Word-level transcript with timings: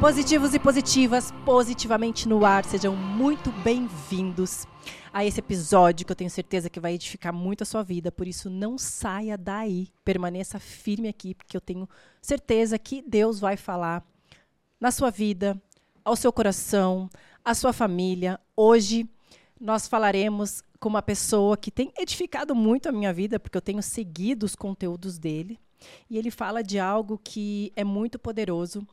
Positivos 0.00 0.52
e 0.52 0.58
positivas, 0.58 1.32
positivamente 1.44 2.28
no 2.28 2.44
ar, 2.44 2.64
sejam 2.64 2.94
muito 2.94 3.50
bem-vindos 3.62 4.66
a 5.12 5.24
esse 5.24 5.40
episódio 5.40 6.04
que 6.04 6.12
eu 6.12 6.16
tenho 6.16 6.30
certeza 6.30 6.68
que 6.68 6.80
vai 6.80 6.94
edificar 6.94 7.32
muito 7.32 7.62
a 7.62 7.64
sua 7.64 7.82
vida. 7.82 8.12
Por 8.12 8.28
isso, 8.28 8.50
não 8.50 8.76
saia 8.76 9.38
daí, 9.38 9.88
permaneça 10.04 10.58
firme 10.58 11.08
aqui, 11.08 11.34
porque 11.34 11.56
eu 11.56 11.60
tenho 11.60 11.88
certeza 12.20 12.78
que 12.78 13.00
Deus 13.00 13.40
vai 13.40 13.56
falar 13.56 14.04
na 14.78 14.90
sua 14.90 15.10
vida, 15.10 15.60
ao 16.04 16.16
seu 16.16 16.32
coração, 16.32 17.08
à 17.44 17.54
sua 17.54 17.72
família. 17.72 18.38
Hoje 18.54 19.08
nós 19.58 19.88
falaremos 19.88 20.62
com 20.78 20.90
uma 20.90 21.00
pessoa 21.00 21.56
que 21.56 21.70
tem 21.70 21.90
edificado 21.96 22.54
muito 22.54 22.88
a 22.88 22.92
minha 22.92 23.12
vida, 23.12 23.40
porque 23.40 23.56
eu 23.56 23.62
tenho 23.62 23.82
seguido 23.82 24.44
os 24.44 24.54
conteúdos 24.54 25.16
dele. 25.16 25.58
E 26.10 26.18
ele 26.18 26.30
fala 26.30 26.62
de 26.62 26.78
algo 26.78 27.18
que 27.22 27.72
é 27.76 27.84
muito 27.84 28.18
poderoso, 28.18 28.86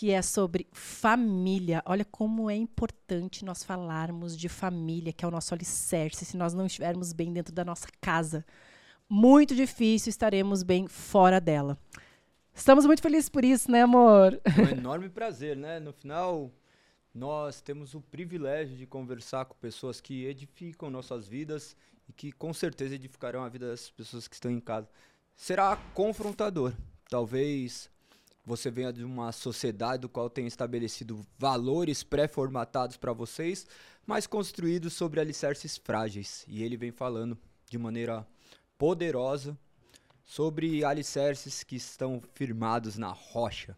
que 0.00 0.10
é 0.10 0.22
sobre 0.22 0.66
família. 0.72 1.82
Olha 1.84 2.06
como 2.06 2.48
é 2.48 2.56
importante 2.56 3.44
nós 3.44 3.62
falarmos 3.62 4.34
de 4.34 4.48
família, 4.48 5.12
que 5.12 5.26
é 5.26 5.28
o 5.28 5.30
nosso 5.30 5.52
alicerce. 5.52 6.24
Se 6.24 6.38
nós 6.38 6.54
não 6.54 6.64
estivermos 6.64 7.12
bem 7.12 7.30
dentro 7.30 7.52
da 7.52 7.66
nossa 7.66 7.86
casa, 8.00 8.42
muito 9.06 9.54
difícil 9.54 10.08
estaremos 10.08 10.62
bem 10.62 10.88
fora 10.88 11.38
dela. 11.38 11.78
Estamos 12.54 12.86
muito 12.86 13.02
felizes 13.02 13.28
por 13.28 13.44
isso, 13.44 13.70
né, 13.70 13.82
amor? 13.82 14.40
É 14.42 14.62
um 14.62 14.68
enorme 14.80 15.10
prazer, 15.10 15.54
né? 15.54 15.78
No 15.78 15.92
final, 15.92 16.50
nós 17.14 17.60
temos 17.60 17.92
o 17.92 18.00
privilégio 18.00 18.78
de 18.78 18.86
conversar 18.86 19.44
com 19.44 19.54
pessoas 19.56 20.00
que 20.00 20.24
edificam 20.24 20.88
nossas 20.88 21.28
vidas 21.28 21.76
e 22.08 22.12
que 22.14 22.32
com 22.32 22.54
certeza 22.54 22.94
edificarão 22.94 23.44
a 23.44 23.50
vida 23.50 23.68
das 23.68 23.90
pessoas 23.90 24.26
que 24.26 24.34
estão 24.34 24.50
em 24.50 24.60
casa. 24.60 24.88
Será 25.36 25.76
confrontador. 25.92 26.72
Talvez 27.06 27.89
você 28.44 28.70
venha 28.70 28.92
de 28.92 29.04
uma 29.04 29.32
sociedade 29.32 30.02
do 30.02 30.08
qual 30.08 30.30
tem 30.30 30.46
estabelecido 30.46 31.24
valores 31.38 32.02
pré-formatados 32.02 32.96
para 32.96 33.12
vocês, 33.12 33.66
mas 34.06 34.26
construídos 34.26 34.94
sobre 34.94 35.20
alicerces 35.20 35.76
frágeis. 35.76 36.44
E 36.48 36.62
ele 36.62 36.76
vem 36.76 36.90
falando 36.90 37.38
de 37.68 37.78
maneira 37.78 38.26
poderosa 38.78 39.58
sobre 40.24 40.84
alicerces 40.84 41.62
que 41.62 41.76
estão 41.76 42.22
firmados 42.34 42.96
na 42.96 43.10
rocha. 43.10 43.76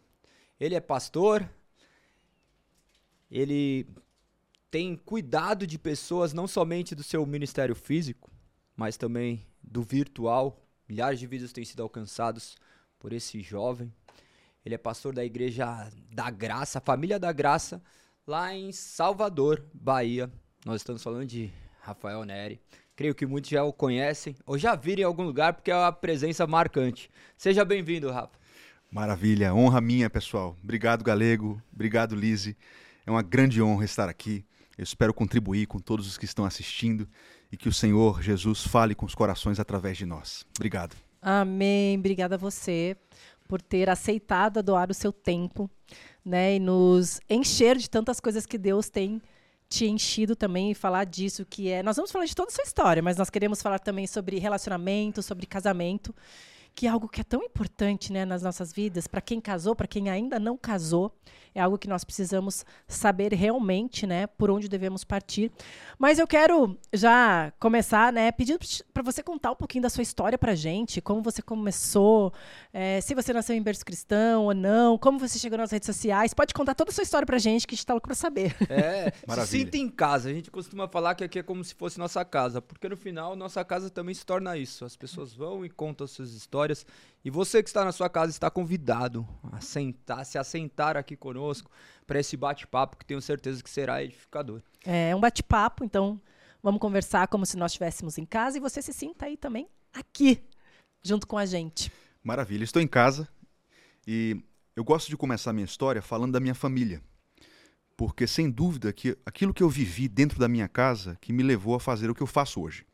Ele 0.59 0.75
é 0.75 0.79
pastor, 0.79 1.49
ele 3.29 3.87
tem 4.71 4.95
cuidado 4.95 5.67
de 5.67 5.77
pessoas 5.77 6.33
não 6.33 6.47
somente 6.47 6.95
do 6.95 7.03
seu 7.03 7.25
ministério 7.25 7.75
físico, 7.75 8.31
mas 8.75 8.97
também 8.97 9.45
do 9.61 9.83
virtual. 9.83 10.59
Milhares 10.87 11.19
de 11.19 11.27
vidas 11.27 11.51
têm 11.51 11.65
sido 11.65 11.83
alcançados 11.83 12.55
por 12.97 13.13
esse 13.13 13.41
jovem. 13.41 13.93
Ele 14.65 14.75
é 14.75 14.77
pastor 14.77 15.13
da 15.13 15.25
Igreja 15.25 15.89
da 16.09 16.29
Graça, 16.29 16.79
Família 16.79 17.19
da 17.19 17.33
Graça, 17.33 17.81
lá 18.25 18.55
em 18.55 18.71
Salvador, 18.71 19.61
Bahia. 19.73 20.31
Nós 20.65 20.77
estamos 20.77 21.03
falando 21.03 21.25
de 21.25 21.51
Rafael 21.81 22.23
Neri. 22.23 22.61
Creio 22.95 23.13
que 23.13 23.25
muitos 23.25 23.49
já 23.49 23.61
o 23.63 23.73
conhecem 23.73 24.35
ou 24.45 24.57
já 24.57 24.73
viram 24.73 25.01
em 25.01 25.05
algum 25.05 25.23
lugar 25.23 25.53
porque 25.53 25.69
é 25.69 25.75
uma 25.75 25.91
presença 25.91 26.47
marcante. 26.47 27.09
Seja 27.35 27.65
bem-vindo, 27.65 28.09
Rafa. 28.09 28.39
Maravilha, 28.89 29.53
honra 29.53 29.81
minha, 29.81 30.09
pessoal. 30.09 30.55
Obrigado, 30.63 31.03
Galego. 31.03 31.61
Obrigado, 31.73 32.15
Lise. 32.15 32.55
É 33.05 33.11
uma 33.11 33.21
grande 33.21 33.61
honra 33.61 33.83
estar 33.83 34.07
aqui. 34.07 34.45
Eu 34.77 34.83
espero 34.83 35.13
contribuir 35.13 35.65
com 35.65 35.79
todos 35.79 36.07
os 36.07 36.17
que 36.17 36.25
estão 36.25 36.45
assistindo 36.45 37.05
e 37.51 37.57
que 37.57 37.67
o 37.67 37.73
Senhor 37.73 38.21
Jesus 38.21 38.65
fale 38.65 38.95
com 38.95 39.05
os 39.05 39.13
corações 39.13 39.59
através 39.59 39.97
de 39.97 40.05
nós. 40.05 40.45
Obrigado. 40.55 40.95
Amém. 41.21 41.97
Obrigada 41.97 42.35
a 42.35 42.37
você 42.37 42.95
por 43.47 43.61
ter 43.61 43.89
aceitado 43.89 44.63
doar 44.63 44.89
o 44.89 44.93
seu 44.93 45.11
tempo, 45.11 45.69
né, 46.25 46.55
e 46.55 46.59
nos 46.59 47.19
encher 47.29 47.77
de 47.77 47.89
tantas 47.89 48.19
coisas 48.19 48.45
que 48.45 48.57
Deus 48.57 48.89
tem 48.89 49.21
te 49.69 49.85
enchido 49.87 50.35
também 50.35 50.71
e 50.71 50.75
falar 50.75 51.03
disso 51.03 51.45
que 51.45 51.69
é. 51.69 51.81
Nós 51.81 51.95
vamos 51.95 52.11
falar 52.11 52.25
de 52.25 52.35
toda 52.35 52.49
a 52.49 52.53
sua 52.53 52.63
história, 52.63 53.01
mas 53.01 53.17
nós 53.17 53.29
queremos 53.29 53.61
falar 53.61 53.79
também 53.79 54.05
sobre 54.05 54.37
relacionamento, 54.37 55.21
sobre 55.23 55.47
casamento, 55.47 56.13
que 56.75 56.85
é 56.85 56.89
algo 56.89 57.09
que 57.09 57.21
é 57.21 57.23
tão 57.23 57.41
importante, 57.41 58.11
né, 58.13 58.23
nas 58.23 58.43
nossas 58.43 58.71
vidas, 58.71 59.07
para 59.07 59.21
quem 59.21 59.41
casou, 59.41 59.75
para 59.75 59.87
quem 59.87 60.09
ainda 60.09 60.39
não 60.39 60.57
casou 60.57 61.15
é 61.53 61.61
algo 61.61 61.77
que 61.77 61.87
nós 61.87 62.03
precisamos 62.03 62.65
saber 62.87 63.33
realmente, 63.33 64.05
né, 64.07 64.27
por 64.27 64.49
onde 64.49 64.67
devemos 64.67 65.03
partir. 65.03 65.51
Mas 65.97 66.19
eu 66.19 66.27
quero 66.27 66.77
já 66.91 67.51
começar, 67.59 68.11
né, 68.11 68.31
pedindo 68.31 68.59
para 68.93 69.03
você 69.03 69.21
contar 69.21 69.51
um 69.51 69.55
pouquinho 69.55 69.81
da 69.81 69.89
sua 69.89 70.01
história 70.01 70.37
para 70.37 70.55
gente, 70.55 71.01
como 71.01 71.21
você 71.21 71.41
começou, 71.41 72.33
é, 72.71 73.01
se 73.01 73.13
você 73.13 73.33
nasceu 73.33 73.55
em 73.55 73.61
berço 73.61 73.85
cristão 73.85 74.45
ou 74.45 74.53
não, 74.53 74.97
como 74.97 75.19
você 75.19 75.37
chegou 75.37 75.57
nas 75.57 75.71
redes 75.71 75.85
sociais. 75.85 76.33
Pode 76.33 76.53
contar 76.53 76.75
toda 76.75 76.91
a 76.91 76.93
sua 76.93 77.03
história 77.03 77.25
para 77.25 77.37
gente, 77.37 77.67
que 77.67 77.73
a 77.73 77.75
gente 77.75 77.83
está 77.83 77.93
louco 77.93 78.07
para 78.07 78.15
saber. 78.15 78.55
É, 78.69 79.13
Maravilha. 79.27 79.45
se 79.45 79.59
sinta 79.59 79.77
em 79.77 79.89
casa. 79.89 80.29
A 80.29 80.33
gente 80.33 80.49
costuma 80.49 80.87
falar 80.87 81.15
que 81.15 81.23
aqui 81.23 81.39
é 81.39 81.43
como 81.43 81.63
se 81.63 81.73
fosse 81.75 81.99
nossa 81.99 82.23
casa, 82.25 82.61
porque 82.61 82.89
no 82.89 82.97
final 82.97 83.35
nossa 83.35 83.63
casa 83.63 83.89
também 83.89 84.13
se 84.13 84.25
torna 84.25 84.57
isso. 84.57 84.85
As 84.85 84.95
pessoas 84.95 85.33
vão 85.33 85.65
e 85.65 85.69
contam 85.69 86.07
suas 86.07 86.33
histórias 86.33 86.85
e 87.23 87.29
você 87.29 87.63
que 87.63 87.69
está 87.69 87.85
na 87.85 87.91
sua 87.91 88.09
casa 88.09 88.31
está 88.31 88.49
convidado 88.51 89.27
a 89.51 89.61
sentar, 89.61 90.25
se 90.25 90.37
assentar 90.37 90.97
aqui 90.97 91.15
conosco 91.15 91.71
para 92.05 92.19
esse 92.19 92.35
bate-papo 92.35 92.97
que 92.97 93.05
tenho 93.05 93.21
certeza 93.21 93.63
que 93.63 93.69
será 93.69 94.03
edificador. 94.03 94.61
É 94.83 95.15
um 95.15 95.19
bate-papo, 95.19 95.85
então 95.85 96.19
vamos 96.61 96.81
conversar 96.81 97.27
como 97.27 97.45
se 97.45 97.57
nós 97.57 97.71
estivéssemos 97.71 98.17
em 98.17 98.25
casa 98.25 98.57
e 98.57 98.59
você 98.59 98.81
se 98.81 98.91
sinta 98.91 99.25
aí 99.25 99.37
também 99.37 99.69
aqui 99.93 100.43
junto 101.01 101.25
com 101.25 101.37
a 101.37 101.45
gente. 101.45 101.91
Maravilha, 102.21 102.63
estou 102.63 102.81
em 102.81 102.87
casa 102.87 103.27
e 104.07 104.43
eu 104.75 104.83
gosto 104.83 105.09
de 105.09 105.15
começar 105.15 105.53
minha 105.53 105.65
história 105.65 106.01
falando 106.01 106.33
da 106.33 106.39
minha 106.39 106.55
família. 106.55 107.01
Porque 107.95 108.25
sem 108.25 108.49
dúvida 108.49 108.91
que 108.91 109.17
aquilo 109.25 109.53
que 109.53 109.61
eu 109.61 109.69
vivi 109.69 110.07
dentro 110.07 110.39
da 110.39 110.47
minha 110.47 110.67
casa 110.67 111.17
que 111.21 111.31
me 111.31 111.43
levou 111.43 111.75
a 111.75 111.79
fazer 111.79 112.09
o 112.09 112.15
que 112.15 112.23
eu 112.23 112.27
faço 112.27 112.59
hoje. 112.59 112.85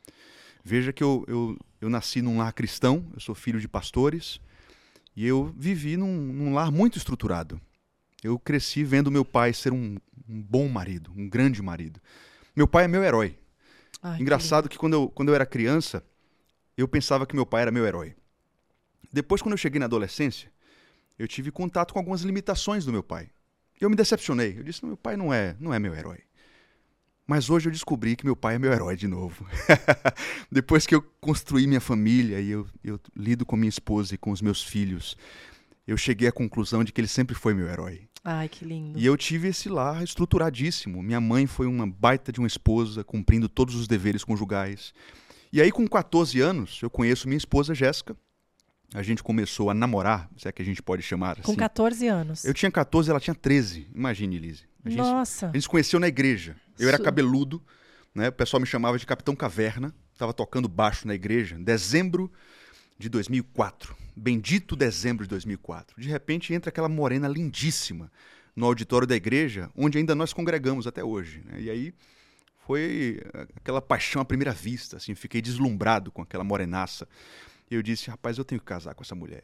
Veja 0.63 0.91
que 0.91 1.01
eu, 1.01 1.23
eu, 1.27 1.57
eu 1.81 1.89
nasci 1.89 2.21
num 2.21 2.37
lar 2.37 2.53
cristão, 2.53 3.05
eu 3.13 3.19
sou 3.19 3.33
filho 3.33 3.59
de 3.59 3.67
pastores, 3.67 4.39
e 5.15 5.25
eu 5.25 5.53
vivi 5.57 5.97
num, 5.97 6.15
num 6.15 6.53
lar 6.53 6.71
muito 6.71 6.97
estruturado. 6.97 7.59
Eu 8.23 8.37
cresci 8.37 8.83
vendo 8.83 9.09
meu 9.09 9.23
pai 9.23 9.53
ser 9.53 9.71
um, 9.71 9.97
um, 10.27 10.41
bom 10.41 10.67
marido, 10.67 11.11
um 11.15 11.27
grande 11.27 11.61
marido. 11.61 12.01
Meu 12.55 12.67
pai 12.67 12.85
é 12.85 12.87
meu 12.87 13.03
herói. 13.03 13.37
Ai, 14.01 14.19
Engraçado 14.21 14.67
que, 14.67 14.75
que 14.75 14.79
quando, 14.79 14.93
eu, 14.93 15.09
quando 15.09 15.29
eu 15.29 15.35
era 15.35 15.45
criança, 15.45 16.03
eu 16.77 16.87
pensava 16.87 17.25
que 17.25 17.35
meu 17.35 17.45
pai 17.45 17.63
era 17.63 17.71
meu 17.71 17.85
herói. 17.85 18.15
Depois, 19.11 19.41
quando 19.41 19.53
eu 19.53 19.57
cheguei 19.57 19.79
na 19.79 19.85
adolescência, 19.85 20.51
eu 21.17 21.27
tive 21.27 21.51
contato 21.51 21.93
com 21.93 21.99
algumas 21.99 22.21
limitações 22.21 22.85
do 22.85 22.91
meu 22.91 23.03
pai. 23.03 23.29
Eu 23.79 23.89
me 23.89 23.95
decepcionei. 23.95 24.57
Eu 24.57 24.63
disse: 24.63 24.85
meu 24.85 24.97
pai 24.97 25.17
não 25.17 25.33
é, 25.33 25.55
não 25.59 25.73
é 25.73 25.79
meu 25.79 25.93
herói. 25.95 26.19
Mas 27.29 27.47
hoje 27.47 27.67
eu 27.67 27.71
descobri 27.71 28.15
que 28.15 28.25
meu 28.25 28.35
pai 28.35 28.55
é 28.55 28.57
meu 28.57 28.73
herói 28.73 28.95
de 28.95 29.07
novo. 29.07 29.45
Depois 30.51 30.87
que 30.87 30.95
eu 30.95 31.01
construí 31.21 31.67
minha 31.67 31.79
família 31.79 32.41
e 32.41 32.49
eu, 32.49 32.65
eu 32.83 32.99
lido 33.15 33.45
com 33.45 33.55
minha 33.55 33.69
esposa 33.69 34.15
e 34.15 34.17
com 34.17 34.31
os 34.31 34.41
meus 34.41 34.63
filhos, 34.63 35.15
eu 35.85 35.95
cheguei 35.95 36.27
à 36.27 36.31
conclusão 36.31 36.83
de 36.83 36.91
que 36.91 36.99
ele 36.99 37.07
sempre 37.07 37.35
foi 37.35 37.53
meu 37.53 37.67
herói. 37.67 38.09
Ai, 38.23 38.49
que 38.49 38.65
lindo. 38.65 38.97
E 38.97 39.05
eu 39.05 39.15
tive 39.15 39.49
esse 39.49 39.69
lar 39.69 40.03
estruturadíssimo. 40.03 41.03
Minha 41.03 41.21
mãe 41.21 41.45
foi 41.45 41.67
uma 41.67 41.85
baita 41.85 42.31
de 42.31 42.39
uma 42.39 42.47
esposa, 42.47 43.03
cumprindo 43.03 43.47
todos 43.47 43.75
os 43.75 43.87
deveres 43.87 44.23
conjugais. 44.23 44.91
E 45.53 45.61
aí, 45.61 45.71
com 45.71 45.87
14 45.87 46.41
anos, 46.41 46.79
eu 46.81 46.89
conheço 46.89 47.27
minha 47.27 47.37
esposa 47.37 47.75
Jéssica. 47.75 48.17
A 48.91 49.03
gente 49.03 49.21
começou 49.21 49.69
a 49.69 49.75
namorar, 49.75 50.27
se 50.35 50.47
é 50.47 50.51
que 50.51 50.63
a 50.63 50.65
gente 50.65 50.81
pode 50.81 51.03
chamar 51.03 51.33
assim. 51.33 51.43
Com 51.43 51.55
14 51.55 52.07
anos. 52.07 52.43
Eu 52.43 52.55
tinha 52.55 52.71
14, 52.71 53.11
ela 53.11 53.19
tinha 53.19 53.35
13. 53.35 53.87
Imagine, 53.93 54.39
Lise. 54.39 54.68
A 54.83 54.89
gente, 54.89 54.97
Nossa. 54.97 55.47
A 55.47 55.51
gente 55.51 55.63
se 55.63 55.69
conheceu 55.69 55.99
na 55.99 56.07
igreja. 56.07 56.55
Eu 56.77 56.87
era 56.87 56.97
cabeludo, 56.97 57.61
né? 58.13 58.29
O 58.29 58.31
pessoal 58.31 58.59
me 58.59 58.67
chamava 58.67 58.97
de 58.97 59.05
Capitão 59.05 59.35
Caverna. 59.35 59.93
Estava 60.13 60.33
tocando 60.33 60.67
baixo 60.67 61.07
na 61.07 61.15
igreja, 61.15 61.55
em 61.55 61.63
dezembro 61.63 62.31
de 62.97 63.07
2004. 63.07 63.95
Bendito 64.15 64.75
dezembro 64.75 65.23
de 65.23 65.29
2004. 65.29 66.01
De 66.01 66.09
repente 66.09 66.53
entra 66.53 66.69
aquela 66.69 66.89
morena 66.89 67.27
lindíssima 67.27 68.11
no 68.55 68.65
auditório 68.65 69.07
da 69.07 69.15
igreja, 69.15 69.71
onde 69.75 69.97
ainda 69.97 70.13
nós 70.13 70.33
congregamos 70.33 70.85
até 70.85 71.03
hoje. 71.03 71.41
Né? 71.45 71.61
E 71.61 71.69
aí 71.69 71.93
foi 72.65 73.21
aquela 73.55 73.81
paixão 73.81 74.21
à 74.21 74.25
primeira 74.25 74.51
vista, 74.51 74.97
assim, 74.97 75.15
fiquei 75.15 75.41
deslumbrado 75.41 76.11
com 76.11 76.21
aquela 76.21 76.43
morenaça. 76.43 77.07
E 77.71 77.75
eu 77.75 77.81
disse, 77.81 78.09
rapaz, 78.09 78.37
eu 78.37 78.43
tenho 78.43 78.59
que 78.59 78.65
casar 78.65 78.93
com 78.93 79.03
essa 79.03 79.15
mulher. 79.15 79.43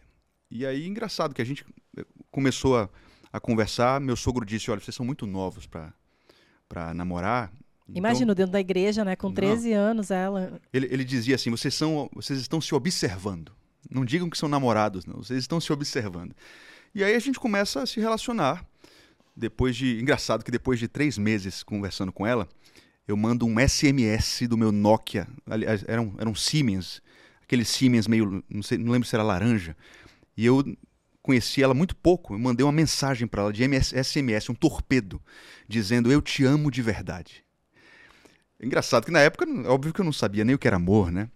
E 0.51 0.65
aí, 0.65 0.85
engraçado 0.85 1.33
que 1.33 1.41
a 1.41 1.45
gente 1.45 1.65
eh, 1.97 2.05
começou 2.29 2.77
a, 2.77 2.89
a 3.35 3.39
conversar, 3.39 3.99
meu 3.99 4.15
sogro 4.15 4.45
disse, 4.45 4.71
olha, 4.71 4.79
vocês 4.79 4.95
são 4.95 5.05
muito 5.05 5.27
novos 5.27 5.65
para 5.65 5.93
para 6.69 6.93
namorar. 6.93 7.51
Então, 7.83 7.97
Imagina, 7.99 8.33
dentro 8.33 8.53
da 8.53 8.59
igreja, 8.59 9.03
né? 9.03 9.15
Com 9.15 9.31
13 9.31 9.71
não. 9.71 9.77
anos, 9.77 10.09
ela. 10.09 10.59
Ele, 10.73 10.87
ele 10.89 11.03
dizia 11.03 11.35
assim: 11.35 11.51
vocês, 11.51 11.73
são, 11.75 12.09
vocês 12.13 12.39
estão 12.39 12.59
se 12.61 12.73
observando. 12.73 13.51
Não 13.91 14.03
digam 14.03 14.29
que 14.29 14.37
são 14.37 14.49
namorados, 14.49 15.05
não. 15.05 15.17
Vocês 15.17 15.39
estão 15.39 15.59
se 15.59 15.71
observando. 15.71 16.33
E 16.95 17.03
aí 17.03 17.13
a 17.13 17.19
gente 17.19 17.39
começa 17.39 17.83
a 17.83 17.85
se 17.85 17.99
relacionar. 17.99 18.65
Depois 19.35 19.75
de. 19.75 19.99
Engraçado 19.99 20.43
que 20.43 20.49
depois 20.49 20.79
de 20.79 20.87
três 20.87 21.17
meses 21.17 21.61
conversando 21.61 22.11
com 22.11 22.25
ela, 22.25 22.47
eu 23.05 23.17
mando 23.17 23.45
um 23.45 23.59
SMS 23.59 24.47
do 24.47 24.57
meu 24.57 24.71
Nokia. 24.71 25.27
Aliás, 25.45 25.83
era 25.87 26.01
um, 26.01 26.15
era 26.17 26.29
um 26.29 26.35
Siemens. 26.35 27.01
Aquele 27.43 27.65
Siemens 27.65 28.07
meio. 28.07 28.43
Não, 28.49 28.63
sei, 28.63 28.77
não 28.77 28.93
lembro 28.93 29.07
se 29.07 29.13
era 29.13 29.23
laranja. 29.23 29.75
E 30.35 30.45
eu 30.45 30.63
conheci 31.25 31.63
ela 31.63 31.73
muito 31.73 31.95
pouco, 31.95 32.35
eu 32.35 32.39
mandei 32.39 32.63
uma 32.63 32.71
mensagem 32.71 33.27
para 33.27 33.41
ela 33.41 33.51
de 33.51 33.63
SMS, 33.81 34.47
um 34.47 34.53
torpedo, 34.53 35.19
dizendo 35.67 36.11
eu 36.11 36.21
te 36.21 36.45
amo 36.45 36.69
de 36.69 36.83
verdade. 36.83 37.43
Engraçado 38.61 39.05
que 39.05 39.11
na 39.11 39.21
época, 39.21 39.43
óbvio 39.67 39.91
que 39.91 40.01
eu 40.01 40.05
não 40.05 40.13
sabia 40.13 40.45
nem 40.45 40.53
o 40.53 40.59
que 40.59 40.67
era 40.67 40.75
amor, 40.75 41.11
né? 41.11 41.27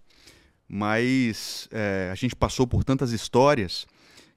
Mas 0.67 1.67
é, 1.71 2.09
a 2.11 2.15
gente 2.15 2.35
passou 2.35 2.67
por 2.67 2.83
tantas 2.83 3.11
histórias 3.11 3.87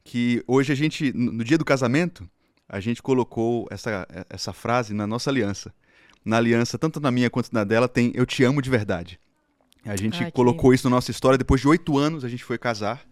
que 0.03 0.43
hoje 0.47 0.73
a 0.73 0.75
gente, 0.75 1.13
no 1.13 1.45
dia 1.45 1.59
do 1.59 1.67
casamento, 1.67 2.27
a 2.67 2.81
gente 2.81 3.03
colocou 3.03 3.69
essa, 3.71 4.09
essa 4.31 4.55
frase 4.55 4.95
na 4.95 5.07
nossa 5.07 5.29
aliança. 5.29 5.71
Na 6.25 6.39
aliança, 6.39 6.79
tanto 6.79 6.99
na 6.99 7.11
minha 7.11 7.29
quanto 7.29 7.53
na 7.53 7.63
dela, 7.63 7.87
tem 7.87 8.11
Eu 8.15 8.25
te 8.25 8.43
amo 8.43 8.63
de 8.63 8.71
verdade. 8.71 9.21
A 9.85 9.97
gente 9.97 10.25
Ai, 10.25 10.33
colocou 10.33 10.73
isso 10.73 10.89
na 10.89 10.97
nossa 10.97 11.11
história. 11.11 11.37
Depois 11.37 11.61
de 11.61 11.69
oito 11.69 11.99
anos, 11.99 12.25
a 12.25 12.29
gente 12.29 12.43
foi 12.43 12.57
casar. 12.57 13.07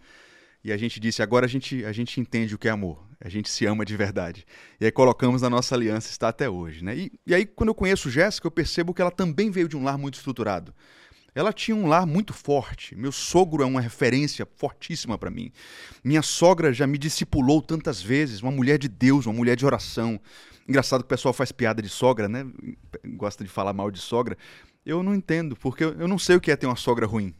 E 0.62 0.72
a 0.72 0.76
gente 0.76 1.00
disse: 1.00 1.22
agora 1.22 1.46
a 1.46 1.48
gente, 1.48 1.84
a 1.84 1.92
gente 1.92 2.20
entende 2.20 2.54
o 2.54 2.58
que 2.58 2.68
é 2.68 2.70
amor. 2.70 3.04
A 3.22 3.28
gente 3.28 3.50
se 3.50 3.66
ama 3.66 3.84
de 3.84 3.96
verdade. 3.96 4.46
E 4.80 4.84
aí 4.86 4.90
colocamos 4.90 5.42
na 5.42 5.50
nossa 5.50 5.74
aliança, 5.74 6.10
está 6.10 6.28
até 6.28 6.48
hoje. 6.48 6.82
Né? 6.82 6.96
E, 6.96 7.12
e 7.26 7.34
aí, 7.34 7.44
quando 7.44 7.68
eu 7.68 7.74
conheço 7.74 8.10
Jéssica, 8.10 8.46
eu 8.46 8.50
percebo 8.50 8.94
que 8.94 9.02
ela 9.02 9.10
também 9.10 9.50
veio 9.50 9.68
de 9.68 9.76
um 9.76 9.84
lar 9.84 9.98
muito 9.98 10.14
estruturado. 10.14 10.74
Ela 11.34 11.52
tinha 11.52 11.76
um 11.76 11.86
lar 11.86 12.06
muito 12.06 12.32
forte. 12.32 12.96
Meu 12.96 13.12
sogro 13.12 13.62
é 13.62 13.66
uma 13.66 13.80
referência 13.80 14.46
fortíssima 14.56 15.16
para 15.16 15.30
mim. 15.30 15.52
Minha 16.02 16.22
sogra 16.22 16.72
já 16.72 16.86
me 16.86 16.98
discipulou 16.98 17.62
tantas 17.62 18.02
vezes, 18.02 18.42
uma 18.42 18.50
mulher 18.50 18.78
de 18.78 18.88
Deus, 18.88 19.26
uma 19.26 19.34
mulher 19.34 19.54
de 19.54 19.64
oração. 19.64 20.20
Engraçado 20.68 21.00
que 21.00 21.06
o 21.06 21.08
pessoal 21.08 21.32
faz 21.32 21.52
piada 21.52 21.80
de 21.80 21.88
sogra, 21.88 22.28
né? 22.28 22.46
Gosta 23.16 23.44
de 23.44 23.50
falar 23.50 23.72
mal 23.72 23.90
de 23.90 24.00
sogra. 24.00 24.36
Eu 24.84 25.02
não 25.02 25.14
entendo, 25.14 25.54
porque 25.54 25.84
eu 25.84 26.08
não 26.08 26.18
sei 26.18 26.36
o 26.36 26.40
que 26.40 26.50
é 26.50 26.56
ter 26.56 26.66
uma 26.66 26.76
sogra 26.76 27.06
ruim. 27.06 27.34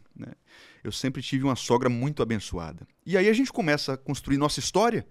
Eu 0.83 0.91
sempre 0.91 1.21
tive 1.21 1.43
uma 1.43 1.55
sogra 1.55 1.89
muito 1.89 2.23
abençoada. 2.23 2.87
E 3.05 3.17
aí 3.17 3.29
a 3.29 3.33
gente 3.33 3.51
começa 3.51 3.93
a 3.93 3.97
construir 3.97 4.37
nossa 4.37 4.59
história, 4.59 5.05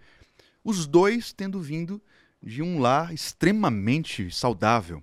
os 0.65 0.87
dois 0.87 1.33
tendo 1.33 1.61
vindo 1.61 2.03
de 2.43 2.63
um 2.63 2.81
lar 2.81 3.13
extremamente 3.13 4.31
saudável. 4.31 5.03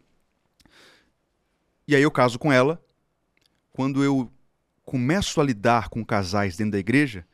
E 1.87 1.95
aí 1.95 2.01
eu 2.01 2.11
caso 2.11 2.37
com 2.37 2.51
ela. 2.51 2.83
Quando 3.71 4.03
eu 4.03 4.31
começo 4.83 5.39
a 5.39 5.43
lidar 5.43 5.89
com 5.89 6.03
casais 6.03 6.57
dentro 6.57 6.73
da 6.73 6.79
igreja, 6.79 7.25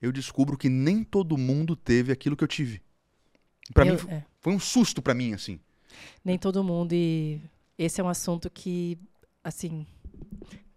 eu 0.00 0.12
descubro 0.12 0.56
que 0.56 0.68
nem 0.68 1.02
todo 1.02 1.38
mundo 1.38 1.74
teve 1.74 2.12
aquilo 2.12 2.36
que 2.36 2.44
eu 2.44 2.48
tive. 2.48 2.82
Para 3.72 3.84
mim 3.84 3.96
é. 4.08 4.24
foi 4.40 4.52
um 4.52 4.60
susto 4.60 5.02
para 5.02 5.14
mim 5.14 5.32
assim. 5.32 5.58
Nem 6.24 6.38
todo 6.38 6.62
mundo 6.62 6.92
e 6.92 7.40
esse 7.78 8.00
é 8.00 8.04
um 8.04 8.08
assunto 8.08 8.50
que 8.50 8.98
assim 9.42 9.86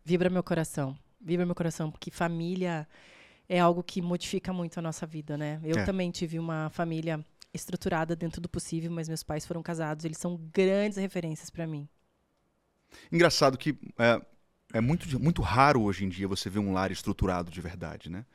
vibra 0.03 0.29
meu 0.29 0.41
coração 0.41 0.97
vibra 1.19 1.45
meu 1.45 1.55
coração, 1.55 1.91
porque 1.91 2.11
família 2.11 2.87
é 3.47 3.59
algo 3.59 3.83
que 3.83 4.01
modifica 4.01 4.53
muito 4.53 4.77
a 4.77 4.81
nossa 4.81 5.05
vida, 5.05 5.37
né? 5.37 5.59
Eu 5.63 5.77
é. 5.77 5.83
também 5.83 6.11
tive 6.11 6.37
uma 6.37 6.69
família 6.69 7.23
estruturada 7.53 8.15
dentro 8.15 8.39
do 8.39 8.47
possível, 8.47 8.91
mas 8.91 9.07
meus 9.07 9.23
pais 9.23 9.45
foram 9.45 9.63
casados, 9.63 10.05
eles 10.05 10.17
são 10.17 10.37
grandes 10.53 10.97
referências 10.97 11.49
para 11.49 11.65
mim. 11.65 11.87
Engraçado 13.11 13.57
que 13.57 13.75
é, 13.97 14.21
é, 14.73 14.81
muito, 14.81 15.19
muito 15.19 15.41
raro 15.41 15.81
hoje 15.81 16.05
em 16.05 16.09
dia 16.09 16.27
você 16.27 16.49
ver 16.49 16.59
um 16.59 16.73
lar 16.73 16.91
estruturado 16.91 17.49
de 17.49 17.59
verdade, 17.59 18.09
né? 18.09 18.25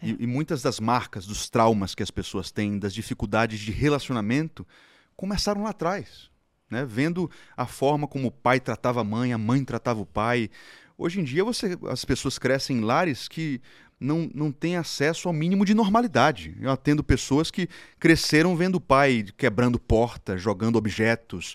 É. 0.00 0.08
E, 0.08 0.16
e 0.20 0.26
muitas 0.26 0.62
das 0.62 0.80
marcas, 0.80 1.26
dos 1.26 1.48
traumas 1.48 1.94
que 1.94 2.02
as 2.02 2.10
pessoas 2.10 2.50
têm, 2.50 2.78
das 2.78 2.94
dificuldades 2.94 3.60
de 3.60 3.72
relacionamento, 3.72 4.66
começaram 5.14 5.62
lá 5.62 5.70
atrás. 5.70 6.30
Né? 6.70 6.84
Vendo 6.84 7.30
a 7.56 7.66
forma 7.66 8.06
como 8.08 8.28
o 8.28 8.32
pai 8.32 8.58
tratava 8.60 9.00
a 9.00 9.04
mãe, 9.04 9.32
a 9.32 9.38
mãe 9.38 9.64
tratava 9.64 10.00
o 10.00 10.06
pai, 10.06 10.50
Hoje 10.98 11.20
em 11.20 11.24
dia 11.24 11.44
você, 11.44 11.78
as 11.88 12.04
pessoas 12.04 12.38
crescem 12.38 12.78
em 12.78 12.80
lares 12.80 13.28
que 13.28 13.60
não, 14.00 14.30
não 14.34 14.52
têm 14.52 14.76
acesso 14.76 15.28
ao 15.28 15.34
mínimo 15.34 15.64
de 15.64 15.74
normalidade. 15.74 16.56
Eu 16.60 16.70
atendo 16.70 17.02
pessoas 17.02 17.50
que 17.50 17.68
cresceram 17.98 18.56
vendo 18.56 18.76
o 18.76 18.80
pai 18.80 19.24
quebrando 19.36 19.78
porta, 19.78 20.36
jogando 20.36 20.76
objetos. 20.76 21.54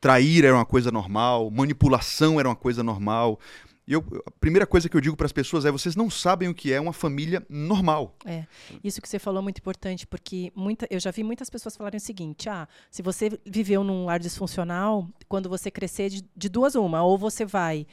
Trair 0.00 0.44
era 0.44 0.54
uma 0.54 0.64
coisa 0.64 0.90
normal, 0.90 1.50
manipulação 1.50 2.40
era 2.40 2.48
uma 2.48 2.56
coisa 2.56 2.82
normal. 2.82 3.38
E 3.86 3.92
eu, 3.92 4.04
a 4.24 4.30
primeira 4.30 4.66
coisa 4.66 4.88
que 4.88 4.96
eu 4.96 5.00
digo 5.00 5.16
para 5.16 5.26
as 5.26 5.32
pessoas 5.32 5.64
é: 5.64 5.70
vocês 5.70 5.96
não 5.96 6.08
sabem 6.08 6.48
o 6.48 6.54
que 6.54 6.72
é 6.72 6.80
uma 6.80 6.92
família 6.92 7.44
normal. 7.50 8.14
É, 8.24 8.46
isso 8.84 9.02
que 9.02 9.08
você 9.08 9.18
falou 9.18 9.40
é 9.40 9.42
muito 9.42 9.58
importante, 9.58 10.06
porque 10.06 10.52
muita, 10.54 10.86
eu 10.88 11.00
já 11.00 11.10
vi 11.10 11.24
muitas 11.24 11.50
pessoas 11.50 11.76
falarem 11.76 11.98
o 11.98 12.00
seguinte: 12.00 12.48
ah, 12.48 12.68
se 12.90 13.02
você 13.02 13.30
viveu 13.44 13.82
num 13.82 14.04
lar 14.04 14.20
disfuncional, 14.20 15.08
quando 15.28 15.48
você 15.48 15.70
crescer 15.70 16.08
de, 16.08 16.24
de 16.36 16.48
duas 16.48 16.76
uma, 16.76 17.02
ou 17.02 17.18
você 17.18 17.44
vai 17.44 17.86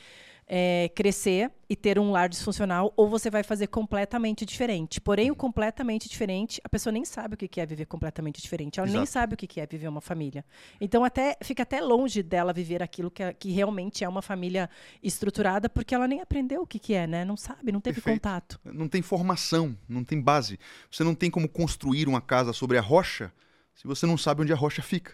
é, 0.48 0.90
crescer 0.96 1.52
e 1.70 1.76
ter 1.76 2.00
um 2.00 2.12
lar 2.12 2.30
disfuncional, 2.30 2.94
ou 2.96 3.10
você 3.10 3.30
vai 3.30 3.44
fazer 3.44 3.68
completamente 3.68 4.46
diferente. 4.46 5.02
Porém, 5.02 5.30
o 5.30 5.36
completamente 5.36 6.08
diferente, 6.08 6.62
a 6.64 6.70
pessoa 6.70 6.94
nem 6.94 7.04
sabe 7.04 7.36
o 7.36 7.38
que 7.38 7.60
é 7.60 7.66
viver 7.66 7.86
completamente 7.86 8.42
diferente. 8.42 8.80
Ela 8.80 8.88
Exato. 8.88 8.98
nem 8.98 9.06
sabe 9.06 9.34
o 9.34 9.38
que 9.38 9.60
é 9.60 9.68
viver 9.68 9.90
uma 9.90 10.00
família. 10.00 10.46
Então, 10.80 11.04
até 11.04 11.38
fica 11.44 11.64
até 11.64 11.82
longe 11.82 12.24
dela 12.24 12.54
viver 12.54 12.82
aquilo 12.82 13.12
que, 13.12 13.34
que 13.34 13.52
realmente 13.52 14.06
é 14.06 14.10
uma 14.10 14.22
família 14.22 14.70
estruturada, 15.04 15.68
porque 15.68 15.94
ela 15.94 16.08
nem 16.08 16.22
aprendeu 16.22 16.62
o 16.62 16.68
que, 16.68 16.80
que 16.80 16.94
é, 16.94 17.06
né? 17.06 17.26
Não 17.26 17.36
sabe, 17.36 17.72
não 17.72 17.82
teve 17.82 17.96
Perfeito. 17.96 18.22
contato. 18.22 18.60
Não 18.64 18.88
tem 18.88 19.02
formação, 19.02 19.78
não 19.90 20.04
tem 20.06 20.22
base. 20.22 20.58
Você 20.90 21.04
não 21.04 21.14
tem 21.14 21.30
como 21.30 21.50
construir 21.50 22.08
uma 22.08 22.22
casa 22.22 22.54
sobre 22.54 22.78
a 22.78 22.82
rocha 22.82 23.34
se 23.76 23.86
você 23.86 24.06
não 24.08 24.18
sabe 24.18 24.42
onde 24.42 24.54
a 24.54 24.56
rocha 24.56 24.82
fica. 24.82 25.14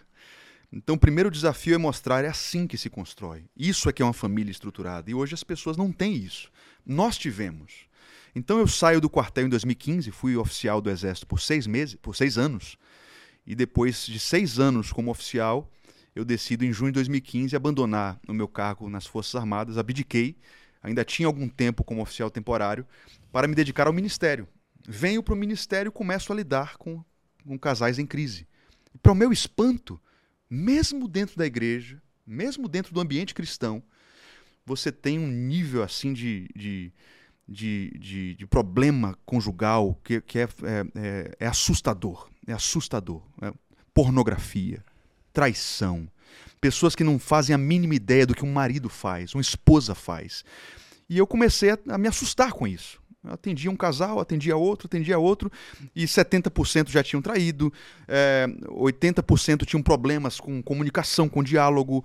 Então, 0.76 0.96
o 0.96 0.98
primeiro 0.98 1.30
desafio 1.30 1.76
é 1.76 1.78
mostrar 1.78 2.24
é 2.24 2.28
assim 2.28 2.66
que 2.66 2.76
se 2.76 2.90
constrói. 2.90 3.44
Isso 3.56 3.88
é 3.88 3.92
que 3.92 4.02
é 4.02 4.04
uma 4.04 4.12
família 4.12 4.50
estruturada. 4.50 5.08
E 5.08 5.14
hoje 5.14 5.32
as 5.32 5.44
pessoas 5.44 5.76
não 5.76 5.92
têm 5.92 6.16
isso. 6.16 6.50
Nós 6.84 7.16
tivemos. 7.16 7.86
Então, 8.34 8.58
eu 8.58 8.66
saio 8.66 9.00
do 9.00 9.08
quartel 9.08 9.46
em 9.46 9.48
2015, 9.48 10.10
fui 10.10 10.36
oficial 10.36 10.80
do 10.80 10.90
Exército 10.90 11.28
por 11.28 11.40
seis 11.40 11.68
meses, 11.68 11.94
por 11.94 12.16
seis 12.16 12.36
anos. 12.36 12.76
E 13.46 13.54
depois 13.54 14.04
de 14.04 14.18
seis 14.18 14.58
anos 14.58 14.90
como 14.90 15.12
oficial, 15.12 15.70
eu 16.12 16.24
decido 16.24 16.64
em 16.64 16.72
junho 16.72 16.90
de 16.90 16.96
2015 16.96 17.54
abandonar 17.54 18.18
o 18.26 18.32
meu 18.32 18.48
cargo 18.48 18.90
nas 18.90 19.06
Forças 19.06 19.36
Armadas, 19.36 19.78
abdiquei, 19.78 20.36
ainda 20.82 21.04
tinha 21.04 21.28
algum 21.28 21.48
tempo 21.48 21.84
como 21.84 22.02
oficial 22.02 22.32
temporário, 22.32 22.84
para 23.30 23.46
me 23.46 23.54
dedicar 23.54 23.86
ao 23.86 23.92
ministério. 23.92 24.48
Venho 24.84 25.22
para 25.22 25.34
o 25.34 25.36
ministério 25.36 25.90
e 25.90 25.92
começo 25.92 26.32
a 26.32 26.36
lidar 26.36 26.76
com, 26.78 27.00
com 27.46 27.56
casais 27.56 28.00
em 28.00 28.06
crise. 28.06 28.44
E, 28.92 28.98
para 28.98 29.12
o 29.12 29.14
meu 29.14 29.32
espanto, 29.32 30.00
mesmo 30.48 31.08
dentro 31.08 31.36
da 31.36 31.46
igreja, 31.46 32.00
mesmo 32.26 32.68
dentro 32.68 32.92
do 32.92 33.00
ambiente 33.00 33.34
cristão, 33.34 33.82
você 34.64 34.90
tem 34.90 35.18
um 35.18 35.28
nível 35.28 35.82
assim 35.82 36.12
de, 36.12 36.48
de, 36.54 36.92
de, 37.46 37.90
de, 37.98 38.34
de 38.34 38.46
problema 38.46 39.18
conjugal 39.26 39.98
que, 40.02 40.20
que 40.20 40.38
é, 40.38 40.42
é, 40.42 40.48
é, 40.94 41.36
é 41.40 41.46
assustador. 41.46 42.28
É 42.46 42.52
assustador. 42.52 43.22
É 43.42 43.52
pornografia, 43.92 44.84
traição, 45.32 46.08
pessoas 46.60 46.96
que 46.96 47.04
não 47.04 47.18
fazem 47.18 47.54
a 47.54 47.58
mínima 47.58 47.94
ideia 47.94 48.26
do 48.26 48.34
que 48.34 48.44
um 48.44 48.52
marido 48.52 48.88
faz, 48.88 49.34
uma 49.34 49.40
esposa 49.40 49.94
faz. 49.94 50.44
E 51.08 51.18
eu 51.18 51.26
comecei 51.26 51.70
a, 51.70 51.78
a 51.90 51.98
me 51.98 52.08
assustar 52.08 52.52
com 52.52 52.66
isso. 52.66 53.00
Eu 53.24 53.32
atendia 53.32 53.70
um 53.70 53.76
casal, 53.76 54.20
atendia 54.20 54.56
outro, 54.56 54.86
atendia 54.86 55.18
outro, 55.18 55.50
e 55.96 56.04
70% 56.04 56.90
já 56.90 57.02
tinham 57.02 57.22
traído, 57.22 57.72
é, 58.06 58.46
80% 58.68 59.64
tinham 59.64 59.82
problemas 59.82 60.38
com 60.38 60.62
comunicação, 60.62 61.28
com 61.28 61.42
diálogo. 61.42 62.04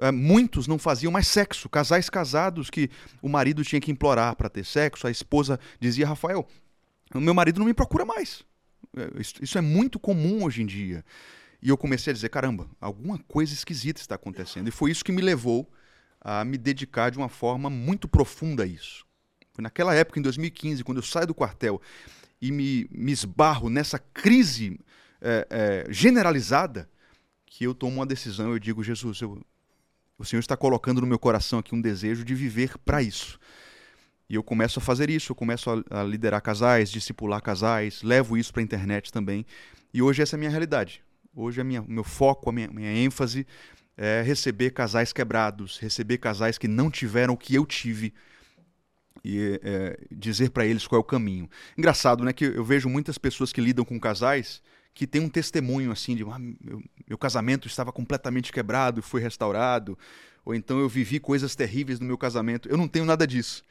É, 0.00 0.12
muitos 0.12 0.66
não 0.66 0.78
faziam 0.78 1.10
mais 1.10 1.26
sexo. 1.26 1.68
Casais 1.68 2.10
casados 2.10 2.70
que 2.70 2.90
o 3.22 3.28
marido 3.28 3.64
tinha 3.64 3.80
que 3.80 3.90
implorar 3.90 4.36
para 4.36 4.48
ter 4.48 4.64
sexo, 4.64 5.06
a 5.06 5.10
esposa 5.10 5.58
dizia: 5.80 6.06
Rafael, 6.06 6.46
meu 7.14 7.34
marido 7.34 7.58
não 7.58 7.66
me 7.66 7.74
procura 7.74 8.04
mais. 8.04 8.44
É, 8.96 9.10
isso 9.42 9.58
é 9.58 9.60
muito 9.60 9.98
comum 9.98 10.44
hoje 10.44 10.62
em 10.62 10.66
dia. 10.66 11.04
E 11.62 11.68
eu 11.70 11.76
comecei 11.76 12.10
a 12.10 12.14
dizer: 12.14 12.28
caramba, 12.28 12.68
alguma 12.80 13.18
coisa 13.18 13.52
esquisita 13.52 14.00
está 14.00 14.14
acontecendo. 14.14 14.68
E 14.68 14.70
foi 14.70 14.90
isso 14.90 15.04
que 15.04 15.12
me 15.12 15.22
levou 15.22 15.68
a 16.20 16.44
me 16.44 16.58
dedicar 16.58 17.10
de 17.10 17.18
uma 17.18 17.28
forma 17.28 17.70
muito 17.70 18.06
profunda 18.06 18.64
a 18.64 18.66
isso. 18.66 19.07
Foi 19.58 19.62
naquela 19.64 19.92
época, 19.92 20.20
em 20.20 20.22
2015, 20.22 20.84
quando 20.84 20.98
eu 20.98 21.02
saio 21.02 21.26
do 21.26 21.34
quartel 21.34 21.82
e 22.40 22.52
me, 22.52 22.88
me 22.92 23.10
esbarro 23.10 23.68
nessa 23.68 23.98
crise 23.98 24.78
é, 25.20 25.48
é, 25.50 25.92
generalizada, 25.92 26.88
que 27.44 27.64
eu 27.64 27.74
tomo 27.74 27.96
uma 27.96 28.06
decisão. 28.06 28.52
Eu 28.52 28.60
digo, 28.60 28.84
Jesus, 28.84 29.20
eu, 29.20 29.44
o 30.16 30.24
Senhor 30.24 30.38
está 30.38 30.56
colocando 30.56 31.00
no 31.00 31.08
meu 31.08 31.18
coração 31.18 31.58
aqui 31.58 31.74
um 31.74 31.80
desejo 31.80 32.24
de 32.24 32.36
viver 32.36 32.78
para 32.84 33.02
isso. 33.02 33.36
E 34.30 34.36
eu 34.36 34.44
começo 34.44 34.78
a 34.78 34.82
fazer 34.82 35.10
isso, 35.10 35.32
eu 35.32 35.34
começo 35.34 35.68
a, 35.90 36.02
a 36.02 36.04
liderar 36.04 36.40
casais, 36.40 36.88
discipular 36.88 37.42
casais, 37.42 38.00
levo 38.04 38.38
isso 38.38 38.52
para 38.52 38.62
a 38.62 38.64
internet 38.64 39.10
também. 39.10 39.44
E 39.92 40.00
hoje 40.00 40.22
essa 40.22 40.36
é 40.36 40.38
a 40.38 40.38
minha 40.38 40.52
realidade. 40.52 41.02
Hoje 41.34 41.60
o 41.60 41.64
meu 41.64 42.04
foco, 42.04 42.48
a 42.48 42.52
minha, 42.52 42.68
minha 42.68 42.92
ênfase 42.92 43.44
é 43.96 44.22
receber 44.22 44.70
casais 44.70 45.12
quebrados, 45.12 45.80
receber 45.80 46.18
casais 46.18 46.56
que 46.58 46.68
não 46.68 46.88
tiveram 46.92 47.34
o 47.34 47.36
que 47.36 47.56
eu 47.56 47.66
tive 47.66 48.14
e 49.24 49.60
é, 49.62 49.98
dizer 50.10 50.50
para 50.50 50.66
eles 50.66 50.86
qual 50.86 50.98
é 50.98 51.00
o 51.00 51.04
caminho. 51.04 51.48
Engraçado, 51.76 52.24
né? 52.24 52.32
Que 52.32 52.44
eu 52.44 52.64
vejo 52.64 52.88
muitas 52.88 53.18
pessoas 53.18 53.52
que 53.52 53.60
lidam 53.60 53.84
com 53.84 53.98
casais 53.98 54.62
que 54.98 55.06
têm 55.06 55.20
um 55.20 55.28
testemunho 55.28 55.92
assim 55.92 56.16
de 56.16 56.24
ah, 56.24 56.38
meu, 56.38 56.82
meu 57.06 57.16
casamento 57.16 57.68
estava 57.68 57.92
completamente 57.92 58.50
quebrado 58.50 58.98
e 58.98 59.02
foi 59.02 59.20
restaurado, 59.20 59.96
ou 60.44 60.54
então 60.56 60.80
eu 60.80 60.88
vivi 60.88 61.20
coisas 61.20 61.54
terríveis 61.54 62.00
no 62.00 62.06
meu 62.06 62.18
casamento. 62.18 62.68
Eu 62.68 62.76
não 62.76 62.88
tenho 62.88 63.04
nada 63.04 63.24
disso. 63.24 63.62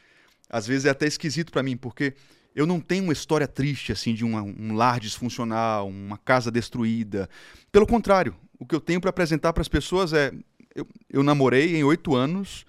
Às 0.50 0.66
vezes 0.66 0.86
é 0.86 0.89
até 0.89 1.06
esquisito 1.06 1.51
para 1.51 1.62
mim, 1.62 1.75
porque 1.75 2.13
eu 2.56 2.66
não 2.66 2.80
tenho 2.80 3.04
uma 3.04 3.12
história 3.12 3.46
triste 3.46 3.92
assim 3.92 4.13
de 4.13 4.24
uma, 4.24 4.42
um 4.42 4.74
lar 4.74 5.01
disfuncional, 5.01 5.89
uma 5.89 6.18
casa 6.18 6.50
destruída. 6.50 7.30
Pelo 7.74 7.86
contrário, 7.86 8.34
o 8.58 8.66
que 8.66 8.74
eu 8.74 8.80
tenho 8.80 9.01
para 9.01 9.10
apresentar 9.10 9.51
para 9.51 9.62
as 9.62 9.68
pessoas 9.68 10.13
é 10.13 10.32
eu, 10.74 10.88
eu 11.10 11.24
namorei 11.24 11.75
em 11.75 11.84
oito 11.84 12.16
anos 12.16 12.66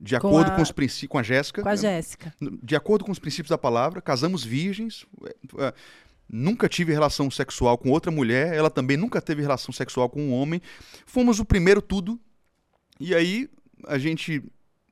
de 0.00 0.18
Com 0.18 0.28
acordo 0.28 0.52
a- 0.52 0.56
com 0.56 0.62
os 0.62 0.72
princípios 0.72 1.10
com 1.10 1.18
a 1.18 1.22
Jéssica, 1.22 1.62
Com 1.62 1.68
a 1.68 1.76
Jéssica. 1.76 2.34
de 2.40 2.74
acordo 2.74 3.04
com 3.04 3.12
os 3.12 3.18
princípios 3.18 3.50
da 3.50 3.58
palavra, 3.58 4.00
casamos 4.00 4.42
virgens. 4.44 5.04
é, 5.26 5.64
é, 5.66 5.74
Nunca 6.32 6.68
tive 6.68 6.92
relação 6.92 7.28
sexual 7.28 7.76
com 7.76 7.90
outra 7.90 8.08
mulher, 8.10 8.54
ela 8.54 8.70
também 8.70 8.96
nunca 8.96 9.20
teve 9.20 9.42
relação 9.42 9.72
sexual 9.72 10.08
com 10.08 10.22
um 10.22 10.32
homem. 10.32 10.62
Fomos 11.04 11.40
o 11.40 11.44
primeiro 11.44 11.82
tudo. 11.82 12.20
E 13.00 13.12
aí 13.16 13.48
a 13.88 13.98
gente 13.98 14.40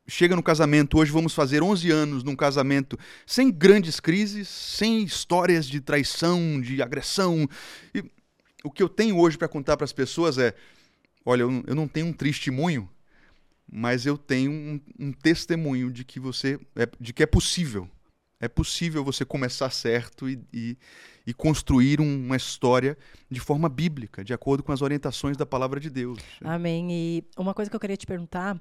chega 0.09 0.35
no 0.35 0.43
casamento, 0.43 0.99
hoje 0.99 1.13
vamos 1.13 1.33
fazer 1.33 1.63
11 1.63 1.93
anos 1.93 2.25
num 2.25 2.35
casamento 2.35 2.99
sem 3.25 3.53
grandes 3.53 4.01
crises, 4.01 4.49
sem 4.49 5.05
histórias 5.05 5.67
de 5.69 5.81
traição, 5.81 6.61
de 6.61 6.83
agressão. 6.83 7.49
E 7.95 8.03
o 8.65 8.71
que 8.73 8.83
eu 8.83 8.89
tenho 8.89 9.17
hoje 9.17 9.39
para 9.39 9.47
contar 9.47 9.77
para 9.77 9.85
as 9.85 9.93
pessoas 9.93 10.39
é: 10.39 10.53
olha, 11.25 11.43
eu 11.43 11.51
não- 11.53 11.65
eu 11.69 11.75
não 11.77 11.87
tenho 11.87 12.07
um 12.07 12.13
testemunho, 12.13 12.89
mas 13.71 14.07
eu 14.07 14.17
tenho 14.17 14.51
um, 14.51 14.81
um 14.99 15.13
testemunho 15.13 15.91
de 15.93 16.05
que 16.05 16.19
você 16.19 16.59
é, 16.77 16.89
de 17.01 17.13
que 17.13 17.23
é 17.23 17.27
possível. 17.27 17.89
É 18.41 18.47
possível 18.49 19.03
você 19.05 19.25
começar 19.25 19.69
certo 19.71 20.29
e, 20.29 20.41
e, 20.53 20.77
e 21.27 21.35
construir 21.35 22.01
um- 22.01 22.27
uma 22.27 22.37
história 22.37 22.97
de 23.29 23.41
forma 23.41 23.69
bíblica, 23.69 24.23
de 24.25 24.33
acordo 24.33 24.63
com 24.63 24.71
as 24.71 24.81
orientações 24.81 25.37
da 25.37 25.45
palavra 25.45 25.81
de 25.81 25.91
Deus. 25.91 26.19
Amém. 26.43 26.87
E 26.93 27.25
uma 27.37 27.53
coisa 27.53 27.69
que 27.69 27.75
eu 27.75 27.81
queria 27.81 27.97
te 27.97 28.07
perguntar, 28.07 28.57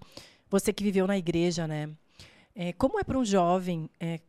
você 0.49 0.73
que 0.73 0.83
viveu 0.83 1.05
na 1.05 1.15
igreja, 1.17 1.67
né? 1.67 1.89
É, 2.55 2.73
como 2.73 2.99
é 2.99 3.03
para 3.03 3.19
um 3.19 3.23
jovem 3.23 3.87
é, 3.99 4.19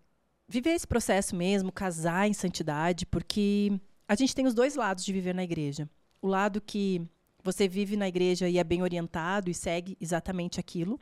viver 0.46 0.70
esse 0.72 0.86
processo 0.86 1.34
mesmo, 1.34 1.72
casar 1.72 2.28
em 2.28 2.34
santidade? 2.34 3.06
Porque 3.06 3.72
a 4.06 4.14
gente 4.14 4.34
tem 4.34 4.46
os 4.46 4.52
dois 4.52 4.74
lados 4.74 5.02
de 5.02 5.14
viver 5.14 5.34
na 5.34 5.44
igreja. 5.44 5.88
O 6.20 6.28
lado 6.28 6.60
que 6.60 7.00
você 7.52 7.66
vive 7.66 7.96
na 7.96 8.06
igreja 8.06 8.46
e 8.46 8.58
é 8.58 8.64
bem 8.64 8.82
orientado 8.82 9.50
e 9.50 9.54
segue 9.54 9.96
exatamente 9.98 10.60
aquilo 10.60 11.00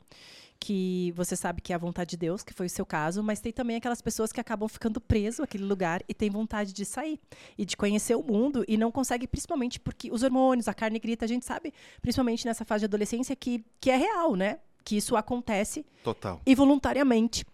que 0.59 1.13
você 1.15 1.35
sabe 1.35 1.61
que 1.61 1.71
é 1.71 1.75
a 1.75 1.77
vontade 1.77 2.11
de 2.11 2.17
Deus, 2.17 2.41
que 2.41 2.51
foi 2.53 2.65
o 2.65 2.69
seu 2.69 2.85
caso, 2.85 3.21
mas 3.21 3.39
tem 3.39 3.51
também 3.51 3.75
aquelas 3.75 4.01
pessoas 4.01 4.31
que 4.31 4.39
acabam 4.39 4.67
ficando 4.67 4.99
preso 4.99 5.43
àquele 5.43 5.65
lugar 5.65 6.01
e 6.09 6.13
têm 6.15 6.31
vontade 6.31 6.73
de 6.73 6.83
sair 6.83 7.19
e 7.57 7.63
de 7.63 7.77
conhecer 7.77 8.15
o 8.15 8.23
mundo 8.23 8.65
e 8.67 8.75
não 8.75 8.91
consegue, 8.91 9.27
principalmente 9.27 9.79
porque 9.79 10.09
os 10.09 10.23
hormônios, 10.23 10.67
a 10.67 10.73
carne 10.73 10.97
grita, 10.99 11.25
a 11.25 11.27
gente 11.27 11.45
sabe, 11.45 11.71
principalmente 12.01 12.45
nessa 12.45 12.65
fase 12.65 12.81
de 12.81 12.85
adolescência, 12.85 13.35
que, 13.35 13.63
que 13.79 13.91
é 13.91 13.97
real, 13.97 14.35
né? 14.35 14.59
Que 14.83 14.97
isso 14.97 15.15
acontece 15.15 15.85
Total. 16.03 16.41
e 16.45 16.55
voluntariamente. 16.55 17.45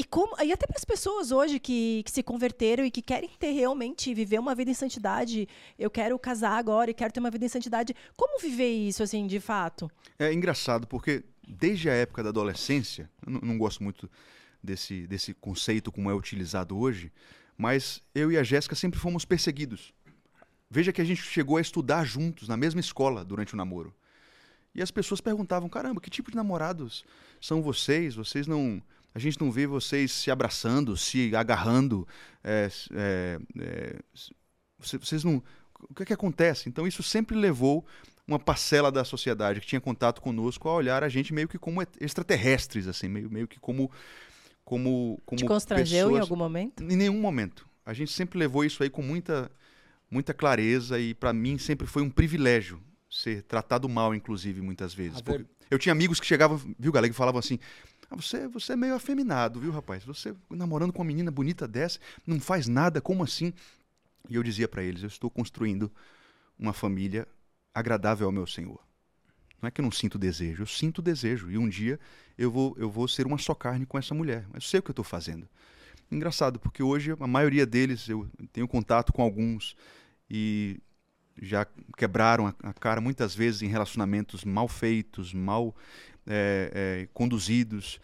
E, 0.00 0.04
como, 0.04 0.34
e 0.42 0.50
até 0.50 0.66
para 0.66 0.78
as 0.78 0.84
pessoas 0.84 1.30
hoje 1.30 1.58
que, 1.58 2.02
que 2.06 2.10
se 2.10 2.22
converteram 2.22 2.86
e 2.86 2.90
que 2.90 3.02
querem 3.02 3.28
ter 3.38 3.50
realmente, 3.50 4.14
viver 4.14 4.38
uma 4.38 4.54
vida 4.54 4.70
em 4.70 4.74
santidade, 4.74 5.46
eu 5.78 5.90
quero 5.90 6.18
casar 6.18 6.56
agora 6.56 6.90
e 6.90 6.94
quero 6.94 7.12
ter 7.12 7.20
uma 7.20 7.30
vida 7.30 7.44
em 7.44 7.50
santidade. 7.50 7.94
Como 8.16 8.40
viver 8.40 8.70
isso, 8.70 9.02
assim, 9.02 9.26
de 9.26 9.38
fato? 9.38 9.90
É 10.18 10.32
engraçado 10.32 10.86
porque 10.86 11.22
desde 11.46 11.90
a 11.90 11.92
época 11.92 12.22
da 12.22 12.30
adolescência, 12.30 13.10
não, 13.26 13.42
não 13.42 13.58
gosto 13.58 13.82
muito 13.82 14.10
desse, 14.62 15.06
desse 15.06 15.34
conceito 15.34 15.92
como 15.92 16.10
é 16.10 16.14
utilizado 16.14 16.78
hoje, 16.78 17.12
mas 17.54 18.02
eu 18.14 18.32
e 18.32 18.38
a 18.38 18.42
Jéssica 18.42 18.74
sempre 18.74 18.98
fomos 18.98 19.26
perseguidos. 19.26 19.92
Veja 20.70 20.94
que 20.94 21.02
a 21.02 21.04
gente 21.04 21.20
chegou 21.20 21.58
a 21.58 21.60
estudar 21.60 22.06
juntos 22.06 22.48
na 22.48 22.56
mesma 22.56 22.80
escola 22.80 23.22
durante 23.22 23.52
o 23.52 23.56
namoro. 23.58 23.94
E 24.74 24.80
as 24.80 24.90
pessoas 24.90 25.20
perguntavam: 25.20 25.68
caramba, 25.68 26.00
que 26.00 26.08
tipo 26.08 26.30
de 26.30 26.36
namorados 26.38 27.04
são 27.38 27.60
vocês? 27.60 28.14
Vocês 28.14 28.46
não. 28.46 28.82
A 29.14 29.18
gente 29.18 29.40
não 29.40 29.50
vê 29.50 29.66
vocês 29.66 30.12
se 30.12 30.30
abraçando, 30.30 30.96
se 30.96 31.34
agarrando. 31.34 32.06
é, 32.44 32.68
é, 32.94 33.38
é, 33.58 33.96
vocês 34.78 35.24
não. 35.24 35.42
O 35.88 35.94
que 35.94 36.02
é 36.02 36.06
que 36.06 36.12
acontece? 36.12 36.68
Então 36.68 36.86
isso 36.86 37.02
sempre 37.02 37.36
levou 37.36 37.84
uma 38.26 38.38
parcela 38.38 38.92
da 38.92 39.04
sociedade 39.04 39.60
que 39.60 39.66
tinha 39.66 39.80
contato 39.80 40.20
conosco 40.20 40.68
a 40.68 40.74
olhar 40.74 41.02
a 41.02 41.08
gente 41.08 41.32
meio 41.34 41.48
que 41.48 41.58
como 41.58 41.82
extraterrestres, 42.00 42.86
assim, 42.86 43.08
meio, 43.08 43.30
meio 43.30 43.48
que 43.48 43.58
como. 43.58 43.90
como, 44.64 45.20
como 45.26 45.38
Te 45.38 45.44
constrangeu 45.46 46.08
em 46.08 46.12
pessoas- 46.12 46.20
algum 46.22 46.36
momento? 46.36 46.82
em 46.82 46.96
nenhum 46.96 47.20
momento. 47.20 47.66
A 47.84 47.92
gente 47.92 48.12
sempre 48.12 48.38
levou 48.38 48.64
isso 48.64 48.82
aí 48.82 48.90
com 48.90 49.02
muita, 49.02 49.50
muita 50.10 50.32
clareza 50.32 50.98
e 51.00 51.14
para 51.14 51.32
mim 51.32 51.58
sempre 51.58 51.86
foi 51.86 52.02
um 52.02 52.10
privilégio 52.10 52.80
ser 53.10 53.42
tratado 53.42 53.88
mal, 53.88 54.14
inclusive, 54.14 54.60
muitas 54.60 54.94
vezes. 54.94 55.20
Ver- 55.20 55.46
Eu 55.68 55.78
tinha 55.78 55.92
amigos 55.92 56.20
que 56.20 56.26
chegavam, 56.26 56.60
viu, 56.78 56.92
galera, 56.92 57.10
que 57.10 57.16
falavam 57.16 57.38
assim: 57.40 57.58
ah, 58.10 58.16
você, 58.16 58.48
você 58.48 58.72
é 58.72 58.76
meio 58.76 58.94
afeminado, 58.94 59.60
viu, 59.60 59.70
rapaz? 59.70 60.04
Você 60.04 60.34
namorando 60.50 60.92
com 60.92 60.98
uma 60.98 61.06
menina 61.06 61.30
bonita 61.30 61.68
dessa, 61.68 62.00
não 62.26 62.40
faz 62.40 62.66
nada, 62.66 63.00
como 63.00 63.22
assim? 63.22 63.52
E 64.28 64.34
eu 64.34 64.42
dizia 64.42 64.66
para 64.66 64.82
eles: 64.82 65.02
eu 65.02 65.06
estou 65.06 65.30
construindo 65.30 65.90
uma 66.58 66.72
família 66.72 67.26
agradável 67.72 68.26
ao 68.26 68.32
meu 68.32 68.46
Senhor. 68.46 68.80
Não 69.62 69.68
é 69.68 69.70
que 69.70 69.80
eu 69.80 69.84
não 69.84 69.92
sinto 69.92 70.18
desejo, 70.18 70.62
eu 70.62 70.66
sinto 70.66 71.00
desejo. 71.00 71.50
E 71.50 71.56
um 71.56 71.68
dia 71.68 72.00
eu 72.36 72.50
vou, 72.50 72.74
eu 72.78 72.90
vou 72.90 73.06
ser 73.06 73.26
uma 73.26 73.38
só 73.38 73.54
carne 73.54 73.86
com 73.86 73.96
essa 73.96 74.14
mulher. 74.14 74.44
Eu 74.52 74.60
sei 74.60 74.80
o 74.80 74.82
que 74.82 74.90
eu 74.90 74.92
estou 74.92 75.04
fazendo. 75.04 75.48
Engraçado, 76.10 76.58
porque 76.58 76.82
hoje 76.82 77.14
a 77.20 77.26
maioria 77.26 77.64
deles, 77.64 78.08
eu 78.08 78.28
tenho 78.52 78.66
contato 78.66 79.12
com 79.12 79.22
alguns 79.22 79.76
e 80.28 80.80
já 81.40 81.66
quebraram 81.96 82.46
a, 82.62 82.72
cara 82.72 83.00
muitas 83.00 83.34
vezes 83.34 83.62
em 83.62 83.68
relacionamentos 83.68 84.44
mal 84.44 84.68
feitos, 84.68 85.32
mal 85.32 85.74
é, 86.26 86.70
é, 86.74 87.08
conduzidos. 87.14 87.98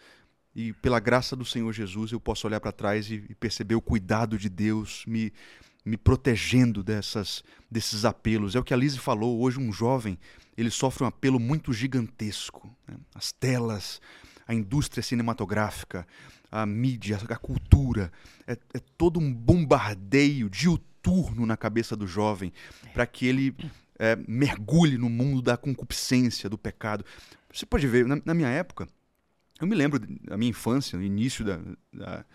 E 0.55 0.73
pela 0.73 0.99
graça 0.99 1.35
do 1.35 1.45
Senhor 1.45 1.71
Jesus 1.71 2.11
eu 2.11 2.19
posso 2.19 2.47
olhar 2.47 2.59
para 2.59 2.71
trás 2.71 3.09
e, 3.11 3.23
e 3.29 3.35
perceber 3.35 3.75
o 3.75 3.81
cuidado 3.81 4.37
de 4.37 4.49
Deus 4.49 5.03
me, 5.05 5.31
me 5.85 5.95
protegendo 5.97 6.83
dessas, 6.83 7.43
desses 7.69 8.05
apelos. 8.05 8.55
É 8.55 8.59
o 8.59 8.63
que 8.63 8.73
a 8.73 8.77
Lise 8.77 8.97
falou. 8.97 9.39
Hoje 9.39 9.59
um 9.59 9.71
jovem 9.71 10.17
ele 10.57 10.71
sofre 10.71 11.03
um 11.03 11.07
apelo 11.07 11.39
muito 11.39 11.71
gigantesco. 11.71 12.75
né? 12.87 12.95
As 13.13 13.31
telas, 13.31 14.01
a 14.47 14.53
indústria 14.53 15.03
cinematográfica, 15.03 16.07
a 16.51 16.65
mídia, 16.65 17.19
a 17.29 17.35
cultura. 17.37 18.11
É, 18.45 18.53
é 18.73 18.79
todo 18.97 19.19
um 19.19 19.33
bombardeio 19.33 20.49
diuturno 20.49 21.45
na 21.45 21.57
cabeça 21.57 21.95
do 21.95 22.07
jovem 22.07 22.51
para 22.93 23.05
que 23.05 23.25
ele 23.25 23.55
é, 23.99 24.15
mergulhe 24.27 24.97
no 24.97 25.09
mundo 25.09 25.41
da 25.41 25.57
concupiscência, 25.57 26.49
do 26.49 26.57
pecado. 26.57 27.05
Você 27.51 27.65
pode 27.65 27.87
ver, 27.87 28.05
na, 28.05 28.21
na 28.25 28.33
minha 28.33 28.49
época, 28.49 28.87
eu 29.59 29.67
me 29.67 29.75
lembro 29.75 29.99
da 29.99 30.37
minha 30.37 30.49
infância, 30.49 30.97
no 30.97 31.03
início 31.03 31.43
da, 31.43 31.59
da, 31.93 32.25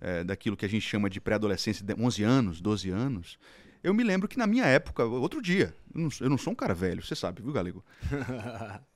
é, 0.00 0.24
daquilo 0.24 0.56
que 0.56 0.64
a 0.64 0.68
gente 0.68 0.86
chama 0.86 1.10
de 1.10 1.20
pré-adolescência, 1.20 1.84
de 1.84 1.94
11 1.94 2.22
anos, 2.22 2.60
12 2.60 2.90
anos. 2.90 3.38
Eu 3.82 3.94
me 3.94 4.02
lembro 4.02 4.28
que 4.28 4.38
na 4.38 4.46
minha 4.46 4.64
época, 4.66 5.04
outro 5.04 5.40
dia, 5.40 5.74
eu 5.94 6.00
não, 6.00 6.08
eu 6.20 6.30
não 6.30 6.38
sou 6.38 6.52
um 6.52 6.56
cara 6.56 6.74
velho, 6.74 7.02
você 7.02 7.14
sabe, 7.14 7.42
viu, 7.42 7.52
Galego? 7.52 7.84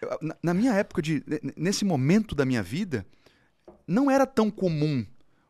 Eu- 0.00 0.16
na, 0.22 0.36
na 0.42 0.54
minha 0.54 0.72
época, 0.74 1.02
de, 1.02 1.24
nesse 1.56 1.84
momento 1.84 2.34
da 2.34 2.44
minha 2.44 2.62
vida, 2.62 3.04
não 3.86 4.10
era 4.10 4.26
tão 4.26 4.50
comum 4.50 5.04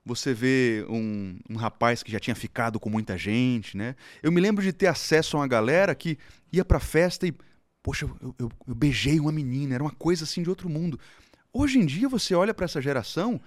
você 0.05 0.33
ver 0.33 0.87
um, 0.89 1.39
um 1.51 1.57
rapaz 1.57 2.03
que 2.03 2.11
já 2.11 2.19
tinha 2.19 2.35
ficado 2.35 2.81
com 2.81 2.89
muita 2.89 3.19
gente, 3.19 3.77
né? 3.77 3.95
Eu 4.23 4.33
me 4.33 4.41
lembro 4.41 4.63
de 4.65 4.73
ter 4.73 4.87
acesso 4.87 5.37
a 5.37 5.41
uma 5.41 5.47
galera 5.49 5.95
que 5.95 6.17
ia 6.53 6.65
pra 6.65 6.81
festa 6.81 7.27
e, 7.27 7.35
poxa, 7.83 8.07
eu, 8.23 8.35
eu- 8.39 8.53
eu 8.67 8.75
beijei 8.75 9.21
uma 9.21 9.31
menina, 9.33 9.75
era 9.75 9.83
uma 9.85 9.91
coisa 9.93 10.25
assim 10.25 10.43
de 10.43 10.49
outro 10.49 10.69
mundo. 10.69 10.99
Hoje 11.53 11.79
em 11.79 11.85
dia 11.85 12.09
você 12.09 12.35
olha 12.35 12.55
pra 12.55 12.65
essa 12.65 12.81
geração, 12.81 13.39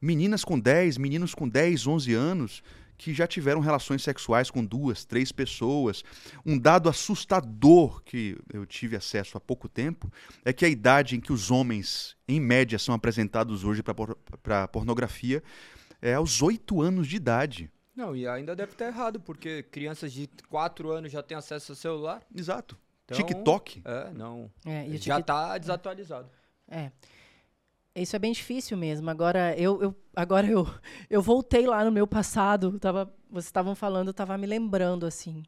meninas 0.00 0.44
com 0.44 0.58
10, 0.58 0.98
meninos 0.98 1.34
com 1.34 1.48
10, 1.48 1.86
11 1.86 2.12
anos, 2.12 2.62
que 2.98 3.12
já 3.14 3.26
tiveram 3.26 3.60
relações 3.60 4.02
sexuais 4.02 4.50
com 4.50 4.64
duas, 4.64 5.04
três 5.04 5.30
pessoas. 5.32 6.02
Um 6.44 6.58
dado 6.58 6.88
assustador 6.88 8.02
que 8.02 8.36
eu 8.52 8.64
tive 8.66 8.96
acesso 8.96 9.36
há 9.36 9.40
pouco 9.40 9.68
tempo 9.68 10.10
é 10.44 10.52
que 10.52 10.64
a 10.64 10.68
idade 10.68 11.16
em 11.16 11.20
que 11.20 11.32
os 11.32 11.50
homens, 11.50 12.16
em 12.26 12.40
média, 12.40 12.78
são 12.78 12.94
apresentados 12.94 13.64
hoje 13.64 13.82
para 14.42 14.68
pornografia 14.68 15.42
é 16.00 16.14
aos 16.14 16.42
8 16.42 16.80
anos 16.80 17.06
de 17.08 17.16
idade. 17.16 17.70
Não, 17.94 18.14
e 18.14 18.28
ainda 18.28 18.54
deve 18.54 18.72
estar 18.72 18.86
errado, 18.86 19.18
porque 19.18 19.62
crianças 19.62 20.12
de 20.12 20.28
4 20.48 20.90
anos 20.90 21.10
já 21.10 21.22
têm 21.22 21.36
acesso 21.36 21.72
ao 21.72 21.76
celular. 21.76 22.22
Exato. 22.34 22.76
Então, 23.06 23.16
TikTok. 23.16 23.82
É, 23.84 24.10
não. 24.12 24.50
É, 24.66 24.86
e 24.86 24.92
Já 24.98 25.16
TikTok- 25.16 25.22
tá 25.26 25.56
desatualizado. 25.58 26.28
É. 26.68 26.90
Isso 28.02 28.14
é 28.14 28.18
bem 28.18 28.32
difícil 28.32 28.76
mesmo. 28.76 29.08
Agora 29.10 29.54
eu, 29.58 29.82
eu 29.82 29.94
agora 30.14 30.46
eu, 30.46 30.68
eu 31.10 31.22
voltei 31.22 31.66
lá 31.66 31.84
no 31.84 31.90
meu 31.92 32.06
passado. 32.06 32.78
Tava, 32.78 33.12
vocês 33.30 33.46
estavam 33.46 33.74
falando, 33.74 34.08
eu 34.08 34.12
estava 34.12 34.36
me 34.38 34.46
lembrando 34.46 35.06
assim. 35.06 35.42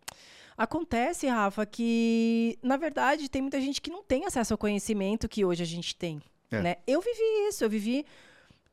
Acontece, 0.57 1.27
Rafa, 1.29 1.65
que 1.65 2.59
na 2.63 2.77
verdade 2.77 3.29
tem 3.29 3.41
muita 3.43 3.61
gente 3.61 3.81
que 3.81 3.91
não 3.91 4.03
tem 4.03 4.25
acesso 4.27 4.55
ao 4.55 4.59
conhecimento 4.59 5.29
que 5.29 5.45
hoje 5.45 5.63
a 5.63 5.67
gente 5.67 5.95
tem. 5.95 6.21
É. 6.51 6.61
Né? 6.63 6.77
Eu 6.87 7.01
vivi 7.01 7.49
isso, 7.49 7.63
eu 7.65 7.71
vivi. 7.71 8.05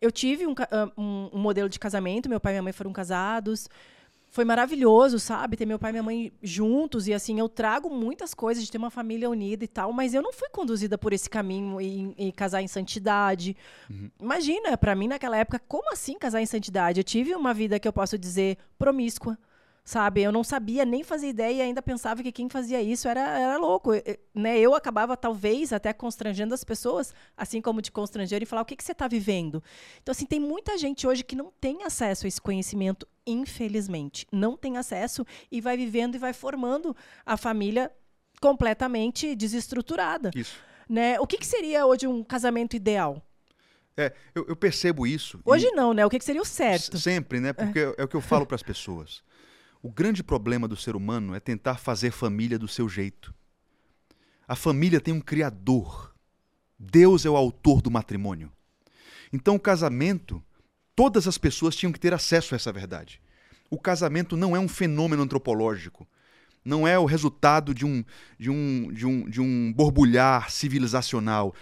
Eu 0.01 0.11
tive 0.11 0.45
um, 0.47 0.53
um- 0.97 1.29
um 1.33 1.39
modelo 1.39 1.69
de 1.69 1.79
casamento, 1.79 2.27
meu 2.29 2.39
pai 2.39 2.53
e 2.53 2.55
minha 2.55 2.63
mãe 2.63 2.73
foram 2.73 2.91
casados. 2.91 3.69
Foi 4.35 4.43
maravilhoso, 4.43 5.17
sabe? 5.17 5.55
Ter 5.55 5.65
meu 5.65 5.79
pai 5.79 5.91
e 5.91 5.93
minha 5.93 6.03
mãe 6.03 6.33
juntos. 6.43 7.07
E 7.07 7.13
assim, 7.13 7.39
eu 7.39 7.47
trago 7.47 7.89
muitas 7.89 8.33
coisas 8.33 8.65
de 8.65 8.69
ter 8.69 8.77
uma 8.77 8.89
família 8.89 9.29
unida 9.29 9.63
e 9.63 9.67
tal, 9.67 9.93
mas 9.93 10.13
eu 10.13 10.21
não 10.21 10.33
fui 10.33 10.49
conduzida 10.49 10.97
por 10.97 11.13
esse 11.13 11.29
caminho 11.29 11.79
e, 11.79 12.13
e 12.17 12.31
casar 12.33 12.61
em 12.61 12.67
santidade. 12.67 13.55
Uhum. 13.89 14.11
Imagina, 14.19 14.75
para 14.75 14.93
mim 14.93 15.07
naquela 15.07 15.37
época, 15.37 15.57
como 15.69 15.89
assim 15.89 16.19
casar 16.19 16.41
em 16.41 16.45
santidade? 16.45 16.99
Eu 16.99 17.03
tive 17.05 17.33
uma 17.33 17.53
vida 17.53 17.79
que 17.79 17.87
eu 17.87 17.93
posso 17.93 18.17
dizer 18.17 18.57
promíscua 18.77 19.37
sabe? 19.85 20.23
Eu 20.23 20.31
não 20.31 20.43
sabia, 20.43 20.83
nem 20.83 21.03
fazia 21.03 21.29
ideia 21.29 21.57
e 21.57 21.61
ainda 21.61 21.81
pensava 21.81 22.23
que 22.23 22.31
quem 22.31 22.49
fazia 22.49 22.81
isso 22.81 23.07
era, 23.07 23.21
era 23.21 23.57
louco. 23.57 23.93
Eu, 23.93 24.17
né? 24.33 24.57
eu 24.57 24.73
acabava, 24.73 25.15
talvez, 25.15 25.71
até 25.71 25.93
constrangendo 25.93 26.55
as 26.55 26.63
pessoas, 26.63 27.13
assim 27.37 27.61
como 27.61 27.83
te 27.83 27.91
constrangeram, 27.91 28.41
e 28.41 28.47
falar 28.47 28.63
o 28.63 28.65
que, 28.65 28.75
que 28.75 28.83
você 28.83 28.93
está 28.93 29.07
vivendo. 29.07 29.63
Então, 30.01 30.11
assim, 30.11 30.25
tem 30.25 30.39
muita 30.39 30.75
gente 30.75 31.05
hoje 31.05 31.23
que 31.23 31.35
não 31.35 31.53
tem 31.61 31.83
acesso 31.83 32.25
a 32.25 32.27
esse 32.27 32.41
conhecimento, 32.41 33.07
infelizmente. 33.27 34.25
Não 34.31 34.57
tem 34.57 34.77
acesso 34.77 35.23
e 35.51 35.61
vai 35.61 35.77
vivendo 35.77 36.15
e 36.15 36.17
vai 36.17 36.33
formando 36.33 36.95
a 37.23 37.37
família 37.37 37.91
completamente 38.41 39.35
desestruturada. 39.35 40.31
Isso. 40.35 40.59
Né? 40.89 41.19
O 41.19 41.27
que, 41.27 41.37
que 41.37 41.45
seria 41.45 41.85
hoje 41.85 42.07
um 42.07 42.23
casamento 42.23 42.75
ideal? 42.75 43.23
É, 43.95 44.11
eu, 44.33 44.45
eu 44.49 44.55
percebo 44.55 45.05
isso. 45.05 45.39
Hoje 45.45 45.69
não, 45.71 45.93
né? 45.93 46.05
O 46.05 46.09
que, 46.09 46.19
que 46.19 46.25
seria 46.25 46.41
o 46.41 46.45
certo? 46.45 46.97
Sempre, 46.97 47.39
né? 47.39 47.53
Porque 47.53 47.79
é, 47.79 47.95
é 47.99 48.03
o 48.03 48.07
que 48.07 48.15
eu 48.15 48.21
falo 48.21 48.45
para 48.45 48.55
as 48.55 48.63
pessoas. 48.63 49.23
O 49.85 49.91
grande 49.91 50.23
problema 50.23 50.67
do 50.67 50.75
ser 50.75 50.95
humano 50.95 51.35
é 51.35 51.39
tentar 51.39 51.75
fazer 51.75 52.09
família 52.09 52.57
do 52.57 52.67
seu 52.67 52.89
jeito. 52.89 53.31
A 54.47 54.55
família 54.55 54.99
tem 54.99 55.13
um 55.13 55.21
criador. 55.21 56.11
Deus 56.79 57.23
é 57.23 57.29
o 57.29 57.37
autor 57.37 57.83
do 57.83 57.91
matrimônio. 57.91 58.51
Então, 59.31 59.53
o 59.53 59.59
casamento, 59.59 60.43
todas 60.95 61.27
as 61.27 61.37
pessoas 61.37 61.75
tinham 61.75 61.93
que 61.93 61.99
ter 61.99 62.15
acesso 62.15 62.55
a 62.55 62.57
essa 62.57 62.73
verdade. 62.73 63.21
O 63.69 63.79
casamento 63.79 64.35
não 64.35 64.55
é 64.55 64.59
um 64.59 64.67
fenômeno 64.67 65.21
antropológico. 65.21 66.07
Não 66.65 66.87
é 66.87 66.97
o 66.97 67.05
resultado 67.05 67.71
de 67.71 67.85
um, 67.85 68.03
de 68.39 68.49
um, 68.49 68.91
de 68.91 69.05
um, 69.05 69.29
de 69.29 69.39
um 69.39 69.71
borbulhar 69.71 70.49
civilizacional. 70.49 71.53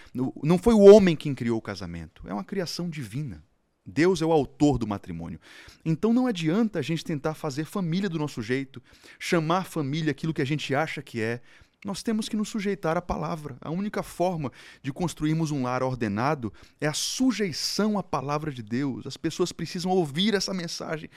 Não 0.42 0.56
foi 0.56 0.72
o 0.72 0.80
homem 0.80 1.14
quem 1.14 1.34
criou 1.34 1.58
o 1.58 1.62
casamento. 1.62 2.26
É 2.26 2.32
uma 2.32 2.42
criação 2.42 2.88
divina. 2.88 3.44
Deus 3.86 4.22
é 4.22 4.26
o 4.26 4.32
autor 4.32 4.78
do 4.78 4.86
matrimônio. 4.86 5.38
Então 5.84 6.12
não 6.12 6.26
adianta 6.26 6.78
a 6.78 6.82
gente 6.82 7.04
tentar 7.04 7.34
fazer 7.34 7.64
família 7.64 8.08
do 8.08 8.18
nosso 8.18 8.40
jeito, 8.40 8.82
chamar 9.18 9.66
família 9.66 10.10
aquilo 10.10 10.32
que 10.32 10.42
a 10.42 10.46
gente 10.46 10.74
acha 10.74 11.02
que 11.02 11.20
é. 11.20 11.40
Nós 11.84 12.02
temos 12.02 12.30
que 12.30 12.36
nos 12.36 12.48
sujeitar 12.48 12.96
à 12.96 13.02
palavra. 13.02 13.58
A 13.60 13.70
única 13.70 14.02
forma 14.02 14.50
de 14.82 14.90
construirmos 14.90 15.50
um 15.50 15.64
lar 15.64 15.82
ordenado 15.82 16.50
é 16.80 16.86
a 16.86 16.94
sujeição 16.94 17.98
à 17.98 18.02
palavra 18.02 18.50
de 18.50 18.62
Deus. 18.62 19.06
As 19.06 19.18
pessoas 19.18 19.52
precisam 19.52 19.92
ouvir 19.92 20.32
essa 20.32 20.54
mensagem. 20.54 21.10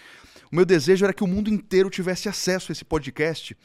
O 0.51 0.55
meu 0.55 0.65
desejo 0.65 1.05
era 1.05 1.13
que 1.13 1.23
o 1.23 1.27
mundo 1.27 1.49
inteiro 1.49 1.89
tivesse 1.89 2.27
acesso 2.27 2.69
a 2.69 2.73
esse 2.73 2.83
podcast 2.83 3.55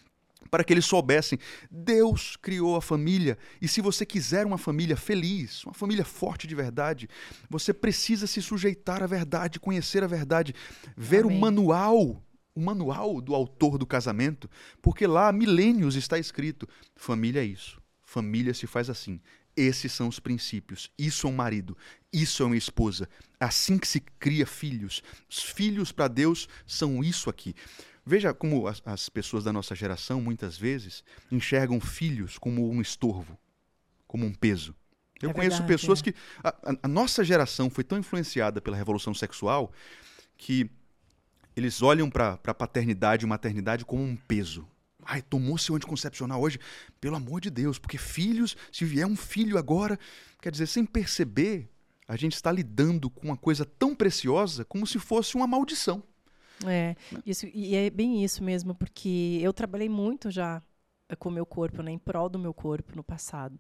para 0.53 0.63
que 0.63 0.71
eles 0.71 0.85
soubessem: 0.85 1.39
Deus 1.71 2.37
criou 2.37 2.77
a 2.77 2.83
família, 2.83 3.39
e 3.61 3.67
se 3.67 3.81
você 3.81 4.05
quiser 4.05 4.45
uma 4.45 4.59
família 4.59 4.97
feliz, 4.97 5.65
uma 5.65 5.73
família 5.73 6.05
forte 6.05 6.47
de 6.47 6.55
verdade, 6.55 7.09
você 7.49 7.73
precisa 7.73 8.27
se 8.27 8.43
sujeitar 8.43 9.03
à 9.03 9.07
verdade, 9.07 9.59
conhecer 9.59 10.05
a 10.05 10.07
verdade, 10.07 10.55
ver 10.95 11.25
Amém. 11.25 11.39
o 11.39 11.41
manual, 11.41 12.23
o 12.55 12.61
manual 12.61 13.23
do 13.23 13.35
autor 13.35 13.79
do 13.79 13.87
casamento, 13.87 14.49
porque 14.83 15.07
lá 15.07 15.29
há 15.29 15.33
milênios 15.33 15.97
está 15.97 16.19
escrito: 16.19 16.69
família 16.95 17.41
é 17.41 17.47
isso, 17.47 17.81
família 18.03 18.53
se 18.53 18.67
faz 18.67 18.91
assim. 18.91 19.19
Esses 19.55 19.93
são 19.93 20.09
os 20.09 20.19
princípios. 20.19 20.91
Isso 20.99 21.27
é 21.27 21.31
um 21.31 21.35
marido, 21.35 21.77
isso 22.11 22.43
é 22.43 22.47
uma 22.47 22.57
esposa. 22.57 23.07
Assim 23.39 23.77
que 23.77 23.87
se 23.87 24.01
cria 24.01 24.47
filhos. 24.47 25.03
Os 25.29 25.43
filhos 25.43 25.93
para 25.93 26.09
Deus 26.09 26.49
são 26.67 27.05
isso 27.05 27.29
aqui. 27.29 27.55
Veja 28.05 28.35
como 28.35 28.67
as, 28.67 28.83
as, 28.85 29.09
pessoas 29.09 29.45
da 29.45 29.53
nossa 29.53 29.75
geração, 29.75 30.21
muitas 30.21 30.59
vezes, 30.59 31.05
enxergam 31.31 31.81
filhos 31.81 32.37
como 32.37 32.69
um 32.69 32.81
estorvo, 32.81 33.39
como 34.07 34.27
um 34.27 34.35
peso. 34.35 34.75
Eu 35.21 35.31
é 35.31 35.33
conheço 35.33 35.59
verdade, 35.59 35.81
pessoas 35.81 36.01
é. 36.01 36.03
que. 36.03 36.15
A, 36.43 36.55
a, 36.83 36.89
nossa 36.89 37.23
geração 37.23 37.71
foi 37.71 37.85
tão 37.85 37.97
influenciada 37.99 38.61
pela 38.61 38.77
revolução 38.77 39.15
sexual 39.15 39.73
que 40.37 40.69
eles 41.55 41.81
olham 41.81 42.11
para 42.11 42.39
a 42.45 42.55
paternidade 42.55 43.25
e 43.25 43.29
maternidade 43.29 43.85
como 43.85 44.03
um 44.03 44.17
peso. 44.17 44.67
Ai, 45.05 45.23
tomou 45.23 45.59
seu 45.59 45.75
anticoncepcional 45.77 46.41
hoje? 46.41 46.59
Pelo 47.01 47.17
amor 47.17 47.41
de 47.41 47.51
Deus, 47.51 47.79
porque 47.79 47.99
filhos, 47.99 48.57
se 48.73 48.85
vier 48.85 49.07
um 49.07 49.17
filho 49.17 49.59
agora, 49.59 49.99
quer 50.41 50.51
dizer, 50.51 50.67
sem 50.67 50.85
perceber, 50.85 51.69
a 52.07 52.17
gente 52.17 52.35
está 52.35 52.51
lidando 52.51 53.11
com 53.11 53.29
uma 53.29 53.37
coisa 53.37 53.65
tão 53.65 53.95
preciosa 53.95 54.65
como 54.65 54.87
se 54.87 54.99
fosse 54.99 55.35
uma 55.37 55.47
maldição. 55.47 56.03
É, 56.67 56.97
né? 57.11 57.23
isso, 57.25 57.47
e 57.53 57.75
é 57.75 57.91
bem 57.91 58.23
isso 58.25 58.43
mesmo, 58.43 58.75
porque 58.75 59.39
eu 59.43 59.53
trabalhei 59.53 59.89
muito 59.89 60.31
já 60.31 60.63
eh, 61.09 61.17
com 61.17 61.29
o 61.29 61.33
meu 61.33 61.47
corpo, 61.47 61.83
né, 61.83 61.91
em 61.93 61.99
prol 61.99 62.29
do 62.29 62.39
meu 62.39 62.55
corpo 62.55 62.95
no 62.97 63.03
passado. 63.05 63.59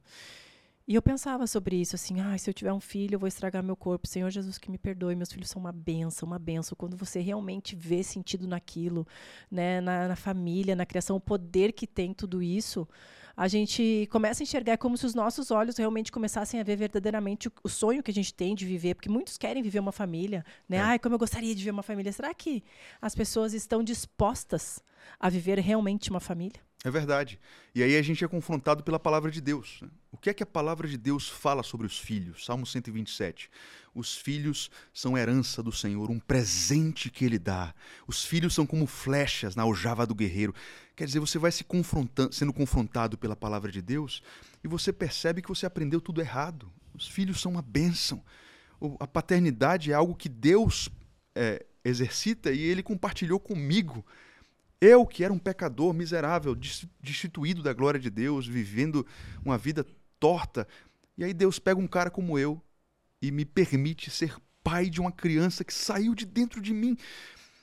E 0.87 0.95
eu 0.97 1.03
pensava 1.03 1.47
sobre 1.47 1.77
isso, 1.77 1.95
assim, 1.95 2.21
ah, 2.21 2.37
se 2.37 2.51
eu 2.51 2.55
tiver 2.55 2.73
um 2.73 2.81
filho, 2.81 3.14
eu 3.14 3.18
vou 3.18 3.29
estragar 3.29 3.62
meu 3.62 3.77
corpo. 3.77 4.07
Senhor 4.07 4.29
Jesus, 4.31 4.59
que 4.59 4.71
me 4.71 4.79
perdoe, 4.79 5.14
meus 5.14 5.33
filhos 5.33 5.49
são 5.49 5.61
uma 5.61 5.71
benção, 5.71 6.27
uma 6.27 6.38
benção. 6.38 6.77
Quando 6.77 6.97
você 6.97 7.21
realmente 7.21 7.77
vê 7.77 8.03
sentido 8.03 8.49
naquilo, 8.49 9.07
né, 9.51 9.81
na, 9.81 10.09
na 10.09 10.16
família, 10.16 10.75
na 10.75 10.85
criação, 10.85 11.16
o 11.16 11.21
poder 11.21 11.73
que 11.73 11.87
tem 11.87 12.12
tudo 12.12 12.42
isso, 12.42 12.88
a 13.37 13.49
gente 13.49 14.09
começa 14.11 14.42
a 14.42 14.45
enxergar 14.45 14.77
como 14.77 14.97
se 14.97 15.07
os 15.07 15.14
nossos 15.14 15.51
olhos 15.51 15.77
realmente 15.77 16.12
começassem 16.12 16.61
a 16.61 16.64
ver 16.64 16.77
verdadeiramente 16.77 17.49
o, 17.49 17.53
o 17.64 17.68
sonho 17.68 18.03
que 18.03 18.11
a 18.11 18.14
gente 18.14 18.35
tem 18.35 18.55
de 18.55 18.66
viver, 18.66 18.95
porque 18.95 19.09
muitos 19.09 19.38
querem 19.38 19.62
viver 19.62 19.79
uma 19.79 19.92
família, 19.92 20.45
né? 20.68 20.79
É. 20.79 20.81
Ai, 20.81 20.99
como 20.99 21.14
eu 21.14 21.18
gostaria 21.18 21.55
de 21.55 21.59
viver 21.59 21.71
uma 21.71 21.83
família. 21.83 22.12
Será 22.12 22.35
que 22.35 22.62
as 23.01 23.14
pessoas 23.14 23.55
estão 23.55 23.83
dispostas 23.83 24.83
a 25.18 25.29
viver 25.29 25.59
realmente 25.59 26.11
uma 26.11 26.21
família? 26.21 26.61
É 26.85 26.90
verdade. 26.90 27.38
E 27.75 27.83
aí 27.83 27.97
a 27.97 28.03
gente 28.03 28.25
é 28.25 28.29
confrontado 28.29 28.83
pela 28.83 28.99
palavra 28.99 29.31
de 29.31 29.40
Deus. 29.40 29.79
Né? 29.83 29.88
O 30.11 30.16
que 30.16 30.31
é 30.31 30.35
que 30.35 30.42
a 30.42 30.47
palavra 30.47 30.88
de 30.88 30.97
Deus 30.97 31.29
fala 31.29 31.62
sobre 31.62 31.87
os 31.87 31.97
filhos? 31.97 32.45
Salmo 32.45 32.66
127. 32.66 33.49
Os 33.95 34.16
filhos 34.16 34.68
são 34.92 35.16
herança 35.16 35.62
do 35.62 35.71
Senhor, 35.71 36.11
um 36.11 36.18
presente 36.18 37.09
que 37.09 37.25
ele 37.25 37.38
dá. 37.38 37.73
Os 38.07 38.25
filhos 38.25 38.53
são 38.53 38.66
como 38.66 38.87
flechas 38.87 39.55
na 39.55 39.62
aljava 39.62 40.07
do 40.07 40.14
guerreiro. 40.14 40.55
Quer 40.97 41.07
dizer, 41.07 41.21
você 41.21 41.38
vai 41.38 41.53
se 41.53 41.62
confrontando, 41.62 42.35
sendo 42.35 42.53
confrontado 42.53 43.16
pela 43.16 43.37
palavra 43.37 43.71
de 43.71 43.81
Deus 43.81 44.21
e 44.64 44.68
você 44.68 44.92
percebe 44.92 45.40
que 45.40 45.49
você 45.49 45.66
aprendeu 45.66 46.01
tudo 46.01 46.21
errado. 46.21 46.73
Os 46.92 47.07
filhos 47.07 47.40
são 47.40 47.53
uma 47.53 47.62
bênção. 47.62 48.25
A 48.99 49.07
paternidade 49.07 49.92
é 49.92 49.95
algo 49.95 50.16
que 50.16 50.29
Deus 50.29 50.88
é, 51.35 51.64
exercita 51.85 52.51
e 52.51 52.61
ele 52.61 52.83
compartilhou 52.83 53.38
comigo. 53.38 54.05
Eu, 54.83 55.07
que 55.07 55.23
era 55.23 55.33
um 55.33 55.38
pecador 55.38 55.95
miserável, 55.95 56.57
destituído 57.01 57.62
da 57.62 57.73
glória 57.73 58.01
de 58.01 58.11
Deus, 58.11 58.49
vivendo 58.49 59.07
uma 59.45 59.57
vida 59.57 59.87
torta. 60.18 60.66
E 61.16 61.23
aí 61.23 61.33
Deus 61.33 61.61
pega 61.61 61.79
um 61.79 61.87
cara 61.87 62.11
como 62.11 62.37
eu 62.37 62.61
e 63.23 63.31
me 63.31 63.45
permite 63.45 64.11
ser 64.11 64.35
pai 64.61 64.90
de 64.90 65.01
uma 65.01 65.12
criança 65.12 65.62
que 65.62 65.73
saiu 65.73 66.16
de 66.16 66.27
dentro 66.27 66.61
de 66.61 66.75
mim. 66.75 66.97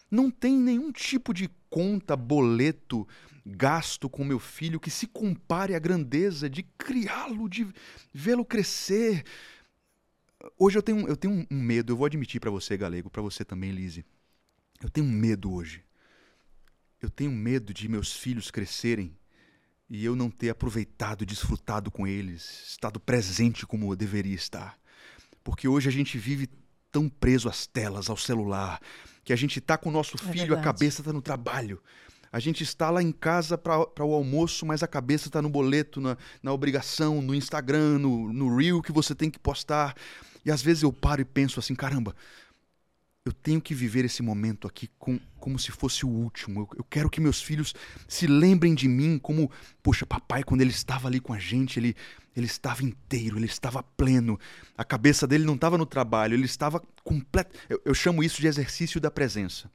Não 0.10 0.32
tem 0.32 0.56
nenhum 0.56 0.94
tipo 0.94 1.34
de 1.34 1.50
conta, 1.70 2.16
boleto, 2.16 3.06
gasto 3.46 4.10
com 4.10 4.24
meu 4.24 4.40
filho 4.40 4.80
que 4.80 4.90
se 4.90 5.06
compare 5.06 5.76
à 5.76 5.80
grandeza 5.80 6.50
de 6.50 6.64
criá-lo, 6.78 7.50
de 7.50 7.68
vê-lo 8.14 8.46
crescer. 8.46 9.26
Hoje 10.58 10.78
eu 10.78 10.82
tenho, 10.82 11.06
eu 11.06 11.18
tenho 11.18 11.46
um 11.52 11.62
medo, 11.62 11.92
eu 11.92 11.98
vou 11.98 12.06
admitir 12.06 12.40
para 12.40 12.50
você, 12.50 12.78
Galego, 12.78 13.10
para 13.10 13.22
você 13.22 13.44
também, 13.44 13.72
Lise. 13.72 14.06
Eu 14.82 14.90
tenho 14.90 15.06
um 15.06 15.12
medo 15.12 15.52
hoje 15.52 15.84
eu 17.02 17.10
tenho 17.10 17.32
medo 17.32 17.74
de 17.74 17.88
meus 17.88 18.14
filhos 18.14 18.52
crescerem 18.52 19.16
e 19.90 20.06
eu 20.06 20.16
não 20.16 20.30
ter 20.30 20.50
aproveitado, 20.50 21.26
desfrutado 21.26 21.90
com 21.90 22.06
eles, 22.06 22.70
estado 22.70 23.00
presente 23.00 23.66
como 23.66 23.92
eu 23.92 23.96
deveria 23.96 24.36
estar. 24.36 24.78
Porque 25.44 25.68
hoje 25.68 25.90
a 25.90 25.92
gente 25.92 26.18
vive 26.18 26.48
tão 26.92 27.10
preso 27.10 27.50
às 27.50 27.66
telas, 27.66 28.10
ao 28.10 28.18
celular, 28.18 28.80
que 29.24 29.34
a 29.34 29.36
gente 29.36 29.60
está 29.60 29.78
com 29.78 29.90
o 29.90 29.92
nosso 29.92 30.16
é 30.16 30.32
filho, 30.32 30.54
é 30.54 30.60
a 30.60 30.62
cabeça 30.62 31.02
está 31.02 31.14
no 31.14 31.22
trabalho. 31.22 31.82
A 32.32 32.40
gente 32.40 32.62
está 32.62 32.92
lá 32.92 33.02
em 33.02 33.12
casa 33.12 33.58
para 33.58 34.06
o 34.06 34.14
almoço, 34.14 34.66
mas 34.66 34.84
a 34.84 34.88
cabeça 34.88 35.28
está 35.28 35.42
no 35.42 35.50
boleto, 35.50 36.00
na, 36.00 36.16
na 36.44 36.54
obrigação, 36.54 37.22
no 37.22 37.34
Instagram, 37.34 37.98
no, 37.98 38.32
no 38.32 38.56
Reel 38.56 38.84
que 38.84 38.92
você 38.92 39.16
tem 39.16 39.32
que 39.32 39.40
postar. 39.40 39.96
E 40.46 40.52
às 40.52 40.62
vezes 40.62 40.84
eu 40.84 40.94
paro 40.94 41.22
e 41.22 41.26
penso 41.26 41.60
assim: 41.60 41.74
caramba, 41.74 42.16
eu 43.26 43.34
tenho 43.34 43.62
que 43.62 43.76
viver 43.76 44.06
esse 44.06 44.24
momento 44.24 44.68
aqui 44.68 44.90
com, 44.98 45.20
como 45.40 45.60
se 45.60 45.72
fosse 45.72 46.06
o 46.06 46.10
último. 46.10 46.62
Eu, 46.62 46.70
eu, 46.80 46.84
quero 46.84 47.10
que 47.10 47.22
meus 47.22 47.42
filhos 47.42 47.74
se 48.08 48.26
lembrem 48.26 48.74
de 48.74 48.88
mim 48.88 49.20
como, 49.20 49.52
poxa, 49.84 50.06
papai, 50.06 50.44
quando 50.44 50.62
ele 50.62 50.72
estava 50.72 51.08
ali 51.08 51.20
com 51.20 51.34
a 51.34 51.40
gente, 51.40 51.80
ele, 51.80 51.96
ele 52.36 52.46
estava 52.46 52.84
inteiro, 52.84 53.38
ele 53.38 53.46
estava 53.46 53.84
pleno. 53.84 54.40
A 54.78 54.84
cabeça 54.84 55.28
dele 55.28 55.46
não 55.46 55.56
estava 55.56 55.78
no 55.78 55.86
trabalho, 55.86 56.34
ele 56.34 56.46
estava 56.46 56.82
completo. 57.04 57.58
Eu, 57.70 57.82
eu 57.86 57.94
chamo 57.94 58.24
isso 58.24 58.42
de 58.42 58.48
exercício 58.48 59.00
da 59.00 59.12
presença. 59.12 59.70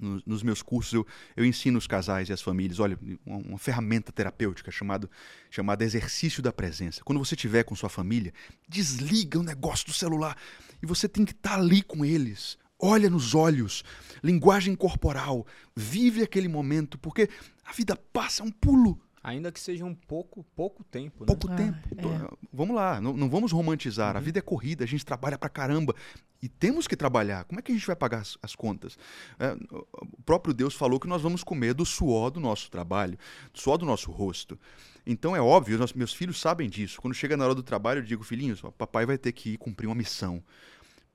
Nos, 0.00 0.24
nos, 0.24 0.42
meus 0.44 0.62
cursos 0.62 0.92
eu, 0.92 1.04
eu 1.36 1.44
ensino 1.44 1.76
os 1.76 1.88
casais 1.88 2.28
e 2.28 2.32
as 2.32 2.40
famílias, 2.40 2.78
olha, 2.78 2.96
uma, 3.26 3.38
uma, 3.38 3.58
ferramenta 3.58 4.12
terapêutica 4.12 4.70
chamado, 4.70 5.10
chamada 5.50 5.84
exercício 5.84 6.40
da 6.40 6.52
presença. 6.52 7.02
Quando 7.02 7.18
você 7.18 7.34
estiver 7.34 7.64
com 7.64 7.74
sua 7.74 7.88
família, 7.88 8.32
desliga 8.68 9.40
o 9.40 9.42
negócio 9.42 9.84
do 9.86 9.92
celular 9.92 10.36
e 10.80 10.86
você 10.86 11.08
tem 11.08 11.24
que 11.24 11.32
estar 11.32 11.58
ali 11.58 11.82
com 11.82 12.04
eles, 12.04 12.56
olha 12.80 13.10
nos 13.10 13.34
olhos, 13.34 13.82
linguagem 14.22 14.74
corporal, 14.74 15.46
vive 15.76 16.22
aquele 16.22 16.48
momento, 16.48 16.98
porque 16.98 17.28
a 17.64 17.72
vida 17.72 17.96
passa 18.12 18.42
um 18.42 18.50
pulo. 18.50 19.00
Ainda 19.20 19.50
que 19.52 19.58
seja 19.60 19.84
um 19.84 19.94
pouco, 19.94 20.44
pouco 20.54 20.82
tempo, 20.84 21.20
né? 21.20 21.26
Pouco 21.26 21.50
Ah, 21.50 21.56
tempo. 21.56 21.76
é. 21.90 21.92
Então, 21.92 22.38
Vamos 22.52 22.74
lá, 22.74 23.00
não, 23.00 23.12
não 23.14 23.28
vamos 23.28 23.52
romantizar. 23.52 24.16
A 24.16 24.20
vida 24.20 24.38
é 24.38 24.42
corrida, 24.42 24.84
a 24.84 24.86
gente 24.86 25.04
trabalha 25.04 25.36
pra 25.36 25.48
caramba. 25.50 25.94
E 26.40 26.48
temos 26.48 26.86
que 26.86 26.96
trabalhar. 26.96 27.44
Como 27.44 27.58
é 27.58 27.62
que 27.62 27.70
a 27.72 27.74
gente 27.74 27.86
vai 27.86 27.96
pagar 27.96 28.18
as, 28.20 28.38
as 28.40 28.54
contas? 28.54 28.96
É, 29.38 29.52
o 29.72 30.22
próprio 30.24 30.54
Deus 30.54 30.74
falou 30.74 30.98
que 31.00 31.08
nós 31.08 31.20
vamos 31.20 31.42
comer 31.44 31.74
do 31.74 31.84
suor 31.84 32.30
do 32.30 32.38
nosso 32.40 32.70
trabalho, 32.70 33.18
do 33.52 33.58
suor 33.60 33.76
do 33.76 33.84
nosso 33.84 34.10
rosto. 34.12 34.58
Então 35.04 35.34
é 35.36 35.40
óbvio, 35.42 35.76
nós- 35.78 35.92
meus 35.92 36.12
filhos 36.14 36.40
sabem 36.40 36.70
disso. 36.70 37.00
Quando 37.00 37.12
chega 37.12 37.36
na 37.36 37.44
hora 37.44 37.54
do 37.56 37.62
trabalho, 37.62 37.98
eu 37.98 38.04
digo, 38.04 38.22
filhinhos, 38.22 38.62
papai 38.78 39.04
vai 39.04 39.18
ter 39.18 39.32
que 39.32 39.50
ir 39.50 39.56
cumprir 39.58 39.88
uma 39.88 39.96
missão. 39.96 40.42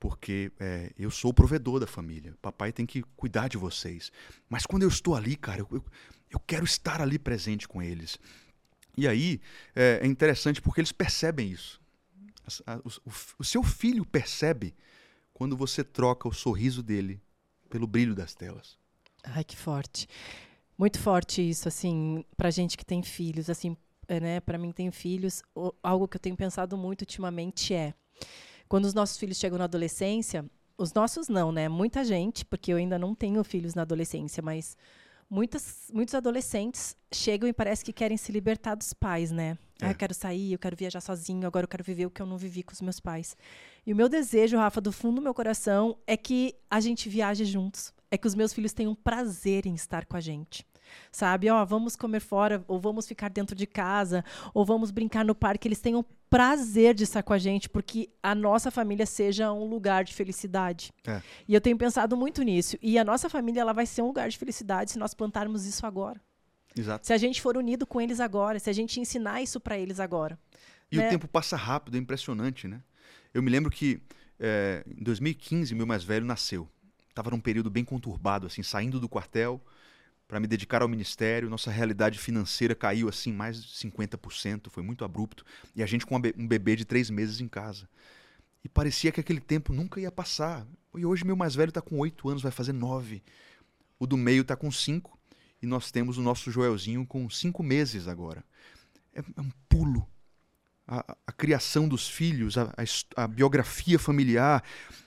Porque 0.03 0.51
é, 0.59 0.91
eu 0.99 1.09
sou 1.09 1.31
o 1.31 1.33
provedor 1.33 1.79
da 1.79 1.87
família. 1.87 2.35
Papai 2.41 2.73
tem 2.73 2.85
que 2.85 3.03
cuidar 3.15 3.47
de 3.47 3.55
vocês. 3.55 4.11
Mas 4.49 4.65
quando 4.65 4.83
eu 4.83 4.89
estou 4.89 5.15
ali, 5.15 5.37
cara, 5.37 5.61
eu, 5.61 5.67
eu, 5.71 5.85
eu 6.29 6.39
quero 6.39 6.65
estar 6.65 7.01
ali 7.01 7.17
presente 7.17 7.69
com 7.69 7.81
eles. 7.81 8.19
E 8.97 9.07
aí 9.07 9.39
é, 9.73 10.01
é 10.03 10.05
interessante 10.05 10.61
porque 10.61 10.81
eles 10.81 10.91
percebem 10.91 11.49
isso. 11.49 11.79
A- 12.67 12.81
os- 12.83 12.97
o, 12.97 13.11
o 13.39 13.43
seu 13.45 13.63
filho 13.63 14.05
percebe 14.05 14.75
quando 15.33 15.55
você 15.55 15.85
troca 15.85 16.27
o 16.27 16.33
sorriso 16.33 16.83
dele 16.83 17.21
pelo 17.69 17.87
brilho 17.87 18.13
das 18.13 18.35
telas. 18.35 18.77
Ai, 19.23 19.45
que 19.45 19.55
forte. 19.55 20.05
Muito 20.77 20.99
forte 20.99 21.41
isso, 21.49 21.65
assim, 21.69 22.25
pra 22.35 22.51
gente 22.51 22.75
que 22.75 22.83
tem 22.85 23.01
filhos, 23.01 23.49
assim, 23.49 23.77
é, 24.09 24.19
né, 24.19 24.39
para 24.41 24.57
mim 24.57 24.73
tem 24.73 24.91
filhos, 24.91 25.41
algo 25.81 26.09
que 26.09 26.17
eu 26.17 26.21
tenho 26.21 26.35
pensado 26.35 26.75
muito 26.75 27.03
ultimamente 27.03 27.73
é 27.73 27.93
quando 28.73 28.85
os 28.85 28.95
nossos 28.95 29.19
filhos 29.19 29.37
chegam 29.37 29.59
na 29.59 29.65
adolescência, 29.65 30.43
os 30.75 30.91
nossos 30.93 31.27
não, 31.27 31.51
né? 31.51 31.69
Muita 31.69 32.03
gente, 32.03 32.43
porque 32.43 32.73
eu 32.73 32.77
ainda 32.77 32.97
não 32.97 33.13
tenho 33.13 33.43
filhos 33.43 33.75
na 33.75 33.83
adolescência, 33.83 34.41
mas 34.41 34.75
muitas, 35.29 35.91
muitos 35.93 36.15
adolescentes 36.15 36.97
chegam 37.13 37.47
e 37.47 37.53
parece 37.53 37.85
que 37.85 37.93
querem 37.93 38.17
se 38.17 38.31
libertar 38.31 38.73
dos 38.73 38.91
pais, 38.91 39.29
né? 39.29 39.59
É. 39.79 39.85
Ah, 39.85 39.91
eu 39.91 39.95
quero 39.95 40.15
sair, 40.15 40.53
eu 40.53 40.57
quero 40.57 40.75
viajar 40.75 41.01
sozinho, 41.01 41.45
agora 41.45 41.65
eu 41.65 41.67
quero 41.67 41.83
viver 41.83 42.07
o 42.07 42.09
que 42.09 42.19
eu 42.19 42.25
não 42.25 42.35
vivi 42.35 42.63
com 42.63 42.73
os 42.73 42.81
meus 42.81 42.99
pais. 42.99 43.37
E 43.85 43.93
o 43.93 43.95
meu 43.95 44.09
desejo, 44.09 44.57
Rafa, 44.57 44.81
do 44.81 44.91
fundo 44.91 45.17
do 45.17 45.21
meu 45.21 45.35
coração, 45.35 45.95
é 46.07 46.17
que 46.17 46.55
a 46.67 46.79
gente 46.79 47.07
viaje 47.07 47.45
juntos. 47.45 47.93
É 48.09 48.17
que 48.17 48.25
os 48.25 48.33
meus 48.33 48.53
filhos 48.53 48.73
tenham 48.73 48.95
prazer 48.95 49.67
em 49.67 49.75
estar 49.75 50.03
com 50.07 50.17
a 50.17 50.19
gente. 50.19 50.65
Sabe? 51.11 51.49
Ó, 51.49 51.63
vamos 51.65 51.95
comer 51.95 52.19
fora, 52.19 52.63
ou 52.67 52.79
vamos 52.79 53.07
ficar 53.07 53.29
dentro 53.29 53.55
de 53.55 53.65
casa, 53.65 54.23
ou 54.53 54.65
vamos 54.65 54.91
brincar 54.91 55.23
no 55.23 55.35
parque. 55.35 55.67
Eles 55.67 55.79
tenham 55.79 56.05
prazer 56.29 56.95
de 56.95 57.03
estar 57.03 57.21
com 57.21 57.33
a 57.33 57.37
gente, 57.37 57.69
porque 57.69 58.09
a 58.21 58.33
nossa 58.33 58.71
família 58.71 59.05
seja 59.05 59.51
um 59.53 59.65
lugar 59.65 60.03
de 60.03 60.13
felicidade. 60.13 60.91
É. 61.05 61.21
E 61.47 61.53
eu 61.53 61.61
tenho 61.61 61.77
pensado 61.77 62.17
muito 62.17 62.41
nisso. 62.41 62.77
E 62.81 62.97
a 62.97 63.03
nossa 63.03 63.29
família 63.29 63.61
ela 63.61 63.73
vai 63.73 63.85
ser 63.85 64.01
um 64.01 64.07
lugar 64.07 64.29
de 64.29 64.37
felicidade 64.37 64.91
se 64.91 64.97
nós 64.97 65.13
plantarmos 65.13 65.65
isso 65.65 65.85
agora. 65.85 66.19
Exato. 66.75 67.05
Se 67.05 67.13
a 67.13 67.17
gente 67.17 67.41
for 67.41 67.55
unido 67.55 67.85
com 67.85 68.01
eles 68.01 68.19
agora, 68.19 68.57
se 68.59 68.69
a 68.69 68.73
gente 68.73 68.99
ensinar 68.99 69.41
isso 69.41 69.59
para 69.59 69.77
eles 69.77 69.99
agora. 69.99 70.39
E 70.91 70.97
né? 70.97 71.07
o 71.07 71.09
tempo 71.09 71.27
passa 71.27 71.55
rápido, 71.55 71.95
é 71.95 71.99
impressionante, 71.99 72.67
né? 72.67 72.81
Eu 73.33 73.41
me 73.41 73.49
lembro 73.49 73.71
que 73.71 74.01
é, 74.39 74.83
em 74.87 75.03
2015 75.03 75.73
meu 75.75 75.85
mais 75.85 76.03
velho 76.03 76.25
nasceu. 76.25 76.67
Estava 77.09 77.29
num 77.29 77.39
período 77.39 77.69
bem 77.69 77.85
conturbado, 77.85 78.47
assim, 78.47 78.63
saindo 78.63 78.99
do 78.99 79.07
quartel 79.07 79.61
para 80.33 80.39
me 80.39 80.47
dedicar 80.47 80.81
ao 80.81 80.87
ministério. 80.87 81.47
Nossa 81.47 81.69
realidade 81.69 82.17
financeira 82.17 82.73
caiu 82.73 83.07
assim 83.07 83.31
mais 83.31 83.63
de 83.63 83.71
50%, 83.87 84.67
foi 84.71 84.81
muito 84.81 85.05
abrupto. 85.05 85.45
E 85.75 85.83
a 85.83 85.85
gente 85.85 86.07
com 86.07 86.15
um 86.15 86.47
bebê 86.47 86.75
de 86.75 86.85
três 86.85 87.11
meses 87.11 87.39
em 87.39 87.47
casa. 87.47 87.87
E 88.63 88.67
parecia 88.67 89.11
que 89.11 89.19
aquele 89.19 89.39
tempo 89.39 89.71
nunca 89.71 90.01
ia 90.01 90.11
passar. 90.11 90.65
E 90.95 91.05
hoje 91.05 91.23
meu 91.23 91.35
mais 91.35 91.53
velho 91.53 91.69
está 91.69 91.81
com 91.81 91.99
oito 91.99 92.27
anos, 92.29 92.41
vai 92.41 92.51
fazer 92.51 92.73
nove. 92.73 93.21
O 93.99 94.07
do 94.07 94.17
meio 94.17 94.41
está 94.41 94.55
com 94.55 94.71
cinco. 94.71 95.19
E 95.61 95.67
nós 95.67 95.91
temos 95.91 96.17
o 96.17 96.21
nosso 96.23 96.49
Joelzinho 96.49 97.05
com 97.05 97.29
cinco 97.29 97.61
meses 97.61 98.07
agora. 98.07 98.43
É, 99.13 99.19
é 99.19 99.41
um 99.41 99.51
pulo 99.69 100.09
a, 100.87 101.15
a 101.27 101.31
criação 101.31 101.87
dos 101.87 102.07
filhos, 102.07 102.57
a, 102.57 102.73
a 102.75 103.23
a 103.23 103.27
biografia 103.27 103.99
familiar, 103.99 104.63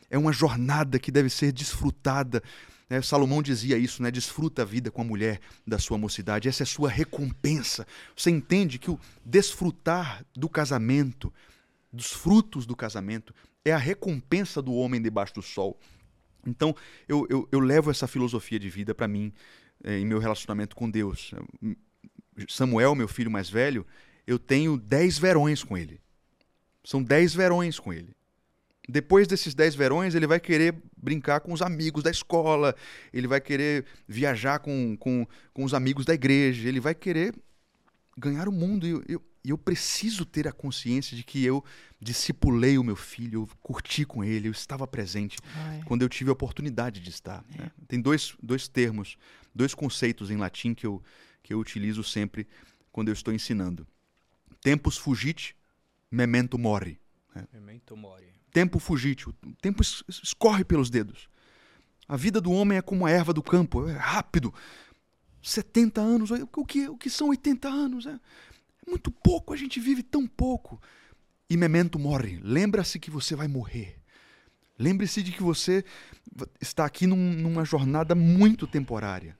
é 0.08 0.16
uma 0.16 0.32
jornada 0.32 1.00
que 1.00 1.10
deve 1.10 1.30
ser 1.30 1.50
desfrutada. 1.50 2.40
Né? 2.88 3.02
Salomão 3.02 3.42
dizia 3.42 3.76
isso, 3.76 4.02
né? 4.02 4.10
Desfruta 4.10 4.62
a 4.62 4.64
vida 4.64 4.90
com 4.90 5.02
a 5.02 5.04
mulher 5.04 5.40
da 5.66 5.78
sua 5.78 5.98
mocidade. 5.98 6.48
Essa 6.48 6.62
é 6.62 6.64
a 6.64 6.66
sua 6.66 6.88
recompensa. 6.88 7.86
Você 8.16 8.30
entende 8.30 8.78
que 8.78 8.90
o 8.90 8.98
desfrutar 9.24 10.24
do 10.34 10.48
casamento, 10.48 11.32
dos 11.92 12.12
frutos 12.12 12.64
do 12.66 12.76
casamento, 12.76 13.34
é 13.64 13.72
a 13.72 13.78
recompensa 13.78 14.62
do 14.62 14.72
homem 14.72 15.02
debaixo 15.02 15.34
do 15.34 15.42
sol. 15.42 15.78
Então, 16.46 16.74
eu, 17.08 17.26
eu, 17.28 17.48
eu 17.50 17.58
levo 17.58 17.90
essa 17.90 18.06
filosofia 18.06 18.58
de 18.58 18.70
vida 18.70 18.94
para 18.94 19.08
mim, 19.08 19.32
eh, 19.82 19.98
em 19.98 20.06
meu 20.06 20.20
relacionamento 20.20 20.76
com 20.76 20.88
Deus. 20.88 21.34
Samuel, 22.48 22.94
meu 22.94 23.08
filho 23.08 23.30
mais 23.30 23.50
velho, 23.50 23.84
eu 24.26 24.38
tenho 24.38 24.76
dez 24.76 25.18
verões 25.18 25.64
com 25.64 25.76
ele. 25.76 26.00
São 26.84 27.02
dez 27.02 27.34
verões 27.34 27.80
com 27.80 27.92
ele. 27.92 28.14
Depois 28.88 29.26
desses 29.26 29.54
dez 29.54 29.74
verões, 29.74 30.14
ele 30.14 30.26
vai 30.26 30.38
querer 30.38 30.74
brincar 30.96 31.40
com 31.40 31.52
os 31.52 31.60
amigos 31.60 32.02
da 32.02 32.10
escola, 32.10 32.74
ele 33.12 33.26
vai 33.26 33.40
querer 33.40 33.84
viajar 34.06 34.60
com, 34.60 34.96
com, 34.96 35.26
com 35.52 35.64
os 35.64 35.74
amigos 35.74 36.04
da 36.04 36.14
igreja, 36.14 36.68
ele 36.68 36.78
vai 36.78 36.94
querer 36.94 37.34
ganhar 38.16 38.48
o 38.48 38.52
mundo. 38.52 38.86
E 38.86 38.90
eu, 38.90 39.02
eu, 39.08 39.22
eu 39.44 39.58
preciso 39.58 40.24
ter 40.24 40.46
a 40.46 40.52
consciência 40.52 41.16
de 41.16 41.24
que 41.24 41.44
eu 41.44 41.64
discipulei 42.00 42.78
o 42.78 42.84
meu 42.84 42.96
filho, 42.96 43.42
eu 43.42 43.48
curti 43.60 44.04
com 44.04 44.22
ele, 44.22 44.48
eu 44.48 44.52
estava 44.52 44.86
presente 44.86 45.38
Ai. 45.54 45.82
quando 45.84 46.02
eu 46.02 46.08
tive 46.08 46.30
a 46.30 46.32
oportunidade 46.32 47.00
de 47.00 47.10
estar. 47.10 47.44
né? 47.56 47.70
Tem 47.88 48.00
dois, 48.00 48.36
dois 48.40 48.68
termos, 48.68 49.16
dois 49.54 49.74
conceitos 49.74 50.30
em 50.30 50.36
latim 50.36 50.74
que 50.74 50.86
eu, 50.86 51.02
que 51.42 51.52
eu 51.52 51.58
utilizo 51.58 52.04
sempre 52.04 52.46
quando 52.92 53.08
eu 53.08 53.14
estou 53.14 53.34
ensinando. 53.34 53.86
Tempus 54.60 54.96
fugit, 54.96 55.56
memento 56.10 56.58
mori. 56.58 56.98
Memento 57.52 57.96
mori. 57.96 58.32
Tempo 58.56 58.78
fugit, 58.78 59.28
o 59.28 59.34
tempo 59.60 59.82
es- 59.82 60.02
escorre 60.08 60.64
pelos 60.64 60.88
dedos. 60.88 61.28
A 62.08 62.16
vida 62.16 62.40
do 62.40 62.50
homem 62.50 62.78
é 62.78 62.80
como 62.80 63.04
a 63.04 63.10
erva 63.10 63.30
do 63.34 63.42
campo, 63.42 63.86
é 63.86 63.92
rápido. 63.92 64.54
70 65.42 66.00
anos, 66.00 66.30
o 66.30 66.64
que, 66.64 66.88
o 66.88 66.96
que 66.96 67.10
são 67.10 67.28
80 67.28 67.68
anos? 67.68 68.06
É, 68.06 68.12
é 68.12 68.18
muito 68.90 69.10
pouco, 69.10 69.52
a 69.52 69.56
gente 69.58 69.78
vive 69.78 70.02
tão 70.02 70.26
pouco. 70.26 70.80
E 71.50 71.54
memento 71.54 71.98
mori, 71.98 72.40
lembra-se 72.42 72.98
que 72.98 73.10
você 73.10 73.36
vai 73.36 73.46
morrer. 73.46 73.98
Lembre-se 74.78 75.22
de 75.22 75.32
que 75.32 75.42
você 75.42 75.84
está 76.58 76.86
aqui 76.86 77.06
num- 77.06 77.34
numa 77.34 77.62
jornada 77.62 78.14
muito 78.14 78.66
temporária. 78.66 79.36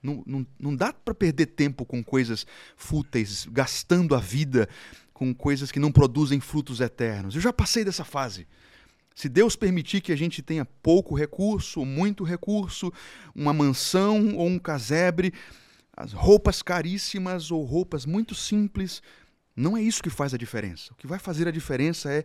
Não, 0.00 0.22
não, 0.24 0.46
não 0.56 0.76
dá 0.76 0.92
para 0.92 1.14
perder 1.14 1.46
tempo 1.46 1.84
com 1.84 2.00
coisas 2.02 2.46
fúteis, 2.76 3.44
gastando 3.50 4.14
a 4.14 4.20
vida 4.20 4.68
com 5.22 5.32
coisas 5.32 5.70
que 5.70 5.78
não 5.78 5.92
produzem 5.92 6.40
frutos 6.40 6.80
eternos. 6.80 7.36
Eu 7.36 7.40
já 7.40 7.52
passei 7.52 7.84
dessa 7.84 8.04
fase. 8.04 8.48
Se 9.14 9.28
Deus 9.28 9.54
permitir 9.54 10.00
que 10.00 10.10
a 10.10 10.16
gente 10.16 10.42
tenha 10.42 10.64
pouco 10.64 11.14
recurso, 11.14 11.84
muito 11.84 12.24
recurso, 12.24 12.92
uma 13.32 13.52
mansão 13.52 14.34
ou 14.34 14.48
um 14.48 14.58
casebre, 14.58 15.32
as 15.96 16.12
roupas 16.12 16.60
caríssimas 16.60 17.52
ou 17.52 17.62
roupas 17.62 18.04
muito 18.04 18.34
simples, 18.34 19.00
não 19.54 19.76
é 19.76 19.82
isso 19.82 20.02
que 20.02 20.10
faz 20.10 20.34
a 20.34 20.36
diferença. 20.36 20.92
O 20.92 20.96
que 20.96 21.06
vai 21.06 21.20
fazer 21.20 21.46
a 21.46 21.52
diferença 21.52 22.10
é 22.10 22.24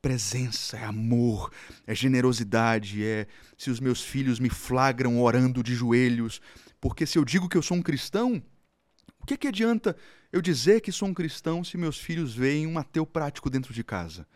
presença, 0.00 0.78
é 0.78 0.84
amor, 0.84 1.52
é 1.86 1.94
generosidade, 1.94 3.04
é 3.04 3.26
se 3.58 3.68
os 3.68 3.80
meus 3.80 4.00
filhos 4.00 4.40
me 4.40 4.48
flagram 4.48 5.20
orando 5.20 5.62
de 5.62 5.74
joelhos. 5.74 6.40
Porque 6.80 7.04
se 7.04 7.18
eu 7.18 7.24
digo 7.24 7.50
que 7.50 7.56
eu 7.58 7.62
sou 7.62 7.76
um 7.76 7.82
cristão, 7.82 8.42
que, 9.28 9.36
que 9.36 9.48
adianta 9.48 9.94
eu 10.32 10.40
dizer 10.40 10.80
que 10.80 10.90
sou 10.90 11.06
um 11.06 11.14
cristão 11.14 11.62
se 11.62 11.76
meus 11.76 11.98
filhos 11.98 12.34
veem 12.34 12.66
um 12.66 12.78
ateu 12.78 13.04
prático 13.04 13.50
dentro 13.50 13.74
de 13.74 13.84
casa? 13.84 14.26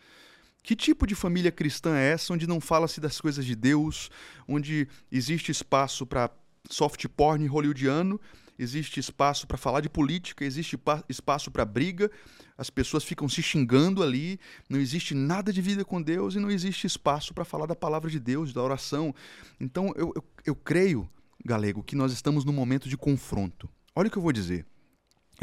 Que 0.61 0.75
tipo 0.75 1.07
de 1.07 1.15
família 1.15 1.51
cristã 1.51 1.97
é 1.97 2.11
essa 2.11 2.31
onde 2.31 2.47
não 2.47 2.61
fala-se 2.61 3.01
das 3.01 3.19
coisas 3.19 3.43
de 3.43 3.55
Deus, 3.55 4.09
onde 4.47 4.87
existe 5.11 5.51
espaço 5.51 6.05
para 6.05 6.29
soft 6.69 7.05
porn 7.07 7.45
hollywoodiano, 7.47 8.21
existe 8.57 8.99
espaço 8.99 9.47
para 9.47 9.57
falar 9.57 9.81
de 9.81 9.89
política, 9.89 10.45
existe 10.45 10.77
pa- 10.77 11.03
espaço 11.09 11.49
para 11.51 11.65
briga, 11.65 12.09
as 12.55 12.69
pessoas 12.69 13.03
ficam 13.03 13.27
se 13.27 13.41
xingando 13.41 14.01
ali, 14.03 14.39
não 14.69 14.79
existe 14.79 15.15
nada 15.15 15.51
de 15.51 15.61
vida 15.61 15.83
com 15.83 16.01
Deus 16.01 16.35
e 16.35 16.39
não 16.39 16.51
existe 16.51 16.85
espaço 16.85 17.33
para 17.33 17.43
falar 17.43 17.65
da 17.65 17.75
palavra 17.75 18.09
de 18.09 18.19
Deus, 18.19 18.53
da 18.53 18.61
oração. 18.61 19.13
Então 19.59 19.91
eu, 19.97 20.13
eu, 20.15 20.23
eu 20.45 20.55
creio, 20.55 21.09
Galego, 21.43 21.83
que 21.83 21.95
nós 21.95 22.13
estamos 22.13 22.45
num 22.45 22.53
momento 22.53 22.87
de 22.87 22.95
confronto. 22.95 23.67
Olha 23.95 24.07
o 24.07 24.11
que 24.11 24.17
eu 24.17 24.21
vou 24.21 24.31
dizer. 24.31 24.65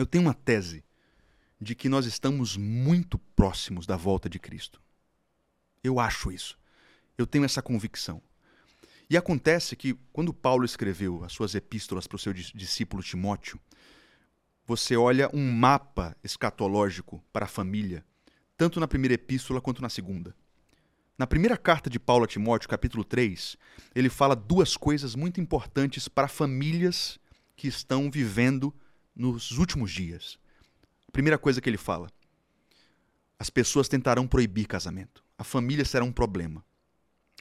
Eu 0.00 0.06
tenho 0.06 0.24
uma 0.24 0.32
tese 0.32 0.82
de 1.60 1.74
que 1.74 1.86
nós 1.86 2.06
estamos 2.06 2.56
muito 2.56 3.18
próximos 3.18 3.86
da 3.86 3.98
volta 3.98 4.30
de 4.30 4.38
Cristo. 4.38 4.80
Eu 5.84 6.00
acho 6.00 6.32
isso. 6.32 6.58
Eu 7.18 7.26
tenho 7.26 7.44
essa 7.44 7.60
convicção. 7.60 8.22
E 9.10 9.14
acontece 9.14 9.76
que, 9.76 9.92
quando 10.10 10.32
Paulo 10.32 10.64
escreveu 10.64 11.22
as 11.22 11.34
suas 11.34 11.54
epístolas 11.54 12.06
para 12.06 12.16
o 12.16 12.18
seu 12.18 12.32
dis- 12.32 12.50
discípulo 12.54 13.02
Timóteo, 13.02 13.60
você 14.64 14.96
olha 14.96 15.28
um 15.34 15.52
mapa 15.52 16.16
escatológico 16.24 17.22
para 17.30 17.44
a 17.44 17.48
família, 17.48 18.02
tanto 18.56 18.80
na 18.80 18.88
primeira 18.88 19.12
epístola 19.12 19.60
quanto 19.60 19.82
na 19.82 19.90
segunda. 19.90 20.34
Na 21.18 21.26
primeira 21.26 21.58
carta 21.58 21.90
de 21.90 22.00
Paulo 22.00 22.24
a 22.24 22.26
Timóteo, 22.26 22.70
capítulo 22.70 23.04
3, 23.04 23.54
ele 23.94 24.08
fala 24.08 24.34
duas 24.34 24.78
coisas 24.78 25.14
muito 25.14 25.42
importantes 25.42 26.08
para 26.08 26.26
famílias 26.26 27.20
que 27.54 27.68
estão 27.68 28.10
vivendo 28.10 28.74
nos 29.14 29.52
últimos 29.52 29.90
dias. 29.90 30.38
A 31.08 31.12
primeira 31.12 31.38
coisa 31.38 31.60
que 31.60 31.68
ele 31.68 31.76
fala: 31.76 32.10
as 33.38 33.50
pessoas 33.50 33.88
tentarão 33.88 34.26
proibir 34.26 34.66
casamento. 34.66 35.24
A 35.36 35.44
família 35.44 35.84
será 35.84 36.04
um 36.04 36.12
problema. 36.12 36.64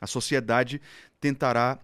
A 0.01 0.07
sociedade 0.07 0.81
tentará 1.19 1.79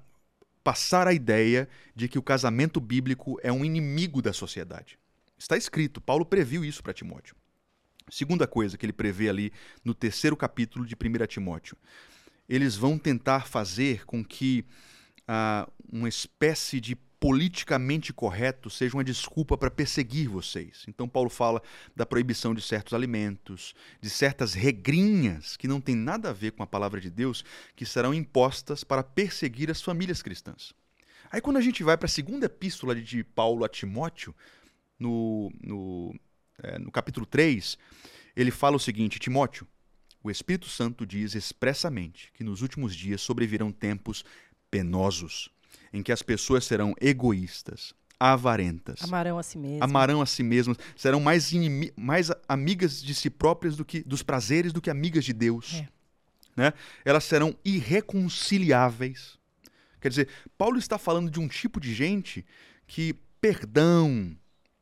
passar 0.63 1.07
a 1.07 1.13
ideia 1.13 1.69
de 1.95 2.07
que 2.07 2.17
o 2.17 2.23
casamento 2.23 2.79
bíblico 2.79 3.39
é 3.43 3.51
um 3.51 3.63
inimigo 3.63 4.21
da 4.21 4.33
sociedade. 4.33 4.97
Está 5.37 5.57
escrito, 5.57 6.01
Paulo 6.01 6.25
previu 6.25 6.65
isso 6.65 6.81
para 6.81 6.93
Timóteo. 6.93 7.35
Segunda 8.09 8.47
coisa 8.47 8.77
que 8.77 8.85
ele 8.85 8.93
prevê 8.93 9.29
ali 9.29 9.51
no 9.83 9.93
terceiro 9.93 10.35
capítulo 10.35 10.85
de 10.85 10.95
1 10.95 11.27
Timóteo. 11.27 11.77
Eles 12.47 12.75
vão 12.75 12.97
tentar 12.97 13.47
fazer 13.47 14.05
com 14.05 14.23
que 14.23 14.65
ah, 15.27 15.67
uma 15.91 16.07
espécie 16.07 16.79
de 16.79 16.95
politicamente 17.25 18.13
correto 18.13 18.69
seja 18.69 18.95
uma 18.95 19.03
desculpa 19.03 19.57
para 19.57 19.71
perseguir 19.71 20.29
vocês. 20.29 20.85
Então, 20.87 21.09
Paulo 21.09 21.27
fala 21.27 21.59
da 21.95 22.05
proibição 22.05 22.53
de 22.53 22.61
certos 22.61 22.93
alimentos, 22.93 23.73
de 23.99 24.11
certas 24.11 24.53
regrinhas 24.53 25.57
que 25.57 25.67
não 25.67 25.81
têm 25.81 25.95
nada 25.95 26.29
a 26.29 26.33
ver 26.33 26.51
com 26.51 26.61
a 26.61 26.67
palavra 26.67 27.01
de 27.01 27.09
Deus, 27.09 27.43
que 27.75 27.83
serão 27.83 28.13
impostas 28.13 28.83
para 28.83 29.01
perseguir 29.01 29.71
as 29.71 29.81
famílias 29.81 30.21
cristãs. 30.21 30.71
Aí, 31.31 31.41
quando 31.41 31.57
a 31.57 31.61
gente 31.61 31.83
vai 31.83 31.97
para 31.97 32.05
a 32.05 32.09
segunda 32.09 32.45
epístola 32.45 32.93
de 32.93 33.23
Paulo 33.23 33.65
a 33.65 33.69
Timóteo, 33.69 34.35
no, 34.99 35.51
no, 35.63 36.13
é, 36.61 36.77
no 36.77 36.91
capítulo 36.91 37.25
3, 37.25 37.75
ele 38.35 38.51
fala 38.51 38.75
o 38.75 38.79
seguinte: 38.79 39.17
Timóteo, 39.17 39.67
o 40.23 40.29
Espírito 40.29 40.67
Santo 40.69 41.07
diz 41.07 41.33
expressamente 41.33 42.31
que 42.35 42.43
nos 42.43 42.61
últimos 42.61 42.95
dias 42.95 43.19
sobrevirão 43.19 43.71
tempos 43.71 44.23
penosos 44.69 45.49
em 45.95 46.03
que 46.03 46.11
as 46.11 46.21
pessoas 46.21 46.65
serão 46.65 46.93
egoístas, 46.99 47.93
avarentas. 48.19 49.01
Amarão 49.01 49.39
a 49.39 49.43
si 49.43 49.57
mesmas. 49.57 49.81
Amarão 49.81 50.21
a 50.21 50.25
si 50.25 50.43
mesmas. 50.43 50.77
Serão 50.95 51.21
mais, 51.21 51.51
mais 51.95 52.29
amigas 52.49 53.01
de 53.01 53.15
si 53.15 53.29
próprias 53.29 53.77
do 53.77 53.85
que 53.85 54.03
dos 54.03 54.21
prazeres 54.21 54.73
do 54.73 54.81
que 54.81 54.89
amigas 54.89 55.23
de 55.23 55.31
Deus. 55.31 55.75
É. 55.75 55.87
Né? 56.57 56.73
Elas 57.05 57.23
serão 57.23 57.55
irreconciliáveis. 57.63 59.37
Quer 60.01 60.09
dizer, 60.09 60.29
Paulo 60.57 60.77
está 60.77 60.97
falando 60.97 61.31
de 61.31 61.39
um 61.39 61.47
tipo 61.47 61.79
de 61.79 61.93
gente 61.93 62.45
que 62.85 63.15
perdão, 63.39 64.35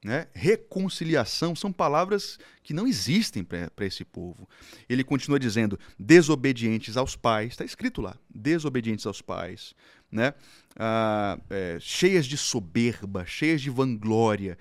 né? 0.04 0.28
Reconciliação 0.34 1.56
são 1.56 1.72
palavras 1.72 2.38
que 2.62 2.74
não 2.74 2.86
existem 2.86 3.44
para 3.44 3.86
esse 3.86 4.04
povo. 4.04 4.48
Ele 4.90 5.04
continua 5.04 5.40
dizendo: 5.40 5.80
desobedientes 5.98 6.98
aos 6.98 7.16
pais, 7.16 7.54
está 7.54 7.64
escrito 7.64 8.02
lá, 8.02 8.18
desobedientes 8.30 9.06
aos 9.06 9.22
pais, 9.22 9.74
né? 10.14 10.34
Ah, 10.76 11.38
é, 11.50 11.78
cheias 11.80 12.26
de 12.26 12.38
soberba, 12.38 13.26
cheias 13.26 13.62
de 13.62 13.70
vanglória. 13.70 14.58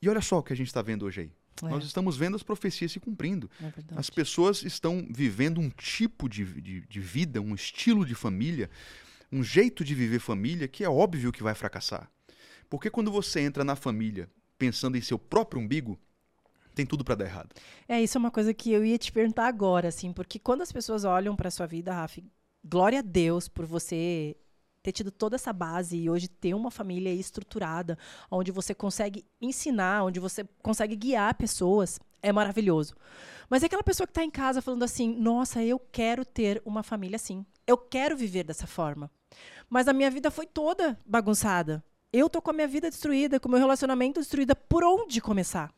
E 0.00 0.08
olha 0.08 0.20
só 0.20 0.38
o 0.38 0.42
que 0.42 0.52
a 0.52 0.56
gente 0.56 0.68
está 0.68 0.82
vendo 0.82 1.04
hoje 1.04 1.22
aí. 1.22 1.30
É. 1.62 1.70
Nós 1.70 1.84
estamos 1.84 2.16
vendo 2.16 2.36
as 2.36 2.42
profecias 2.42 2.92
se 2.92 3.00
cumprindo. 3.00 3.50
É 3.62 3.72
as 3.96 4.10
pessoas 4.10 4.62
estão 4.62 5.06
vivendo 5.10 5.60
um 5.60 5.70
tipo 5.70 6.28
de, 6.28 6.44
de, 6.60 6.80
de 6.82 7.00
vida, 7.00 7.40
um 7.40 7.54
estilo 7.54 8.04
de 8.04 8.14
família, 8.14 8.68
um 9.32 9.42
jeito 9.42 9.84
de 9.84 9.94
viver 9.94 10.18
família 10.18 10.68
que 10.68 10.84
é 10.84 10.88
óbvio 10.88 11.32
que 11.32 11.42
vai 11.42 11.54
fracassar. 11.54 12.10
Porque 12.68 12.90
quando 12.90 13.10
você 13.10 13.40
entra 13.40 13.64
na 13.64 13.76
família 13.76 14.28
pensando 14.58 14.96
em 14.96 15.00
seu 15.00 15.18
próprio 15.18 15.60
umbigo, 15.60 15.98
tem 16.74 16.84
tudo 16.84 17.04
para 17.04 17.14
dar 17.14 17.24
errado. 17.24 17.54
É, 17.88 18.02
isso 18.02 18.18
é 18.18 18.20
uma 18.20 18.30
coisa 18.30 18.52
que 18.52 18.70
eu 18.70 18.84
ia 18.84 18.98
te 18.98 19.10
perguntar 19.10 19.46
agora, 19.46 19.88
assim, 19.88 20.12
porque 20.12 20.38
quando 20.38 20.62
as 20.62 20.72
pessoas 20.72 21.04
olham 21.04 21.34
para 21.34 21.50
sua 21.50 21.66
vida, 21.66 21.92
Rafa, 21.92 22.20
glória 22.62 22.98
a 22.98 23.02
Deus 23.02 23.48
por 23.48 23.64
você 23.64 24.36
ter 24.86 24.92
tido 24.92 25.10
toda 25.10 25.34
essa 25.34 25.52
base 25.52 25.96
e 25.96 26.08
hoje 26.08 26.28
ter 26.28 26.54
uma 26.54 26.70
família 26.70 27.12
estruturada, 27.12 27.98
onde 28.30 28.52
você 28.52 28.72
consegue 28.72 29.26
ensinar, 29.40 30.04
onde 30.04 30.20
você 30.20 30.46
consegue 30.62 30.94
guiar 30.94 31.34
pessoas, 31.34 31.98
é 32.22 32.32
maravilhoso. 32.32 32.94
Mas 33.50 33.64
é 33.64 33.66
aquela 33.66 33.82
pessoa 33.82 34.06
que 34.06 34.12
está 34.12 34.22
em 34.22 34.30
casa 34.30 34.62
falando 34.62 34.84
assim: 34.84 35.12
nossa, 35.16 35.60
eu 35.60 35.80
quero 35.80 36.24
ter 36.24 36.62
uma 36.64 36.84
família 36.84 37.16
assim. 37.16 37.44
Eu 37.66 37.76
quero 37.76 38.16
viver 38.16 38.44
dessa 38.44 38.64
forma. 38.64 39.10
Mas 39.68 39.88
a 39.88 39.92
minha 39.92 40.08
vida 40.08 40.30
foi 40.30 40.46
toda 40.46 40.96
bagunçada. 41.04 41.82
Eu 42.12 42.30
tô 42.30 42.40
com 42.40 42.50
a 42.50 42.54
minha 42.54 42.68
vida 42.68 42.88
destruída, 42.88 43.40
com 43.40 43.48
o 43.48 43.50
meu 43.50 43.58
relacionamento 43.58 44.20
destruída. 44.20 44.54
Por 44.54 44.84
onde 44.84 45.20
começar? 45.20 45.74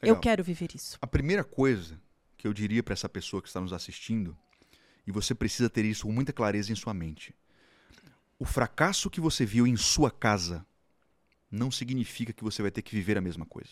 Legal. 0.00 0.14
Eu 0.16 0.20
quero 0.20 0.44
viver 0.44 0.68
isso. 0.72 0.96
A 1.02 1.06
primeira 1.06 1.42
coisa 1.42 2.00
que 2.36 2.46
eu 2.46 2.52
diria 2.52 2.80
para 2.80 2.92
essa 2.92 3.08
pessoa 3.08 3.42
que 3.42 3.48
está 3.48 3.60
nos 3.60 3.72
assistindo, 3.72 4.38
e 5.04 5.10
você 5.10 5.34
precisa 5.34 5.68
ter 5.68 5.84
isso 5.84 6.06
com 6.06 6.12
muita 6.12 6.32
clareza 6.32 6.70
em 6.70 6.76
sua 6.76 6.94
mente, 6.94 7.34
o 8.38 8.44
fracasso 8.44 9.10
que 9.10 9.20
você 9.20 9.44
viu 9.44 9.66
em 9.66 9.76
sua 9.76 10.10
casa 10.10 10.64
não 11.50 11.70
significa 11.70 12.32
que 12.32 12.44
você 12.44 12.62
vai 12.62 12.70
ter 12.70 12.82
que 12.82 12.94
viver 12.94 13.16
a 13.16 13.20
mesma 13.20 13.46
coisa. 13.46 13.70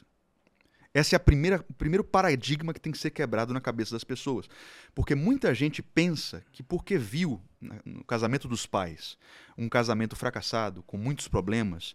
Essa 0.92 1.16
é 1.16 1.18
a 1.18 1.20
primeira, 1.20 1.64
o 1.68 1.74
primeiro 1.74 2.04
paradigma 2.04 2.72
que 2.72 2.80
tem 2.80 2.92
que 2.92 2.98
ser 2.98 3.10
quebrado 3.10 3.52
na 3.52 3.60
cabeça 3.60 3.92
das 3.92 4.04
pessoas. 4.04 4.48
Porque 4.94 5.16
muita 5.16 5.52
gente 5.52 5.82
pensa 5.82 6.44
que 6.52 6.62
porque 6.62 6.96
viu 6.96 7.42
no 7.84 8.04
casamento 8.04 8.46
dos 8.46 8.64
pais 8.64 9.18
um 9.58 9.68
casamento 9.68 10.14
fracassado, 10.14 10.84
com 10.84 10.96
muitos 10.96 11.26
problemas, 11.26 11.94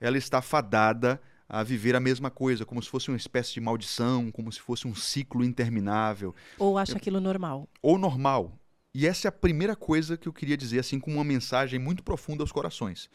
ela 0.00 0.16
está 0.16 0.40
fadada 0.40 1.20
a 1.48 1.62
viver 1.62 1.96
a 1.96 2.00
mesma 2.00 2.30
coisa, 2.30 2.64
como 2.64 2.82
se 2.82 2.88
fosse 2.88 3.08
uma 3.08 3.16
espécie 3.16 3.54
de 3.54 3.60
maldição, 3.60 4.30
como 4.30 4.52
se 4.52 4.60
fosse 4.60 4.86
um 4.86 4.94
ciclo 4.94 5.42
interminável. 5.42 6.34
Ou 6.58 6.76
acha 6.76 6.96
aquilo 6.96 7.20
normal. 7.20 7.66
Ou 7.82 7.98
normal. 7.98 8.57
E 8.94 9.06
essa 9.06 9.28
é 9.28 9.30
a 9.30 9.32
primeira 9.32 9.76
coisa 9.76 10.16
que 10.16 10.26
eu 10.26 10.32
queria 10.32 10.56
dizer, 10.56 10.78
assim, 10.78 10.98
como 10.98 11.16
uma 11.16 11.24
mensagem 11.24 11.78
muito 11.78 12.02
profunda 12.02 12.42
aos 12.42 12.52
corações. 12.52 13.08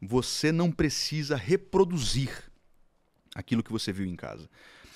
Você 0.00 0.50
não 0.50 0.70
precisa 0.72 1.36
reproduzir 1.36 2.30
aquilo 3.34 3.62
que 3.62 3.72
você 3.72 3.92
viu 3.92 4.06
em 4.06 4.16
casa. 4.16 4.48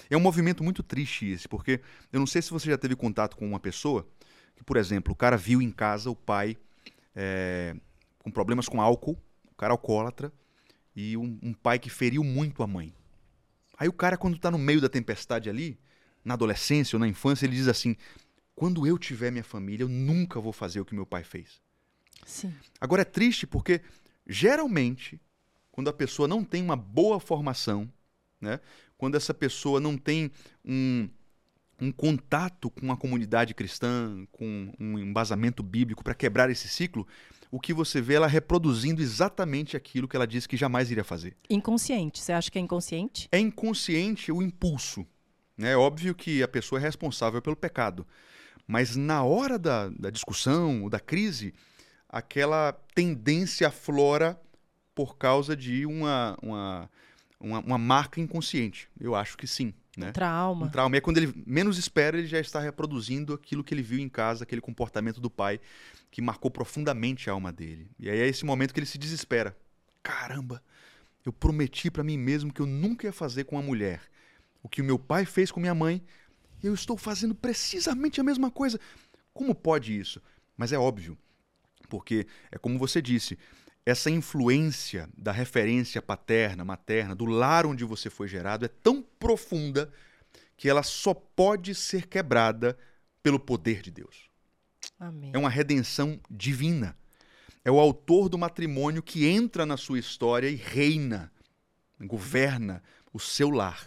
É 0.08 0.16
um 0.16 0.20
movimento 0.20 0.64
muito 0.64 0.82
triste 0.82 1.26
esse, 1.26 1.48
porque 1.48 1.80
eu 2.12 2.18
não 2.18 2.26
sei 2.26 2.42
se 2.42 2.50
você 2.50 2.68
já 2.70 2.78
teve 2.78 2.96
contato 2.96 3.36
com 3.36 3.46
uma 3.46 3.60
pessoa 3.60 4.06
que, 4.56 4.64
por 4.64 4.76
exemplo, 4.76 5.12
o 5.12 5.16
cara 5.16 5.36
viu 5.36 5.62
em 5.62 5.70
casa 5.70 6.10
o 6.10 6.16
pai 6.16 6.56
é, 7.14 7.74
com 8.18 8.30
problemas 8.30 8.68
com 8.68 8.80
álcool, 8.80 9.18
o 9.50 9.54
cara 9.54 9.72
alcoólatra, 9.72 10.32
e 10.94 11.16
um, 11.16 11.38
um 11.42 11.52
pai 11.54 11.78
que 11.78 11.88
feriu 11.88 12.22
muito 12.22 12.62
a 12.62 12.66
mãe. 12.66 12.92
Aí 13.78 13.88
o 13.88 13.92
cara, 13.92 14.16
quando 14.16 14.36
está 14.36 14.50
no 14.50 14.58
meio 14.58 14.80
da 14.80 14.88
tempestade 14.88 15.48
ali, 15.48 15.78
na 16.24 16.34
adolescência 16.34 16.96
ou 16.96 17.00
na 17.00 17.08
infância, 17.08 17.46
ele 17.46 17.56
diz 17.56 17.68
assim: 17.68 17.96
quando 18.54 18.86
eu 18.86 18.98
tiver 18.98 19.30
minha 19.30 19.44
família, 19.44 19.84
eu 19.84 19.88
nunca 19.88 20.40
vou 20.40 20.52
fazer 20.52 20.80
o 20.80 20.84
que 20.84 20.94
meu 20.94 21.06
pai 21.06 21.24
fez. 21.24 21.60
Sim. 22.26 22.54
Agora 22.80 23.02
é 23.02 23.04
triste 23.04 23.46
porque, 23.46 23.80
geralmente, 24.26 25.20
quando 25.70 25.88
a 25.88 25.92
pessoa 25.92 26.28
não 26.28 26.44
tem 26.44 26.62
uma 26.62 26.76
boa 26.76 27.18
formação, 27.18 27.90
né? 28.40 28.60
quando 28.96 29.16
essa 29.16 29.34
pessoa 29.34 29.80
não 29.80 29.96
tem 29.96 30.30
um, 30.64 31.08
um 31.80 31.90
contato 31.90 32.70
com 32.70 32.92
a 32.92 32.96
comunidade 32.96 33.54
cristã, 33.54 34.24
com 34.30 34.72
um 34.78 34.98
embasamento 34.98 35.62
bíblico 35.62 36.04
para 36.04 36.14
quebrar 36.14 36.50
esse 36.50 36.68
ciclo, 36.68 37.06
o 37.50 37.60
que 37.60 37.74
você 37.74 38.00
vê 38.00 38.14
é 38.14 38.16
ela 38.16 38.26
reproduzindo 38.26 39.02
exatamente 39.02 39.76
aquilo 39.76 40.08
que 40.08 40.16
ela 40.16 40.26
disse 40.26 40.48
que 40.48 40.56
jamais 40.56 40.90
iria 40.90 41.04
fazer. 41.04 41.36
Inconsciente. 41.50 42.20
Você 42.20 42.32
acha 42.32 42.50
que 42.50 42.58
é 42.58 42.62
inconsciente? 42.62 43.28
É 43.32 43.38
inconsciente 43.38 44.30
o 44.30 44.40
impulso. 44.40 45.06
Né? 45.56 45.72
É 45.72 45.76
óbvio 45.76 46.14
que 46.14 46.42
a 46.42 46.48
pessoa 46.48 46.80
é 46.80 46.82
responsável 46.82 47.42
pelo 47.42 47.56
pecado. 47.56 48.06
Mas 48.66 48.96
na 48.96 49.22
hora 49.22 49.58
da, 49.58 49.88
da 49.88 50.10
discussão, 50.10 50.88
da 50.88 51.00
crise, 51.00 51.54
aquela 52.08 52.72
tendência 52.94 53.68
aflora 53.68 54.40
por 54.94 55.16
causa 55.16 55.56
de 55.56 55.86
uma, 55.86 56.36
uma, 56.42 56.90
uma, 57.40 57.60
uma 57.60 57.78
marca 57.78 58.20
inconsciente. 58.20 58.88
Eu 59.00 59.14
acho 59.14 59.36
que 59.36 59.46
sim. 59.46 59.72
Né? 59.96 60.08
Um 60.08 60.12
trauma. 60.12 60.66
Um 60.66 60.70
trauma. 60.70 60.96
E 60.96 60.98
é 60.98 61.00
quando 61.00 61.18
ele 61.18 61.32
menos 61.46 61.78
espera, 61.78 62.18
ele 62.18 62.26
já 62.26 62.38
está 62.38 62.60
reproduzindo 62.60 63.34
aquilo 63.34 63.64
que 63.64 63.74
ele 63.74 63.82
viu 63.82 63.98
em 63.98 64.08
casa, 64.08 64.44
aquele 64.44 64.60
comportamento 64.60 65.20
do 65.20 65.30
pai 65.30 65.60
que 66.10 66.20
marcou 66.20 66.50
profundamente 66.50 67.28
a 67.28 67.32
alma 67.32 67.52
dele. 67.52 67.90
E 67.98 68.08
aí 68.08 68.20
é 68.20 68.26
esse 68.26 68.44
momento 68.44 68.72
que 68.72 68.80
ele 68.80 68.86
se 68.86 68.98
desespera. 68.98 69.56
Caramba, 70.02 70.62
eu 71.24 71.32
prometi 71.32 71.90
para 71.90 72.04
mim 72.04 72.18
mesmo 72.18 72.52
que 72.52 72.60
eu 72.60 72.66
nunca 72.66 73.06
ia 73.06 73.12
fazer 73.12 73.44
com 73.44 73.56
uma 73.56 73.62
mulher 73.62 74.00
o 74.62 74.68
que 74.68 74.80
o 74.80 74.84
meu 74.84 74.98
pai 74.98 75.24
fez 75.24 75.50
com 75.50 75.58
minha 75.58 75.74
mãe 75.74 76.02
eu 76.62 76.74
estou 76.74 76.96
fazendo 76.96 77.34
precisamente 77.34 78.20
a 78.20 78.24
mesma 78.24 78.50
coisa. 78.50 78.78
Como 79.32 79.54
pode 79.54 79.98
isso? 79.98 80.20
Mas 80.56 80.72
é 80.72 80.78
óbvio, 80.78 81.16
porque 81.88 82.26
é 82.50 82.58
como 82.58 82.78
você 82.78 83.00
disse, 83.02 83.38
essa 83.84 84.10
influência 84.10 85.08
da 85.16 85.32
referência 85.32 86.00
paterna, 86.00 86.64
materna, 86.64 87.14
do 87.14 87.24
lar 87.24 87.66
onde 87.66 87.84
você 87.84 88.08
foi 88.08 88.28
gerado 88.28 88.64
é 88.64 88.68
tão 88.68 89.02
profunda 89.18 89.92
que 90.56 90.68
ela 90.68 90.82
só 90.82 91.12
pode 91.12 91.74
ser 91.74 92.06
quebrada 92.06 92.78
pelo 93.22 93.40
poder 93.40 93.82
de 93.82 93.90
Deus. 93.90 94.30
Amém. 94.98 95.30
É 95.32 95.38
uma 95.38 95.50
redenção 95.50 96.20
divina. 96.30 96.96
É 97.64 97.70
o 97.70 97.78
autor 97.78 98.28
do 98.28 98.38
matrimônio 98.38 99.02
que 99.02 99.26
entra 99.26 99.66
na 99.66 99.76
sua 99.76 99.98
história 99.98 100.48
e 100.48 100.54
reina, 100.54 101.32
governa 102.00 102.82
o 103.12 103.18
seu 103.18 103.50
lar. 103.50 103.86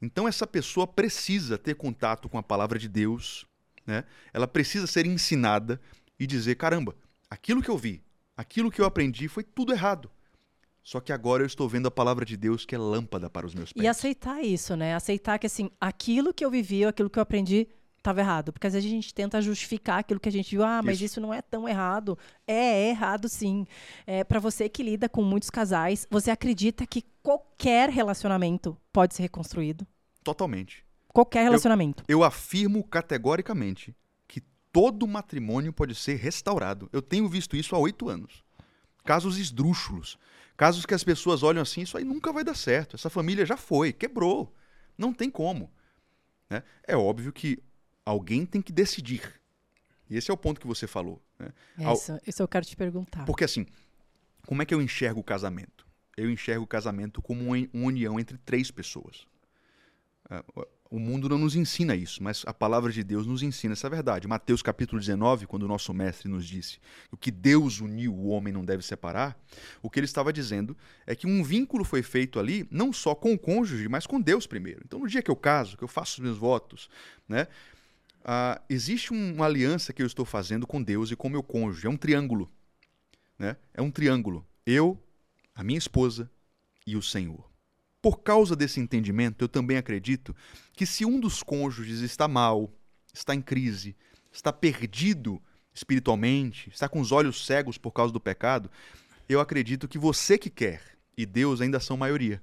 Então 0.00 0.26
essa 0.26 0.46
pessoa 0.46 0.86
precisa 0.86 1.58
ter 1.58 1.74
contato 1.74 2.28
com 2.28 2.38
a 2.38 2.42
palavra 2.42 2.78
de 2.78 2.88
Deus, 2.88 3.46
né? 3.86 4.04
Ela 4.32 4.48
precisa 4.48 4.86
ser 4.86 5.06
ensinada 5.06 5.80
e 6.18 6.26
dizer: 6.26 6.54
caramba, 6.56 6.94
aquilo 7.28 7.62
que 7.62 7.70
eu 7.70 7.76
vi, 7.76 8.02
aquilo 8.36 8.70
que 8.70 8.80
eu 8.80 8.86
aprendi 8.86 9.28
foi 9.28 9.42
tudo 9.42 9.72
errado. 9.72 10.10
Só 10.82 10.98
que 10.98 11.12
agora 11.12 11.42
eu 11.42 11.46
estou 11.46 11.68
vendo 11.68 11.86
a 11.86 11.90
palavra 11.90 12.24
de 12.24 12.36
Deus 12.36 12.64
que 12.64 12.74
é 12.74 12.78
lâmpada 12.78 13.28
para 13.28 13.46
os 13.46 13.54
meus 13.54 13.72
pés. 13.72 13.84
E 13.84 13.86
aceitar 13.86 14.42
isso, 14.42 14.74
né? 14.76 14.94
Aceitar 14.94 15.38
que 15.38 15.46
assim, 15.46 15.70
aquilo 15.80 16.32
que 16.32 16.44
eu 16.44 16.50
vivi, 16.50 16.84
aquilo 16.84 17.10
que 17.10 17.18
eu 17.18 17.22
aprendi, 17.22 17.68
estava 17.98 18.20
errado. 18.20 18.52
Porque 18.52 18.66
às 18.66 18.72
vezes 18.72 18.88
a 18.88 18.94
gente 18.94 19.14
tenta 19.14 19.40
justificar 19.40 19.98
aquilo 20.00 20.18
que 20.18 20.28
a 20.28 20.32
gente 20.32 20.50
viu. 20.50 20.64
Ah, 20.64 20.80
mas 20.82 20.96
isso, 20.96 21.04
isso 21.04 21.20
não 21.20 21.32
é 21.32 21.42
tão 21.42 21.68
errado. 21.68 22.18
É, 22.46 22.54
é 22.54 22.90
errado 22.90 23.28
sim. 23.28 23.66
É, 24.06 24.24
para 24.24 24.40
você 24.40 24.68
que 24.68 24.82
lida 24.82 25.08
com 25.08 25.22
muitos 25.22 25.50
casais, 25.50 26.06
você 26.10 26.30
acredita 26.30 26.86
que 26.86 27.04
qualquer 27.22 27.88
relacionamento 27.88 28.76
pode 28.92 29.14
ser 29.14 29.22
reconstruído? 29.22 29.86
Totalmente. 30.22 30.84
Qualquer 31.08 31.42
relacionamento. 31.42 32.04
Eu, 32.06 32.18
eu 32.18 32.24
afirmo 32.24 32.84
categoricamente 32.84 33.96
que 34.28 34.40
todo 34.72 35.06
matrimônio 35.06 35.72
pode 35.72 35.94
ser 35.94 36.16
restaurado. 36.16 36.88
Eu 36.92 37.02
tenho 37.02 37.28
visto 37.28 37.56
isso 37.56 37.74
há 37.74 37.78
oito 37.78 38.08
anos. 38.08 38.44
Casos 39.04 39.38
esdrúxulos. 39.38 40.18
Casos 40.56 40.84
que 40.84 40.94
as 40.94 41.02
pessoas 41.02 41.42
olham 41.42 41.62
assim, 41.62 41.82
isso 41.82 41.96
aí 41.96 42.04
nunca 42.04 42.32
vai 42.32 42.44
dar 42.44 42.54
certo. 42.54 42.94
Essa 42.94 43.10
família 43.10 43.46
já 43.46 43.56
foi, 43.56 43.92
quebrou. 43.92 44.54
Não 44.96 45.12
tem 45.12 45.30
como. 45.30 45.70
Né? 46.48 46.62
É 46.86 46.96
óbvio 46.96 47.32
que 47.32 47.62
alguém 48.04 48.44
tem 48.44 48.60
que 48.60 48.72
decidir. 48.72 49.40
E 50.08 50.16
esse 50.16 50.30
é 50.30 50.34
o 50.34 50.36
ponto 50.36 50.60
que 50.60 50.66
você 50.66 50.86
falou. 50.86 51.22
Né? 51.38 51.48
Isso, 51.92 52.18
isso 52.26 52.42
eu 52.42 52.48
quero 52.48 52.66
te 52.66 52.76
perguntar. 52.76 53.24
Porque 53.24 53.44
assim, 53.44 53.66
como 54.46 54.60
é 54.60 54.66
que 54.66 54.74
eu 54.74 54.82
enxergo 54.82 55.20
o 55.20 55.24
casamento? 55.24 55.86
Eu 56.16 56.30
enxergo 56.30 56.64
o 56.64 56.66
casamento 56.66 57.22
como 57.22 57.42
uma 57.42 57.68
união 57.72 58.18
entre 58.18 58.36
três 58.38 58.70
pessoas. 58.70 59.26
Ah, 60.28 60.44
o 60.90 60.98
mundo 60.98 61.28
não 61.28 61.38
nos 61.38 61.54
ensina 61.54 61.94
isso, 61.94 62.20
mas 62.20 62.42
a 62.46 62.52
palavra 62.52 62.90
de 62.90 63.04
Deus 63.04 63.24
nos 63.24 63.44
ensina 63.44 63.74
essa 63.74 63.88
verdade. 63.88 64.26
Mateus 64.26 64.60
capítulo 64.60 64.98
19, 64.98 65.46
quando 65.46 65.62
o 65.62 65.68
nosso 65.68 65.94
mestre 65.94 66.28
nos 66.28 66.44
disse 66.44 66.80
o 67.12 67.16
que 67.16 67.30
Deus 67.30 67.80
uniu, 67.80 68.12
o 68.12 68.26
homem 68.26 68.52
não 68.52 68.64
deve 68.64 68.82
separar, 68.82 69.38
o 69.80 69.88
que 69.88 70.00
ele 70.00 70.06
estava 70.06 70.32
dizendo 70.32 70.76
é 71.06 71.14
que 71.14 71.28
um 71.28 71.44
vínculo 71.44 71.84
foi 71.84 72.02
feito 72.02 72.40
ali, 72.40 72.66
não 72.72 72.92
só 72.92 73.14
com 73.14 73.32
o 73.32 73.38
cônjuge, 73.38 73.88
mas 73.88 74.04
com 74.04 74.20
Deus 74.20 74.48
primeiro. 74.48 74.82
Então, 74.84 74.98
no 74.98 75.06
dia 75.06 75.22
que 75.22 75.30
eu 75.30 75.36
caso, 75.36 75.76
que 75.76 75.84
eu 75.84 75.88
faço 75.88 76.14
os 76.14 76.24
meus 76.24 76.36
votos, 76.36 76.90
né, 77.28 77.46
ah, 78.24 78.60
existe 78.68 79.12
uma 79.12 79.46
aliança 79.46 79.92
que 79.92 80.02
eu 80.02 80.06
estou 80.06 80.24
fazendo 80.24 80.66
com 80.66 80.82
Deus 80.82 81.10
e 81.12 81.16
com 81.16 81.28
meu 81.28 81.42
cônjuge. 81.42 81.86
É 81.86 81.90
um 81.90 81.96
triângulo. 81.96 82.50
Né? 83.38 83.56
É 83.72 83.80
um 83.80 83.90
triângulo. 83.90 84.44
Eu, 84.66 85.00
a 85.60 85.62
minha 85.62 85.78
esposa 85.78 86.30
e 86.86 86.96
o 86.96 87.02
Senhor. 87.02 87.44
Por 88.00 88.22
causa 88.22 88.56
desse 88.56 88.80
entendimento, 88.80 89.44
eu 89.44 89.48
também 89.48 89.76
acredito 89.76 90.34
que 90.72 90.86
se 90.86 91.04
um 91.04 91.20
dos 91.20 91.42
cônjuges 91.42 92.00
está 92.00 92.26
mal, 92.26 92.72
está 93.12 93.34
em 93.34 93.42
crise, 93.42 93.94
está 94.32 94.50
perdido 94.54 95.40
espiritualmente, 95.74 96.70
está 96.70 96.88
com 96.88 96.98
os 96.98 97.12
olhos 97.12 97.44
cegos 97.44 97.76
por 97.76 97.90
causa 97.90 98.10
do 98.10 98.18
pecado, 98.18 98.70
eu 99.28 99.38
acredito 99.38 99.86
que 99.86 99.98
você 99.98 100.38
que 100.38 100.48
quer 100.48 100.80
e 101.14 101.26
Deus 101.26 101.60
ainda 101.60 101.78
são 101.78 101.94
maioria. 101.94 102.42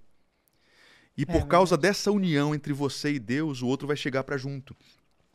E 1.17 1.25
por 1.25 1.41
é 1.41 1.45
causa 1.47 1.75
dessa 1.75 2.11
união 2.11 2.53
entre 2.53 2.71
você 2.71 3.13
e 3.13 3.19
Deus, 3.19 3.63
o 3.63 3.67
outro 3.67 3.87
vai 3.87 3.97
chegar 3.97 4.23
para 4.23 4.37
junto. 4.37 4.75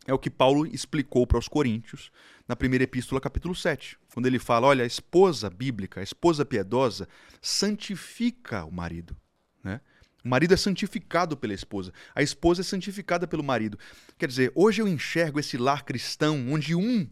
É 0.07 0.13
o 0.13 0.19
que 0.19 0.31
Paulo 0.31 0.67
explicou 0.67 1.27
para 1.27 1.39
os 1.39 1.49
Coríntios 1.49 2.11
na 2.49 2.57
primeira 2.57 2.85
epístola, 2.85 3.21
capítulo 3.21 3.55
7, 3.55 3.97
quando 4.13 4.27
ele 4.27 4.39
fala: 4.39 4.67
olha, 4.67 4.83
a 4.83 4.87
esposa 4.87 5.49
bíblica, 5.49 6.01
a 6.01 6.03
esposa 6.03 6.45
piedosa, 6.45 7.09
santifica 7.41 8.65
o 8.65 8.73
marido. 8.73 9.17
Né? 9.63 9.81
O 10.25 10.29
marido 10.29 10.55
é 10.55 10.57
santificado 10.57 11.37
pela 11.37 11.55
esposa. 11.55 11.93
A 12.15 12.23
esposa 12.23 12.63
é 12.63 12.65
santificada 12.65 13.27
pelo 13.27 13.43
marido. 13.43 13.79
Quer 14.19 14.29
dizer, 14.29 14.53
hoje 14.55 14.83
eu 14.83 14.89
enxergo 14.89 15.41
esse 15.41 15.57
lar 15.57 15.85
cristão 15.85 16.53
onde 16.53 16.75
um 16.75 17.09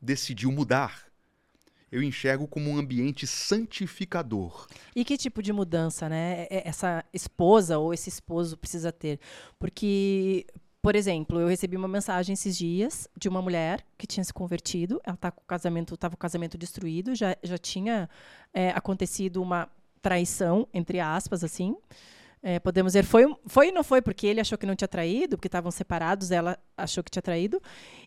decidiu 0.00 0.52
mudar. 0.52 1.04
Eu 1.90 2.02
enxergo 2.02 2.48
como 2.48 2.70
um 2.70 2.76
ambiente 2.76 3.26
santificador. 3.26 4.66
E 4.96 5.04
que 5.04 5.16
tipo 5.16 5.40
de 5.40 5.52
mudança, 5.52 6.08
né? 6.08 6.46
Essa 6.50 7.04
esposa 7.12 7.78
ou 7.78 7.94
esse 7.94 8.08
esposo 8.08 8.56
precisa 8.56 8.90
ter? 8.90 9.20
Porque, 9.60 10.44
por 10.84 10.94
exemplo, 10.94 11.40
eu 11.40 11.48
recebi 11.48 11.78
uma 11.78 11.88
mensagem 11.88 12.34
esses 12.34 12.54
dias 12.54 13.08
de 13.16 13.26
uma 13.26 13.40
mulher 13.40 13.82
que 13.96 14.06
tinha 14.06 14.22
se 14.22 14.34
convertido. 14.34 15.00
Ela 15.02 15.16
tá 15.16 15.30
com 15.30 15.40
o 15.40 15.46
casamento, 15.46 15.94
estava 15.94 16.14
com 16.14 16.18
o 16.18 16.20
casamento 16.20 16.58
destruído, 16.58 17.14
já, 17.14 17.34
já 17.42 17.56
tinha 17.56 18.06
é, 18.52 18.68
acontecido 18.68 19.40
uma 19.40 19.66
traição, 20.02 20.68
entre 20.74 21.00
aspas, 21.00 21.42
assim. 21.42 21.74
É, 22.42 22.60
podemos 22.60 22.92
dizer, 22.92 23.02
foi, 23.02 23.24
foi 23.46 23.68
e 23.68 23.72
não 23.72 23.82
foi, 23.82 24.02
porque 24.02 24.26
ele 24.26 24.42
achou 24.42 24.58
que 24.58 24.66
não 24.66 24.76
tinha 24.76 24.86
traído, 24.86 25.38
porque 25.38 25.48
estavam 25.48 25.70
separados, 25.70 26.30
ela 26.30 26.58
achou 26.76 27.02
que 27.02 27.10
tinha 27.10 27.22
traído, 27.22 27.62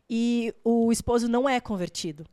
e 0.07 0.53
o 0.63 0.91
esposo 0.91 1.27
não 1.27 1.49
é 1.49 1.59
convertido. 1.59 2.27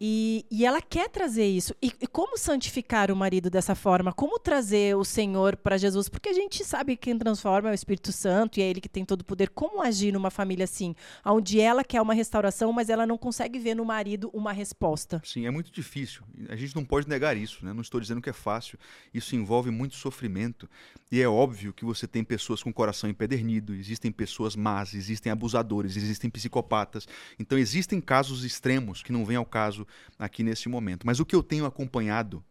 E, 0.00 0.46
e 0.48 0.64
ela 0.64 0.80
quer 0.80 1.08
trazer 1.08 1.46
isso. 1.46 1.74
E, 1.82 1.92
e, 2.00 2.06
como 2.06 2.38
santificar 2.38 3.10
o 3.10 3.16
marido 3.16 3.50
dessa 3.50 3.74
forma? 3.74 4.12
Como 4.12 4.38
trazer 4.38 4.96
o 4.96 5.04
Senhor 5.04 5.56
para 5.56 5.76
Jesus? 5.76 6.08
Porque 6.08 6.28
a 6.28 6.32
gente 6.32 6.64
sabe 6.64 6.94
que 6.96 7.08
quem 7.08 7.18
transforma 7.18 7.68
é 7.68 7.72
o 7.72 7.74
Espírito 7.74 8.12
Santo 8.12 8.60
e 8.60 8.62
é 8.62 8.68
Ele 8.68 8.80
que 8.80 8.88
tem 8.88 9.04
todo 9.04 9.22
o 9.22 9.24
poder. 9.24 9.48
Como 9.50 9.82
agir 9.82 10.12
numa 10.12 10.30
família 10.30 10.64
assim, 10.64 10.94
onde 11.24 11.60
ela 11.60 11.82
quer 11.82 12.00
uma 12.00 12.14
restauração, 12.14 12.72
mas 12.72 12.88
ela 12.88 13.06
não 13.06 13.18
consegue 13.18 13.58
ver 13.58 13.74
no 13.74 13.84
marido 13.84 14.30
uma 14.32 14.52
resposta? 14.52 15.20
Sim, 15.24 15.46
é 15.46 15.50
muito 15.50 15.72
difícil. 15.72 16.22
A 16.48 16.54
gente 16.54 16.76
não 16.76 16.84
pode 16.84 17.08
negar 17.08 17.36
isso. 17.36 17.64
Né? 17.64 17.72
Não 17.72 17.82
estou 17.82 18.00
dizendo 18.00 18.22
que 18.22 18.30
é 18.30 18.32
fácil. 18.32 18.78
Isso 19.12 19.34
envolve 19.34 19.70
muito 19.70 19.96
sofrimento. 19.96 20.68
E 21.10 21.20
é 21.20 21.28
óbvio 21.28 21.72
que 21.72 21.84
você 21.84 22.06
tem 22.06 22.22
pessoas 22.22 22.62
com 22.62 22.72
coração 22.72 23.10
empedernido, 23.10 23.74
existem 23.74 24.12
pessoas 24.12 24.54
más, 24.54 24.94
existem 24.94 25.32
abusadores, 25.32 25.96
existem 25.96 26.30
psicopatas. 26.30 27.08
Então 27.38 27.58
existem 27.58 28.00
casos 28.00 28.44
extremos 28.44 29.02
que 29.02 29.10
não 29.10 29.24
vêm 29.24 29.36
ao 29.36 29.46
caso 29.46 29.87
aqui 30.18 30.42
nesse 30.42 30.68
momento. 30.68 31.06
Mas 31.06 31.20
o 31.20 31.26
que 31.26 31.34
eu 31.34 31.42
tenho 31.42 31.66
acompanhado, 31.66 32.44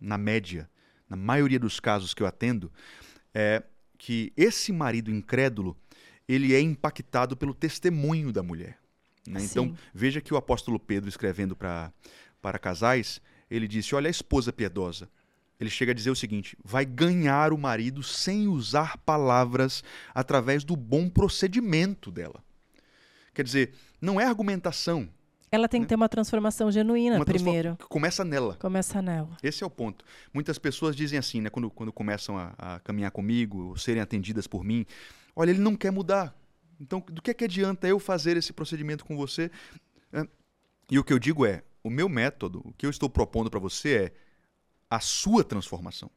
na 0.00 0.18
média, 0.18 0.68
na 1.08 1.16
maioria 1.16 1.58
dos 1.58 1.80
casos 1.80 2.14
que 2.14 2.22
eu 2.22 2.26
atendo, 2.26 2.72
é 3.32 3.62
que 3.98 4.32
esse 4.36 4.72
marido 4.72 5.10
incrédulo 5.10 5.76
ele 6.28 6.54
é 6.54 6.60
impactado 6.60 7.36
pelo 7.36 7.54
testemunho 7.54 8.32
da 8.32 8.42
mulher. 8.42 8.78
Né? 9.26 9.42
Então, 9.42 9.74
veja 9.92 10.20
que 10.20 10.32
o 10.32 10.36
apóstolo 10.36 10.78
Pedro, 10.78 11.08
escrevendo 11.08 11.54
pra, 11.54 11.92
para 12.40 12.58
casais, 12.58 13.20
ele 13.50 13.68
disse: 13.68 13.94
Olha, 13.94 14.08
a 14.08 14.10
esposa 14.10 14.52
piedosa. 14.52 15.08
Ele 15.58 15.70
chega 15.70 15.92
a 15.92 15.94
dizer 15.94 16.10
o 16.10 16.16
seguinte: 16.16 16.56
vai 16.64 16.84
ganhar 16.84 17.52
o 17.52 17.58
marido 17.58 18.02
sem 18.02 18.48
usar 18.48 18.98
palavras 18.98 19.84
através 20.14 20.64
do 20.64 20.76
bom 20.76 21.08
procedimento 21.08 22.10
dela. 22.10 22.42
Quer 23.32 23.44
dizer, 23.44 23.74
não 24.00 24.20
é 24.20 24.24
argumentação, 24.24 25.08
ela 25.54 25.68
tem 25.68 25.82
que 25.82 25.86
ter 25.86 25.94
uma 25.94 26.08
transformação 26.08 26.70
genuína 26.70 27.16
uma 27.16 27.24
primeiro. 27.24 27.76
Começa 27.88 28.24
nela. 28.24 28.56
Começa 28.56 29.00
nela. 29.00 29.36
Esse 29.42 29.62
é 29.62 29.66
o 29.66 29.70
ponto. 29.70 30.04
Muitas 30.32 30.58
pessoas 30.58 30.96
dizem 30.96 31.18
assim, 31.18 31.40
né, 31.40 31.48
quando, 31.48 31.70
quando 31.70 31.92
começam 31.92 32.36
a, 32.36 32.54
a 32.58 32.80
caminhar 32.80 33.10
comigo, 33.10 33.78
serem 33.78 34.02
atendidas 34.02 34.46
por 34.46 34.64
mim, 34.64 34.84
olha, 35.36 35.50
ele 35.50 35.60
não 35.60 35.76
quer 35.76 35.92
mudar. 35.92 36.36
Então, 36.80 37.00
do 37.08 37.22
que 37.22 37.30
é 37.30 37.34
que 37.34 37.44
adianta 37.44 37.86
eu 37.86 38.00
fazer 38.00 38.36
esse 38.36 38.52
procedimento 38.52 39.04
com 39.04 39.16
você? 39.16 39.50
E 40.90 40.98
o 40.98 41.04
que 41.04 41.12
eu 41.12 41.18
digo 41.18 41.46
é, 41.46 41.62
o 41.82 41.90
meu 41.90 42.08
método, 42.08 42.60
o 42.64 42.72
que 42.72 42.84
eu 42.84 42.90
estou 42.90 43.08
propondo 43.08 43.50
para 43.50 43.60
você 43.60 43.94
é 43.94 44.12
a 44.90 45.00
sua 45.00 45.44
transformação. 45.44 46.10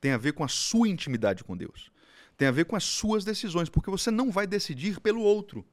Tem 0.00 0.12
a 0.12 0.18
ver 0.18 0.32
com 0.32 0.42
a 0.42 0.48
sua 0.48 0.88
intimidade 0.88 1.44
com 1.44 1.56
Deus. 1.56 1.90
Tem 2.36 2.48
a 2.48 2.50
ver 2.50 2.64
com 2.64 2.74
as 2.74 2.84
suas 2.84 3.24
decisões, 3.24 3.68
porque 3.68 3.90
você 3.90 4.10
não 4.10 4.30
vai 4.30 4.46
decidir 4.46 5.00
pelo 5.00 5.20
outro. 5.20 5.64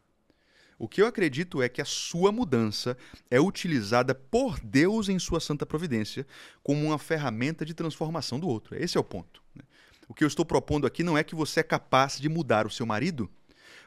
O 0.80 0.88
que 0.88 1.02
eu 1.02 1.08
acredito 1.08 1.62
é 1.62 1.68
que 1.68 1.82
a 1.82 1.86
sua 1.86 2.32
mudança 2.32 2.96
é 3.32 3.40
utilizada 3.42 4.14
por 4.14 4.60
Deus 4.60 5.10
em 5.10 5.18
sua 5.18 5.40
santa 5.40 5.66
providência 5.66 6.26
como 6.62 6.86
uma 6.86 7.00
ferramenta 7.00 7.66
de 7.66 7.74
transformação 7.74 8.40
do 8.40 8.48
outro. 8.48 8.76
Esse 8.76 8.98
é 8.98 9.00
o 9.00 9.04
ponto. 9.04 9.42
Né? 9.56 9.64
O 10.08 10.14
que 10.14 10.24
eu 10.24 10.28
estou 10.28 10.46
propondo 10.46 10.86
aqui 10.86 11.04
não 11.04 11.18
é 11.18 11.24
que 11.24 11.34
você 11.34 11.62
é 11.62 11.64
capaz 11.64 12.20
de 12.20 12.30
mudar 12.30 12.68
o 12.68 12.70
seu 12.70 12.86
marido, 12.86 13.30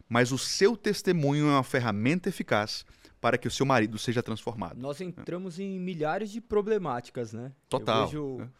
mas 0.08 0.32
o 0.32 0.38
seu 0.38 0.76
testemunho 0.76 1.46
é 1.46 1.52
uma 1.52 1.62
ferramenta 1.62 2.28
eficaz 2.28 2.84
para 3.20 3.38
que 3.38 3.46
o 3.46 3.50
seu 3.50 3.64
marido 3.64 3.98
seja 3.98 4.22
transformado. 4.22 4.80
Nós 4.80 5.00
entramos 5.00 5.60
em 5.60 5.78
milhares 5.78 6.30
de 6.30 6.40
problemáticas, 6.40 7.32
né? 7.32 7.52
Total. 7.68 8.00
Eu 8.00 8.06
vejo 8.06 8.36
né? 8.38 8.50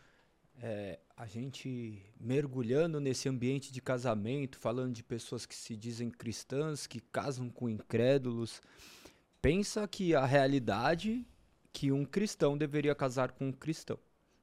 É, 0.63 0.99
a 1.17 1.27
gente 1.27 2.03
mergulhando 2.21 3.01
nesse 3.01 3.29
ambiente 3.29 3.73
de 3.73 3.81
casamento, 3.81 4.59
falando 4.59 4.93
de 4.93 5.03
pessoas 5.03 5.47
que 5.47 5.55
se 5.55 5.77
dizem 5.77 6.11
cristãs, 6.11 6.87
que 6.87 7.01
casam 7.01 7.49
com 7.49 7.69
incrédulos, 7.69 8.61
pensa 9.41 9.89
que 9.89 10.15
a 10.15 10.25
realidade 10.27 11.27
que 11.73 11.91
um 11.91 12.05
cristão 12.05 12.59
deveria 12.59 12.95
casar 12.95 13.33
com 13.33 13.49
um 13.49 13.53
cristão. 13.53 13.99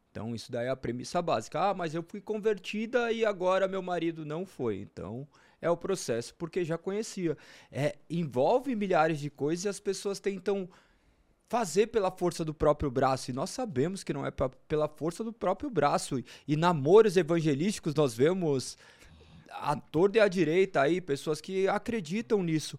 Então 0.10 0.34
isso 0.34 0.52
daí 0.52 0.68
é 0.68 0.70
a 0.70 0.76
premissa 0.76 1.22
básica. 1.22 1.70
Ah, 1.70 1.74
mas 1.74 1.94
eu 1.94 2.02
fui 2.02 2.20
convertida 2.20 3.12
e 3.12 3.24
agora 3.24 3.68
meu 3.68 3.82
marido 3.82 4.26
não 4.26 4.46
foi. 4.46 4.78
Então 4.80 5.28
é 5.62 5.70
o 5.70 5.78
processo 5.78 6.34
porque 6.36 6.66
já 6.66 6.78
conhecia. 6.78 7.38
É, 7.72 7.96
envolve 8.10 8.76
milhares 8.76 9.20
de 9.20 9.30
coisas 9.30 9.66
e 9.66 9.70
as 9.70 9.80
pessoas 9.80 10.20
tentam 10.20 10.68
fazer 11.50 11.88
pela 11.88 12.12
força 12.12 12.44
do 12.44 12.54
próprio 12.54 12.92
braço. 12.92 13.32
E 13.32 13.34
nós 13.34 13.50
sabemos 13.50 14.04
que 14.04 14.14
não 14.14 14.26
é 14.26 14.32
pra, 14.32 14.50
pela 14.68 14.88
força 14.88 15.24
do 15.24 15.32
próprio 15.34 15.70
braço. 15.70 16.20
E, 16.20 16.26
e 16.48 16.56
namoros 16.56 17.18
evangelísticos 17.18 17.94
nós 17.96 18.14
vemos 18.14 18.78
a 19.50 19.76
torta 19.76 20.18
e 20.18 20.22
a 20.22 20.28
direita 20.28 20.82
aí, 20.82 21.02
pessoas 21.02 21.42
que 21.42 21.68
acreditam 21.68 22.44
nisso. 22.44 22.78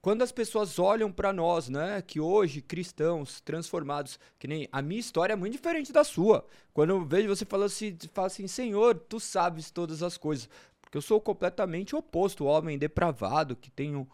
quando 0.00 0.22
as 0.22 0.30
pessoas 0.30 0.78
olham 0.78 1.10
para 1.10 1.32
nós, 1.32 1.68
né, 1.68 2.00
que 2.00 2.20
hoje 2.20 2.62
cristãos 2.62 3.40
transformados, 3.40 4.20
que 4.38 4.46
nem 4.46 4.68
a 4.70 4.80
minha 4.80 5.00
história 5.00 5.32
é 5.32 5.36
muito 5.36 5.52
diferente 5.54 5.92
da 5.92 6.04
sua. 6.04 6.46
Quando 6.72 6.90
eu 6.90 7.04
vejo 7.04 7.28
você 7.28 7.44
falando 7.44 7.66
assim, 7.66 7.96
fala 8.12 8.28
assim, 8.28 8.46
Senhor, 8.46 8.94
tu 8.94 9.18
sabes 9.18 9.70
todas 9.70 10.04
as 10.04 10.16
coisas, 10.16 10.48
porque 10.80 10.96
eu 10.96 11.02
sou 11.02 11.20
completamente 11.20 11.96
oposto, 11.96 12.44
homem 12.44 12.78
depravado 12.78 13.56
que 13.56 13.68
tenho 13.70 14.08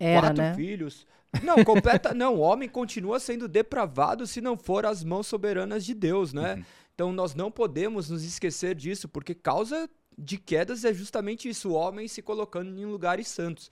Era, 0.00 0.28
quatro 0.28 0.42
né? 0.42 0.54
filhos. 0.54 1.06
Não, 1.42 1.62
completa, 1.62 2.12
não, 2.14 2.36
o 2.36 2.40
homem 2.40 2.68
continua 2.68 3.20
sendo 3.20 3.46
depravado 3.46 4.26
se 4.26 4.40
não 4.40 4.56
for 4.56 4.84
as 4.84 5.04
mãos 5.04 5.26
soberanas 5.26 5.84
de 5.84 5.94
Deus, 5.94 6.32
né? 6.32 6.54
Uhum. 6.54 6.64
Então 6.94 7.12
nós 7.12 7.34
não 7.34 7.50
podemos 7.50 8.10
nos 8.10 8.24
esquecer 8.24 8.74
disso, 8.74 9.08
porque 9.08 9.34
causa 9.34 9.88
de 10.18 10.36
quedas 10.36 10.84
é 10.84 10.92
justamente 10.92 11.48
isso, 11.48 11.70
o 11.70 11.72
homem 11.72 12.08
se 12.08 12.20
colocando 12.20 12.78
em 12.78 12.84
lugares 12.84 13.28
santos. 13.28 13.70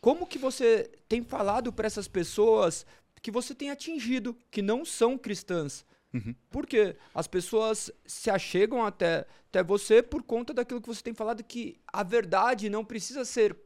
Como 0.00 0.26
que 0.26 0.38
você 0.38 0.90
tem 1.08 1.22
falado 1.22 1.72
para 1.72 1.86
essas 1.86 2.06
pessoas 2.06 2.86
que 3.20 3.30
você 3.30 3.54
tem 3.54 3.70
atingido, 3.70 4.36
que 4.50 4.62
não 4.62 4.84
são 4.84 5.18
cristãs? 5.18 5.84
Uhum. 6.14 6.34
Porque 6.50 6.96
as 7.14 7.26
pessoas 7.26 7.90
se 8.06 8.30
achegam 8.30 8.84
até, 8.84 9.26
até 9.48 9.62
você 9.62 10.02
por 10.02 10.22
conta 10.22 10.54
daquilo 10.54 10.80
que 10.80 10.88
você 10.88 11.02
tem 11.02 11.14
falado, 11.14 11.42
que 11.44 11.78
a 11.86 12.02
verdade 12.02 12.70
não 12.70 12.84
precisa 12.84 13.24
ser 13.24 13.56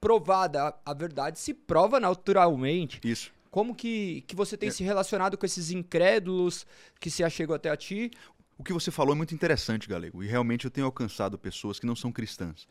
provada, 0.00 0.68
a, 0.68 0.90
a 0.90 0.94
verdade 0.94 1.38
se 1.38 1.54
prova 1.54 1.98
naturalmente. 2.00 3.00
Isso. 3.04 3.32
Como 3.50 3.74
que, 3.74 4.22
que 4.26 4.36
você 4.36 4.56
tem 4.56 4.68
É. 4.68 4.72
se 4.72 4.84
relacionado 4.84 5.38
com 5.38 5.46
esses 5.46 5.70
incrédulos 5.70 6.66
que 7.00 7.10
se 7.10 7.24
achegam 7.24 7.56
até 7.56 7.70
a 7.70 7.76
ti? 7.76 8.10
O 8.58 8.64
que 8.64 8.72
você 8.72 8.90
falou 8.90 9.14
é 9.14 9.16
muito 9.16 9.34
interessante, 9.34 9.88
Galego, 9.88 10.22
e 10.22 10.26
realmente 10.26 10.64
eu 10.64 10.70
tenho 10.70 10.86
alcançado 10.86 11.38
pessoas 11.38 11.78
que 11.78 11.86
não 11.86 11.96
são 11.96 12.10
cristãs. 12.12 12.66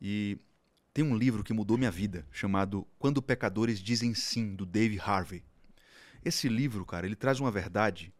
E 0.00 0.38
tem 0.92 1.04
um 1.04 1.16
livro 1.16 1.42
que 1.44 1.52
mudou 1.52 1.78
minha 1.78 1.90
vida, 1.90 2.26
chamado 2.30 2.86
Quando 2.98 3.22
Pecadores 3.22 3.78
Dizem 3.80 4.14
Sim, 4.14 4.54
do 4.54 4.66
Dave 4.66 4.98
Harvey. 5.00 5.42
Esse 6.24 6.48
livro, 6.48 6.84
cara, 6.84 7.06
ele 7.06 7.16
traz 7.16 7.40
uma 7.40 7.50
verdade 7.50 8.12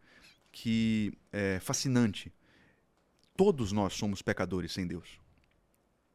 que 0.51 1.13
é 1.31 1.59
fascinante. 1.59 2.31
Todos 3.35 3.71
nós 3.71 3.93
somos 3.93 4.21
pecadores 4.21 4.71
sem 4.71 4.85
Deus. 4.85 5.19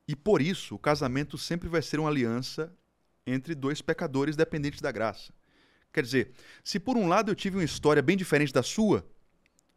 E 0.08 0.16
por 0.16 0.40
isso, 0.40 0.74
o 0.74 0.78
casamento 0.78 1.36
sempre 1.36 1.68
vai 1.68 1.82
ser 1.82 2.00
uma 2.00 2.08
aliança 2.08 2.72
entre 3.26 3.54
dois 3.54 3.82
pecadores 3.82 4.34
dependentes 4.34 4.80
da 4.80 4.90
graça. 4.90 5.34
Quer 5.92 6.02
dizer, 6.02 6.32
se 6.64 6.80
por 6.80 6.96
um 6.96 7.06
lado 7.06 7.30
eu 7.30 7.34
tive 7.34 7.58
uma 7.58 7.64
história 7.64 8.02
bem 8.02 8.16
diferente 8.16 8.52
da 8.52 8.62
sua, 8.62 9.06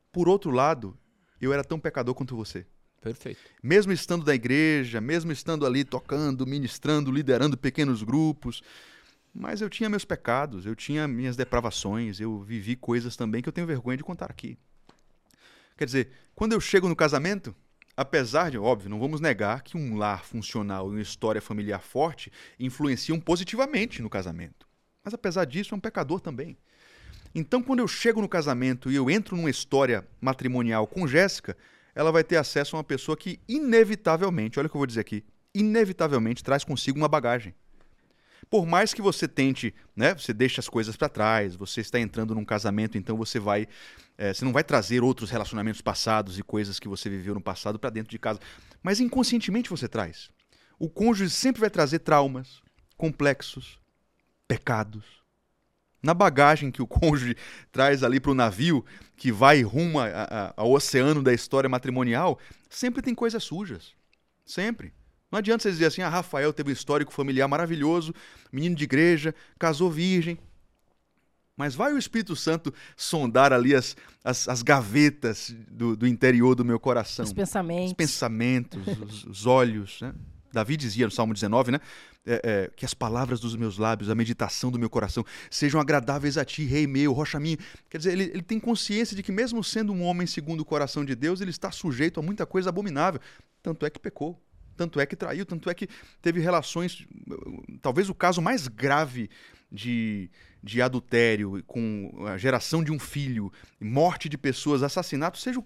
por 0.09 0.29
outro 0.29 0.49
lado, 0.49 0.97
eu 1.41 1.51
era 1.51 1.63
tão 1.63 1.77
pecador 1.77 2.15
quanto 2.15 2.35
você. 2.35 2.65
Perfeito. 3.01 3.39
Mesmo 3.61 3.91
estando 3.91 4.25
na 4.25 4.33
igreja, 4.33 5.01
mesmo 5.01 5.31
estando 5.31 5.65
ali 5.65 5.83
tocando, 5.83 6.45
ministrando, 6.45 7.11
liderando 7.11 7.57
pequenos 7.57 8.03
grupos, 8.03 8.61
mas 9.33 9.59
eu 9.59 9.69
tinha 9.69 9.89
meus 9.89 10.05
pecados, 10.05 10.65
eu 10.65 10.75
tinha 10.75 11.07
minhas 11.07 11.35
depravações, 11.35 12.19
eu 12.19 12.39
vivi 12.41 12.75
coisas 12.75 13.15
também 13.15 13.41
que 13.41 13.49
eu 13.49 13.53
tenho 13.53 13.67
vergonha 13.67 13.97
de 13.97 14.03
contar 14.03 14.29
aqui. 14.29 14.57
Quer 15.75 15.85
dizer, 15.85 16.11
quando 16.35 16.53
eu 16.53 16.61
chego 16.61 16.87
no 16.87 16.95
casamento, 16.95 17.55
apesar 17.95 18.51
de, 18.51 18.57
óbvio, 18.57 18.89
não 18.89 18.99
vamos 18.99 19.21
negar 19.21 19.61
que 19.61 19.77
um 19.77 19.97
lar 19.97 20.23
funcional 20.25 20.87
e 20.87 20.91
uma 20.91 21.01
história 21.01 21.41
familiar 21.41 21.81
forte 21.81 22.31
influenciam 22.59 23.19
positivamente 23.19 24.01
no 24.01 24.09
casamento. 24.09 24.67
Mas 25.03 25.13
apesar 25.13 25.45
disso, 25.45 25.73
é 25.73 25.77
um 25.77 25.81
pecador 25.81 26.19
também. 26.19 26.57
Então, 27.33 27.61
quando 27.63 27.79
eu 27.79 27.87
chego 27.87 28.21
no 28.21 28.27
casamento 28.27 28.91
e 28.91 28.95
eu 28.95 29.09
entro 29.09 29.35
numa 29.35 29.49
história 29.49 30.05
matrimonial 30.19 30.85
com 30.85 31.07
Jéssica, 31.07 31.55
ela 31.95 32.11
vai 32.11 32.23
ter 32.23 32.37
acesso 32.37 32.75
a 32.75 32.79
uma 32.79 32.83
pessoa 32.83 33.15
que, 33.15 33.39
inevitavelmente, 33.47 34.59
olha 34.59 34.67
o 34.67 34.69
que 34.69 34.75
eu 34.75 34.79
vou 34.79 34.87
dizer 34.87 35.01
aqui, 35.01 35.23
inevitavelmente 35.53 36.43
traz 36.43 36.63
consigo 36.63 36.97
uma 36.97 37.07
bagagem. 37.07 37.53
Por 38.49 38.65
mais 38.65 38.93
que 38.93 39.01
você 39.01 39.27
tente, 39.27 39.73
né, 39.95 40.13
você 40.13 40.33
deixa 40.33 40.59
as 40.59 40.67
coisas 40.67 40.95
para 40.95 41.07
trás, 41.07 41.55
você 41.55 41.81
está 41.81 41.99
entrando 41.99 42.35
num 42.35 42.43
casamento, 42.43 42.97
então 42.97 43.15
você 43.15 43.39
vai, 43.39 43.67
eh, 44.17 44.33
você 44.33 44.43
não 44.43 44.51
vai 44.51 44.63
trazer 44.63 45.03
outros 45.03 45.29
relacionamentos 45.29 45.81
passados 45.81 46.37
e 46.37 46.43
coisas 46.43 46.79
que 46.79 46.87
você 46.87 47.09
viveu 47.09 47.33
no 47.33 47.41
passado 47.41 47.79
para 47.79 47.89
dentro 47.89 48.09
de 48.09 48.19
casa, 48.19 48.39
mas 48.81 48.99
inconscientemente 48.99 49.69
você 49.69 49.87
traz. 49.87 50.29
O 50.79 50.89
cônjuge 50.89 51.29
sempre 51.29 51.61
vai 51.61 51.69
trazer 51.69 51.99
traumas, 51.99 52.61
complexos, 52.97 53.79
pecados. 54.47 55.05
Na 56.03 56.13
bagagem 56.13 56.71
que 56.71 56.81
o 56.81 56.87
cônjuge 56.87 57.35
traz 57.71 58.03
ali 58.03 58.19
para 58.19 58.31
o 58.31 58.35
navio, 58.35 58.83
que 59.15 59.31
vai 59.31 59.61
rumo 59.61 59.99
ao 60.57 60.71
oceano 60.71 61.21
da 61.21 61.33
história 61.33 61.69
matrimonial, 61.69 62.39
sempre 62.69 63.01
tem 63.01 63.13
coisas 63.13 63.43
sujas. 63.43 63.93
Sempre. 64.45 64.91
Não 65.31 65.39
adianta 65.39 65.63
você 65.63 65.71
dizer 65.71 65.85
assim, 65.85 66.01
ah, 66.01 66.09
Rafael 66.09 66.51
teve 66.51 66.69
um 66.69 66.73
histórico 66.73 67.13
familiar 67.13 67.47
maravilhoso, 67.47 68.13
menino 68.51 68.75
de 68.75 68.83
igreja, 68.83 69.33
casou 69.57 69.89
virgem. 69.89 70.37
Mas 71.55 71.75
vai 71.75 71.93
o 71.93 71.97
Espírito 71.97 72.35
Santo 72.35 72.73
sondar 72.97 73.53
ali 73.53 73.75
as, 73.75 73.95
as, 74.23 74.47
as 74.49 74.61
gavetas 74.61 75.55
do, 75.69 75.95
do 75.95 76.07
interior 76.07 76.55
do 76.55 76.65
meu 76.65 76.79
coração. 76.79 77.23
Os 77.23 77.33
pensamentos. 77.33 77.91
Os 77.91 77.93
pensamentos, 77.93 78.87
os, 79.07 79.25
os 79.25 79.45
olhos. 79.45 80.01
Né? 80.01 80.13
Davi 80.51 80.75
dizia 80.75 81.05
no 81.05 81.11
Salmo 81.11 81.33
19, 81.33 81.71
né? 81.71 81.79
É, 82.23 82.41
é, 82.43 82.71
que 82.75 82.85
as 82.85 82.93
palavras 82.93 83.39
dos 83.39 83.55
meus 83.55 83.79
lábios, 83.79 84.07
a 84.07 84.13
meditação 84.13 84.69
do 84.69 84.77
meu 84.77 84.91
coração 84.91 85.25
sejam 85.49 85.81
agradáveis 85.81 86.37
a 86.37 86.45
ti, 86.45 86.65
rei 86.65 86.85
meu, 86.85 87.13
rocha 87.13 87.39
minha. 87.39 87.57
Quer 87.89 87.97
dizer, 87.97 88.11
ele, 88.11 88.23
ele 88.25 88.43
tem 88.43 88.59
consciência 88.59 89.15
de 89.15 89.23
que, 89.23 89.31
mesmo 89.31 89.63
sendo 89.63 89.91
um 89.91 90.03
homem 90.03 90.27
segundo 90.27 90.61
o 90.61 90.65
coração 90.65 91.03
de 91.03 91.15
Deus, 91.15 91.41
ele 91.41 91.49
está 91.49 91.71
sujeito 91.71 92.19
a 92.19 92.23
muita 92.23 92.45
coisa 92.45 92.69
abominável. 92.69 93.19
Tanto 93.63 93.85
é 93.85 93.89
que 93.89 93.99
pecou. 93.99 94.39
Tanto 94.81 94.99
é 94.99 95.05
que 95.05 95.15
traiu, 95.15 95.45
tanto 95.45 95.69
é 95.69 95.75
que 95.75 95.87
teve 96.23 96.39
relações. 96.39 97.05
Talvez 97.83 98.09
o 98.09 98.15
caso 98.15 98.41
mais 98.41 98.67
grave 98.67 99.29
de, 99.71 100.27
de 100.63 100.81
adultério, 100.81 101.63
com 101.67 102.25
a 102.27 102.35
geração 102.35 102.83
de 102.83 102.91
um 102.91 102.97
filho, 102.97 103.53
morte 103.79 104.27
de 104.27 104.39
pessoas, 104.39 104.81
assassinato, 104.81 105.37
seja, 105.37 105.63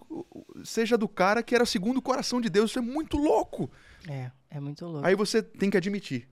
seja 0.65 0.97
do 0.97 1.07
cara 1.07 1.41
que 1.41 1.55
era 1.55 1.65
segundo 1.65 1.97
o 1.97 2.01
coração 2.01 2.41
de 2.41 2.49
Deus. 2.49 2.71
Isso 2.71 2.79
é 2.79 2.81
muito 2.81 3.15
louco. 3.15 3.71
É, 4.05 4.31
é 4.49 4.59
muito 4.59 4.85
louco. 4.85 5.07
Aí 5.07 5.15
você 5.15 5.41
tem 5.41 5.69
que 5.69 5.77
admitir 5.77 6.27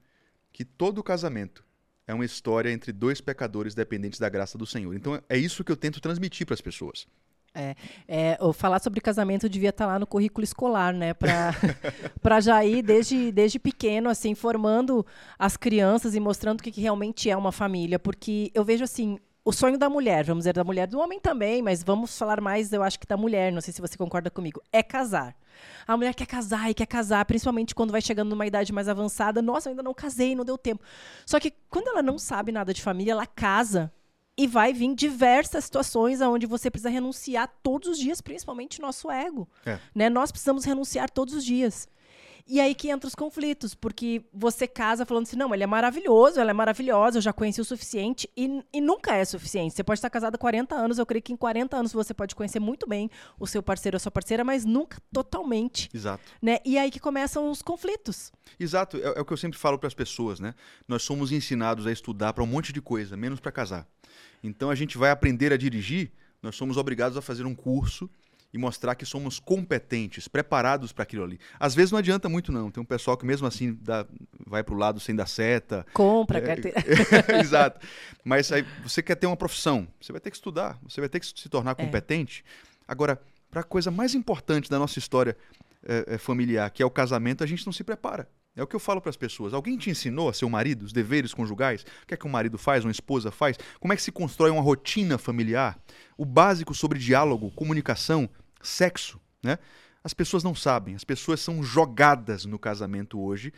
que 0.52 0.66
todo 0.66 1.02
casamento 1.02 1.64
é 2.06 2.14
uma 2.14 2.26
história 2.26 2.70
entre 2.70 2.92
dois 2.92 3.22
pecadores 3.22 3.74
dependentes 3.74 4.20
da 4.20 4.28
graça 4.28 4.58
do 4.58 4.66
Senhor. 4.66 4.94
Então 4.94 5.24
é 5.30 5.38
isso 5.38 5.64
que 5.64 5.72
eu 5.72 5.78
tento 5.78 6.02
transmitir 6.02 6.46
para 6.46 6.54
as 6.54 6.62
pessoas. 6.62 7.08
É, 7.56 8.38
o 8.42 8.52
falar 8.52 8.80
sobre 8.80 9.00
casamento 9.00 9.48
devia 9.48 9.70
estar 9.70 9.86
lá 9.86 10.00
no 10.00 10.08
currículo 10.08 10.44
escolar, 10.44 10.94
né? 10.94 11.14
Pra, 11.14 11.52
pra 12.22 12.40
já 12.40 12.64
ir 12.66 12.82
desde, 12.82 13.32
desde 13.32 13.60
pequeno, 13.60 14.10
assim, 14.10 14.34
formando 14.34 15.06
as 15.38 15.56
crianças 15.56 16.16
e 16.16 16.20
mostrando 16.20 16.60
o 16.60 16.64
que, 16.64 16.72
que 16.72 16.82
realmente 16.82 17.30
é 17.30 17.38
uma 17.38 17.52
família. 17.52 18.00
Porque 18.00 18.52
eu 18.56 18.64
vejo, 18.64 18.84
assim, 18.84 19.20
o 19.46 19.52
sonho 19.52 19.78
da 19.78 19.90
mulher, 19.90 20.24
vamos 20.24 20.42
dizer, 20.42 20.54
da 20.54 20.64
mulher, 20.64 20.88
do 20.88 21.00
homem 21.00 21.20
também, 21.20 21.62
mas 21.62 21.84
vamos 21.84 22.18
falar 22.18 22.40
mais, 22.40 22.72
eu 22.72 22.82
acho 22.82 23.00
que 23.00 23.06
da 23.06 23.18
mulher, 23.18 23.52
não 23.52 23.60
sei 23.62 23.74
se 23.74 23.82
você 23.82 23.98
concorda 23.98 24.32
comigo, 24.32 24.62
é 24.72 24.82
casar. 24.82 25.36
A 25.86 25.98
mulher 25.98 26.16
quer 26.16 26.26
casar 26.26 26.72
e 26.72 26.74
quer 26.74 26.86
casar, 26.86 27.26
principalmente 27.26 27.76
quando 27.76 27.92
vai 27.92 28.02
chegando 28.02 28.30
numa 28.30 28.48
idade 28.48 28.72
mais 28.72 28.88
avançada. 28.88 29.42
Nossa, 29.42 29.68
eu 29.68 29.72
ainda 29.72 29.84
não 29.84 29.94
casei, 29.94 30.34
não 30.34 30.46
deu 30.46 30.58
tempo. 30.58 30.82
Só 31.26 31.40
que 31.40 31.52
quando 31.70 31.90
ela 31.90 32.02
não 32.02 32.18
sabe 32.18 32.52
nada 32.52 32.74
de 32.74 32.82
família, 32.82 33.12
ela 33.12 33.28
casa 33.28 33.92
e 34.38 34.48
vai 34.48 34.74
vir 34.74 34.96
diversas 34.96 35.66
situações 35.66 36.22
onde 36.22 36.46
você 36.46 36.70
precisa 36.70 36.90
renunciar 36.90 37.52
todos 37.62 37.90
os 37.90 38.00
dias, 38.00 38.22
principalmente 38.22 38.82
nosso 38.82 39.12
ego. 39.12 39.48
É. 39.66 39.80
Né? 39.94 40.10
Nós 40.10 40.32
precisamos 40.32 40.66
renunciar 40.66 41.10
todos 41.10 41.34
os 41.34 41.46
dias. 41.46 41.88
E 42.46 42.60
aí 42.60 42.76
que 42.76 42.90
entra 42.90 43.08
os 43.08 43.16
conflitos, 43.16 43.74
porque 43.74 44.26
você 44.34 44.68
casa 44.68 45.06
falando 45.06 45.24
assim, 45.24 45.38
não, 45.38 45.54
ele 45.54 45.64
é 45.64 45.68
maravilhoso, 45.68 46.40
ela 46.42 46.52
é 46.52 46.54
maravilhosa, 46.54 47.18
eu 47.18 47.22
já 47.22 47.32
conheci 47.32 47.62
o 47.62 47.66
suficiente, 47.66 48.30
e, 48.36 48.62
e 48.74 48.82
nunca 48.82 49.16
é 49.16 49.24
suficiente. 49.24 49.74
Você 49.74 49.84
pode 49.84 50.00
estar 50.00 50.10
casada 50.10 50.36
há 50.36 50.40
40 50.40 50.76
anos, 50.76 51.00
eu 51.00 51.06
creio 51.06 51.24
que 51.24 51.32
em 51.32 51.38
40 51.38 51.78
anos 51.78 51.94
você 51.94 52.14
pode 52.14 52.36
conhecer 52.36 52.60
muito 52.60 52.86
bem 52.86 53.10
o 53.40 53.48
seu 53.48 53.64
parceiro 53.64 53.96
ou 53.96 53.98
a 53.98 54.00
sua 54.00 54.12
parceira, 54.12 54.44
mas 54.44 54.66
nunca 54.66 54.98
totalmente. 55.14 55.90
Exato. 55.94 56.24
Né? 56.42 56.58
E 56.66 56.78
aí 56.78 56.92
que 56.92 57.00
começam 57.00 57.50
os 57.50 57.62
conflitos. 57.62 58.30
Exato, 58.60 58.98
é, 58.98 59.18
é 59.18 59.22
o 59.22 59.26
que 59.26 59.32
eu 59.32 59.38
sempre 59.38 59.58
falo 59.58 59.80
para 59.80 59.88
as 59.88 59.94
pessoas, 59.94 60.42
né? 60.42 60.54
Nós 60.86 61.04
somos 61.04 61.32
ensinados 61.32 61.88
a 61.88 61.92
estudar 61.94 62.34
para 62.34 62.44
um 62.44 62.48
monte 62.48 62.74
de 62.74 62.82
coisa, 62.82 63.16
menos 63.16 63.40
para 63.40 63.54
casar. 63.54 63.88
Então 64.44 64.70
a 64.70 64.76
gente 64.76 64.98
vai 64.98 65.10
aprender 65.10 65.54
a 65.54 65.58
dirigir, 65.58 66.12
nós 66.42 66.56
somos 66.56 66.78
obrigados 66.78 67.18
a 67.18 67.22
fazer 67.22 67.46
um 67.46 67.56
curso 67.56 68.10
e 68.54 68.58
mostrar 68.58 68.94
que 68.94 69.06
somos 69.06 69.40
competentes, 69.40 70.28
preparados 70.28 70.92
para 70.92 71.02
aquilo 71.04 71.24
ali. 71.24 71.40
Às 71.60 71.74
vezes 71.74 71.92
não 71.92 71.98
adianta 71.98 72.30
muito 72.30 72.52
não, 72.52 72.70
tem 72.70 72.84
um 72.84 72.86
pessoal 72.86 73.18
que 73.18 73.26
mesmo 73.26 73.48
assim 73.48 73.78
dá, 73.82 74.06
vai 74.46 74.64
para 74.64 74.76
o 74.76 74.78
lado 74.78 75.00
sem 75.00 75.16
dar 75.16 75.26
seta. 75.26 75.86
Compra, 75.94 76.38
É, 76.38 76.42
carteira. 76.42 76.84
Exato. 77.42 77.86
Mas 78.24 78.52
aí 78.52 78.64
você 78.84 79.02
quer 79.02 79.16
ter 79.16 79.26
uma 79.26 79.38
profissão, 79.38 79.88
você 80.00 80.12
vai 80.12 80.22
ter 80.22 80.30
que 80.30 80.38
estudar, 80.38 80.78
você 80.84 81.00
vai 81.00 81.10
ter 81.10 81.20
que 81.20 81.26
se 81.26 81.50
tornar 81.50 81.72
É. 81.72 81.76
competente. 81.76 82.46
Agora, 82.88 83.20
para 83.50 83.62
a 83.62 83.64
coisa 83.64 83.90
mais 83.90 84.14
importante 84.14 84.70
da 84.70 84.78
nossa 84.78 85.00
história 85.00 85.36
é, 85.86 86.16
é, 86.16 86.18
familiar, 86.18 86.70
que 86.70 86.84
é 86.84 86.86
o 86.86 86.92
casamento, 86.92 87.44
a 87.44 87.48
gente 87.48 87.66
não 87.66 87.74
se 87.74 87.84
prepara. 87.84 88.28
É 88.56 88.62
o 88.62 88.68
que 88.68 88.76
eu 88.76 88.80
falo 88.80 89.02
para 89.02 89.10
as 89.10 89.18
pessoas. 89.18 89.54
Alguém 89.54 89.78
te 89.78 89.90
ensinou 89.90 90.30
a 90.30 90.34
ser 90.34 90.46
o 90.46 90.50
marido, 90.50 90.84
os 90.84 90.94
deveres 90.94 91.34
conjugais? 91.34 91.82
O 92.04 92.06
que 92.06 92.14
é 92.14 92.18
que 92.18 92.28
um 92.28 92.30
marido 92.30 92.58
faz, 92.58 92.86
uma 92.86 92.92
esposa 92.92 93.32
faz? 93.32 93.58
Como 93.80 93.92
é 93.92 93.96
que 93.96 94.02
se 94.02 94.12
constrói 94.12 94.52
uma 94.52 94.62
rotina 94.62 95.18
familiar? 95.18 95.80
O 96.16 96.24
básico 96.24 96.74
sobre 96.76 97.00
diálogo, 97.00 97.50
comunicação, 97.52 98.30
sexo, 98.62 99.20
né? 99.42 99.58
As 100.04 100.14
pessoas 100.14 100.44
não 100.44 100.54
sabem. 100.54 100.94
As 100.94 101.04
pessoas 101.04 101.40
são 101.40 101.64
jogadas 101.64 102.46
no 102.46 102.60
casamento 102.60 103.20
hoje 103.20 103.52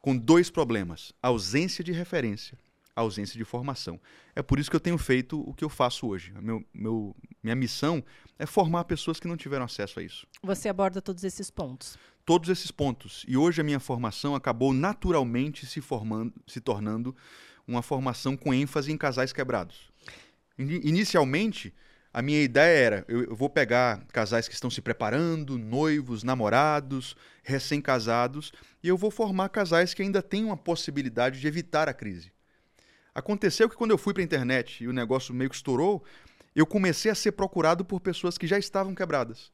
com 0.00 0.16
dois 0.16 0.50
problemas: 0.50 1.12
ausência 1.22 1.84
de 1.84 1.92
referência, 1.92 2.58
ausência 2.96 3.38
de 3.38 3.44
formação. 3.44 4.00
É 4.34 4.42
por 4.42 4.58
isso 4.58 4.70
que 4.70 4.76
eu 4.76 4.80
tenho 4.80 4.98
feito 4.98 5.40
o 5.40 5.54
que 5.54 5.64
eu 5.64 5.68
faço 5.68 6.08
hoje. 6.08 6.32
Meu, 6.40 6.64
meu, 6.74 7.14
minha 7.42 7.54
missão 7.54 8.02
é 8.38 8.46
formar 8.46 8.84
pessoas 8.84 9.20
que 9.20 9.28
não 9.28 9.36
tiveram 9.36 9.64
acesso 9.64 10.00
a 10.00 10.02
isso. 10.02 10.26
Você 10.42 10.68
aborda 10.68 11.00
todos 11.00 11.22
esses 11.22 11.50
pontos. 11.50 11.98
Todos 12.30 12.48
esses 12.48 12.70
pontos. 12.70 13.24
E 13.26 13.36
hoje 13.36 13.60
a 13.60 13.64
minha 13.64 13.80
formação 13.80 14.36
acabou 14.36 14.72
naturalmente 14.72 15.66
se 15.66 15.80
formando, 15.80 16.32
se 16.46 16.60
tornando 16.60 17.12
uma 17.66 17.82
formação 17.82 18.36
com 18.36 18.54
ênfase 18.54 18.92
em 18.92 18.96
casais 18.96 19.32
quebrados. 19.32 19.90
Inicialmente, 20.56 21.74
a 22.14 22.22
minha 22.22 22.40
ideia 22.40 22.78
era: 22.78 23.04
eu 23.08 23.34
vou 23.34 23.50
pegar 23.50 24.06
casais 24.12 24.46
que 24.46 24.54
estão 24.54 24.70
se 24.70 24.80
preparando, 24.80 25.58
noivos, 25.58 26.22
namorados, 26.22 27.16
recém-casados, 27.42 28.52
e 28.80 28.86
eu 28.86 28.96
vou 28.96 29.10
formar 29.10 29.48
casais 29.48 29.92
que 29.92 30.00
ainda 30.00 30.22
têm 30.22 30.44
uma 30.44 30.56
possibilidade 30.56 31.40
de 31.40 31.48
evitar 31.48 31.88
a 31.88 31.92
crise. 31.92 32.30
Aconteceu 33.12 33.68
que 33.68 33.74
quando 33.74 33.90
eu 33.90 33.98
fui 33.98 34.14
para 34.14 34.22
a 34.22 34.24
internet 34.24 34.84
e 34.84 34.86
o 34.86 34.92
negócio 34.92 35.34
meio 35.34 35.50
que 35.50 35.56
estourou, 35.56 36.04
eu 36.54 36.64
comecei 36.64 37.10
a 37.10 37.14
ser 37.16 37.32
procurado 37.32 37.84
por 37.84 37.98
pessoas 37.98 38.38
que 38.38 38.46
já 38.46 38.56
estavam 38.56 38.94
quebradas. 38.94 39.50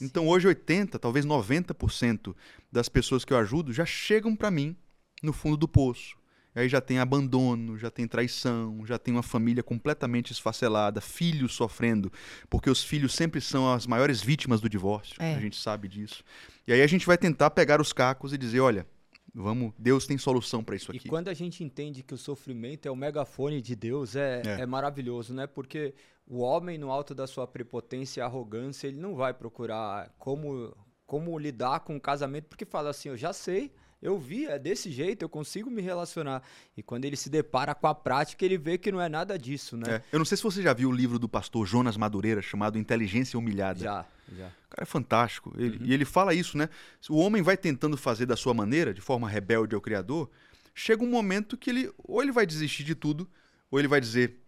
Então 0.00 0.28
hoje 0.28 0.48
80, 0.48 0.98
talvez 0.98 1.26
90% 1.26 2.34
das 2.70 2.88
pessoas 2.88 3.24
que 3.24 3.32
eu 3.32 3.36
ajudo 3.36 3.72
já 3.72 3.84
chegam 3.84 4.34
para 4.34 4.50
mim 4.50 4.76
no 5.22 5.32
fundo 5.32 5.56
do 5.56 5.68
poço. 5.68 6.18
Aí 6.54 6.68
já 6.68 6.80
tem 6.80 6.98
abandono, 6.98 7.78
já 7.78 7.90
tem 7.90 8.08
traição, 8.08 8.84
já 8.84 8.98
tem 8.98 9.14
uma 9.14 9.22
família 9.22 9.62
completamente 9.62 10.32
esfacelada, 10.32 11.00
filhos 11.00 11.54
sofrendo, 11.54 12.12
porque 12.48 12.68
os 12.68 12.82
filhos 12.82 13.14
sempre 13.14 13.40
são 13.40 13.72
as 13.72 13.86
maiores 13.86 14.20
vítimas 14.20 14.60
do 14.60 14.68
divórcio. 14.68 15.14
É. 15.20 15.36
A 15.36 15.40
gente 15.40 15.56
sabe 15.56 15.86
disso. 15.86 16.24
E 16.66 16.72
aí 16.72 16.82
a 16.82 16.86
gente 16.86 17.06
vai 17.06 17.16
tentar 17.16 17.50
pegar 17.50 17.80
os 17.80 17.92
cacos 17.92 18.32
e 18.32 18.38
dizer, 18.38 18.60
olha, 18.60 18.84
vamos, 19.32 19.72
Deus 19.78 20.06
tem 20.06 20.18
solução 20.18 20.62
para 20.64 20.74
isso 20.74 20.90
aqui. 20.90 21.06
E 21.06 21.08
quando 21.08 21.28
a 21.28 21.34
gente 21.34 21.62
entende 21.62 22.02
que 22.02 22.14
o 22.14 22.18
sofrimento 22.18 22.86
é 22.86 22.90
o 22.90 22.96
megafone 22.96 23.62
de 23.62 23.76
Deus, 23.76 24.16
é, 24.16 24.42
é. 24.44 24.62
é 24.62 24.66
maravilhoso, 24.66 25.32
né? 25.32 25.46
Porque 25.46 25.94
o 26.30 26.38
homem 26.38 26.78
no 26.78 26.92
alto 26.92 27.12
da 27.12 27.26
sua 27.26 27.44
prepotência 27.44 28.20
e 28.20 28.22
arrogância, 28.22 28.86
ele 28.86 29.00
não 29.00 29.16
vai 29.16 29.34
procurar 29.34 30.14
como 30.16 30.72
como 31.04 31.36
lidar 31.36 31.80
com 31.80 31.96
o 31.96 32.00
casamento, 32.00 32.44
porque 32.44 32.64
fala 32.64 32.90
assim, 32.90 33.08
eu 33.08 33.16
já 33.16 33.32
sei, 33.32 33.72
eu 34.00 34.16
vi, 34.16 34.46
é 34.46 34.60
desse 34.60 34.92
jeito, 34.92 35.22
eu 35.22 35.28
consigo 35.28 35.68
me 35.68 35.82
relacionar. 35.82 36.40
E 36.76 36.84
quando 36.84 37.04
ele 37.04 37.16
se 37.16 37.28
depara 37.28 37.74
com 37.74 37.88
a 37.88 37.94
prática, 37.96 38.44
ele 38.44 38.56
vê 38.56 38.78
que 38.78 38.92
não 38.92 39.00
é 39.00 39.08
nada 39.08 39.36
disso, 39.36 39.76
né? 39.76 39.96
É. 39.96 40.02
Eu 40.12 40.20
não 40.20 40.24
sei 40.24 40.36
se 40.36 40.44
você 40.44 40.62
já 40.62 40.72
viu 40.72 40.88
o 40.88 40.92
livro 40.92 41.18
do 41.18 41.28
pastor 41.28 41.66
Jonas 41.66 41.96
Madureira 41.96 42.40
chamado 42.40 42.78
Inteligência 42.78 43.36
Humilhada. 43.36 43.80
Já, 43.80 44.06
já. 44.38 44.46
O 44.46 44.70
cara 44.70 44.82
é 44.82 44.84
fantástico. 44.84 45.52
Ele, 45.58 45.78
uhum. 45.78 45.84
E 45.84 45.92
ele 45.92 46.04
fala 46.04 46.32
isso, 46.32 46.56
né? 46.56 46.68
O 47.08 47.18
homem 47.18 47.42
vai 47.42 47.56
tentando 47.56 47.96
fazer 47.96 48.24
da 48.24 48.36
sua 48.36 48.54
maneira, 48.54 48.94
de 48.94 49.00
forma 49.00 49.28
rebelde 49.28 49.74
ao 49.74 49.80
Criador, 49.80 50.30
chega 50.72 51.02
um 51.02 51.10
momento 51.10 51.56
que 51.56 51.70
ele 51.70 51.92
ou 51.98 52.22
ele 52.22 52.30
vai 52.30 52.46
desistir 52.46 52.84
de 52.84 52.94
tudo, 52.94 53.28
ou 53.68 53.80
ele 53.80 53.88
vai 53.88 54.00
dizer: 54.00 54.38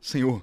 Senhor, 0.00 0.42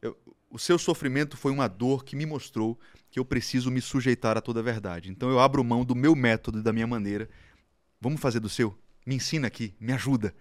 eu, 0.00 0.16
o 0.50 0.58
seu 0.58 0.78
sofrimento 0.78 1.36
foi 1.36 1.52
uma 1.52 1.68
dor 1.68 2.04
que 2.04 2.16
me 2.16 2.26
mostrou 2.26 2.78
que 3.10 3.18
eu 3.18 3.24
preciso 3.24 3.70
me 3.70 3.80
sujeitar 3.80 4.36
a 4.36 4.40
toda 4.40 4.60
a 4.60 4.62
verdade. 4.62 5.10
Então 5.10 5.30
eu 5.30 5.40
abro 5.40 5.62
mão 5.64 5.84
do 5.84 5.94
meu 5.94 6.14
método 6.14 6.58
e 6.58 6.62
da 6.62 6.72
minha 6.72 6.86
maneira 6.86 7.28
Vamos 8.00 8.20
fazer 8.20 8.38
do 8.38 8.48
seu? 8.48 8.76
Me 9.04 9.16
ensina 9.16 9.48
aqui, 9.48 9.74
me 9.80 9.92
ajuda. 9.92 10.32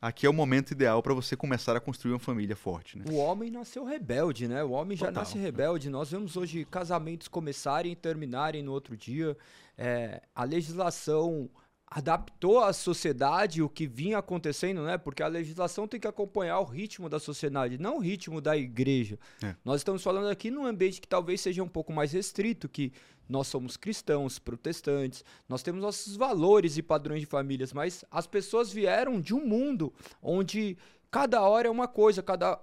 Aqui 0.00 0.26
é 0.26 0.30
o 0.30 0.32
momento 0.32 0.70
ideal 0.72 1.02
para 1.02 1.14
você 1.14 1.36
começar 1.36 1.74
a 1.74 1.80
construir 1.80 2.12
uma 2.12 2.18
família 2.18 2.54
forte. 2.54 2.98
Né? 2.98 3.04
O 3.08 3.16
homem 3.16 3.50
nasceu 3.50 3.84
rebelde, 3.84 4.46
né? 4.46 4.62
O 4.62 4.70
homem 4.70 4.96
já 4.96 5.06
Total. 5.06 5.22
nasce 5.22 5.38
rebelde. 5.38 5.88
Nós 5.88 6.10
vemos 6.10 6.36
hoje 6.36 6.64
casamentos 6.64 7.26
começarem 7.26 7.92
e 7.92 7.96
terminarem 7.96 8.62
no 8.62 8.72
outro 8.72 8.96
dia. 8.96 9.36
É, 9.76 10.22
a 10.34 10.44
legislação 10.44 11.50
adaptou 11.90 12.62
à 12.62 12.72
sociedade 12.72 13.62
o 13.62 13.68
que 13.68 13.86
vinha 13.86 14.18
acontecendo, 14.18 14.82
né? 14.82 14.98
Porque 14.98 15.22
a 15.22 15.28
legislação 15.28 15.88
tem 15.88 15.98
que 15.98 16.06
acompanhar 16.06 16.60
o 16.60 16.64
ritmo 16.64 17.08
da 17.08 17.18
sociedade, 17.18 17.78
não 17.78 17.96
o 17.96 18.00
ritmo 18.00 18.40
da 18.40 18.56
igreja. 18.56 19.18
É. 19.42 19.54
Nós 19.64 19.80
estamos 19.80 20.02
falando 20.02 20.28
aqui 20.28 20.50
num 20.50 20.66
ambiente 20.66 21.00
que 21.00 21.08
talvez 21.08 21.40
seja 21.40 21.62
um 21.62 21.68
pouco 21.68 21.92
mais 21.92 22.12
restrito, 22.12 22.68
que 22.68 22.92
nós 23.28 23.46
somos 23.46 23.76
cristãos, 23.76 24.38
protestantes, 24.38 25.24
nós 25.48 25.62
temos 25.62 25.82
nossos 25.82 26.16
valores 26.16 26.76
e 26.76 26.82
padrões 26.82 27.20
de 27.20 27.26
famílias, 27.26 27.72
mas 27.72 28.04
as 28.10 28.26
pessoas 28.26 28.72
vieram 28.72 29.20
de 29.20 29.34
um 29.34 29.46
mundo 29.46 29.92
onde 30.22 30.76
cada 31.10 31.42
hora 31.42 31.68
é 31.68 31.70
uma 31.70 31.88
coisa, 31.88 32.22
cada 32.22 32.58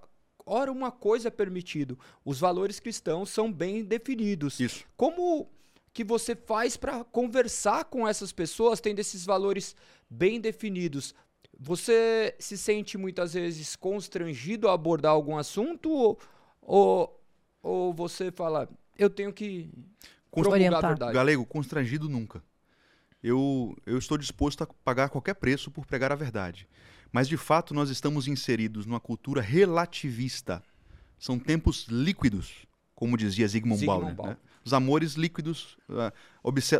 hora 0.45 0.71
uma 0.71 0.91
coisa 0.91 1.27
é 1.27 1.31
permitido. 1.31 1.97
Os 2.23 2.39
valores 2.39 2.79
cristãos 2.79 3.29
são 3.29 3.51
bem 3.51 3.83
definidos. 3.83 4.59
Isso. 4.59 4.85
Como 4.95 5.49
que 5.95 6.03
você 6.03 6.35
faz 6.35 6.75
para 6.75 7.05
conversar 7.05 7.85
com 7.85 8.05
essas 8.05 8.33
pessoas 8.33 8.81
tendo 8.81 8.99
esses 8.99 9.25
valores 9.25 9.73
bem 10.09 10.41
definidos? 10.41 11.15
Você 11.57 12.35
se 12.37 12.57
sente 12.57 12.97
muitas 12.97 13.33
vezes 13.33 13.77
constrangido 13.77 14.67
a 14.67 14.73
abordar 14.73 15.13
algum 15.13 15.37
assunto 15.37 15.89
ou, 15.89 16.19
ou, 16.61 17.23
ou 17.63 17.93
você 17.93 18.29
fala, 18.29 18.67
eu 18.99 19.09
tenho 19.09 19.31
que 19.31 19.71
promulgar 20.29 20.83
a 20.83 20.87
verdade? 20.89 21.13
Galego, 21.13 21.45
constrangido 21.45 22.09
nunca. 22.09 22.43
Eu, 23.23 23.73
eu 23.85 23.97
estou 23.97 24.17
disposto 24.17 24.65
a 24.65 24.67
pagar 24.67 25.07
qualquer 25.07 25.35
preço 25.35 25.71
por 25.71 25.85
pregar 25.85 26.11
a 26.11 26.15
verdade. 26.15 26.67
Mas, 27.09 27.25
de 27.29 27.37
fato, 27.37 27.73
nós 27.73 27.89
estamos 27.89 28.27
inseridos 28.27 28.85
numa 28.85 28.99
cultura 28.99 29.41
relativista. 29.41 30.61
São 31.17 31.39
tempos 31.39 31.87
líquidos, 31.89 32.67
como 32.93 33.15
dizia 33.15 33.47
Zygmunt 33.47 33.85
Bauer. 33.85 34.13
Né? 34.13 34.37
Os 34.65 34.73
amores 34.73 35.13
líquidos, 35.13 35.77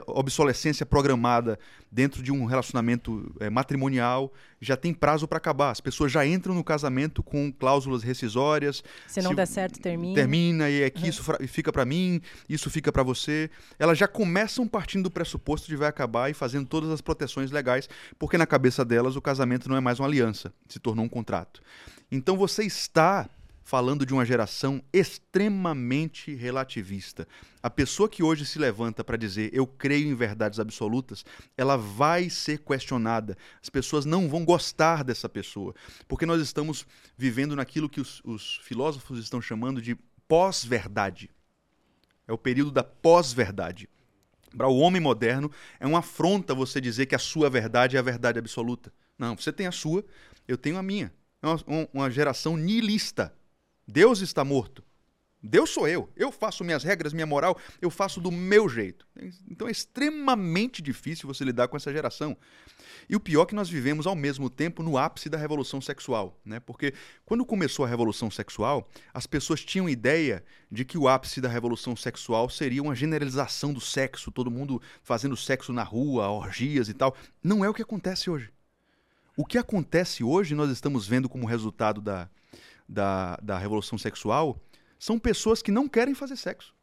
obsolescência 0.08 0.88
programada 0.88 1.60
dentro 1.92 2.24
de 2.24 2.32
um 2.32 2.46
relacionamento 2.46 3.32
é, 3.40 3.48
matrimonial, 3.48 4.34
já 4.60 4.76
tem 4.76 4.92
prazo 4.92 5.28
para 5.28 5.38
acabar. 5.38 5.70
As 5.70 5.80
pessoas 5.80 6.12
já 6.12 6.26
entram 6.26 6.56
no 6.56 6.64
casamento 6.64 7.22
com 7.22 7.54
cláusulas 7.54 8.02
rescisórias. 8.02 8.84
Se 9.08 9.22
não 9.22 9.30
se, 9.30 9.36
der 9.36 9.46
certo, 9.46 9.80
termina. 9.80 10.16
Termina 10.16 10.68
e 10.68 10.82
é 10.82 10.90
que 10.90 11.04
uhum. 11.04 11.10
isso 11.10 11.24
fica 11.48 11.72
para 11.72 11.86
mim, 11.86 12.20
isso 12.50 12.72
fica 12.72 12.92
para 12.92 13.04
você. 13.04 13.52
Elas 13.78 14.00
já 14.00 14.08
começam 14.08 14.68
partindo 14.68 15.04
do 15.04 15.12
pressuposto 15.12 15.68
de 15.68 15.76
vai 15.76 15.88
acabar 15.88 16.32
e 16.32 16.34
fazendo 16.34 16.68
todas 16.68 16.90
as 16.90 17.02
proteções 17.02 17.52
legais, 17.52 17.88
porque 18.18 18.36
na 18.36 18.48
cabeça 18.48 18.84
delas 18.84 19.16
o 19.16 19.22
casamento 19.22 19.70
não 19.70 19.78
é 19.78 19.80
mais 19.80 20.00
uma 20.00 20.08
aliança, 20.08 20.52
se 20.68 20.80
tornou 20.80 21.06
um 21.06 21.10
contrato. 21.10 21.62
Então 22.12 22.36
você 22.36 22.64
está 22.64 23.30
falando 23.66 24.06
de 24.06 24.14
uma 24.14 24.24
geração 24.24 24.80
extremamente 24.94 26.36
relativista. 26.36 27.28
A 27.64 27.70
pessoa 27.70 28.08
que 28.08 28.22
hoje 28.22 28.46
se 28.46 28.60
levanta 28.60 29.04
para 29.04 29.18
dizer 29.18 29.50
eu 29.52 29.66
creio 29.66 30.08
em 30.08 30.14
verdades 30.14 30.60
absolutas, 30.60 31.26
ela 31.58 31.76
vai 31.76 32.30
ser 32.30 32.60
questionada. 32.60 33.36
As 33.60 33.68
pessoas 33.68 34.06
não 34.06 34.30
vão 34.30 34.46
gostar 34.46 35.04
dessa 35.04 35.28
pessoa, 35.28 35.74
porque 36.08 36.28
nós 36.28 36.40
estamos 36.44 36.86
vivendo 37.18 37.56
naquilo 37.56 37.90
que 37.90 38.00
os, 38.00 38.22
os 38.24 38.60
filósofos 38.64 39.18
estão 39.18 39.42
chamando 39.42 39.82
de 39.82 39.96
pós-verdade. 40.28 41.32
É 42.28 42.34
o 42.34 42.38
período 42.38 42.70
da 42.70 42.84
pós-verdade. 42.84 43.90
Para 44.56 44.68
o 44.68 44.78
homem 44.78 45.02
moderno, 45.02 45.52
é 45.80 45.88
uma 45.88 46.00
afronta 46.00 46.54
você 46.54 46.80
dizer 46.80 47.08
que 47.08 47.16
a 47.16 47.20
sua 47.20 47.50
verdade 47.50 47.98
é 47.98 48.00
a 48.00 48.04
verdade 48.04 48.38
absoluta. 48.38 48.94
Não, 49.18 49.36
você 49.36 49.52
tem 49.52 49.66
a 49.66 49.72
sua, 49.72 50.06
eu 50.48 50.56
tenho 50.56 50.78
a 50.78 50.84
minha. 50.84 51.12
É 51.42 51.48
uma, 51.48 51.90
uma 51.92 52.12
geração 52.12 52.56
nihilista 52.56 53.34
Deus 53.88 54.22
está 54.22 54.44
morto. 54.44 54.84
Deus 55.48 55.70
sou 55.70 55.88
eu. 55.88 56.10
Eu 56.16 56.32
faço 56.32 56.64
minhas 56.64 56.84
regras, 56.84 57.14
minha 57.14 57.26
moral, 57.26 57.58
eu 57.80 57.92
faço 57.92 58.20
do 58.20 58.32
meu 58.32 58.68
jeito. 58.68 59.08
Então 59.48 59.68
é 59.68 59.72
extremamente 59.72 60.82
difícil 60.82 61.28
você 61.28 61.44
lidar 61.44 61.68
com 61.68 61.78
essa 61.78 61.94
geração. 61.94 62.36
E 63.08 63.16
o 63.16 63.20
pior 63.20 63.44
é 63.44 63.46
que 63.46 63.56
nós 63.56 63.70
vivemos 63.70 64.08
ao 64.08 64.16
mesmo 64.16 64.50
tempo 64.50 64.82
no 64.82 64.98
ápice 64.98 65.30
da 65.30 65.38
revolução 65.38 65.80
sexual, 65.80 66.40
né? 66.44 66.60
Porque 66.60 66.96
quando 67.24 67.46
começou 67.46 67.86
a 67.86 67.88
revolução 67.88 68.32
sexual, 68.32 68.90
as 69.14 69.28
pessoas 69.28 69.64
tinham 69.64 69.88
ideia 69.88 70.44
de 70.72 70.84
que 70.84 70.98
o 70.98 71.08
ápice 71.08 71.40
da 71.40 71.48
revolução 71.48 71.96
sexual 71.96 72.50
seria 72.50 72.82
uma 72.82 72.96
generalização 72.96 73.72
do 73.72 73.80
sexo, 73.80 74.32
todo 74.32 74.50
mundo 74.50 74.82
fazendo 75.04 75.38
sexo 75.38 75.72
na 75.72 75.84
rua, 75.84 76.28
orgias 76.30 76.90
e 76.90 76.94
tal. 76.96 77.16
Não 77.44 77.64
é 77.64 77.70
o 77.70 77.74
que 77.74 77.84
acontece 77.84 78.32
hoje. 78.32 78.52
O 79.38 79.46
que 79.46 79.60
acontece 79.60 80.24
hoje 80.24 80.56
nós 80.56 80.72
estamos 80.72 81.08
vendo 81.08 81.30
como 81.30 81.46
resultado 81.46 82.02
da, 82.02 82.28
da, 82.88 83.38
da 83.42 83.58
revolução 83.58 83.98
sexual 83.98 84.60
são 85.00 85.20
pessoas 85.20 85.62
que 85.62 85.72
não 85.72 85.88
querem 85.88 86.16
fazer 86.16 86.36
sexo. 86.36 86.74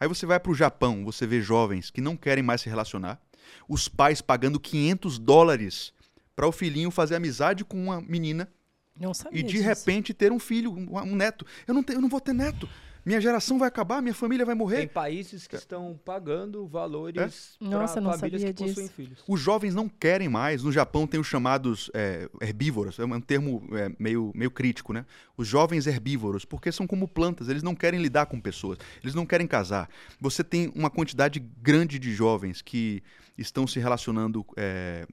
Aí 0.00 0.06
você 0.06 0.26
vai 0.26 0.38
para 0.38 0.52
o 0.52 0.54
Japão, 0.54 1.04
você 1.04 1.26
vê 1.26 1.40
jovens 1.40 1.90
que 1.90 2.00
não 2.00 2.16
querem 2.16 2.42
mais 2.42 2.60
se 2.60 2.68
relacionar, 2.68 3.20
os 3.68 3.88
pais 3.88 4.20
pagando 4.20 4.60
500 4.60 5.18
dólares 5.18 5.92
para 6.36 6.46
o 6.46 6.52
filhinho 6.52 6.90
fazer 6.90 7.16
amizade 7.16 7.64
com 7.64 7.82
uma 7.82 8.00
menina 8.00 8.48
e 9.32 9.42
de 9.42 9.52
disso. 9.52 9.64
repente 9.64 10.12
ter 10.12 10.32
um 10.32 10.38
filho, 10.38 10.72
um, 10.72 10.98
um 10.98 11.16
neto. 11.16 11.46
Eu 11.66 11.74
não, 11.74 11.82
te, 11.82 11.92
eu 11.92 12.00
não 12.00 12.08
vou 12.08 12.20
ter 12.20 12.32
neto 12.32 12.68
minha 13.08 13.22
geração 13.22 13.58
vai 13.58 13.68
acabar, 13.68 14.02
minha 14.02 14.14
família 14.14 14.44
vai 14.44 14.54
morrer. 14.54 14.76
Tem 14.76 14.88
países 14.88 15.46
que 15.46 15.56
estão 15.56 15.98
pagando 16.04 16.66
valores 16.66 17.56
é? 17.58 17.66
para 17.70 17.88
famílias 18.18 18.44
que 18.44 18.52
disso. 18.52 18.66
possuem 18.66 18.88
filhos. 18.88 19.24
Os 19.26 19.40
jovens 19.40 19.74
não 19.74 19.88
querem 19.88 20.28
mais. 20.28 20.62
No 20.62 20.70
Japão 20.70 21.06
tem 21.06 21.18
os 21.18 21.26
chamados 21.26 21.90
é, 21.94 22.28
herbívoros, 22.42 22.98
é 22.98 23.04
um 23.06 23.18
termo 23.18 23.66
é, 23.72 23.90
meio, 23.98 24.30
meio 24.34 24.50
crítico, 24.50 24.92
né? 24.92 25.06
Os 25.38 25.48
jovens 25.48 25.86
herbívoros, 25.86 26.44
porque 26.44 26.70
são 26.70 26.86
como 26.86 27.08
plantas, 27.08 27.48
eles 27.48 27.62
não 27.62 27.74
querem 27.74 27.98
lidar 27.98 28.26
com 28.26 28.38
pessoas, 28.38 28.78
eles 29.02 29.14
não 29.14 29.24
querem 29.24 29.46
casar. 29.46 29.88
Você 30.20 30.44
tem 30.44 30.70
uma 30.74 30.90
quantidade 30.90 31.40
grande 31.40 31.98
de 31.98 32.12
jovens 32.12 32.60
que 32.60 33.02
estão 33.38 33.66
se 33.66 33.80
relacionando. 33.80 34.44
é, 34.54 35.06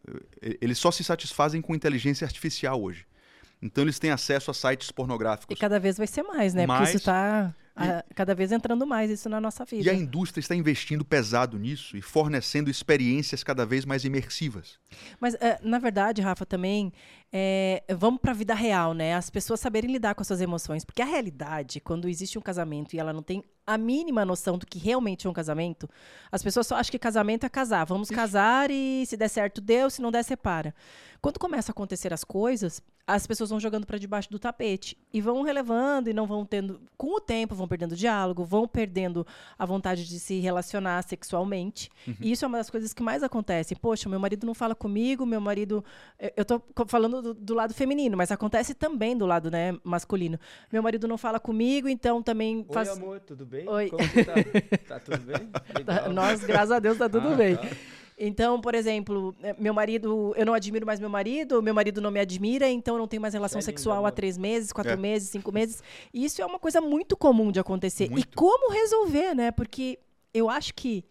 eles 0.59 0.77
só 0.77 0.91
se 0.91 1.01
satisfazem 1.01 1.61
com 1.61 1.73
inteligência 1.73 2.25
artificial 2.25 2.83
hoje. 2.83 3.05
Então 3.61 3.85
eles 3.85 3.97
têm 3.97 4.11
acesso 4.11 4.51
a 4.51 4.53
sites 4.53 4.89
E 4.89 4.93
pornográficos. 4.93 5.57
cada 5.57 5.79
vez 5.79 5.97
vai 5.97 6.07
ser 6.07 6.23
mais, 6.23 6.53
né? 6.53 6.67
Porque 6.67 6.77
Mais. 6.77 6.89
isso 6.89 6.97
está 6.97 7.55
cada 8.15 8.33
vez 8.33 8.51
entrando 8.51 8.87
mais 8.87 9.11
isso 9.11 9.27
na 9.27 9.41
nossa 9.41 9.65
vida. 9.65 9.83
E 9.83 9.89
a 9.89 9.93
indústria 9.93 10.39
está 10.39 10.55
investindo 10.55 11.03
pesado 11.03 11.59
nisso 11.59 11.97
e 11.97 12.01
fornecendo 12.01 12.69
experiências 12.69 13.43
cada 13.43 13.65
vez 13.65 13.85
mais 13.85 14.05
imersivas. 14.05 14.79
Mas, 15.19 15.33
é, 15.35 15.59
na 15.61 15.77
verdade, 15.77 16.21
Rafa, 16.21 16.45
também, 16.45 16.93
é, 17.31 17.83
vamos 17.97 18.21
para 18.21 18.31
a 18.31 18.35
vida 18.35 18.53
real, 18.53 18.93
né? 18.93 19.15
As 19.15 19.29
pessoas 19.29 19.59
saberem 19.59 19.91
lidar 19.91 20.15
com 20.15 20.21
as 20.21 20.27
suas 20.27 20.41
emoções. 20.41 20.85
Porque 20.85 21.01
a 21.01 21.05
realidade, 21.05 21.81
quando 21.81 22.07
existe 22.07 22.37
um 22.37 22.41
casamento 22.41 22.95
e 22.95 22.99
ela 22.99 23.11
não 23.11 23.21
tem 23.21 23.43
a 23.67 23.77
mínima 23.77 24.23
noção 24.25 24.57
do 24.57 24.65
que 24.65 24.77
realmente 24.77 25.25
é 25.27 25.29
um 25.29 25.33
casamento, 25.33 25.89
as 26.31 26.43
pessoas 26.43 26.67
só 26.67 26.75
acham 26.75 26.91
que 26.91 26.99
casamento 26.99 27.45
é 27.45 27.49
casar. 27.49 27.85
Vamos 27.85 28.09
casar 28.09 28.69
e 28.71 29.03
se 29.05 29.17
der 29.17 29.27
certo, 29.29 29.59
deu, 29.61 29.89
se 29.89 30.01
não 30.01 30.11
der, 30.11 30.23
separa. 30.23 30.73
Quando 31.21 31.39
começam 31.39 31.71
a 31.71 31.73
acontecer 31.73 32.13
as 32.13 32.23
coisas, 32.23 32.83
as 33.07 33.25
pessoas 33.25 33.49
vão 33.49 33.59
jogando 33.59 33.87
para 33.87 33.97
debaixo 33.97 34.29
do 34.29 34.37
tapete 34.37 34.95
e 35.11 35.19
vão 35.19 35.41
relevando 35.41 36.07
e 36.09 36.13
não 36.13 36.27
vão 36.27 36.45
tendo. 36.45 36.79
Com 36.95 37.15
o 37.15 37.19
tempo, 37.19 37.55
vão 37.55 37.67
perdendo 37.67 37.95
diálogo, 37.95 38.43
vão 38.43 38.67
perdendo 38.67 39.25
a 39.57 39.65
vontade 39.65 40.07
de 40.07 40.19
se 40.19 40.39
relacionar 40.39 41.01
sexualmente. 41.03 41.89
E 42.21 42.31
isso 42.31 42.45
é 42.45 42.47
uma 42.47 42.59
das 42.59 42.69
coisas 42.69 42.93
que 42.93 43.01
mais 43.01 43.23
acontece. 43.23 43.73
Poxa, 43.75 44.07
meu 44.07 44.19
marido 44.19 44.45
não 44.45 44.53
fala 44.53 44.75
comigo, 44.75 45.25
meu 45.25 45.41
marido. 45.41 45.83
eu- 46.19 46.31
Eu 46.37 46.45
tô 46.45 46.59
co- 46.59 46.85
falando 46.87 47.21
do, 47.21 47.33
do 47.33 47.53
lado 47.55 47.73
feminino, 47.73 48.15
mas 48.15 48.31
acontece 48.31 48.75
também 48.75 49.17
do 49.17 49.25
lado 49.25 49.49
né, 49.49 49.75
masculino. 49.83 50.37
Meu 50.71 50.83
marido 50.83 51.07
não 51.07 51.17
fala 51.17 51.39
comigo, 51.39 51.87
então 51.89 52.21
também 52.21 52.57
Oi, 52.67 52.73
faz. 52.73 52.89
amor, 52.89 53.19
tudo 53.21 53.45
bem? 53.45 53.54
Oi. 53.67 53.89
Como 53.89 54.03
você 54.07 54.25
tá? 54.25 54.33
tá 54.87 54.99
tudo 54.99 55.17
bem? 55.19 55.47
Tá- 55.47 55.63
Legal. 55.77 56.13
Nós, 56.13 56.43
graças 56.43 56.71
a 56.71 56.79
Deus, 56.79 56.97
tá 56.97 57.07
tudo 57.09 57.29
Ah, 57.29 57.35
bem. 57.35 57.55
tá. 57.55 57.67
Então, 58.17 58.61
por 58.61 58.73
exemplo, 58.73 59.35
eh, 59.43 59.53
meu 59.59 59.73
marido, 59.73 60.33
eu 60.37 60.45
não 60.45 60.53
admiro 60.53 60.85
mais 60.85 61.01
meu 61.01 61.09
marido, 61.09 61.61
meu 61.61 61.73
marido 61.73 61.99
não 61.99 62.09
me 62.11 62.19
admira, 62.19 62.69
então 62.69 62.95
eu 62.95 62.99
não 62.99 63.07
tenho 63.09 63.21
mais 63.21 63.33
relação 63.33 63.59
é 63.59 63.61
lindo, 63.61 63.65
sexual 63.65 63.97
há 63.97 63.99
amor. 63.99 64.11
três 64.13 64.37
meses, 64.37 64.71
quatro 64.71 64.93
É. 64.93 64.95
meses, 64.95 65.29
cinco 65.29 65.51
meses. 65.51 65.83
E 66.13 66.23
isso 66.23 66.41
é 66.41 66.45
uma 66.45 66.57
coisa 66.59 66.79
muito 66.79 67.17
comum 67.17 67.51
de 67.51 67.59
acontecer. 67.59 68.05
E 68.05 68.09
Muito. 68.09 68.35
como 68.37 68.71
resolver, 68.71 69.33
né? 69.35 69.51
Porque 69.51 69.99
eu 70.33 70.49
acho 70.49 70.73
que. 70.73 71.03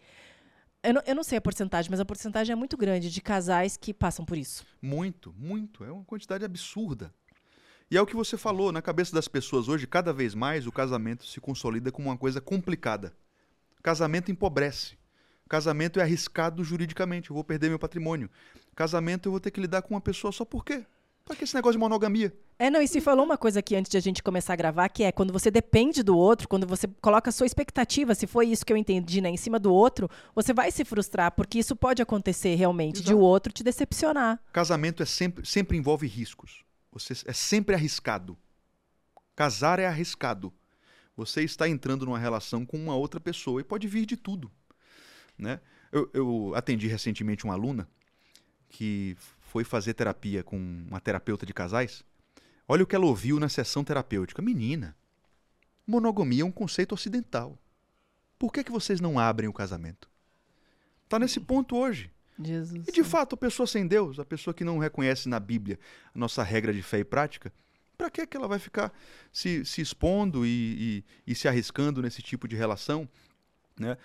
Eu 0.83 0.93
não, 0.95 1.01
eu 1.05 1.15
não 1.15 1.23
sei 1.23 1.37
a 1.37 1.41
porcentagem, 1.41 1.89
mas 1.91 1.99
a 1.99 2.05
porcentagem 2.05 2.53
é 2.53 2.55
muito 2.55 2.75
grande 2.77 3.11
de 3.11 3.21
casais 3.21 3.75
que 3.77 3.93
passam 3.93 4.23
por 4.25 4.37
isso. 4.37 4.63
Muito, 4.81 5.33
muito. 5.37 5.83
É 5.83 5.91
uma 5.91 6.03
quantidade 6.05 6.43
absurda. 6.45 7.11
E 7.89 7.97
é 7.97 8.01
o 8.01 8.05
que 8.05 8.15
você 8.15 8.35
falou, 8.35 8.71
na 8.71 8.81
cabeça 8.81 9.13
das 9.13 9.27
pessoas 9.27 9.67
hoje, 9.67 9.85
cada 9.85 10.11
vez 10.11 10.33
mais 10.33 10.65
o 10.65 10.71
casamento 10.71 11.25
se 11.25 11.39
consolida 11.39 11.91
como 11.91 12.09
uma 12.09 12.17
coisa 12.17 12.41
complicada. 12.41 13.13
Casamento 13.83 14.31
empobrece. 14.31 14.97
Casamento 15.47 15.99
é 15.99 16.03
arriscado 16.03 16.63
juridicamente, 16.63 17.29
eu 17.29 17.35
vou 17.35 17.43
perder 17.43 17.69
meu 17.69 17.77
patrimônio. 17.77 18.27
Casamento 18.75 19.27
eu 19.27 19.31
vou 19.31 19.39
ter 19.39 19.51
que 19.51 19.61
lidar 19.61 19.83
com 19.83 19.93
uma 19.93 20.01
pessoa 20.01 20.31
só 20.31 20.43
por 20.43 20.65
quê? 20.65 20.83
Pra 21.23 21.35
que 21.35 21.43
esse 21.43 21.53
negócio 21.53 21.73
de 21.73 21.79
monogamia? 21.79 22.35
É, 22.57 22.71
não, 22.71 22.81
e 22.81 22.87
se 22.87 22.99
falou 22.99 23.23
uma 23.23 23.37
coisa 23.37 23.59
aqui 23.59 23.75
antes 23.75 23.91
de 23.91 23.97
a 23.97 24.01
gente 24.01 24.23
começar 24.23 24.53
a 24.53 24.55
gravar, 24.55 24.89
que 24.89 25.03
é 25.03 25.11
quando 25.11 25.31
você 25.31 25.51
depende 25.51 26.01
do 26.01 26.17
outro, 26.17 26.47
quando 26.47 26.65
você 26.65 26.87
coloca 27.01 27.29
a 27.29 27.33
sua 27.33 27.45
expectativa, 27.45 28.15
se 28.15 28.25
foi 28.25 28.47
isso 28.47 28.65
que 28.65 28.73
eu 28.73 28.77
entendi, 28.77 29.21
né, 29.21 29.29
em 29.29 29.37
cima 29.37 29.59
do 29.59 29.71
outro, 29.71 30.09
você 30.33 30.53
vai 30.53 30.71
se 30.71 30.83
frustrar, 30.83 31.31
porque 31.31 31.59
isso 31.59 31.75
pode 31.75 32.01
acontecer 32.01 32.55
realmente, 32.55 33.03
de 33.03 33.13
o 33.13 33.17
Exato. 33.17 33.25
outro 33.25 33.53
te 33.53 33.63
decepcionar. 33.63 34.39
Casamento 34.51 35.03
é 35.03 35.05
sempre, 35.05 35.45
sempre 35.45 35.77
envolve 35.77 36.07
riscos. 36.07 36.64
Você 36.95 37.13
é 37.25 37.33
sempre 37.33 37.75
arriscado. 37.75 38.37
Casar 39.35 39.79
é 39.79 39.85
arriscado. 39.85 40.53
Você 41.15 41.43
está 41.43 41.67
entrando 41.67 42.05
numa 42.05 42.17
relação 42.17 42.65
com 42.65 42.77
uma 42.77 42.95
outra 42.95 43.19
pessoa 43.19 43.59
e 43.59 43.65
pode 43.65 43.85
vir 43.85 44.05
de 44.05 44.15
tudo. 44.15 44.49
Né? 45.37 45.59
Eu, 45.91 46.09
eu 46.13 46.53
atendi 46.55 46.87
recentemente 46.87 47.43
uma 47.43 47.53
aluna 47.53 47.87
que 48.69 49.17
foi 49.41 49.65
fazer 49.65 49.93
terapia 49.93 50.41
com 50.41 50.57
uma 50.57 51.01
terapeuta 51.01 51.45
de 51.45 51.53
casais. 51.53 52.01
Olha 52.65 52.83
o 52.83 52.87
que 52.87 52.95
ela 52.95 53.05
ouviu 53.05 53.41
na 53.41 53.49
sessão 53.49 53.83
terapêutica. 53.83 54.41
Menina, 54.41 54.95
monogamia 55.85 56.43
é 56.43 56.45
um 56.45 56.51
conceito 56.51 56.95
ocidental. 56.95 57.59
Por 58.39 58.53
que, 58.53 58.63
que 58.63 58.71
vocês 58.71 59.01
não 59.01 59.19
abrem 59.19 59.49
o 59.49 59.53
casamento? 59.53 60.09
Está 61.03 61.19
nesse 61.19 61.41
ponto 61.41 61.75
hoje. 61.75 62.09
Jesus. 62.41 62.87
E 62.87 62.91
de 62.91 63.03
fato, 63.03 63.35
a 63.35 63.37
pessoa 63.37 63.65
sem 63.65 63.87
Deus, 63.87 64.19
a 64.19 64.25
pessoa 64.25 64.53
que 64.53 64.63
não 64.63 64.77
reconhece 64.77 65.29
na 65.29 65.39
Bíblia 65.39 65.79
a 66.13 66.17
nossa 66.17 66.43
regra 66.43 66.73
de 66.73 66.81
fé 66.81 66.99
e 66.99 67.03
prática, 67.05 67.51
para 67.97 68.09
que 68.09 68.27
que 68.27 68.35
ela 68.35 68.47
vai 68.47 68.59
ficar 68.59 68.91
se, 69.31 69.63
se 69.63 69.81
expondo 69.81 70.45
e, 70.45 70.49
e- 71.27 71.31
e 71.31 71.35
se 71.35 71.47
arriscando 71.47 72.01
nesse 72.01 72.21
tipo 72.21 72.47
de 72.47 72.55
relação? 72.55 73.07
Né? 73.79 73.97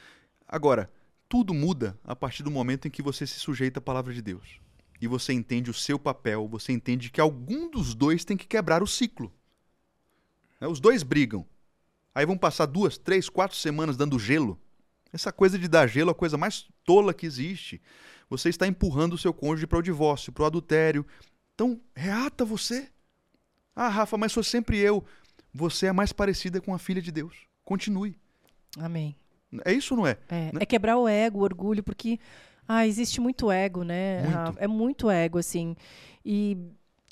Agora, 0.46 0.90
tudo 1.28 1.52
muda 1.52 1.98
a 2.04 2.14
partir 2.14 2.42
do 2.42 2.50
momento 2.50 2.86
em 2.86 2.90
que 2.90 3.02
você 3.02 3.26
se 3.26 3.38
sujeita 3.40 3.78
à 3.78 3.82
palavra 3.82 4.12
de 4.14 4.22
Deus. 4.22 4.60
E 5.00 5.06
você 5.08 5.32
entende 5.32 5.70
o 5.70 5.74
seu 5.74 5.98
papel, 5.98 6.46
você 6.46 6.72
entende 6.72 7.10
que 7.10 7.20
algum 7.20 7.70
dos 7.70 7.94
dois 7.94 8.24
tem 8.24 8.36
que 8.36 8.46
quebrar 8.46 8.82
o 8.82 8.86
ciclo. 8.86 9.32
Né? 10.60 10.68
Os 10.68 10.78
dois 10.78 11.02
brigam. 11.02 11.44
Aí 12.14 12.26
vão 12.26 12.36
passar 12.36 12.66
duas, 12.66 12.98
três, 12.98 13.28
quatro 13.28 13.56
semanas 13.56 13.96
dando 13.96 14.18
gelo. 14.18 14.58
Essa 15.12 15.32
coisa 15.32 15.58
de 15.58 15.68
dar 15.68 15.86
gelo 15.86 16.10
é 16.10 16.12
a 16.12 16.14
coisa 16.14 16.36
mais 16.36 16.68
tola 16.84 17.12
que 17.12 17.26
existe. 17.26 17.80
Você 18.28 18.48
está 18.48 18.66
empurrando 18.66 19.14
o 19.14 19.18
seu 19.18 19.34
cônjuge 19.34 19.66
para 19.66 19.78
o 19.78 19.82
divórcio, 19.82 20.32
para 20.32 20.44
o 20.44 20.46
adultério. 20.46 21.04
Então, 21.54 21.80
reata 21.94 22.44
você. 22.44 22.88
Ah, 23.74 23.88
Rafa, 23.88 24.16
mas 24.16 24.32
sou 24.32 24.42
sempre 24.42 24.78
eu. 24.78 25.04
Você 25.52 25.86
é 25.86 25.92
mais 25.92 26.12
parecida 26.12 26.60
com 26.60 26.72
a 26.72 26.78
filha 26.78 27.02
de 27.02 27.10
Deus. 27.10 27.34
Continue. 27.64 28.16
Amém. 28.78 29.16
É 29.64 29.72
isso 29.72 29.94
ou 29.94 30.00
não 30.00 30.06
é? 30.06 30.16
É, 30.28 30.52
Né? 30.52 30.60
é 30.60 30.66
quebrar 30.66 30.96
o 30.96 31.08
ego, 31.08 31.40
o 31.40 31.42
orgulho, 31.42 31.82
porque 31.82 32.20
ah, 32.68 32.86
existe 32.86 33.20
muito 33.20 33.50
ego, 33.50 33.82
né? 33.82 34.22
Muito. 34.22 34.34
Rafa? 34.34 34.60
É 34.60 34.68
muito 34.68 35.10
ego, 35.10 35.38
assim. 35.38 35.74
E 36.24 36.56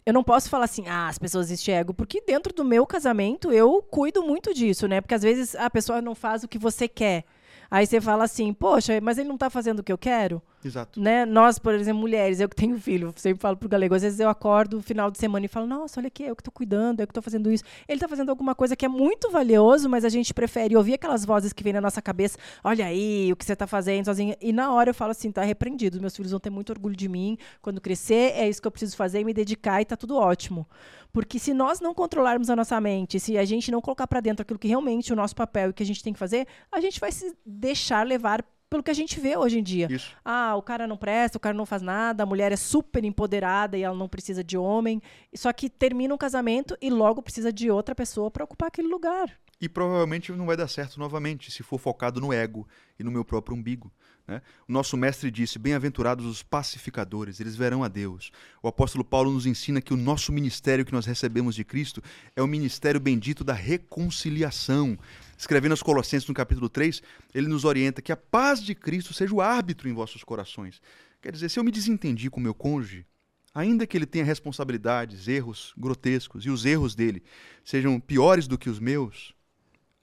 eu 0.07 0.13
não 0.13 0.23
posso 0.23 0.49
falar 0.49 0.67
assim, 0.67 0.87
ah, 0.87 1.09
as 1.09 1.19
pessoas 1.19 1.47
existem 1.47 1.75
ego, 1.75 1.93
porque 1.93 2.21
dentro 2.21 2.55
do 2.55 2.65
meu 2.65 2.87
casamento 2.87 3.51
eu 3.51 3.83
cuido 3.83 4.23
muito 4.23 4.55
disso, 4.55 4.87
né? 4.87 5.01
Porque 5.01 5.15
às 5.15 5.23
vezes 5.23 5.57
a 5.57 5.69
pessoa 5.69 6.01
não 6.01 6.15
faz 6.15 6.45
o 6.45 6.49
que 6.49 6.59
você 6.59 6.87
quer. 6.87 7.25
Aí 7.71 7.87
você 7.87 8.01
fala 8.01 8.25
assim, 8.25 8.53
poxa, 8.53 8.99
mas 9.01 9.19
ele 9.19 9.29
não 9.29 9.37
tá 9.37 9.51
fazendo 9.51 9.81
o 9.81 9.83
que 9.83 9.93
eu 9.93 9.99
quero? 9.99 10.43
Exato. 10.65 11.01
né? 11.01 11.25
Nós, 11.25 11.59
por 11.59 11.73
exemplo, 11.75 12.01
mulheres, 12.01 12.41
eu 12.41 12.49
que 12.49 12.57
tenho 12.57 12.79
filho, 12.81 13.13
sempre 13.17 13.41
falo 13.41 13.57
pro 13.57 13.69
galego, 13.69 13.95
às 13.95 14.03
vezes 14.03 14.19
eu 14.19 14.29
acordo 14.29 14.79
no 14.79 14.83
final 14.83 15.11
de 15.11 15.17
semana 15.19 15.47
e 15.47 15.49
falo, 15.49 15.67
nossa, 15.67 16.01
olha 16.01 16.09
aqui, 16.09 16.25
eu 16.25 16.35
que 16.35 16.43
tô 16.43 16.51
cuidando, 16.51 17.01
eu 17.01 17.07
que 17.07 17.13
tô 17.13 17.23
fazendo 17.23 17.51
isso. 17.53 17.63
Ele 17.87 18.01
tá 18.01 18.09
fazendo 18.09 18.31
alguma 18.31 18.55
coisa 18.55 18.75
que 18.75 18.85
é 18.85 18.89
muito 18.89 19.31
valioso, 19.31 19.89
mas 19.89 20.05
a 20.05 20.09
gente 20.09 20.35
prefere 20.35 20.77
ouvir 20.77 20.95
aquelas 20.95 21.25
vozes 21.25 21.53
que 21.53 21.63
vêm 21.63 21.73
na 21.73 21.81
nossa 21.81 22.03
cabeça, 22.03 22.39
olha 22.65 22.87
aí, 22.87 23.33
o 23.33 23.37
que 23.37 23.45
você 23.45 23.55
tá 23.55 23.67
fazendo 23.67 24.07
sozinha. 24.07 24.37
E 24.41 24.53
na 24.53 24.73
hora 24.73 24.91
eu 24.91 24.95
falo 24.95 25.13
assim, 25.13 25.31
tá 25.31 25.43
repreendido, 25.43 26.01
meus 26.01 26.17
filhos 26.17 26.33
vão 26.33 26.41
ter 26.41 26.51
muito 26.51 26.71
orgulho 26.71 26.97
de 26.97 27.09
mim, 27.09 27.39
quando 27.63 27.81
crescer, 27.81 28.33
é 28.35 28.49
isso 28.49 28.61
que 28.61 28.67
eu 28.67 28.73
preciso 28.73 28.97
fazer 28.97 29.21
e 29.21 29.25
me 29.25 29.33
dedicar 29.33 29.81
e 29.81 29.85
tá 29.85 29.97
tudo 29.97 30.17
ótimo. 30.17 30.67
Porque 31.13 31.39
se 31.39 31.55
nós 31.55 31.81
não 31.81 31.95
controlarmos 31.95 32.51
a 32.51 32.57
nossa 32.57 32.81
mente, 32.81 33.19
se 33.19 33.37
a 33.39 33.45
gente 33.45 33.71
não 33.71 33.81
colocar 33.81 34.07
para 34.07 34.21
dentro 34.21 34.43
aquilo 34.43 34.59
que 34.59 34.69
realmente 34.69 35.11
é 35.11 35.15
o 35.15 35.17
nosso 35.17 35.35
papel 35.35 35.71
e 35.71 35.73
que 35.73 35.83
a 35.83 35.87
gente 35.87 36.03
tem 36.03 36.13
que 36.13 36.19
fazer, 36.19 36.47
a 36.71 36.81
gente 36.81 37.01
vai 37.01 37.11
se 37.11 37.35
deixar 37.45 38.07
levar 38.07 38.45
pelo 38.69 38.83
que 38.83 38.91
a 38.91 38.95
gente 38.95 39.19
vê 39.19 39.37
hoje 39.37 39.59
em 39.59 39.63
dia. 39.63 39.89
Isso. 39.91 40.15
Ah, 40.25 40.55
o 40.57 40.63
cara 40.63 40.87
não 40.87 40.97
presta, 40.97 41.39
o 41.39 41.41
cara 41.41 41.57
não 41.57 41.65
faz 41.65 41.83
nada, 41.83 42.23
a 42.23 42.27
mulher 42.27 42.53
é 42.53 42.57
super 42.57 43.05
empoderada 43.05 43.77
e 43.77 43.83
ela 43.83 43.97
não 43.97 44.09
precisa 44.09 44.45
de 44.45 44.59
homem. 44.59 45.01
Só 45.35 45.53
que 45.53 45.71
termina 45.71 46.15
um 46.15 46.19
casamento 46.19 46.77
e 46.81 46.91
logo 46.91 47.23
precisa 47.23 47.53
de 47.53 47.71
outra 47.71 47.95
pessoa 47.95 48.31
para 48.31 48.45
ocupar 48.45 48.69
aquele 48.69 48.89
lugar. 48.89 49.33
E 49.61 49.69
provavelmente 49.69 50.31
não 50.33 50.47
vai 50.47 50.57
dar 50.57 50.69
certo 50.69 51.01
novamente 51.01 51.51
se 51.51 51.63
for 51.63 51.79
focado 51.79 52.21
no 52.21 52.33
ego 52.33 52.69
e 52.99 53.03
no 53.03 53.11
meu 53.11 53.25
próprio 53.25 53.57
umbigo. 53.57 53.91
Né? 54.29 54.43
O 54.69 54.73
nosso 54.73 54.95
mestre 54.95 55.31
disse: 55.31 55.59
Bem-aventurados 55.59 56.27
os 56.27 56.43
pacificadores, 56.43 57.41
eles 57.41 57.57
verão 57.57 57.83
a 57.83 57.89
Deus. 57.89 58.31
O 58.63 58.69
apóstolo 58.69 59.03
Paulo 59.03 59.33
nos 59.33 59.47
ensina 59.47 59.81
que 59.81 59.95
o 59.95 59.97
nosso 59.97 60.31
ministério 60.31 60.85
que 60.85 60.93
nós 60.93 61.07
recebemos 61.07 61.55
de 61.55 61.65
Cristo 61.65 62.03
é 62.37 62.43
o 62.43 62.47
ministério 62.47 63.01
bendito 63.01 63.43
da 63.43 63.55
reconciliação. 63.55 64.99
Escrevendo 65.37 65.73
aos 65.73 65.83
Colossenses 65.83 66.29
no 66.29 66.35
capítulo 66.35 66.69
3, 66.69 67.03
ele 67.35 67.49
nos 67.49 67.65
orienta 67.65 68.03
que 68.03 68.13
a 68.13 68.17
paz 68.17 68.63
de 68.63 68.75
Cristo 68.75 69.15
seja 69.15 69.35
o 69.35 69.41
árbitro 69.41 69.89
em 69.89 69.95
vossos 69.95 70.23
corações. 70.23 70.83
Quer 71.23 71.33
dizer, 71.33 71.49
se 71.49 71.59
eu 71.59 71.65
me 71.65 71.73
desentendi 71.73 72.29
com 72.29 72.39
meu 72.39 72.55
cônjuge, 72.55 73.07
ainda 73.55 73.87
que 73.87 73.97
ele 73.97 74.07
tenha 74.07 74.25
responsabilidades, 74.25 75.27
erros 75.27 75.73
grotescos, 75.77 76.45
e 76.45 76.51
os 76.51 76.67
erros 76.67 76.95
dele 76.95 77.23
sejam 77.65 77.99
piores 77.99 78.47
do 78.47 78.59
que 78.59 78.69
os 78.69 78.79
meus, 78.79 79.33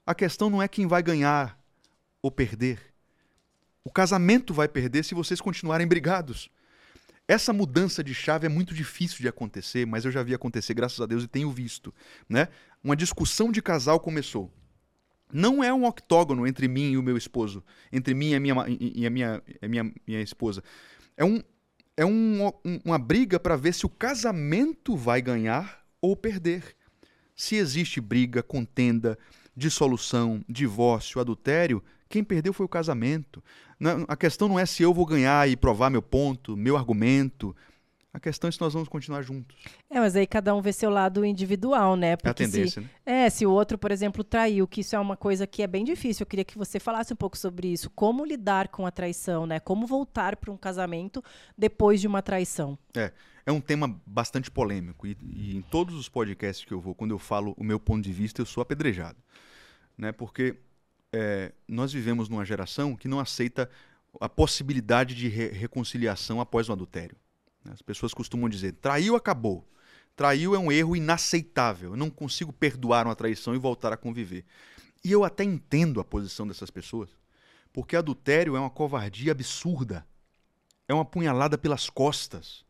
a 0.04 0.14
questão 0.14 0.50
não 0.50 0.60
é 0.60 0.66
quem 0.66 0.86
vai 0.86 1.02
ganhar 1.02 1.58
ou 2.20 2.30
perder. 2.30 2.95
O 3.86 3.90
casamento 3.90 4.52
vai 4.52 4.66
perder 4.66 5.04
se 5.04 5.14
vocês 5.14 5.40
continuarem 5.40 5.86
brigados. 5.86 6.50
Essa 7.28 7.52
mudança 7.52 8.02
de 8.02 8.12
chave 8.12 8.44
é 8.44 8.48
muito 8.48 8.74
difícil 8.74 9.18
de 9.18 9.28
acontecer, 9.28 9.86
mas 9.86 10.04
eu 10.04 10.10
já 10.10 10.24
vi 10.24 10.34
acontecer, 10.34 10.74
graças 10.74 11.00
a 11.00 11.06
Deus, 11.06 11.22
e 11.22 11.28
tenho 11.28 11.52
visto. 11.52 11.94
Né? 12.28 12.48
Uma 12.82 12.96
discussão 12.96 13.52
de 13.52 13.62
casal 13.62 14.00
começou. 14.00 14.52
Não 15.32 15.62
é 15.62 15.72
um 15.72 15.84
octógono 15.84 16.48
entre 16.48 16.66
mim 16.66 16.90
e 16.90 16.98
o 16.98 17.02
meu 17.02 17.16
esposo, 17.16 17.62
entre 17.92 18.12
mim 18.12 18.30
e 18.30 18.34
a 18.34 18.40
minha, 18.40 18.54
e 18.68 19.02
e 19.02 19.06
a 19.06 19.10
minha, 19.10 19.42
a 19.62 19.68
minha, 19.68 19.94
minha 20.04 20.20
esposa. 20.20 20.64
É, 21.16 21.24
um, 21.24 21.40
é 21.96 22.04
um- 22.04 22.50
uma 22.84 22.98
briga 22.98 23.38
para 23.38 23.54
ver 23.54 23.72
se 23.72 23.86
o 23.86 23.88
casamento 23.88 24.96
vai 24.96 25.22
ganhar 25.22 25.86
ou 26.00 26.16
perder. 26.16 26.74
Se 27.36 27.54
existe 27.54 28.00
briga, 28.00 28.42
contenda, 28.42 29.16
dissolução, 29.56 30.44
divórcio, 30.48 31.20
adultério, 31.20 31.80
Quem 32.08 32.22
perdeu 32.22 32.52
foi 32.52 32.64
o 32.64 32.68
casamento. 32.68 33.42
Não- 33.78 34.04
a 34.08 34.16
questão 34.16 34.48
não 34.48 34.58
é 34.58 34.64
se 34.66 34.82
eu 34.82 34.92
vou 34.94 35.04
ganhar 35.06 35.48
e 35.48 35.56
provar 35.56 35.90
meu 35.90 36.02
ponto, 36.02 36.56
meu 36.56 36.76
argumento. 36.76 37.54
A 38.12 38.18
questão 38.18 38.48
é 38.48 38.50
se 38.50 38.58
nós 38.62 38.72
vamos 38.72 38.88
continuar 38.88 39.20
juntos. 39.20 39.54
É, 39.90 40.00
mas 40.00 40.16
aí 40.16 40.26
cada 40.26 40.54
um 40.54 40.62
vê 40.62 40.72
seu 40.72 40.88
lado 40.88 41.22
individual, 41.22 41.96
né? 41.96 42.08
É 42.08 42.12
a 42.14 42.16
Porque 42.16 42.46
se, 42.46 42.52
tendência, 42.52 42.80
né? 42.80 42.88
é, 43.04 43.28
se 43.28 43.44
o 43.44 43.50
outro, 43.50 43.76
por 43.76 43.90
exemplo, 43.92 44.24
traiu, 44.24 44.66
que 44.66 44.80
isso 44.80 44.96
é 44.96 44.98
uma 44.98 45.18
coisa 45.18 45.46
que 45.46 45.62
é 45.62 45.66
bem 45.66 45.84
difícil. 45.84 46.22
Eu 46.22 46.26
queria 46.26 46.44
que 46.44 46.56
você 46.56 46.80
falasse 46.80 47.12
um 47.12 47.16
pouco 47.16 47.36
sobre 47.36 47.68
isso. 47.68 47.90
Como 47.90 48.24
lidar 48.24 48.68
com 48.68 48.86
a 48.86 48.90
traição, 48.90 49.44
né? 49.44 49.60
Como 49.60 49.86
voltar 49.86 50.36
para 50.36 50.50
um 50.50 50.56
casamento 50.56 51.22
depois 51.58 52.00
de 52.00 52.06
uma 52.06 52.22
traição. 52.22 52.78
É 53.44 53.52
um 53.52 53.60
tema 53.60 54.00
bastante 54.06 54.50
polêmico. 54.50 55.06
E, 55.06 55.14
e 55.22 55.54
em 55.54 55.60
todos 55.60 55.94
os 55.94 56.08
podcasts 56.08 56.64
que 56.64 56.72
eu 56.72 56.80
vou, 56.80 56.94
quando 56.94 57.10
eu 57.10 57.18
falo 57.18 57.54
o 57.58 57.62
meu 57.62 57.78
ponto 57.78 58.02
de 58.02 58.12
vista, 58.14 58.40
eu 58.40 58.46
sou 58.46 58.62
apedrejado. 58.62 59.18
Né? 59.96 60.10
Porque 60.10 60.56
é, 61.16 61.52
nós 61.66 61.92
vivemos 61.92 62.28
numa 62.28 62.44
geração 62.44 62.94
que 62.94 63.08
não 63.08 63.18
aceita 63.18 63.70
a 64.20 64.28
possibilidade 64.28 65.14
de 65.14 65.28
re- 65.28 65.48
reconciliação 65.48 66.40
após 66.40 66.68
um 66.68 66.72
adultério. 66.72 67.16
né? 67.64 67.72
As 67.72 67.82
pessoas 67.82 68.12
costumam 68.12 68.48
dizer: 68.48 68.72
traiu, 68.72 69.16
acabou. 69.16 69.66
Traiu 70.14 70.54
é 70.54 70.58
um 70.58 70.70
erro 70.72 70.96
inaceitável. 70.96 71.90
Eu 71.92 71.96
não 71.96 72.10
consigo 72.10 72.52
perdoar 72.52 73.06
uma 73.06 73.16
traição 73.16 73.54
e 73.54 73.58
voltar 73.58 73.92
a 73.92 73.96
conviver. 73.96 74.44
E 75.04 75.12
eu 75.12 75.24
até 75.24 75.44
entendo 75.44 76.00
a 76.00 76.04
posição 76.04 76.46
dessas 76.46 76.70
pessoas, 76.70 77.10
porque 77.72 77.96
adultério 77.96 78.56
é 78.56 78.60
uma 78.60 78.70
covardia 78.70 79.32
absurda. 79.32 80.06
É 80.88 80.94
uma 80.94 81.04
punhalada 81.04 81.58
pelas 81.58 81.90
costas. 81.90 82.64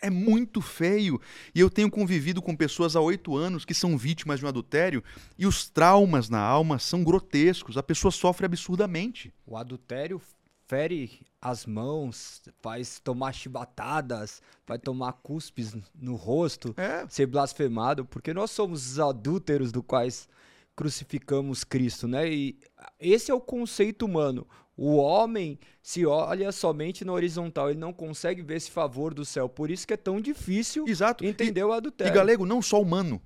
É 0.00 0.10
muito 0.10 0.60
feio. 0.60 1.20
E 1.54 1.60
eu 1.60 1.68
tenho 1.70 1.90
convivido 1.90 2.40
com 2.40 2.54
pessoas 2.56 2.94
há 2.96 3.00
oito 3.00 3.36
anos 3.36 3.64
que 3.64 3.74
são 3.74 3.96
vítimas 3.98 4.38
de 4.38 4.44
um 4.44 4.48
adultério 4.48 5.02
e 5.38 5.46
os 5.46 5.68
traumas 5.68 6.28
na 6.28 6.40
alma 6.40 6.78
são 6.78 7.02
grotescos. 7.04 7.76
A 7.76 7.82
pessoa 7.82 8.10
sofre 8.12 8.46
absurdamente. 8.46 9.32
O 9.46 9.56
adultério 9.56 10.20
fere 10.66 11.20
as 11.40 11.64
mãos, 11.64 12.42
faz 12.60 12.98
tomar 12.98 13.32
chibatadas, 13.32 14.42
vai 14.66 14.78
tomar 14.78 15.12
cuspes 15.14 15.74
no 15.94 16.14
rosto, 16.14 16.74
É. 16.76 17.06
ser 17.08 17.26
blasfemado, 17.26 18.04
porque 18.04 18.34
nós 18.34 18.50
somos 18.50 18.92
os 18.92 18.98
adúlteros 19.00 19.72
do 19.72 19.82
quais 19.82 20.28
crucificamos 20.76 21.64
Cristo, 21.64 22.06
né? 22.06 22.30
E 22.30 22.58
esse 23.00 23.30
é 23.30 23.34
o 23.34 23.40
conceito 23.40 24.04
humano. 24.06 24.46
O 24.80 24.94
homem 24.96 25.58
se 25.82 26.06
olha 26.06 26.52
somente 26.52 27.04
no 27.04 27.12
horizontal, 27.12 27.68
ele 27.68 27.80
não 27.80 27.92
consegue 27.92 28.42
ver 28.42 28.56
esse 28.58 28.70
favor 28.70 29.12
do 29.12 29.24
céu. 29.24 29.48
Por 29.48 29.72
isso 29.72 29.84
que 29.84 29.92
é 29.92 29.96
tão 29.96 30.20
difícil 30.20 30.84
Exato. 30.86 31.24
E- 31.24 31.26
entender 31.28 31.64
o 31.64 31.74
E, 31.74 31.76
adultério. 31.76 32.14
galego, 32.14 32.46
não 32.46 32.62
só 32.62 32.80
humano, 32.80 33.20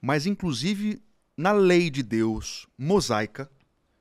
mas 0.00 0.26
inclusive 0.26 1.02
na 1.36 1.50
lei 1.50 1.90
de 1.90 2.04
Deus 2.04 2.68
mosaica, 2.78 3.50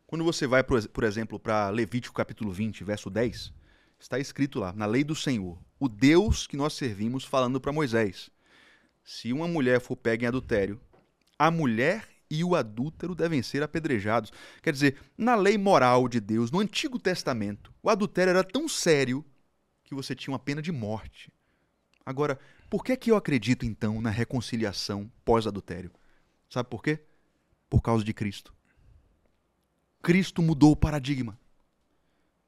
quando 0.05 0.23
você 0.23 0.45
vai, 0.45 0.63
por 0.63 1.03
exemplo, 1.03 1.39
para 1.39 1.69
Levítico 1.71 2.15
capítulo 2.15 2.51
20, 2.51 2.83
verso 2.83 3.09
10, 3.09 3.51
está 3.99 4.19
escrito 4.19 4.59
lá, 4.59 4.71
na 4.71 4.85
lei 4.85 5.03
do 5.03 5.15
Senhor, 5.15 5.57
o 5.79 5.89
Deus 5.89 6.45
que 6.45 6.55
nós 6.55 6.73
servimos 6.73 7.25
falando 7.25 7.59
para 7.59 7.71
Moisés. 7.73 8.29
Se 9.03 9.33
uma 9.33 9.47
mulher 9.47 9.81
for 9.81 9.95
pega 9.95 10.25
em 10.25 10.27
adultério, 10.27 10.79
a 11.37 11.49
mulher 11.49 12.07
e 12.35 12.43
o 12.43 12.55
adúltero 12.55 13.15
devem 13.15 13.41
ser 13.41 13.63
apedrejados. 13.63 14.31
Quer 14.61 14.73
dizer, 14.73 14.97
na 15.17 15.35
lei 15.35 15.57
moral 15.57 16.07
de 16.07 16.19
Deus, 16.19 16.51
no 16.51 16.59
Antigo 16.59 16.99
Testamento, 16.99 17.73
o 17.81 17.89
adultério 17.89 18.31
era 18.31 18.43
tão 18.43 18.67
sério 18.67 19.25
que 19.83 19.95
você 19.95 20.15
tinha 20.15 20.33
uma 20.33 20.39
pena 20.39 20.61
de 20.61 20.71
morte. 20.71 21.31
Agora, 22.05 22.39
por 22.69 22.83
que 22.83 22.95
que 22.95 23.11
eu 23.11 23.15
acredito 23.15 23.65
então 23.65 24.01
na 24.01 24.09
reconciliação 24.09 25.11
pós-adultério? 25.23 25.91
Sabe 26.49 26.69
por 26.69 26.83
quê? 26.83 26.99
Por 27.69 27.81
causa 27.81 28.03
de 28.03 28.13
Cristo. 28.13 28.53
Cristo 30.01 30.41
mudou 30.41 30.71
o 30.71 30.75
paradigma. 30.75 31.39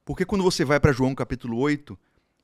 Porque 0.05 0.25
quando 0.25 0.43
você 0.43 0.63
vai 0.63 0.79
para 0.79 0.91
João 0.91 1.15
capítulo 1.15 1.57
8 1.57 1.97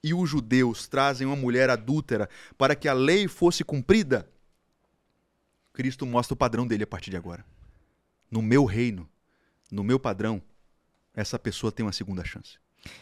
e 0.03 0.13
os 0.13 0.29
judeus 0.29 0.87
trazem 0.87 1.25
uma 1.25 1.35
mulher 1.35 1.69
adúltera 1.69 2.27
para 2.57 2.75
que 2.75 2.87
a 2.87 2.93
lei 2.93 3.27
fosse 3.27 3.63
cumprida, 3.63 4.27
Cristo 5.73 6.05
mostra 6.05 6.33
o 6.33 6.37
padrão 6.37 6.67
dele 6.67 6.83
a 6.83 6.87
partir 6.87 7.09
de 7.09 7.17
agora. 7.17 7.43
No 8.29 8.41
meu 8.41 8.63
reino, 8.63 9.09
no 9.71 9.83
meu 9.83 9.99
padrão, 9.99 10.41
essa 11.13 11.39
pessoa 11.39 11.71
tem 11.71 11.85
uma 11.85 11.91
segunda 11.91 12.23
chance. 12.23 12.57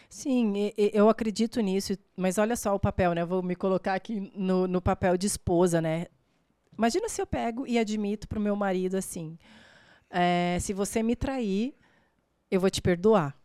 Sim, 0.08 0.72
eu 0.76 1.08
acredito 1.08 1.60
nisso, 1.60 1.98
mas 2.16 2.38
olha 2.38 2.56
só 2.56 2.74
o 2.74 2.80
papel, 2.80 3.12
né? 3.14 3.24
Vou 3.24 3.42
me 3.42 3.54
colocar 3.54 3.94
aqui 3.94 4.32
no, 4.34 4.66
no 4.66 4.80
papel 4.80 5.16
de 5.16 5.26
esposa, 5.26 5.80
né? 5.80 6.06
Imagina 6.76 7.08
se 7.08 7.20
eu 7.20 7.26
pego 7.26 7.66
e 7.66 7.78
admito 7.78 8.26
pro 8.28 8.40
meu 8.40 8.56
marido 8.56 8.96
assim: 8.96 9.38
é, 10.08 10.58
se 10.60 10.72
você 10.72 11.02
me 11.02 11.16
trair, 11.16 11.74
eu 12.50 12.60
vou 12.60 12.70
te 12.70 12.80
perdoar. 12.80 13.36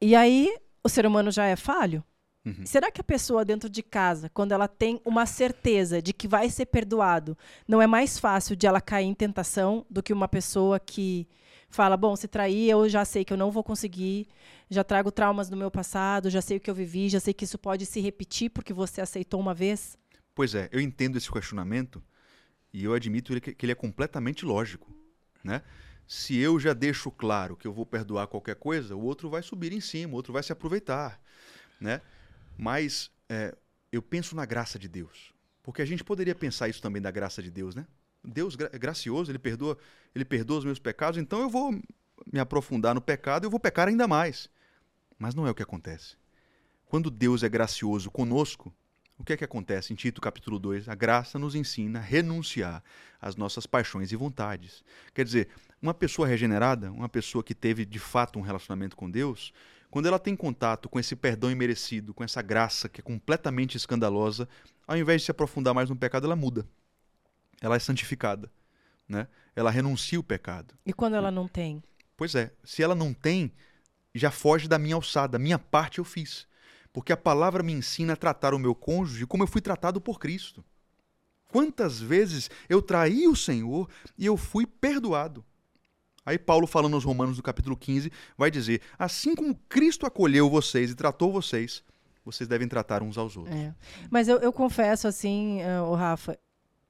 E 0.00 0.16
aí, 0.16 0.54
o 0.82 0.88
ser 0.88 1.06
humano 1.06 1.30
já 1.30 1.46
é 1.46 1.54
falho? 1.54 2.04
Uhum. 2.44 2.66
Será 2.66 2.90
que 2.90 3.00
a 3.00 3.04
pessoa 3.04 3.44
dentro 3.44 3.70
de 3.70 3.82
casa, 3.82 4.28
quando 4.28 4.52
ela 4.52 4.66
tem 4.66 5.00
uma 5.04 5.26
certeza 5.26 6.02
de 6.02 6.12
que 6.12 6.26
vai 6.26 6.50
ser 6.50 6.66
perdoado, 6.66 7.38
não 7.68 7.80
é 7.80 7.86
mais 7.86 8.18
fácil 8.18 8.56
de 8.56 8.66
ela 8.66 8.80
cair 8.80 9.06
em 9.06 9.14
tentação 9.14 9.86
do 9.88 10.02
que 10.02 10.12
uma 10.12 10.26
pessoa 10.26 10.80
que 10.80 11.28
fala: 11.70 11.96
bom, 11.96 12.16
se 12.16 12.26
trair, 12.26 12.68
eu 12.68 12.88
já 12.88 13.04
sei 13.04 13.24
que 13.24 13.32
eu 13.32 13.36
não 13.36 13.50
vou 13.50 13.62
conseguir, 13.62 14.26
já 14.68 14.82
trago 14.82 15.12
traumas 15.12 15.48
do 15.48 15.56
meu 15.56 15.70
passado, 15.70 16.30
já 16.30 16.40
sei 16.40 16.56
o 16.56 16.60
que 16.60 16.68
eu 16.68 16.74
vivi, 16.74 17.08
já 17.08 17.20
sei 17.20 17.32
que 17.32 17.44
isso 17.44 17.58
pode 17.58 17.86
se 17.86 18.00
repetir 18.00 18.50
porque 18.50 18.72
você 18.72 19.00
aceitou 19.00 19.40
uma 19.40 19.54
vez? 19.54 19.96
Pois 20.34 20.54
é, 20.54 20.68
eu 20.72 20.80
entendo 20.80 21.16
esse 21.16 21.30
questionamento 21.30 22.02
e 22.72 22.84
eu 22.84 22.94
admito 22.94 23.38
que 23.40 23.64
ele 23.64 23.72
é 23.72 23.76
completamente 23.76 24.44
lógico, 24.44 24.92
né? 25.44 25.62
Se 26.08 26.36
eu 26.36 26.58
já 26.58 26.72
deixo 26.72 27.10
claro 27.10 27.56
que 27.56 27.66
eu 27.66 27.72
vou 27.72 27.86
perdoar 27.86 28.26
qualquer 28.26 28.56
coisa, 28.56 28.96
o 28.96 29.02
outro 29.02 29.30
vai 29.30 29.42
subir 29.42 29.72
em 29.72 29.80
cima, 29.80 30.12
o 30.12 30.16
outro 30.16 30.32
vai 30.32 30.42
se 30.42 30.52
aproveitar, 30.52 31.20
né? 31.80 32.00
Mas 32.56 33.10
é, 33.28 33.56
eu 33.90 34.02
penso 34.02 34.34
na 34.36 34.44
graça 34.44 34.78
de 34.78 34.88
Deus, 34.88 35.32
porque 35.62 35.82
a 35.82 35.84
gente 35.84 36.04
poderia 36.04 36.34
pensar 36.34 36.68
isso 36.68 36.80
também 36.80 37.00
da 37.00 37.10
graça 37.10 37.42
de 37.42 37.50
Deus, 37.50 37.74
né? 37.74 37.86
Deus 38.24 38.56
é 38.72 38.78
gracioso, 38.78 39.30
ele 39.30 39.38
perdoa, 39.38 39.76
ele 40.14 40.24
perdoa 40.24 40.58
os 40.58 40.64
meus 40.64 40.78
pecados, 40.78 41.18
então 41.18 41.40
eu 41.40 41.50
vou 41.50 41.72
me 42.32 42.38
aprofundar 42.38 42.94
no 42.94 43.00
pecado, 43.00 43.44
eu 43.44 43.50
vou 43.50 43.58
pecar 43.58 43.88
ainda 43.88 44.06
mais. 44.06 44.48
Mas 45.18 45.34
não 45.34 45.46
é 45.46 45.50
o 45.50 45.54
que 45.54 45.62
acontece. 45.62 46.16
Quando 46.86 47.10
Deus 47.10 47.42
é 47.42 47.48
gracioso 47.48 48.10
conosco, 48.10 48.72
o 49.18 49.24
que 49.24 49.32
é 49.32 49.36
que 49.36 49.44
acontece 49.44 49.92
em 49.92 49.96
Tito 49.96 50.20
capítulo 50.20 50.58
2? 50.58 50.88
A 50.88 50.94
graça 50.94 51.38
nos 51.38 51.54
ensina 51.54 51.98
a 51.98 52.02
renunciar 52.02 52.82
às 53.20 53.36
nossas 53.36 53.66
paixões 53.66 54.10
e 54.10 54.16
vontades. 54.16 54.84
Quer 55.14 55.24
dizer, 55.24 55.48
uma 55.80 55.94
pessoa 55.94 56.26
regenerada, 56.26 56.90
uma 56.90 57.08
pessoa 57.08 57.42
que 57.42 57.54
teve 57.54 57.84
de 57.84 57.98
fato 57.98 58.38
um 58.38 58.42
relacionamento 58.42 58.96
com 58.96 59.10
Deus, 59.10 59.52
quando 59.92 60.06
ela 60.06 60.18
tem 60.18 60.34
contato 60.34 60.88
com 60.88 60.98
esse 60.98 61.14
perdão 61.14 61.50
imerecido, 61.50 62.14
com 62.14 62.24
essa 62.24 62.40
graça 62.40 62.88
que 62.88 63.02
é 63.02 63.04
completamente 63.04 63.76
escandalosa, 63.76 64.48
ao 64.86 64.96
invés 64.96 65.20
de 65.20 65.26
se 65.26 65.30
aprofundar 65.30 65.74
mais 65.74 65.90
no 65.90 65.94
pecado, 65.94 66.24
ela 66.24 66.34
muda. 66.34 66.66
Ela 67.60 67.76
é 67.76 67.78
santificada, 67.78 68.50
né? 69.06 69.28
Ela 69.54 69.70
renuncia 69.70 70.18
o 70.18 70.22
pecado. 70.22 70.74
E 70.86 70.94
quando 70.94 71.14
ela 71.14 71.30
não 71.30 71.46
tem? 71.46 71.82
Pois 72.16 72.34
é, 72.34 72.54
se 72.64 72.82
ela 72.82 72.94
não 72.94 73.12
tem, 73.12 73.52
já 74.14 74.30
foge 74.30 74.66
da 74.66 74.78
minha 74.78 74.94
alçada. 74.94 75.38
Minha 75.38 75.58
parte 75.58 75.98
eu 75.98 76.06
fiz. 76.06 76.46
Porque 76.90 77.12
a 77.12 77.16
palavra 77.16 77.62
me 77.62 77.74
ensina 77.74 78.14
a 78.14 78.16
tratar 78.16 78.54
o 78.54 78.58
meu 78.58 78.74
cônjuge 78.74 79.26
como 79.26 79.42
eu 79.42 79.46
fui 79.46 79.60
tratado 79.60 80.00
por 80.00 80.18
Cristo. 80.18 80.64
Quantas 81.48 82.00
vezes 82.00 82.48
eu 82.66 82.80
traí 82.80 83.28
o 83.28 83.36
Senhor 83.36 83.90
e 84.16 84.24
eu 84.24 84.38
fui 84.38 84.66
perdoado. 84.66 85.44
Aí 86.24 86.38
Paulo, 86.38 86.66
falando 86.66 86.94
aos 86.94 87.04
Romanos 87.04 87.36
no 87.36 87.42
capítulo 87.42 87.76
15, 87.76 88.10
vai 88.36 88.50
dizer: 88.50 88.80
Assim 88.98 89.34
como 89.34 89.54
Cristo 89.68 90.06
acolheu 90.06 90.48
vocês 90.48 90.90
e 90.90 90.94
tratou 90.94 91.32
vocês, 91.32 91.82
vocês 92.24 92.48
devem 92.48 92.68
tratar 92.68 93.02
uns 93.02 93.18
aos 93.18 93.36
outros. 93.36 93.56
É. 93.56 93.74
Mas 94.10 94.28
eu, 94.28 94.38
eu 94.38 94.52
confesso, 94.52 95.08
assim, 95.08 95.60
o 95.88 95.94
Rafa, 95.94 96.38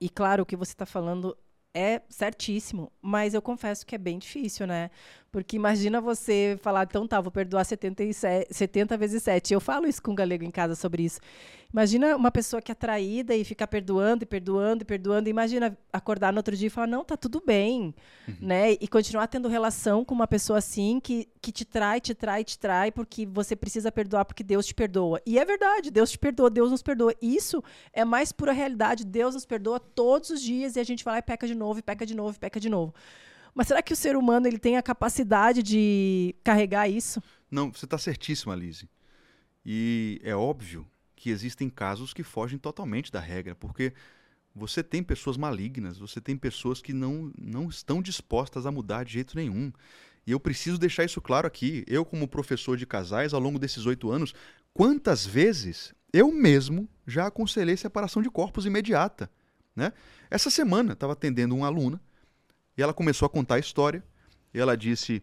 e 0.00 0.08
claro, 0.08 0.42
o 0.42 0.46
que 0.46 0.56
você 0.56 0.72
está 0.72 0.84
falando 0.84 1.36
é 1.74 2.02
certíssimo, 2.08 2.92
mas 3.00 3.32
eu 3.34 3.40
confesso 3.40 3.86
que 3.86 3.94
é 3.94 3.98
bem 3.98 4.18
difícil, 4.18 4.66
né? 4.66 4.90
Porque 5.30 5.56
imagina 5.56 6.00
você 6.00 6.58
falar, 6.60 6.84
então 6.84 7.08
tá, 7.08 7.20
vou 7.20 7.32
perdoar 7.32 7.64
77, 7.64 8.52
70 8.52 8.96
vezes 8.98 9.22
7. 9.22 9.54
Eu 9.54 9.60
falo 9.60 9.86
isso 9.86 10.02
com 10.02 10.12
o 10.12 10.14
galego 10.14 10.44
em 10.44 10.50
casa 10.50 10.74
sobre 10.74 11.04
isso. 11.04 11.20
Imagina 11.72 12.14
uma 12.16 12.30
pessoa 12.30 12.60
que 12.60 12.70
é 12.70 12.74
traída 12.74 13.34
e 13.34 13.44
ficar 13.44 13.66
perdoando 13.66 14.24
e 14.24 14.26
perdoando 14.26 14.82
e 14.82 14.84
perdoando. 14.84 15.30
Imagina 15.30 15.76
acordar 15.90 16.30
no 16.30 16.38
outro 16.38 16.54
dia 16.54 16.66
e 16.66 16.70
falar, 16.70 16.86
não, 16.86 17.02
tá 17.02 17.16
tudo 17.16 17.42
bem, 17.44 17.94
né? 18.38 18.72
E 18.72 18.86
continuar 18.86 19.26
tendo 19.26 19.48
relação 19.48 20.04
com 20.04 20.14
uma 20.14 20.26
pessoa 20.28 20.58
assim 20.58 21.00
que, 21.00 21.26
que 21.40 21.50
te 21.50 21.64
trai, 21.64 21.98
te 21.98 22.14
trai, 22.14 22.44
te 22.44 22.58
trai, 22.58 22.92
porque 22.92 23.24
você 23.24 23.56
precisa 23.56 23.90
perdoar 23.90 24.26
porque 24.26 24.44
Deus 24.44 24.66
te 24.66 24.74
perdoa. 24.74 25.22
E 25.24 25.38
é 25.38 25.44
verdade, 25.46 25.90
Deus 25.90 26.10
te 26.10 26.18
perdoa, 26.18 26.50
Deus 26.50 26.70
nos 26.70 26.82
perdoa. 26.82 27.14
Isso 27.22 27.64
é 27.90 28.04
mais 28.04 28.32
pura 28.32 28.52
realidade. 28.52 29.06
Deus 29.06 29.34
nos 29.34 29.46
perdoa 29.46 29.80
todos 29.80 30.28
os 30.28 30.42
dias 30.42 30.76
e 30.76 30.80
a 30.80 30.84
gente 30.84 31.02
vai 31.02 31.14
lá 31.14 31.18
e 31.20 31.22
peca 31.22 31.46
de 31.46 31.54
novo, 31.54 31.78
e 31.78 31.82
peca 31.82 32.04
de 32.04 32.14
novo, 32.14 32.36
e 32.36 32.38
peca 32.38 32.60
de 32.60 32.68
novo. 32.68 32.94
Mas 33.54 33.68
será 33.68 33.80
que 33.82 33.94
o 33.94 33.96
ser 33.96 34.14
humano 34.14 34.46
ele 34.46 34.58
tem 34.58 34.76
a 34.76 34.82
capacidade 34.82 35.62
de 35.62 36.34
carregar 36.44 36.86
isso? 36.86 37.22
Não, 37.50 37.72
você 37.72 37.86
está 37.86 37.96
certíssima, 37.96 38.54
Lise. 38.54 38.88
E 39.64 40.20
é 40.22 40.34
óbvio 40.34 40.86
que 41.22 41.30
existem 41.30 41.70
casos 41.70 42.12
que 42.12 42.24
fogem 42.24 42.58
totalmente 42.58 43.12
da 43.12 43.20
regra, 43.20 43.54
porque 43.54 43.92
você 44.52 44.82
tem 44.82 45.04
pessoas 45.04 45.36
malignas, 45.36 45.96
você 45.96 46.20
tem 46.20 46.36
pessoas 46.36 46.82
que 46.82 46.92
não, 46.92 47.32
não 47.38 47.68
estão 47.68 48.02
dispostas 48.02 48.66
a 48.66 48.72
mudar 48.72 49.04
de 49.04 49.12
jeito 49.12 49.36
nenhum. 49.36 49.72
E 50.26 50.32
eu 50.32 50.40
preciso 50.40 50.78
deixar 50.78 51.04
isso 51.04 51.20
claro 51.20 51.46
aqui. 51.46 51.84
Eu, 51.86 52.04
como 52.04 52.26
professor 52.26 52.76
de 52.76 52.84
casais, 52.84 53.32
ao 53.32 53.38
longo 53.38 53.56
desses 53.56 53.86
oito 53.86 54.10
anos, 54.10 54.34
quantas 54.74 55.24
vezes 55.24 55.94
eu 56.12 56.32
mesmo 56.32 56.88
já 57.06 57.28
aconselhei 57.28 57.76
separação 57.76 58.20
de 58.20 58.28
corpos 58.28 58.66
imediata. 58.66 59.30
Né? 59.76 59.92
Essa 60.28 60.50
semana, 60.50 60.94
estava 60.94 61.12
atendendo 61.12 61.54
uma 61.54 61.68
aluna 61.68 62.00
e 62.76 62.82
ela 62.82 62.92
começou 62.92 63.26
a 63.26 63.30
contar 63.30 63.54
a 63.54 63.60
história. 63.60 64.02
Ela 64.52 64.76
disse 64.76 65.22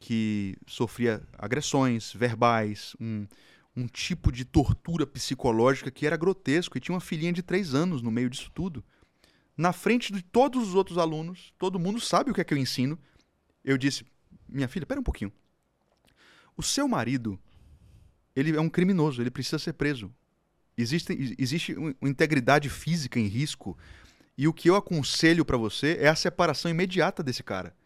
que 0.00 0.56
sofria 0.66 1.22
agressões 1.38 2.12
verbais, 2.12 2.96
um, 3.00 3.28
um 3.76 3.86
tipo 3.86 4.32
de 4.32 4.44
tortura 4.44 5.06
psicológica 5.06 5.90
que 5.90 6.06
era 6.06 6.16
grotesco 6.16 6.76
e 6.76 6.80
tinha 6.80 6.94
uma 6.94 7.00
filhinha 7.00 7.32
de 7.32 7.42
três 7.42 7.74
anos 7.74 8.02
no 8.02 8.10
meio 8.10 8.28
disso 8.28 8.50
tudo. 8.54 8.84
Na 9.56 9.72
frente 9.72 10.12
de 10.12 10.22
todos 10.22 10.68
os 10.68 10.74
outros 10.74 10.98
alunos, 10.98 11.52
todo 11.58 11.78
mundo 11.78 12.00
sabe 12.00 12.30
o 12.30 12.34
que 12.34 12.40
é 12.40 12.44
que 12.44 12.54
eu 12.54 12.58
ensino. 12.58 12.98
Eu 13.64 13.76
disse: 13.76 14.04
Minha 14.48 14.68
filha, 14.68 14.84
espera 14.84 15.00
um 15.00 15.04
pouquinho. 15.04 15.32
O 16.56 16.62
seu 16.62 16.88
marido, 16.88 17.38
ele 18.34 18.56
é 18.56 18.60
um 18.60 18.68
criminoso, 18.68 19.22
ele 19.22 19.30
precisa 19.30 19.58
ser 19.58 19.74
preso. 19.74 20.12
Existe, 20.76 21.36
existe 21.38 21.74
uma 21.74 22.08
integridade 22.08 22.68
física 22.68 23.20
em 23.20 23.26
risco. 23.26 23.76
E 24.36 24.48
o 24.48 24.52
que 24.52 24.70
eu 24.70 24.76
aconselho 24.76 25.44
para 25.44 25.58
você 25.58 25.98
é 26.00 26.08
a 26.08 26.14
separação 26.14 26.70
imediata 26.70 27.22
desse 27.22 27.42
cara. 27.42 27.76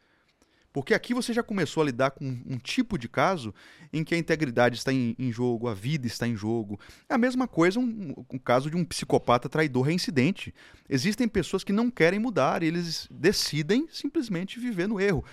Porque 0.75 0.93
aqui 0.93 1.14
você 1.14 1.33
já 1.33 1.41
começou 1.41 1.85
a 1.85 1.87
lidar 1.87 2.11
com 2.11 2.25
um 2.25 2.59
tipo 2.59 2.99
de 2.99 3.09
caso 3.09 3.55
em 3.93 4.03
que 4.03 4.12
a 4.12 4.18
integridade 4.18 4.77
está 4.77 4.93
em, 4.93 5.14
em 5.16 5.31
jogo, 5.31 5.68
a 5.68 5.72
vida 5.72 6.05
está 6.05 6.27
em 6.27 6.35
jogo. 6.35 6.81
É 7.09 7.14
a 7.14 7.18
mesma 7.18 7.47
coisa 7.47 7.79
um, 7.79 8.12
um, 8.29 8.39
caso 8.41 8.68
de 8.68 8.77
um 8.77 8.85
psicopata 8.85 9.49
traidor 9.49 9.85
reincidente. 9.85 10.53
Existem 10.89 11.29
pessoas 11.29 11.62
que 11.62 11.72
não 11.72 11.93
querem 11.93 12.18
mudar 12.18 12.64
e 12.64 12.66
eles 12.66 13.07
decidem 13.09 13.87
simplesmente 13.89 14.59
viver 14.59 14.89
no 14.89 15.01
erro. 15.01 15.25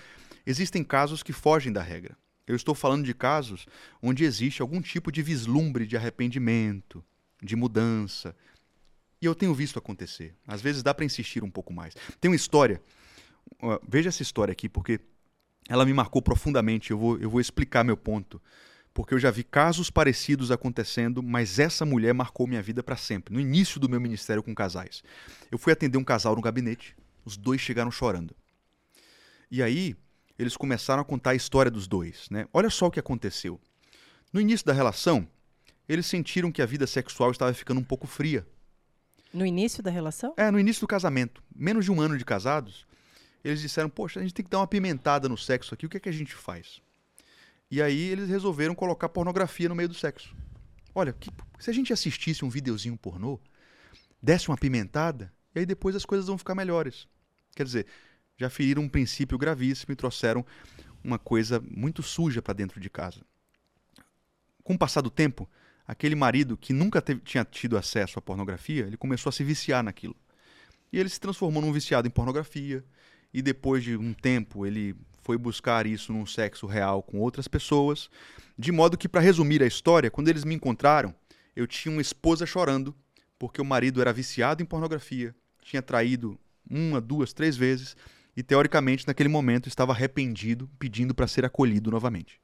Existem 0.46 0.84
casos 0.84 1.24
que 1.24 1.32
fogem 1.32 1.72
da 1.72 1.82
regra. 1.82 2.16
Eu 2.46 2.54
estou 2.54 2.72
falando 2.72 3.04
de 3.04 3.12
casos 3.12 3.66
onde 4.00 4.22
existe 4.22 4.62
algum 4.62 4.80
tipo 4.80 5.10
de 5.10 5.22
vislumbre 5.22 5.88
de 5.88 5.96
arrependimento, 5.96 7.04
de 7.42 7.56
mudança. 7.56 8.32
E 9.20 9.26
eu 9.26 9.34
tenho 9.34 9.52
visto 9.52 9.76
acontecer. 9.76 10.36
Às 10.46 10.62
vezes 10.62 10.84
dá 10.84 10.94
para 10.94 11.04
insistir 11.04 11.42
um 11.42 11.50
pouco 11.50 11.72
mais. 11.72 11.96
Tem 12.20 12.30
uma 12.30 12.36
história. 12.36 12.80
Veja 13.88 14.08
essa 14.08 14.22
história 14.22 14.52
aqui, 14.52 14.68
porque 14.68 15.00
ela 15.68 15.84
me 15.84 15.92
marcou 15.92 16.20
profundamente. 16.20 16.90
Eu 16.90 16.98
vou, 16.98 17.18
eu 17.18 17.30
vou 17.30 17.40
explicar 17.40 17.84
meu 17.84 17.96
ponto. 17.96 18.40
Porque 18.94 19.14
eu 19.14 19.18
já 19.18 19.30
vi 19.30 19.42
casos 19.42 19.88
parecidos 19.88 20.50
acontecendo, 20.50 21.22
mas 21.22 21.58
essa 21.58 21.86
mulher 21.86 22.12
marcou 22.12 22.46
minha 22.46 22.62
vida 22.62 22.82
para 22.82 22.96
sempre. 22.96 23.32
No 23.32 23.40
início 23.40 23.80
do 23.80 23.88
meu 23.88 24.00
ministério 24.00 24.42
com 24.42 24.54
casais. 24.54 25.02
Eu 25.50 25.56
fui 25.56 25.72
atender 25.72 25.96
um 25.96 26.04
casal 26.04 26.36
no 26.36 26.42
gabinete, 26.42 26.94
os 27.24 27.36
dois 27.36 27.60
chegaram 27.60 27.90
chorando. 27.90 28.36
E 29.50 29.62
aí, 29.62 29.96
eles 30.38 30.56
começaram 30.56 31.00
a 31.00 31.04
contar 31.04 31.30
a 31.30 31.34
história 31.34 31.70
dos 31.70 31.86
dois. 31.86 32.28
Né? 32.30 32.46
Olha 32.52 32.68
só 32.68 32.86
o 32.86 32.90
que 32.90 33.00
aconteceu. 33.00 33.58
No 34.30 34.40
início 34.40 34.66
da 34.66 34.72
relação, 34.72 35.26
eles 35.88 36.06
sentiram 36.06 36.52
que 36.52 36.60
a 36.60 36.66
vida 36.66 36.86
sexual 36.86 37.30
estava 37.30 37.52
ficando 37.54 37.80
um 37.80 37.84
pouco 37.84 38.06
fria. 38.06 38.46
No 39.32 39.46
início 39.46 39.82
da 39.82 39.90
relação? 39.90 40.34
É, 40.36 40.50
no 40.50 40.60
início 40.60 40.80
do 40.80 40.86
casamento. 40.86 41.42
Menos 41.54 41.86
de 41.86 41.90
um 41.90 42.00
ano 42.00 42.18
de 42.18 42.24
casados, 42.24 42.86
eles 43.44 43.60
disseram: 43.60 43.88
Poxa, 43.88 44.20
a 44.20 44.22
gente 44.22 44.34
tem 44.34 44.44
que 44.44 44.50
dar 44.50 44.58
uma 44.58 44.66
pimentada 44.66 45.28
no 45.28 45.36
sexo 45.36 45.74
aqui, 45.74 45.86
o 45.86 45.88
que 45.88 45.96
é 45.96 46.00
que 46.00 46.08
a 46.08 46.12
gente 46.12 46.34
faz? 46.34 46.80
E 47.70 47.80
aí 47.80 48.08
eles 48.08 48.28
resolveram 48.28 48.74
colocar 48.74 49.08
pornografia 49.08 49.68
no 49.68 49.74
meio 49.74 49.88
do 49.88 49.94
sexo. 49.94 50.36
Olha, 50.94 51.12
que, 51.12 51.30
se 51.58 51.70
a 51.70 51.72
gente 51.72 51.92
assistisse 51.92 52.44
um 52.44 52.50
videozinho 52.50 52.96
pornô, 52.98 53.40
desse 54.20 54.48
uma 54.48 54.58
pimentada, 54.58 55.32
e 55.54 55.60
aí 55.60 55.66
depois 55.66 55.96
as 55.96 56.04
coisas 56.04 56.26
vão 56.26 56.36
ficar 56.36 56.54
melhores. 56.54 57.08
Quer 57.56 57.64
dizer, 57.64 57.86
já 58.36 58.50
feriram 58.50 58.82
um 58.82 58.88
princípio 58.88 59.38
gravíssimo 59.38 59.92
e 59.92 59.96
trouxeram 59.96 60.44
uma 61.02 61.18
coisa 61.18 61.62
muito 61.68 62.02
suja 62.02 62.42
para 62.42 62.54
dentro 62.54 62.78
de 62.78 62.90
casa. 62.90 63.22
Com 64.62 64.74
o 64.74 64.78
passar 64.78 65.00
do 65.00 65.10
tempo, 65.10 65.48
aquele 65.86 66.14
marido 66.14 66.56
que 66.56 66.72
nunca 66.72 67.02
teve, 67.02 67.20
tinha 67.20 67.44
tido 67.44 67.76
acesso 67.76 68.18
à 68.18 68.22
pornografia, 68.22 68.86
ele 68.86 68.96
começou 68.96 69.30
a 69.30 69.32
se 69.32 69.42
viciar 69.42 69.82
naquilo. 69.82 70.16
E 70.92 70.98
ele 70.98 71.08
se 71.08 71.18
transformou 71.18 71.62
num 71.62 71.72
viciado 71.72 72.06
em 72.06 72.10
pornografia, 72.10 72.84
e 73.32 73.40
depois 73.40 73.82
de 73.82 73.96
um 73.96 74.12
tempo 74.12 74.66
ele 74.66 74.94
foi 75.22 75.38
buscar 75.38 75.86
isso 75.86 76.12
num 76.12 76.26
sexo 76.26 76.66
real 76.66 77.02
com 77.02 77.20
outras 77.20 77.46
pessoas, 77.46 78.10
de 78.58 78.72
modo 78.72 78.98
que, 78.98 79.08
para 79.08 79.20
resumir 79.20 79.62
a 79.62 79.66
história, 79.66 80.10
quando 80.10 80.28
eles 80.28 80.44
me 80.44 80.54
encontraram, 80.54 81.14
eu 81.54 81.66
tinha 81.66 81.92
uma 81.92 82.02
esposa 82.02 82.44
chorando 82.44 82.94
porque 83.38 83.60
o 83.60 83.64
marido 83.64 84.00
era 84.00 84.12
viciado 84.12 84.62
em 84.62 84.66
pornografia, 84.66 85.34
tinha 85.62 85.82
traído 85.82 86.38
uma, 86.68 87.00
duas, 87.00 87.32
três 87.32 87.56
vezes 87.56 87.96
e, 88.36 88.42
teoricamente, 88.42 89.06
naquele 89.06 89.28
momento 89.28 89.68
estava 89.68 89.92
arrependido, 89.92 90.68
pedindo 90.78 91.14
para 91.14 91.26
ser 91.26 91.44
acolhido 91.44 91.90
novamente. 91.90 92.40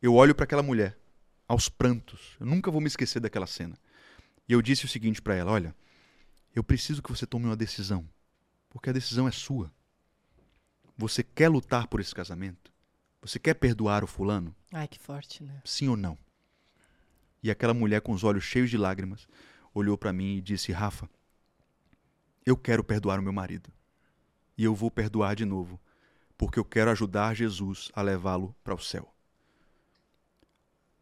Eu 0.00 0.14
olho 0.14 0.34
para 0.34 0.44
aquela 0.44 0.62
mulher, 0.62 0.96
aos 1.48 1.68
prantos, 1.68 2.36
eu 2.40 2.46
nunca 2.46 2.70
vou 2.70 2.80
me 2.80 2.86
esquecer 2.86 3.20
daquela 3.20 3.46
cena. 3.46 3.76
E 4.48 4.52
eu 4.52 4.62
disse 4.62 4.84
o 4.84 4.88
seguinte 4.88 5.20
para 5.20 5.34
ela: 5.34 5.52
Olha, 5.52 5.74
eu 6.54 6.62
preciso 6.62 7.02
que 7.02 7.10
você 7.10 7.26
tome 7.26 7.46
uma 7.46 7.56
decisão, 7.56 8.08
porque 8.70 8.90
a 8.90 8.92
decisão 8.92 9.26
é 9.26 9.30
sua. 9.30 9.72
Você 10.96 11.22
quer 11.22 11.48
lutar 11.48 11.86
por 11.88 12.00
esse 12.00 12.14
casamento? 12.14 12.72
Você 13.20 13.38
quer 13.38 13.54
perdoar 13.54 14.04
o 14.04 14.06
fulano? 14.06 14.54
Ai, 14.72 14.86
que 14.86 14.98
forte, 14.98 15.42
né? 15.42 15.60
Sim 15.64 15.88
ou 15.88 15.96
não? 15.96 16.18
E 17.42 17.50
aquela 17.50 17.74
mulher 17.74 18.00
com 18.00 18.12
os 18.12 18.22
olhos 18.22 18.44
cheios 18.44 18.70
de 18.70 18.76
lágrimas 18.76 19.26
olhou 19.74 19.98
para 19.98 20.12
mim 20.12 20.36
e 20.36 20.40
disse: 20.40 20.72
Rafa, 20.72 21.08
eu 22.46 22.56
quero 22.56 22.84
perdoar 22.84 23.18
o 23.18 23.22
meu 23.22 23.32
marido. 23.32 23.72
E 24.56 24.64
eu 24.64 24.74
vou 24.74 24.90
perdoar 24.90 25.34
de 25.34 25.44
novo, 25.44 25.80
porque 26.38 26.58
eu 26.58 26.64
quero 26.64 26.90
ajudar 26.90 27.34
Jesus 27.34 27.90
a 27.92 28.02
levá-lo 28.02 28.54
para 28.62 28.74
o 28.74 28.78
céu. 28.78 29.12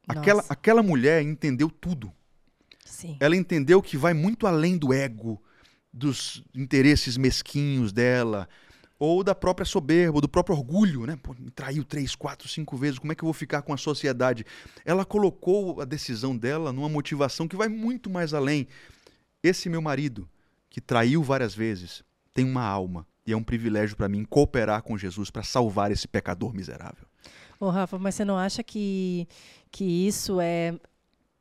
Aquela, 0.09 0.45
aquela 0.49 0.83
mulher 0.83 1.23
entendeu 1.23 1.71
tudo. 1.71 2.13
Sim. 2.85 3.17
Ela 3.21 3.37
entendeu 3.37 3.81
que 3.83 3.97
vai 3.97 4.15
muito 4.15 4.47
além 4.47 4.77
do 4.77 4.93
ego, 4.93 5.41
dos 5.93 6.43
interesses 6.55 7.17
mesquinhos 7.17 7.93
dela, 7.93 8.49
ou 9.05 9.25
da 9.25 9.35
própria 9.35 9.65
soberba, 9.65 10.21
do 10.21 10.29
próprio 10.29 10.57
orgulho, 10.57 11.05
né? 11.05 11.19
Pô, 11.21 11.35
me 11.37 11.51
traiu 11.51 11.83
três, 11.83 12.15
quatro, 12.15 12.47
cinco 12.47 12.77
vezes, 12.77 13.01
como 13.01 13.11
é 13.11 13.17
que 13.17 13.25
eu 13.25 13.27
vou 13.27 13.33
ficar 13.33 13.61
com 13.63 13.73
a 13.73 13.77
sociedade? 13.77 14.47
Ela 14.85 15.05
colocou 15.05 15.81
a 15.81 15.85
decisão 15.85 16.37
dela 16.37 16.73
numa 16.73 16.89
motivação 16.89 17.49
que 17.49 17.57
vai 17.57 17.67
muito 17.67 18.09
mais 18.09 18.33
além. 18.33 18.69
Esse 19.43 19.69
meu 19.69 19.83
marido, 19.83 20.29
que 20.71 20.81
traiu 20.81 21.21
várias 21.21 21.53
vezes, 21.53 22.05
tem 22.33 22.45
uma 22.45 22.63
alma 22.63 23.05
e 23.27 23.33
é 23.33 23.37
um 23.37 23.43
privilégio 23.43 23.97
para 23.97 24.09
mim 24.09 24.25
cooperar 24.25 24.85
com 24.85 24.97
Jesus 24.97 25.31
para 25.31 25.43
salvar 25.43 25.91
esse 25.91 26.07
pecador 26.07 26.55
miserável. 26.55 27.05
Ô, 27.59 27.71
Rafa, 27.71 27.99
mas 27.99 28.15
você 28.15 28.25
não 28.25 28.39
acha 28.39 28.63
que, 28.63 29.27
que 29.69 30.07
isso 30.07 30.41
é, 30.41 30.79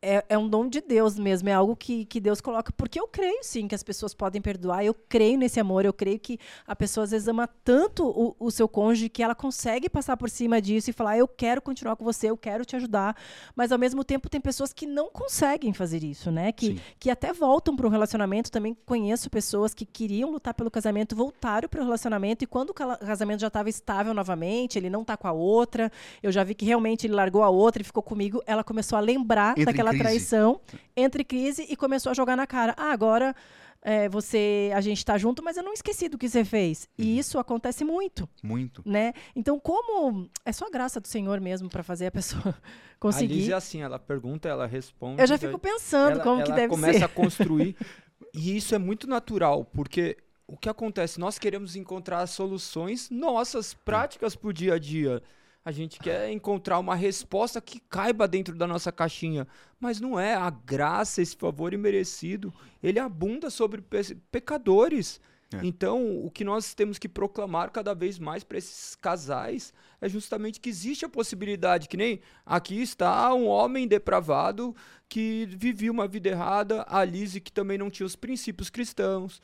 é, 0.01 0.25
é, 0.29 0.37
um 0.37 0.47
dom 0.47 0.67
de 0.67 0.81
Deus 0.81 1.19
mesmo, 1.19 1.47
é 1.47 1.53
algo 1.53 1.75
que, 1.75 2.05
que 2.05 2.19
Deus 2.19 2.41
coloca, 2.41 2.73
porque 2.73 2.99
eu 2.99 3.07
creio 3.07 3.43
sim 3.43 3.67
que 3.67 3.75
as 3.75 3.83
pessoas 3.83 4.15
podem 4.15 4.41
perdoar, 4.41 4.83
eu 4.83 4.95
creio 5.07 5.37
nesse 5.37 5.59
amor, 5.59 5.85
eu 5.85 5.93
creio 5.93 6.19
que 6.19 6.39
a 6.65 6.75
pessoa 6.75 7.03
às 7.03 7.11
vezes 7.11 7.27
ama 7.27 7.47
tanto 7.63 8.07
o, 8.07 8.35
o 8.39 8.49
seu 8.49 8.67
cônjuge 8.67 9.09
que 9.09 9.21
ela 9.21 9.35
consegue 9.35 9.87
passar 9.87 10.17
por 10.17 10.29
cima 10.29 10.59
disso 10.59 10.89
e 10.89 10.93
falar, 10.93 11.19
eu 11.19 11.27
quero 11.27 11.61
continuar 11.61 11.95
com 11.95 12.03
você, 12.03 12.31
eu 12.31 12.37
quero 12.37 12.65
te 12.65 12.75
ajudar, 12.75 13.15
mas 13.55 13.71
ao 13.71 13.77
mesmo 13.77 14.03
tempo 14.03 14.27
tem 14.27 14.41
pessoas 14.41 14.73
que 14.73 14.87
não 14.87 15.09
conseguem 15.11 15.71
fazer 15.71 16.03
isso, 16.03 16.31
né? 16.31 16.51
Que, 16.51 16.81
que 16.99 17.09
até 17.09 17.31
voltam 17.31 17.75
para 17.75 17.85
um 17.85 17.89
relacionamento, 17.89 18.51
também 18.51 18.75
conheço 18.85 19.29
pessoas 19.29 19.73
que 19.73 19.85
queriam 19.85 20.31
lutar 20.31 20.55
pelo 20.55 20.71
casamento, 20.71 21.15
voltaram 21.15 21.69
para 21.69 21.79
o 21.79 21.83
relacionamento 21.83 22.43
e 22.43 22.47
quando 22.47 22.71
o 22.71 22.73
casamento 22.73 23.41
já 23.41 23.47
estava 23.47 23.69
estável 23.69 24.15
novamente, 24.15 24.79
ele 24.79 24.89
não 24.89 25.01
está 25.01 25.15
com 25.15 25.27
a 25.27 25.31
outra, 25.31 25.91
eu 26.23 26.31
já 26.31 26.43
vi 26.43 26.55
que 26.55 26.65
realmente 26.65 27.05
ele 27.05 27.13
largou 27.13 27.43
a 27.43 27.49
outra 27.49 27.83
e 27.83 27.85
ficou 27.85 28.01
comigo, 28.01 28.41
ela 28.47 28.63
começou 28.63 28.97
a 28.97 28.99
lembrar 28.99 29.51
Entre 29.51 29.65
daquela 29.65 29.90
crise. 29.91 30.03
traição, 30.03 30.61
entre 30.95 31.23
crise 31.23 31.65
e 31.69 31.75
começou 31.75 32.09
a 32.09 32.13
jogar 32.13 32.35
na 32.35 32.47
cara. 32.47 32.73
Ah, 32.77 32.91
agora 32.91 33.35
é, 33.81 34.07
você, 34.07 34.71
a 34.75 34.81
gente 34.81 34.99
está 34.99 35.17
junto, 35.17 35.43
mas 35.43 35.57
eu 35.57 35.63
não 35.63 35.73
esqueci 35.73 36.07
do 36.07 36.17
que 36.17 36.29
você 36.29 36.45
fez. 36.45 36.87
Uhum. 36.97 37.05
E 37.05 37.17
isso 37.17 37.39
acontece 37.39 37.83
muito. 37.83 38.29
Muito. 38.43 38.83
Né? 38.85 39.13
Então, 39.35 39.59
como 39.59 40.29
é 40.45 40.51
só 40.51 40.67
a 40.67 40.69
graça 40.69 40.99
do 40.99 41.07
Senhor 41.07 41.39
mesmo 41.41 41.67
para 41.67 41.81
fazer 41.81 42.07
a 42.07 42.11
pessoa 42.11 42.55
conseguir. 42.99 43.33
A 43.33 43.37
Liz 43.37 43.49
é 43.49 43.53
assim, 43.53 43.81
ela 43.81 43.97
pergunta, 43.97 44.47
ela 44.47 44.67
responde. 44.67 45.21
Eu 45.21 45.27
já 45.27 45.37
fico 45.37 45.57
pensando 45.57 46.13
ela, 46.13 46.23
como 46.23 46.41
ela 46.41 46.45
que 46.45 46.51
deve 46.51 46.73
ser. 46.73 46.81
começa 46.81 47.05
a 47.05 47.09
construir. 47.09 47.75
e 48.33 48.55
isso 48.55 48.75
é 48.75 48.77
muito 48.77 49.07
natural, 49.07 49.65
porque 49.65 50.17
o 50.47 50.55
que 50.55 50.69
acontece? 50.69 51.19
Nós 51.19 51.39
queremos 51.39 51.75
encontrar 51.75 52.27
soluções 52.27 53.09
nossas, 53.09 53.73
práticas 53.73 54.35
para 54.35 54.49
o 54.49 54.53
dia 54.53 54.75
a 54.75 54.79
dia. 54.79 55.23
A 55.63 55.71
gente 55.71 55.99
quer 55.99 56.31
encontrar 56.31 56.79
uma 56.79 56.95
resposta 56.95 57.61
que 57.61 57.79
caiba 57.79 58.27
dentro 58.27 58.55
da 58.55 58.65
nossa 58.65 58.91
caixinha. 58.91 59.47
Mas 59.79 59.99
não 59.99 60.19
é. 60.19 60.33
A 60.33 60.49
graça, 60.49 61.21
esse 61.21 61.35
favor 61.35 61.73
imerecido, 61.73 62.51
ele 62.81 62.99
abunda 62.99 63.49
sobre 63.49 63.81
pe 63.81 64.15
pecadores. 64.31 65.21
É. 65.53 65.59
Então, 65.63 66.25
o 66.25 66.31
que 66.31 66.43
nós 66.43 66.73
temos 66.73 66.97
que 66.97 67.09
proclamar 67.09 67.71
cada 67.71 67.93
vez 67.93 68.17
mais 68.17 68.43
para 68.43 68.57
esses 68.57 68.95
casais 68.95 69.73
é 69.99 70.07
justamente 70.07 70.59
que 70.59 70.69
existe 70.69 71.05
a 71.05 71.09
possibilidade, 71.09 71.89
que 71.89 71.97
nem 71.97 72.21
aqui 72.45 72.81
está 72.81 73.33
um 73.33 73.47
homem 73.47 73.87
depravado 73.87 74.75
que 75.09 75.45
vivia 75.45 75.91
uma 75.91 76.07
vida 76.07 76.29
errada, 76.29 76.85
a 76.87 77.03
Lise 77.03 77.41
que 77.41 77.51
também 77.51 77.77
não 77.77 77.89
tinha 77.89 78.07
os 78.07 78.15
princípios 78.15 78.69
cristãos, 78.69 79.41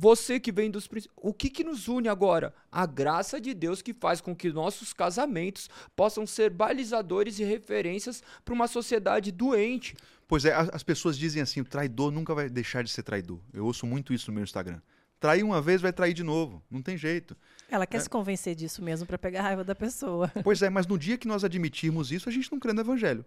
Você 0.00 0.38
que 0.38 0.52
vem 0.52 0.70
dos 0.70 0.86
princípios. 0.86 1.12
O 1.20 1.34
que, 1.34 1.50
que 1.50 1.64
nos 1.64 1.88
une 1.88 2.08
agora? 2.08 2.54
A 2.70 2.86
graça 2.86 3.40
de 3.40 3.52
Deus 3.52 3.82
que 3.82 3.92
faz 3.92 4.20
com 4.20 4.34
que 4.34 4.48
nossos 4.52 4.92
casamentos 4.92 5.68
possam 5.96 6.24
ser 6.24 6.50
balizadores 6.50 7.40
e 7.40 7.44
referências 7.44 8.22
para 8.44 8.54
uma 8.54 8.68
sociedade 8.68 9.32
doente. 9.32 9.96
Pois 10.28 10.44
é, 10.44 10.54
as 10.54 10.84
pessoas 10.84 11.18
dizem 11.18 11.42
assim: 11.42 11.60
o 11.60 11.64
traidor 11.64 12.12
nunca 12.12 12.32
vai 12.32 12.48
deixar 12.48 12.84
de 12.84 12.90
ser 12.90 13.02
traidor. 13.02 13.40
Eu 13.52 13.66
ouço 13.66 13.86
muito 13.86 14.14
isso 14.14 14.30
no 14.30 14.36
meu 14.36 14.44
Instagram. 14.44 14.80
Trair 15.18 15.42
uma 15.42 15.60
vez, 15.60 15.80
vai 15.80 15.92
trair 15.92 16.14
de 16.14 16.22
novo. 16.22 16.62
Não 16.70 16.80
tem 16.80 16.96
jeito. 16.96 17.36
Ela 17.68 17.84
quer 17.84 17.96
é. 17.96 18.00
se 18.00 18.08
convencer 18.08 18.54
disso 18.54 18.80
mesmo 18.80 19.04
para 19.04 19.18
pegar 19.18 19.40
a 19.40 19.42
raiva 19.42 19.64
da 19.64 19.74
pessoa. 19.74 20.30
Pois 20.44 20.62
é, 20.62 20.70
mas 20.70 20.86
no 20.86 20.96
dia 20.96 21.18
que 21.18 21.26
nós 21.26 21.42
admitirmos 21.42 22.12
isso, 22.12 22.28
a 22.28 22.32
gente 22.32 22.52
não 22.52 22.60
crê 22.60 22.72
no 22.72 22.82
Evangelho. 22.82 23.24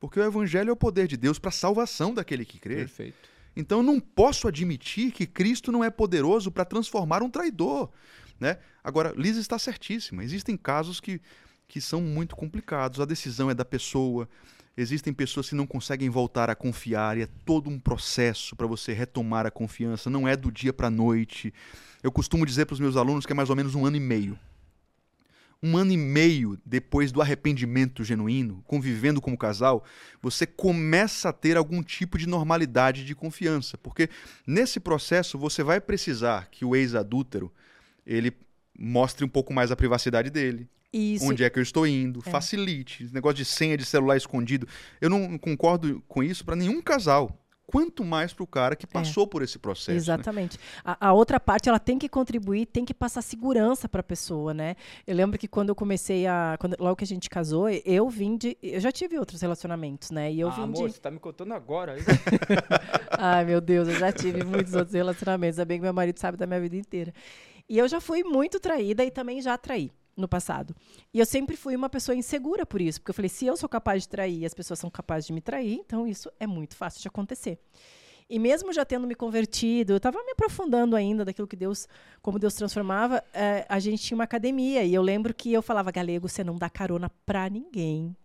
Porque 0.00 0.18
o 0.18 0.24
Evangelho 0.24 0.70
é 0.70 0.72
o 0.72 0.76
poder 0.76 1.06
de 1.06 1.18
Deus 1.18 1.38
para 1.38 1.50
a 1.50 1.52
salvação 1.52 2.14
daquele 2.14 2.46
que 2.46 2.58
crê. 2.58 2.76
Perfeito. 2.76 3.35
Então 3.56 3.78
eu 3.78 3.82
não 3.82 3.98
posso 3.98 4.46
admitir 4.46 5.10
que 5.10 5.26
Cristo 5.26 5.72
não 5.72 5.82
é 5.82 5.88
poderoso 5.88 6.50
para 6.50 6.64
transformar 6.64 7.22
um 7.22 7.30
traidor. 7.30 7.90
Né? 8.38 8.58
Agora, 8.84 9.14
Liz 9.16 9.36
está 9.36 9.58
certíssima. 9.58 10.22
Existem 10.22 10.56
casos 10.56 11.00
que, 11.00 11.20
que 11.66 11.80
são 11.80 12.02
muito 12.02 12.36
complicados. 12.36 13.00
A 13.00 13.06
decisão 13.06 13.50
é 13.50 13.54
da 13.54 13.64
pessoa. 13.64 14.28
Existem 14.76 15.12
pessoas 15.12 15.48
que 15.48 15.54
não 15.54 15.66
conseguem 15.66 16.10
voltar 16.10 16.50
a 16.50 16.54
confiar 16.54 17.16
e 17.16 17.22
é 17.22 17.28
todo 17.46 17.70
um 17.70 17.78
processo 17.78 18.54
para 18.54 18.66
você 18.66 18.92
retomar 18.92 19.46
a 19.46 19.50
confiança. 19.50 20.10
Não 20.10 20.28
é 20.28 20.36
do 20.36 20.52
dia 20.52 20.72
para 20.72 20.88
a 20.88 20.90
noite. 20.90 21.52
Eu 22.02 22.12
costumo 22.12 22.44
dizer 22.44 22.66
para 22.66 22.74
os 22.74 22.80
meus 22.80 22.94
alunos 22.94 23.24
que 23.24 23.32
é 23.32 23.34
mais 23.34 23.48
ou 23.48 23.56
menos 23.56 23.74
um 23.74 23.86
ano 23.86 23.96
e 23.96 24.00
meio. 24.00 24.38
Um 25.66 25.76
ano 25.76 25.92
e 25.92 25.96
meio 25.96 26.58
depois 26.64 27.10
do 27.10 27.20
arrependimento 27.20 28.04
genuíno, 28.04 28.62
convivendo 28.66 29.20
como 29.20 29.36
casal, 29.36 29.84
você 30.22 30.46
começa 30.46 31.30
a 31.30 31.32
ter 31.32 31.56
algum 31.56 31.82
tipo 31.82 32.16
de 32.16 32.28
normalidade 32.28 33.04
de 33.04 33.14
confiança. 33.14 33.76
Porque 33.76 34.08
nesse 34.46 34.78
processo 34.78 35.38
você 35.38 35.62
vai 35.62 35.80
precisar 35.80 36.48
que 36.50 36.64
o 36.64 36.76
ex-adúltero 36.76 37.52
ele 38.06 38.32
mostre 38.78 39.24
um 39.24 39.28
pouco 39.28 39.52
mais 39.52 39.72
a 39.72 39.76
privacidade 39.76 40.30
dele, 40.30 40.68
isso. 40.92 41.26
Onde 41.26 41.44
é 41.44 41.50
que 41.50 41.58
eu 41.58 41.62
estou 41.62 41.86
indo? 41.86 42.22
É. 42.24 42.30
Facilite. 42.30 43.04
Esse 43.04 43.14
negócio 43.14 43.36
de 43.36 43.44
senha 43.44 43.76
de 43.76 43.84
celular 43.84 44.16
escondido. 44.16 44.66
Eu 45.00 45.10
não 45.10 45.36
concordo 45.36 46.02
com 46.08 46.22
isso 46.22 46.44
para 46.44 46.56
nenhum 46.56 46.80
casal. 46.80 47.45
Quanto 47.66 48.04
mais 48.04 48.32
para 48.32 48.44
o 48.44 48.46
cara 48.46 48.76
que 48.76 48.86
é. 48.86 48.88
passou 48.88 49.24
é. 49.24 49.26
por 49.26 49.42
esse 49.42 49.58
processo. 49.58 49.90
Né? 49.90 49.96
Exatamente. 49.96 50.56
Né? 50.56 50.64
A, 50.84 51.08
a, 51.08 51.12
outra 51.12 51.40
parte, 51.40 51.68
ela 51.68 51.80
tem 51.80 51.98
que 51.98 52.08
contribuir, 52.08 52.66
tem 52.66 52.84
que 52.84 52.94
passar 52.94 53.22
segurança 53.22 53.88
para 53.88 54.00
a 54.00 54.04
pessoa, 54.04 54.54
né? 54.54 54.76
Eu 55.06 55.16
lembro 55.16 55.38
que 55.38 55.48
quando 55.48 55.70
eu 55.70 55.74
comecei 55.74 56.26
a. 56.26 56.56
Quando, 56.60 56.76
logo 56.78 56.96
que 56.96 57.04
a 57.04 57.06
gente 57.06 57.28
casou, 57.28 57.68
eu 57.68 58.08
vim 58.08 58.36
de. 58.36 58.56
Eu 58.62 58.80
já 58.80 58.92
tive 58.92 59.18
outros 59.18 59.40
relacionamentos, 59.40 60.10
né? 60.10 60.32
E 60.32 60.38
eu 60.38 60.48
ah, 60.48 60.52
vim 60.52 60.62
amor, 60.62 60.86
de... 60.86 60.94
você 60.94 61.00
tá 61.00 61.10
me 61.10 61.18
contando 61.18 61.52
agora. 61.54 61.96
Ai, 63.18 63.44
meu 63.44 63.60
Deus, 63.60 63.88
eu 63.88 63.98
já 63.98 64.12
tive 64.12 64.44
muitos 64.44 64.74
outros 64.74 64.94
relacionamentos. 64.94 65.58
Ainda 65.58 65.66
bem 65.66 65.78
que 65.78 65.82
meu 65.82 65.94
marido 65.94 66.18
sabe 66.18 66.38
da 66.38 66.46
minha 66.46 66.60
vida 66.60 66.76
inteira. 66.76 67.12
E 67.68 67.78
eu 67.78 67.88
já 67.88 68.00
fui 68.00 68.22
muito 68.22 68.60
traída 68.60 69.04
e 69.04 69.10
também 69.10 69.42
já 69.42 69.58
traí 69.58 69.90
no 70.16 70.26
passado. 70.26 70.74
E 71.12 71.18
eu 71.18 71.26
sempre 71.26 71.56
fui 71.56 71.76
uma 71.76 71.88
pessoa 71.88 72.16
insegura 72.16 72.64
por 72.64 72.80
isso, 72.80 73.00
porque 73.00 73.10
eu 73.10 73.14
falei, 73.14 73.28
se 73.28 73.46
eu 73.46 73.56
sou 73.56 73.68
capaz 73.68 74.02
de 74.02 74.08
trair 74.08 74.40
e 74.40 74.46
as 74.46 74.54
pessoas 74.54 74.78
são 74.78 74.90
capazes 74.90 75.26
de 75.26 75.32
me 75.32 75.40
trair, 75.40 75.80
então 75.84 76.06
isso 76.06 76.30
é 76.40 76.46
muito 76.46 76.76
fácil 76.76 77.02
de 77.02 77.08
acontecer. 77.08 77.58
E 78.28 78.40
mesmo 78.40 78.72
já 78.72 78.84
tendo 78.84 79.06
me 79.06 79.14
convertido, 79.14 79.92
eu 79.92 79.98
estava 79.98 80.18
me 80.24 80.32
aprofundando 80.32 80.96
ainda 80.96 81.24
daquilo 81.24 81.46
que 81.46 81.54
Deus, 81.54 81.86
como 82.20 82.40
Deus 82.40 82.54
transformava, 82.54 83.22
é, 83.32 83.64
a 83.68 83.78
gente 83.78 84.02
tinha 84.02 84.16
uma 84.16 84.24
academia. 84.24 84.82
E 84.82 84.92
eu 84.92 85.00
lembro 85.00 85.32
que 85.32 85.52
eu 85.52 85.62
falava, 85.62 85.92
galego, 85.92 86.28
você 86.28 86.42
não 86.42 86.56
dá 86.56 86.68
carona 86.68 87.08
para 87.24 87.48
ninguém. 87.48 88.16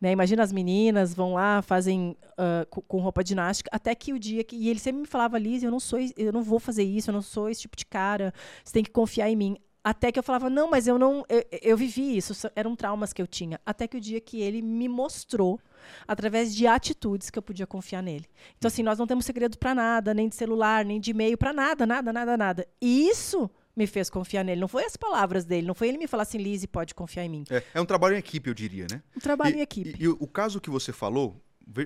Né? 0.00 0.12
Imagina 0.12 0.42
as 0.42 0.52
meninas 0.52 1.14
vão 1.14 1.34
lá, 1.34 1.60
fazem 1.62 2.16
uh, 2.32 2.82
com, 2.82 3.00
roupa 3.00 3.24
ginástica, 3.24 3.70
até 3.72 3.94
que 3.94 4.12
o 4.12 4.18
dia 4.18 4.44
que. 4.44 4.56
E 4.56 4.68
ele 4.68 4.78
sempre 4.78 5.00
me 5.00 5.06
falava, 5.06 5.38
Liz, 5.38 5.62
eu 5.62 5.70
não 5.70 5.80
sou, 5.80 5.98
eu 6.16 6.32
não 6.32 6.42
vou 6.42 6.58
fazer 6.58 6.84
isso, 6.84 7.10
eu 7.10 7.14
não 7.14 7.22
sou 7.22 7.48
esse 7.48 7.62
tipo 7.62 7.76
de 7.76 7.86
cara, 7.86 8.32
você 8.64 8.72
tem 8.72 8.84
que 8.84 8.90
confiar 8.90 9.28
em 9.28 9.36
mim. 9.36 9.56
Até 9.82 10.10
que 10.12 10.18
eu 10.18 10.22
falava, 10.22 10.50
não, 10.50 10.68
mas 10.68 10.86
eu 10.86 10.98
não. 10.98 11.24
Eu, 11.28 11.44
eu, 11.62 11.76
vivi 11.76 12.16
isso, 12.16 12.34
eram 12.54 12.74
traumas 12.74 13.12
que 13.12 13.22
eu 13.22 13.26
tinha. 13.26 13.60
Até 13.64 13.86
que 13.86 13.96
o 13.96 14.00
dia 14.00 14.20
que 14.20 14.40
ele 14.40 14.60
me 14.60 14.88
mostrou, 14.88 15.60
através 16.06 16.54
de 16.54 16.66
atitudes, 16.66 17.30
que 17.30 17.38
eu 17.38 17.42
podia 17.42 17.66
confiar 17.66 18.02
nele. 18.02 18.26
Então, 18.56 18.68
assim, 18.68 18.82
nós 18.82 18.98
não 18.98 19.06
temos 19.06 19.24
segredo 19.24 19.56
para 19.56 19.74
nada, 19.74 20.12
nem 20.12 20.28
de 20.28 20.34
celular, 20.34 20.84
nem 20.84 21.00
de 21.00 21.12
e-mail, 21.12 21.38
para 21.38 21.52
nada, 21.52 21.86
nada, 21.86 22.12
nada, 22.12 22.36
nada. 22.36 22.68
E 22.80 23.08
isso 23.08 23.50
me 23.78 23.86
fez 23.86 24.10
confiar 24.10 24.44
nele. 24.44 24.60
Não 24.60 24.68
foi 24.68 24.84
as 24.84 24.96
palavras 24.96 25.44
dele, 25.44 25.66
não 25.66 25.74
foi 25.74 25.88
ele 25.88 25.98
me 25.98 26.08
falar 26.08 26.24
assim, 26.24 26.38
Lizzie, 26.38 26.66
pode 26.66 26.94
confiar 26.94 27.24
em 27.24 27.28
mim. 27.28 27.44
É, 27.48 27.62
é 27.74 27.80
um 27.80 27.86
trabalho 27.86 28.16
em 28.16 28.18
equipe, 28.18 28.50
eu 28.50 28.54
diria, 28.54 28.86
né? 28.90 29.00
Um 29.16 29.20
trabalho 29.20 29.54
e, 29.54 29.58
em 29.58 29.62
equipe. 29.62 29.94
E, 29.98 30.04
e, 30.04 30.08
o 30.08 30.26
caso 30.26 30.60
que 30.60 30.68
você 30.68 30.92
falou, 30.92 31.40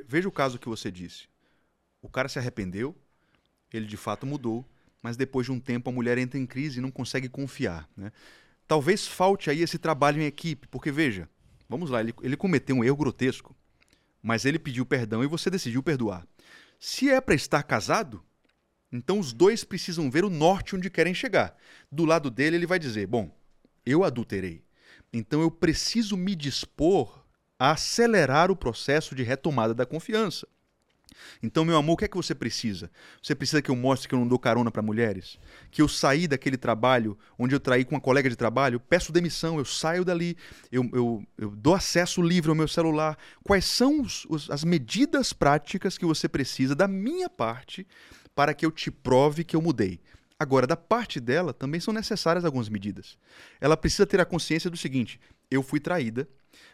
veja 0.09 0.27
o 0.27 0.33
caso 0.33 0.59
que 0.59 0.69
você 0.69 0.91
disse. 0.91 1.29
O 2.01 2.09
cara 2.09 2.29
se 2.29 2.39
arrependeu, 2.39 2.97
ele 3.73 3.87
de 3.87 3.97
fato 3.97 4.27
mudou, 4.27 4.65
mas 5.03 5.17
depois 5.17 5.47
de 5.47 5.53
um 5.53 5.59
tempo 5.59 5.91
a 5.91 5.93
mulher 5.93 6.17
entra 6.17 6.39
em 6.39 6.47
crise 6.47 6.79
e 6.79 6.83
não 6.83 6.91
consegue 6.91 7.29
confiar. 7.29 7.89
Né? 7.97 8.13
Talvez 8.69 9.07
falte 9.07 9.51
aí 9.51 9.61
esse 9.61 9.79
trabalho 9.79 10.23
em 10.23 10.27
equipe, 10.27 10.69
porque 10.69 10.93
veja, 10.93 11.29
vamos 11.69 11.91
lá, 11.91 12.01
ele, 12.01 12.15
ele 12.23 12.37
cometeu 12.37 12.77
um 12.77 12.85
erro 12.85 12.97
grotesco, 12.97 13.57
mas 14.23 14.45
ele 14.45 14.59
pediu 14.59 14.87
perdão 14.87 15.25
e 15.25 15.27
você 15.27 15.51
decidiu 15.51 15.83
perdoar. 15.83 16.27
Se 16.79 17.11
é 17.11 17.21
para 17.21 17.35
estar 17.35 17.63
casado, 17.65 18.23
então 18.93 19.19
os 19.19 19.33
dois 19.33 19.65
precisam 19.65 20.11
ver 20.11 20.25
o 20.25 20.31
norte 20.31 20.77
onde 20.77 20.91
querem 20.91 21.15
chegar. 21.15 21.57
Do 21.91 22.05
lado 22.05 22.31
dele, 22.31 22.57
ele 22.57 22.67
vai 22.67 22.79
dizer: 22.79 23.07
Bom, 23.07 23.35
eu 23.87 24.05
adulterei, 24.05 24.65
então 25.13 25.41
eu 25.41 25.51
preciso 25.51 26.17
me 26.17 26.35
dispor 26.35 27.25
a 27.59 27.71
acelerar 27.73 28.51
o 28.51 28.57
processo 28.57 29.15
de 29.15 29.23
retomada 29.23 29.73
da 29.73 29.87
confiança. 29.87 30.47
Então, 31.43 31.65
meu 31.65 31.77
amor, 31.77 31.95
o 31.95 31.97
que 31.97 32.05
é 32.05 32.09
que 32.09 32.17
você 32.17 32.35
precisa? 32.35 32.91
Você 33.23 33.35
precisa 33.35 33.61
que 33.61 33.71
eu 33.71 33.77
mostre 33.77 34.09
que 34.09 34.15
eu 34.15 34.19
não 34.19 34.29
dou 34.29 34.39
carona 34.39 34.71
para 34.71 34.83
mulheres? 34.83 35.39
Que 35.71 35.83
eu 35.83 35.89
saí 35.89 36.27
daquele 36.27 36.57
trabalho 36.57 37.19
onde 37.39 37.55
eu 37.55 37.61
traí 37.61 37.85
com 37.85 37.95
uma 37.95 38.01
colega 38.01 38.29
de 38.29 38.37
trabalho? 38.37 38.81
Peço 38.81 39.13
demissão, 39.13 39.59
eu 39.59 39.65
saio 39.65 40.05
dali, 40.05 40.37
eu, 40.71 40.89
eu, 40.93 41.27
eu 41.39 41.51
dou 41.51 41.75
acesso 41.75 42.23
livre 42.23 42.51
ao 42.51 42.55
meu 42.55 42.69
celular. 42.69 43.19
Quais 43.45 43.65
são 43.65 44.01
os, 44.01 44.25
os, 44.29 44.51
as 44.51 44.65
medidas 44.65 45.33
práticas 45.33 45.99
que 45.99 46.07
você 46.07 46.29
precisa 46.29 46.75
da 46.75 46.89
minha 46.89 47.29
parte 47.29 47.87
para 48.35 48.55
que 48.55 48.65
eu 48.65 48.71
te 48.71 48.91
prove 48.91 49.45
que 49.45 49.57
eu 49.57 49.63
mudei? 49.63 50.01
Agora, 50.39 50.67
da 50.67 50.77
parte 50.77 51.21
dela, 51.21 51.53
também 51.53 51.81
são 51.81 51.95
necessárias 51.95 52.45
algumas 52.45 52.69
medidas. 52.69 53.17
Ela 53.61 53.77
precisa 53.77 54.05
ter 54.05 54.21
a 54.21 54.25
consciência 54.25 54.69
do 54.69 54.77
seguinte: 54.77 55.21
eu 55.49 55.63
fui 55.63 55.79
traída, 55.79 56.29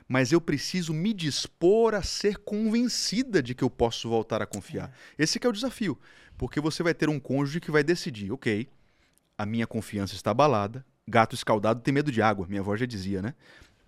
mas 0.09 0.33
eu 0.33 0.41
preciso 0.41 0.93
me 0.93 1.13
dispor 1.13 1.95
a 1.95 2.03
ser 2.03 2.39
convencida 2.39 3.43
de 3.43 3.55
que 3.55 3.63
eu 3.63 3.71
posso 3.71 4.09
voltar 4.09 4.41
a 4.43 4.47
confiar. 4.47 4.93
É. 5.19 5.23
Esse 5.23 5.39
é 5.43 5.49
o 5.49 5.53
desafio, 5.53 5.99
porque 6.37 6.61
você 6.61 6.83
vai 6.83 6.95
ter 6.95 7.09
um 7.09 7.21
cônjuge 7.21 7.61
que 7.61 7.71
vai 7.71 7.83
decidir, 7.83 8.33
ok, 8.33 8.69
a 9.37 9.47
minha 9.47 9.67
confiança 9.67 10.15
está 10.15 10.31
abalada, 10.31 10.85
gato 11.07 11.35
escaldado 11.35 11.81
tem 11.81 11.93
medo 11.93 12.11
de 12.11 12.21
água, 12.21 12.47
minha 12.47 12.61
avó 12.61 12.77
já 12.77 12.87
dizia, 12.87 13.23
né? 13.23 13.35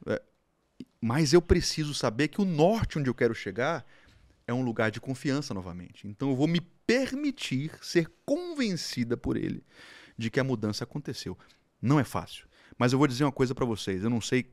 É, 0.07 0.23
mas 1.01 1.33
eu 1.33 1.43
preciso 1.43 1.95
saber 1.95 2.29
que 2.29 2.41
o 2.41 2.45
norte 2.45 2.99
onde 2.99 3.09
eu 3.09 3.15
quero 3.15 3.35
chegar 3.35 3.85
é 4.47 4.53
um 4.53 4.63
lugar 4.63 4.91
de 4.91 5.01
confiança 5.01 5.55
novamente. 5.55 6.07
Então 6.07 6.31
eu 6.31 6.37
vou 6.37 6.47
me 6.47 6.61
permitir 6.61 7.73
ser 7.81 8.11
convencida 8.25 9.17
por 9.17 9.37
ele 9.37 9.65
de 10.19 10.31
que 10.31 10.41
a 10.41 10.45
mudança 10.45 10.85
aconteceu. 10.85 11.39
Não 11.81 11.99
é 11.99 12.05
fácil. 12.05 12.47
Mas 12.77 12.93
eu 12.93 12.99
vou 12.99 13.07
dizer 13.07 13.25
uma 13.25 13.33
coisa 13.33 13.55
para 13.55 13.65
vocês. 13.65 14.03
Eu 14.03 14.11
não 14.11 14.21
sei 14.21 14.51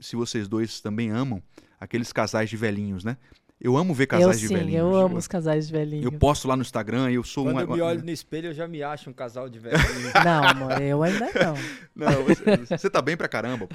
se 0.00 0.16
vocês 0.16 0.48
dois 0.48 0.80
também 0.80 1.10
amam 1.10 1.42
aqueles 1.80 2.12
casais 2.12 2.50
de 2.50 2.56
velhinhos, 2.56 3.04
né? 3.04 3.16
Eu 3.60 3.76
amo 3.76 3.92
ver 3.92 4.06
casais 4.06 4.36
eu, 4.36 4.40
de 4.40 4.48
sim, 4.48 4.54
velhinhos. 4.54 4.80
Eu 4.80 4.94
amo 4.94 5.16
os 5.16 5.26
casais 5.26 5.66
de 5.66 5.72
velhinhos. 5.72 6.04
Eu 6.04 6.12
posto 6.12 6.46
lá 6.46 6.54
no 6.54 6.62
Instagram, 6.62 7.10
eu 7.10 7.24
sou 7.24 7.44
Quando 7.44 7.56
uma, 7.56 7.62
eu 7.62 7.68
me 7.68 7.80
olho 7.80 8.04
no 8.04 8.10
espelho, 8.10 8.48
eu 8.48 8.54
já 8.54 8.68
me 8.68 8.82
acho 8.82 9.10
um 9.10 9.12
casal 9.12 9.48
de 9.48 9.58
velhinhos. 9.58 10.12
não, 10.24 10.44
amor, 10.44 10.80
eu 10.80 11.02
ainda 11.02 11.26
não. 11.26 11.54
Não, 11.96 12.22
você, 12.22 12.56
você 12.56 12.88
tá 12.88 13.02
bem 13.02 13.16
pra 13.16 13.26
caramba, 13.26 13.66
pô. 13.66 13.74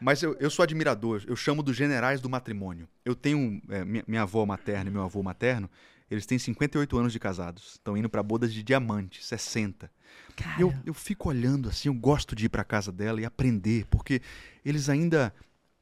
Mas 0.00 0.22
eu, 0.22 0.34
eu 0.40 0.50
sou 0.50 0.62
admirador, 0.62 1.22
eu 1.28 1.36
chamo 1.36 1.62
dos 1.62 1.76
generais 1.76 2.20
do 2.20 2.28
matrimônio. 2.28 2.88
Eu 3.04 3.14
tenho 3.14 3.60
é, 3.68 3.84
minha, 3.84 4.02
minha 4.08 4.22
avó 4.22 4.44
materna 4.46 4.88
e 4.88 4.92
meu 4.92 5.02
avô 5.02 5.22
materno, 5.22 5.68
eles 6.12 6.26
têm 6.26 6.38
58 6.38 6.98
anos 6.98 7.12
de 7.12 7.18
casados. 7.18 7.72
Estão 7.72 7.96
indo 7.96 8.08
para 8.08 8.22
bodas 8.22 8.52
de 8.52 8.62
diamante, 8.62 9.24
60. 9.24 9.90
Cara. 10.36 10.60
Eu, 10.60 10.74
eu 10.84 10.94
fico 10.94 11.28
olhando 11.28 11.68
assim, 11.68 11.88
eu 11.88 11.94
gosto 11.94 12.36
de 12.36 12.46
ir 12.46 12.48
para 12.48 12.62
casa 12.62 12.92
dela 12.92 13.20
e 13.20 13.24
aprender, 13.24 13.86
porque 13.86 14.20
eles 14.64 14.88
ainda 14.88 15.34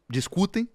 discutem, 0.08 0.68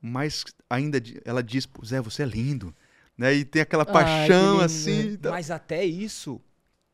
mas 0.00 0.44
ainda 0.70 1.02
ela 1.24 1.42
diz, 1.42 1.68
Zé, 1.84 2.00
você 2.00 2.22
é 2.22 2.26
lindo. 2.26 2.74
Né? 3.18 3.34
E 3.34 3.44
tem 3.44 3.62
aquela 3.62 3.84
paixão 3.84 4.60
Ai, 4.60 4.66
assim. 4.66 5.12
Então... 5.14 5.32
Mas 5.32 5.50
até 5.50 5.84
isso, 5.84 6.40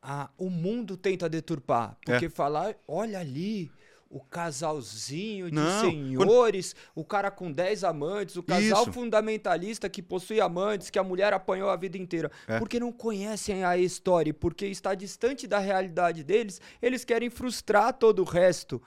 a, 0.01 0.29
o 0.37 0.49
mundo 0.49 0.97
tenta 0.97 1.29
deturpar. 1.29 1.95
Porque 2.03 2.25
é. 2.25 2.29
falar, 2.29 2.75
olha 2.87 3.19
ali, 3.19 3.71
o 4.09 4.19
casalzinho 4.19 5.51
de 5.51 5.55
Não, 5.55 5.81
senhores, 5.81 6.73
quando... 6.73 7.03
o 7.03 7.05
cara 7.05 7.29
com 7.29 7.51
10 7.51 7.83
amantes, 7.83 8.35
o 8.37 8.43
casal 8.43 8.81
Isso. 8.83 8.91
fundamentalista 8.91 9.87
que 9.87 10.01
possui 10.01 10.41
amantes, 10.41 10.89
que 10.89 10.97
a 10.97 11.03
mulher 11.03 11.31
apanhou 11.31 11.69
a 11.69 11.75
vida 11.75 11.97
inteira. 11.97 12.31
É. 12.47 12.57
Porque 12.57 12.79
não 12.79 12.91
conhecem 12.91 13.63
a 13.63 13.77
história, 13.77 14.33
porque 14.33 14.65
está 14.65 14.95
distante 14.95 15.45
da 15.45 15.59
realidade 15.59 16.23
deles, 16.23 16.59
eles 16.81 17.05
querem 17.05 17.29
frustrar 17.29 17.93
todo 17.93 18.23
o 18.23 18.25
resto. 18.25 18.81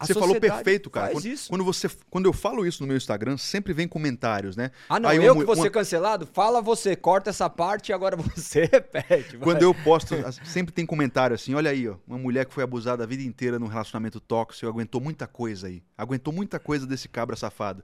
A 0.00 0.06
Você 0.06 0.14
falou 0.14 0.38
perfeito, 0.40 0.88
cara. 0.88 1.10
Quando, 1.10 1.26
isso. 1.26 1.48
quando 1.48 1.64
você, 1.64 1.90
quando 2.08 2.26
eu 2.26 2.32
falo 2.32 2.64
isso 2.64 2.82
no 2.82 2.86
meu 2.86 2.96
Instagram, 2.96 3.36
sempre 3.36 3.72
vem 3.72 3.88
comentários, 3.88 4.54
né? 4.56 4.70
Ah, 4.88 5.00
não, 5.00 5.08
Aí 5.10 5.16
eu 5.16 5.32
uma- 5.32 5.40
que 5.40 5.46
vou 5.46 5.56
uma- 5.56 5.62
ser 5.64 5.70
cancelado? 5.70 6.24
Fala 6.24 6.62
você, 6.62 6.94
corta 6.94 7.30
essa 7.30 7.50
parte 7.50 7.88
e 7.88 7.92
agora 7.92 8.14
você 8.36 8.66
repete. 8.70 9.36
vai. 9.36 9.40
Quando 9.40 9.62
eu 9.62 9.74
posto, 9.74 10.14
sempre 10.44 10.72
tem 10.72 10.86
comentário 10.86 11.34
assim: 11.34 11.52
olha 11.54 11.70
aí, 11.70 11.88
ó, 11.88 11.96
uma 12.06 12.16
mulher 12.16 12.46
que 12.46 12.54
foi 12.54 12.62
abusada 12.62 13.02
a 13.02 13.06
vida 13.08 13.24
inteira 13.24 13.58
num 13.58 13.66
relacionamento 13.66 14.20
tóxico, 14.20 14.68
aguentou 14.68 15.00
muita 15.00 15.26
coisa 15.26 15.66
aí. 15.66 15.82
Aguentou 15.96 16.32
muita 16.32 16.60
coisa 16.60 16.86
desse 16.86 17.08
cabra 17.08 17.34
safado. 17.34 17.82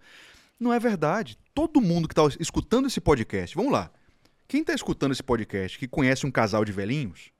Não 0.60 0.72
é 0.72 0.78
verdade. 0.78 1.36
Todo 1.52 1.80
mundo 1.80 2.06
que 2.06 2.14
tá 2.14 2.22
escutando 2.38 2.86
esse 2.86 3.00
podcast, 3.00 3.56
vamos 3.56 3.72
lá. 3.72 3.90
Quem 4.46 4.62
tá 4.62 4.72
escutando 4.72 5.10
esse 5.10 5.22
podcast 5.22 5.76
que 5.76 5.88
conhece 5.88 6.24
um 6.24 6.30
casal 6.30 6.64
de 6.64 6.70
velhinhos, 6.70 7.30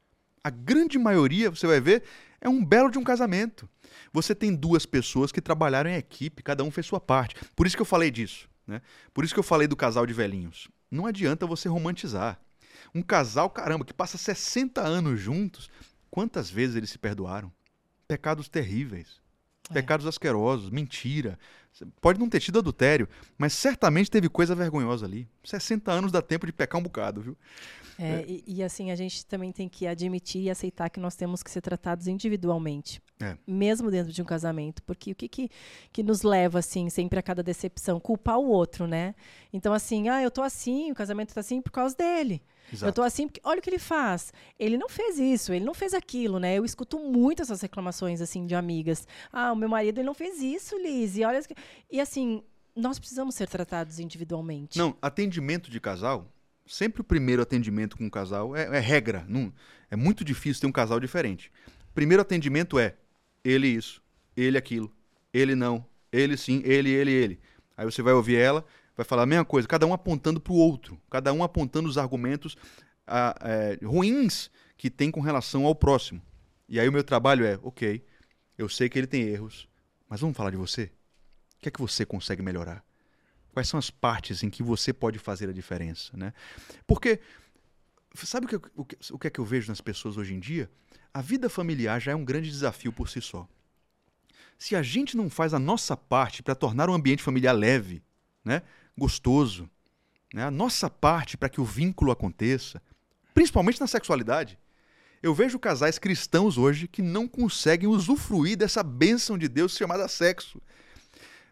a 0.42 0.50
grande 0.50 0.98
maioria, 0.98 1.48
você 1.48 1.64
vai 1.66 1.80
ver, 1.80 2.02
é 2.45 2.49
um 2.49 2.64
belo 2.64 2.90
de 2.90 2.99
um 2.99 3.03
casamento. 3.03 3.68
Você 4.12 4.34
tem 4.34 4.55
duas 4.55 4.86
pessoas 4.86 5.32
que 5.32 5.40
trabalharam 5.40 5.90
em 5.90 5.97
equipe, 5.97 6.42
cada 6.42 6.62
um 6.62 6.70
fez 6.70 6.86
sua 6.86 7.01
parte. 7.01 7.34
Por 7.57 7.66
isso 7.66 7.74
que 7.74 7.82
eu 7.82 7.86
falei 7.86 8.11
disso, 8.11 8.49
né? 8.66 8.80
Por 9.12 9.24
isso 9.24 9.34
que 9.34 9.40
eu 9.40 9.45
falei 9.45 9.66
do 9.66 9.74
casal 9.76 10.07
de 10.07 10.12
velhinhos. 10.12 10.68
Não 10.90 11.07
adianta 11.07 11.47
você 11.47 11.68
romantizar. 11.68 12.38
Um 12.95 13.03
casal, 13.03 13.51
caramba, 13.51 13.84
que 13.84 13.92
passa 13.95 14.16
60 14.18 14.80
anos 14.80 15.20
juntos, 15.20 15.68
quantas 16.11 16.51
vezes 16.51 16.76
eles 16.76 16.90
se 16.90 16.99
perdoaram? 16.99 17.51
Pecados 18.07 18.49
terríveis, 18.49 19.20
É. 19.70 19.74
pecados 19.74 20.07
asquerosos, 20.07 20.70
mentira. 20.70 21.38
Pode 22.01 22.20
não 22.20 22.28
ter 22.28 22.38
tido 22.38 22.59
adultério, 22.61 23.09
mas 23.36 23.53
certamente 23.53 24.11
teve 24.11 24.28
coisa 24.28 24.55
vergonhosa 24.55 25.07
ali. 25.07 25.26
60 25.42 25.90
anos 25.90 26.12
dá 26.12 26.22
tempo 26.22 26.47
de 26.47 26.53
pecar 26.53 26.78
um 26.80 26.84
bocado, 26.84 27.20
viu? 27.20 27.36
É, 27.99 28.24
E, 28.26 28.45
e, 28.47 28.62
assim, 28.62 28.90
a 28.90 28.97
gente 28.97 29.24
também 29.26 29.53
tem 29.53 29.68
que 29.68 29.86
admitir 29.86 30.42
e 30.42 30.51
aceitar 30.51 30.90
que 30.90 31.01
nós 31.01 31.14
temos 31.14 31.42
que 31.42 31.51
ser 31.51 31.61
tratados 31.61 32.07
individualmente. 32.07 33.01
É. 33.20 33.36
Mesmo 33.47 33.90
dentro 33.90 34.12
de 34.12 34.20
um 34.20 34.24
casamento. 34.24 34.82
Porque 34.82 35.12
o 35.12 35.14
que, 35.14 35.28
que, 35.28 35.51
que 35.92 36.03
nos 36.03 36.22
leva, 36.22 36.59
assim, 36.59 36.90
sempre 36.90 37.18
a 37.18 37.22
cada 37.22 37.42
decepção? 37.42 38.01
Culpar 38.01 38.38
o 38.38 38.49
outro, 38.49 38.86
né? 38.86 39.14
Então, 39.53 39.72
assim, 39.72 40.09
ah, 40.09 40.22
eu 40.22 40.30
tô 40.30 40.42
assim, 40.42 40.90
o 40.90 40.95
casamento 40.95 41.32
tá 41.32 41.40
assim 41.40 41.61
por 41.61 41.70
causa 41.70 41.97
dele. 41.97 42.42
Eu 42.80 42.92
tô 42.92 43.03
assim 43.03 43.28
porque 43.28 43.40
olha 43.45 43.59
o 43.59 43.62
que 43.62 43.70
ele 43.70 43.78
faz. 43.78 44.32
Ele 44.59 44.76
não 44.76 44.88
fez 44.88 45.18
isso, 45.18 45.53
ele 45.53 45.64
não 45.64 45.74
fez 45.74 45.95
aquilo, 45.95 46.38
né? 46.38 46.57
Eu 46.57 46.64
escuto 46.64 46.99
muito 46.99 47.42
essas 47.42 47.61
reclamações 47.61 48.20
assim 48.20 48.47
de 48.47 48.55
amigas. 48.55 49.07
Ah, 49.32 49.53
o 49.53 49.57
meu 49.57 49.68
marido 49.68 49.99
ele 49.99 50.07
não 50.07 50.14
fez 50.14 50.40
isso, 50.40 50.76
Liz. 50.78 51.16
E 51.16 51.24
olha 51.24 51.40
e 51.90 52.01
assim, 52.01 52.42
nós 52.74 52.99
precisamos 52.99 53.34
ser 53.34 53.49
tratados 53.49 53.99
individualmente. 53.99 54.78
Não, 54.78 54.97
atendimento 55.01 55.70
de 55.70 55.78
casal, 55.80 56.26
sempre 56.66 57.00
o 57.00 57.04
primeiro 57.04 57.42
atendimento 57.42 57.96
com 57.96 58.04
um 58.04 58.10
casal 58.10 58.56
é, 58.56 58.76
é 58.76 58.80
regra. 58.80 59.24
Não, 59.28 59.52
é 59.90 59.96
muito 59.96 60.24
difícil 60.24 60.62
ter 60.62 60.66
um 60.66 60.72
casal 60.72 60.98
diferente. 61.00 61.50
Primeiro 61.94 62.22
atendimento 62.22 62.78
é 62.78 62.96
ele 63.44 63.68
isso, 63.68 64.02
ele 64.36 64.58
aquilo, 64.58 64.90
ele 65.32 65.54
não, 65.54 65.86
ele 66.10 66.36
sim, 66.36 66.62
ele, 66.64 66.90
ele, 66.90 67.12
ele. 67.12 67.40
Aí 67.76 67.84
você 67.84 68.02
vai 68.02 68.12
ouvir 68.12 68.36
ela, 68.36 68.64
vai 68.96 69.04
falar 69.04 69.22
a 69.22 69.26
mesma 69.26 69.44
coisa, 69.44 69.68
cada 69.68 69.86
um 69.86 69.92
apontando 69.92 70.40
para 70.40 70.52
o 70.52 70.56
outro, 70.56 71.00
cada 71.10 71.32
um 71.32 71.42
apontando 71.42 71.88
os 71.88 71.98
argumentos 71.98 72.56
ah, 73.06 73.34
é, 73.42 73.78
ruins 73.84 74.50
que 74.76 74.90
tem 74.90 75.10
com 75.10 75.20
relação 75.20 75.66
ao 75.66 75.74
próximo. 75.74 76.22
E 76.68 76.80
aí 76.80 76.88
o 76.88 76.92
meu 76.92 77.04
trabalho 77.04 77.44
é, 77.44 77.58
ok, 77.62 78.04
eu 78.56 78.68
sei 78.68 78.88
que 78.88 78.98
ele 78.98 79.06
tem 79.06 79.22
erros, 79.22 79.68
mas 80.08 80.20
vamos 80.20 80.36
falar 80.36 80.50
de 80.50 80.56
você? 80.56 80.84
O 81.56 81.60
que 81.60 81.68
é 81.68 81.70
que 81.70 81.80
você 81.80 82.06
consegue 82.06 82.42
melhorar? 82.42 82.84
Quais 83.55 83.68
são 83.68 83.78
as 83.78 83.88
partes 83.88 84.42
em 84.42 84.50
que 84.50 84.64
você 84.64 84.92
pode 84.92 85.16
fazer 85.16 85.48
a 85.48 85.52
diferença, 85.52 86.16
né? 86.16 86.34
Porque 86.88 87.20
sabe 88.12 88.46
o 88.46 88.48
que, 88.48 88.57
o, 88.74 88.84
que, 88.84 88.96
o 89.12 89.18
que 89.18 89.28
é 89.28 89.30
que 89.30 89.38
eu 89.38 89.44
vejo 89.44 89.68
nas 89.68 89.80
pessoas 89.80 90.16
hoje 90.16 90.34
em 90.34 90.40
dia? 90.40 90.68
A 91.12 91.22
vida 91.22 91.48
familiar 91.48 92.00
já 92.00 92.11
é 92.11 92.16
um 92.16 92.24
grande 92.24 92.50
desafio 92.50 92.92
por 92.92 93.09
si 93.09 93.20
só. 93.20 93.48
Se 94.59 94.74
a 94.74 94.82
gente 94.82 95.16
não 95.16 95.30
faz 95.30 95.55
a 95.55 95.59
nossa 95.61 95.96
parte 95.96 96.42
para 96.42 96.57
tornar 96.57 96.90
o 96.90 96.94
ambiente 96.94 97.22
familiar 97.22 97.52
leve, 97.52 98.02
né, 98.44 98.61
gostoso, 98.98 99.70
né, 100.34 100.42
a 100.42 100.50
nossa 100.50 100.90
parte 100.90 101.36
para 101.36 101.48
que 101.48 101.61
o 101.61 101.64
vínculo 101.64 102.11
aconteça, 102.11 102.82
principalmente 103.32 103.80
na 103.80 103.86
sexualidade, 103.86 104.59
eu 105.22 105.32
vejo 105.32 105.61
casais 105.61 105.96
cristãos 105.96 106.59
hoje 106.59 106.88
que 106.88 107.02
não 107.02 107.28
conseguem 107.28 107.88
usufruir 107.88 108.57
dessa 108.57 108.82
bênção 108.82 109.38
de 109.38 109.46
Deus 109.46 109.76
chamada 109.76 110.09
sexo. 110.09 110.61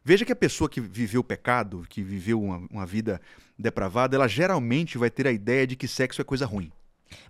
Veja 0.04 0.24
que 0.24 0.32
a 0.32 0.36
pessoa 0.36 0.68
que 0.68 0.80
viveu 0.80 1.20
o 1.20 1.24
pecado, 1.24 1.86
que 1.88 2.02
viveu 2.02 2.42
uma, 2.42 2.58
uma 2.70 2.86
vida 2.86 3.20
depravada, 3.58 4.16
ela 4.16 4.26
geralmente 4.26 4.98
vai 4.98 5.10
ter 5.10 5.26
a 5.26 5.32
ideia 5.32 5.66
de 5.66 5.76
que 5.76 5.86
sexo 5.86 6.20
é 6.20 6.24
coisa 6.24 6.44
ruim. 6.44 6.72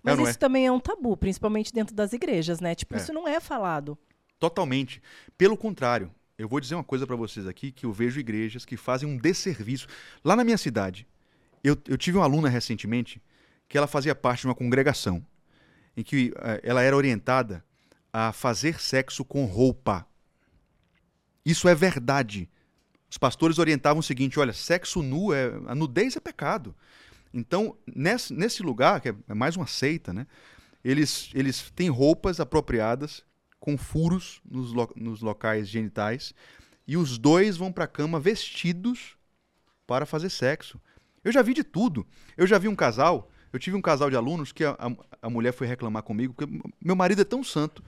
Mas 0.01 0.13
É 0.13 0.15
ou 0.15 0.23
não 0.23 0.29
isso 0.29 0.39
também 0.39 0.65
é 0.65 0.71
um 0.71 0.79
tabu, 0.79 1.15
principalmente 1.15 1.71
dentro 1.71 1.93
das 1.93 2.13
igrejas, 2.13 2.59
né? 2.59 2.73
Tipo, 2.73 2.95
É. 2.95 2.97
isso 2.97 3.13
não 3.13 3.27
é 3.27 3.39
falado. 3.39 3.97
Totalmente. 4.39 5.01
Pelo 5.37 5.55
contrário, 5.55 6.11
eu 6.37 6.47
vou 6.47 6.59
dizer 6.59 6.75
uma 6.75 6.83
coisa 6.83 7.05
para 7.05 7.15
vocês 7.15 7.47
aqui 7.47 7.71
que 7.71 7.85
eu 7.85 7.93
vejo 7.93 8.19
igrejas 8.19 8.65
que 8.65 8.75
fazem 8.75 9.07
um 9.07 9.17
desserviço. 9.17 9.87
Lá 10.23 10.35
na 10.35 10.43
minha 10.43 10.57
cidade, 10.57 11.07
eu, 11.63 11.77
eu 11.87 11.97
tive 11.97 12.17
uma 12.17 12.25
aluna 12.25 12.49
recentemente 12.49 13.21
que 13.69 13.77
ela 13.77 13.87
fazia 13.87 14.15
parte 14.15 14.41
de 14.41 14.47
uma 14.47 14.55
congregação 14.55 15.25
em 15.95 16.03
que 16.03 16.33
eh, 16.35 16.61
ela 16.63 16.81
era 16.81 16.95
orientada 16.97 17.63
a 18.11 18.31
fazer 18.31 18.79
sexo 18.79 19.23
com 19.23 19.45
roupa. 19.45 20.05
Isso 21.45 21.67
é 21.67 21.75
verdade. 21.75 22.49
Os 23.13 23.17
pastores 23.19 23.59
orientavam 23.59 23.99
o 23.99 24.03
seguinte: 24.03 24.39
olha, 24.39 24.51
sexo 24.51 25.03
nu 25.03 25.31
é. 25.31 25.53
A 25.67 25.75
nudez 25.75 26.15
é 26.15 26.19
pecado. 26.19 26.73
Então, 27.31 27.77
nesse, 27.85 28.33
nesse 28.33 28.63
lugar, 28.63 28.99
que 29.01 29.09
é 29.09 29.33
mais 29.35 29.55
uma 29.55 29.67
seita, 29.67 30.11
né? 30.11 30.25
Eles, 30.83 31.29
eles 31.35 31.71
têm 31.75 31.89
roupas 31.89 32.39
apropriadas 32.39 33.23
com 33.59 33.77
furos 33.77 34.41
nos, 34.43 34.73
lo- 34.73 34.91
nos 34.95 35.21
locais 35.21 35.69
genitais 35.69 36.33
e 36.87 36.97
os 36.97 37.19
dois 37.19 37.55
vão 37.55 37.71
para 37.71 37.83
a 37.83 37.87
cama 37.87 38.19
vestidos 38.19 39.15
para 39.85 40.07
fazer 40.07 40.31
sexo. 40.31 40.81
Eu 41.23 41.31
já 41.31 41.43
vi 41.43 41.53
de 41.53 41.63
tudo. 41.63 42.07
Eu 42.35 42.47
já 42.47 42.57
vi 42.57 42.67
um 42.67 42.75
casal, 42.75 43.29
eu 43.53 43.59
tive 43.59 43.77
um 43.77 43.81
casal 43.81 44.09
de 44.09 44.15
alunos 44.15 44.51
que 44.51 44.65
a, 44.65 44.71
a, 44.71 45.27
a 45.27 45.29
mulher 45.29 45.53
foi 45.53 45.67
reclamar 45.67 46.01
comigo, 46.01 46.33
porque 46.33 46.51
meu 46.83 46.95
marido 46.95 47.21
é 47.21 47.25
tão 47.25 47.43
santo 47.43 47.83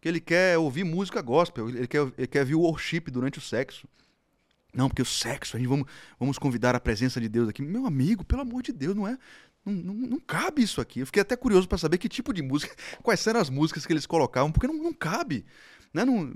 que 0.00 0.08
ele 0.08 0.20
quer 0.20 0.58
ouvir 0.58 0.82
música 0.82 1.22
gospel, 1.22 1.68
ele 1.68 1.86
quer, 1.86 2.12
ele 2.18 2.26
quer 2.26 2.40
ouvir 2.40 2.56
worship 2.56 3.02
durante 3.02 3.38
o 3.38 3.40
sexo. 3.40 3.86
Não, 4.74 4.88
porque 4.88 5.02
o 5.02 5.06
sexo, 5.06 5.56
a 5.56 5.60
gente 5.60 5.68
vamos, 5.68 5.86
vamos 6.18 6.38
convidar 6.38 6.74
a 6.74 6.80
presença 6.80 7.20
de 7.20 7.28
Deus 7.28 7.48
aqui. 7.48 7.62
Meu 7.62 7.86
amigo, 7.86 8.24
pelo 8.24 8.42
amor 8.42 8.62
de 8.62 8.72
Deus, 8.72 8.94
não 8.94 9.06
é. 9.06 9.16
Não, 9.64 9.72
não, 9.72 9.94
não 9.94 10.20
cabe 10.20 10.62
isso 10.62 10.80
aqui. 10.80 11.00
Eu 11.00 11.06
fiquei 11.06 11.22
até 11.22 11.36
curioso 11.36 11.68
para 11.68 11.78
saber 11.78 11.98
que 11.98 12.08
tipo 12.08 12.32
de 12.32 12.42
música, 12.42 12.74
quais 13.02 13.26
eram 13.26 13.40
as 13.40 13.48
músicas 13.48 13.86
que 13.86 13.92
eles 13.92 14.06
colocavam, 14.06 14.50
porque 14.50 14.66
não, 14.66 14.74
não 14.74 14.92
cabe. 14.92 15.46
Né? 15.92 16.04
Não, 16.04 16.34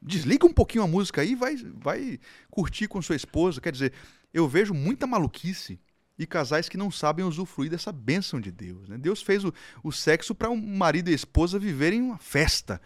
desliga 0.00 0.46
um 0.46 0.52
pouquinho 0.52 0.84
a 0.84 0.86
música 0.86 1.22
aí 1.22 1.34
vai, 1.34 1.56
vai 1.56 2.20
curtir 2.50 2.86
com 2.86 3.00
sua 3.02 3.16
esposa. 3.16 3.60
Quer 3.60 3.72
dizer, 3.72 3.92
eu 4.32 4.46
vejo 4.46 4.74
muita 4.74 5.06
maluquice 5.06 5.80
e 6.18 6.26
casais 6.26 6.68
que 6.68 6.76
não 6.76 6.90
sabem 6.90 7.24
usufruir 7.24 7.70
dessa 7.70 7.92
bênção 7.92 8.40
de 8.40 8.50
Deus. 8.50 8.88
Né? 8.88 8.98
Deus 8.98 9.22
fez 9.22 9.44
o, 9.44 9.52
o 9.82 9.92
sexo 9.92 10.34
para 10.34 10.50
um 10.50 10.56
marido 10.56 11.10
e 11.10 11.14
esposa 11.14 11.58
viverem 11.58 12.02
uma 12.02 12.18
festa. 12.18 12.80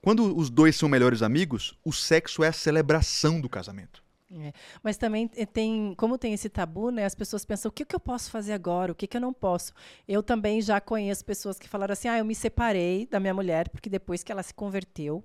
Quando 0.00 0.36
os 0.36 0.48
dois 0.48 0.76
são 0.76 0.88
melhores 0.88 1.22
amigos, 1.22 1.78
o 1.84 1.92
sexo 1.92 2.42
é 2.42 2.48
a 2.48 2.52
celebração 2.52 3.40
do 3.40 3.48
casamento. 3.48 4.02
É. 4.30 4.52
Mas 4.82 4.98
também 4.98 5.30
eh, 5.36 5.46
tem, 5.46 5.94
como 5.96 6.18
tem 6.18 6.34
esse 6.34 6.50
tabu, 6.50 6.90
né? 6.90 7.04
As 7.06 7.14
pessoas 7.14 7.44
pensam, 7.46 7.70
o 7.70 7.72
que, 7.72 7.84
que 7.84 7.94
eu 7.96 8.00
posso 8.00 8.30
fazer 8.30 8.52
agora? 8.52 8.92
O 8.92 8.94
que, 8.94 9.06
que 9.06 9.16
eu 9.16 9.20
não 9.22 9.32
posso? 9.32 9.72
Eu 10.06 10.22
também 10.22 10.60
já 10.60 10.80
conheço 10.80 11.24
pessoas 11.24 11.58
que 11.58 11.66
falaram 11.68 11.94
assim, 11.94 12.08
ah, 12.08 12.18
eu 12.18 12.24
me 12.26 12.34
separei 12.34 13.06
da 13.06 13.18
minha 13.18 13.32
mulher, 13.32 13.70
porque 13.70 13.88
depois 13.88 14.22
que 14.22 14.30
ela 14.30 14.42
se 14.42 14.52
converteu, 14.52 15.24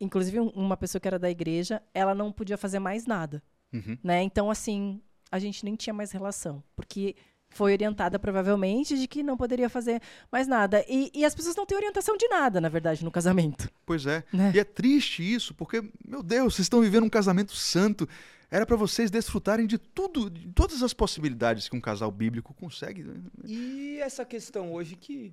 inclusive 0.00 0.40
um- 0.40 0.48
uma 0.50 0.76
pessoa 0.76 1.00
que 1.00 1.08
era 1.08 1.18
da 1.18 1.30
igreja, 1.30 1.82
ela 1.92 2.14
não 2.14 2.32
podia 2.32 2.56
fazer 2.56 2.78
mais 2.78 3.04
nada, 3.06 3.42
Uhum. 3.72 3.98
né? 4.02 4.22
Então, 4.22 4.50
assim, 4.50 5.02
a 5.30 5.38
gente 5.38 5.64
nem 5.64 5.76
tinha 5.76 5.92
mais 5.92 6.10
relação, 6.10 6.62
porque 6.74 7.14
foi 7.54 7.72
orientada 7.72 8.18
provavelmente 8.18 8.98
de 8.98 9.06
que 9.06 9.22
não 9.22 9.36
poderia 9.36 9.68
fazer 9.68 10.00
mais 10.30 10.46
nada. 10.46 10.84
E, 10.88 11.10
e 11.14 11.24
as 11.24 11.34
pessoas 11.34 11.56
não 11.56 11.64
têm 11.64 11.76
orientação 11.76 12.16
de 12.16 12.28
nada, 12.28 12.60
na 12.60 12.68
verdade, 12.68 13.04
no 13.04 13.10
casamento. 13.10 13.70
Pois 13.86 14.06
é. 14.06 14.24
Né? 14.32 14.52
E 14.54 14.58
é 14.58 14.64
triste 14.64 15.22
isso, 15.22 15.54
porque, 15.54 15.82
meu 16.06 16.22
Deus, 16.22 16.54
vocês 16.54 16.66
estão 16.66 16.80
vivendo 16.80 17.04
um 17.04 17.10
casamento 17.10 17.54
santo. 17.54 18.08
Era 18.50 18.66
para 18.66 18.76
vocês 18.76 19.10
desfrutarem 19.10 19.66
de 19.66 19.78
tudo, 19.78 20.30
de 20.30 20.48
todas 20.52 20.82
as 20.82 20.92
possibilidades 20.92 21.68
que 21.68 21.76
um 21.76 21.80
casal 21.80 22.10
bíblico 22.10 22.54
consegue. 22.54 23.02
né? 23.02 23.20
E 23.44 23.98
essa 24.00 24.24
questão 24.24 24.72
hoje 24.72 24.96
que 24.96 25.32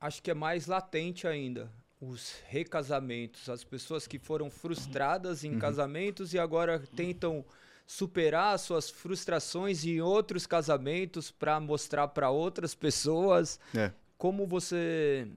acho 0.00 0.22
que 0.22 0.30
é 0.30 0.34
mais 0.34 0.66
latente 0.66 1.26
ainda. 1.26 1.70
Os 2.00 2.34
recasamentos, 2.48 3.48
as 3.48 3.64
pessoas 3.64 4.06
que 4.06 4.18
foram 4.18 4.50
frustradas 4.50 5.42
em 5.42 5.58
casamentos 5.58 6.34
e 6.34 6.38
agora 6.38 6.78
tentam 6.94 7.44
superar 7.86 8.58
suas 8.58 8.88
frustrações 8.90 9.84
em 9.84 10.00
outros 10.00 10.46
casamentos 10.46 11.30
para 11.30 11.60
mostrar 11.60 12.08
para 12.08 12.30
outras 12.30 12.74
pessoas 12.74 13.60
É. 13.74 13.92
como 14.16 14.46
você 14.46 15.28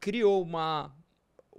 criou 0.00 0.42
uma 0.42 0.94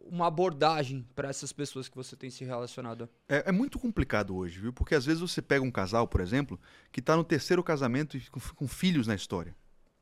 uma 0.05 0.27
abordagem 0.27 1.07
para 1.15 1.29
essas 1.29 1.53
pessoas 1.53 1.87
que 1.87 1.95
você 1.95 2.13
tem 2.13 2.29
se 2.29 2.43
relacionado. 2.43 3.07
É, 3.27 3.43
é 3.47 3.51
muito 3.53 3.79
complicado 3.79 4.35
hoje, 4.35 4.59
viu? 4.59 4.73
Porque 4.73 4.93
às 4.95 5.05
vezes 5.05 5.21
você 5.21 5.41
pega 5.41 5.63
um 5.63 5.71
casal, 5.71 6.05
por 6.09 6.19
exemplo, 6.19 6.59
que 6.91 6.99
está 6.99 7.15
no 7.15 7.23
terceiro 7.23 7.63
casamento 7.63 8.17
e 8.17 8.29
com, 8.29 8.39
com 8.53 8.67
filhos 8.67 9.07
na 9.07 9.15
história. 9.15 9.55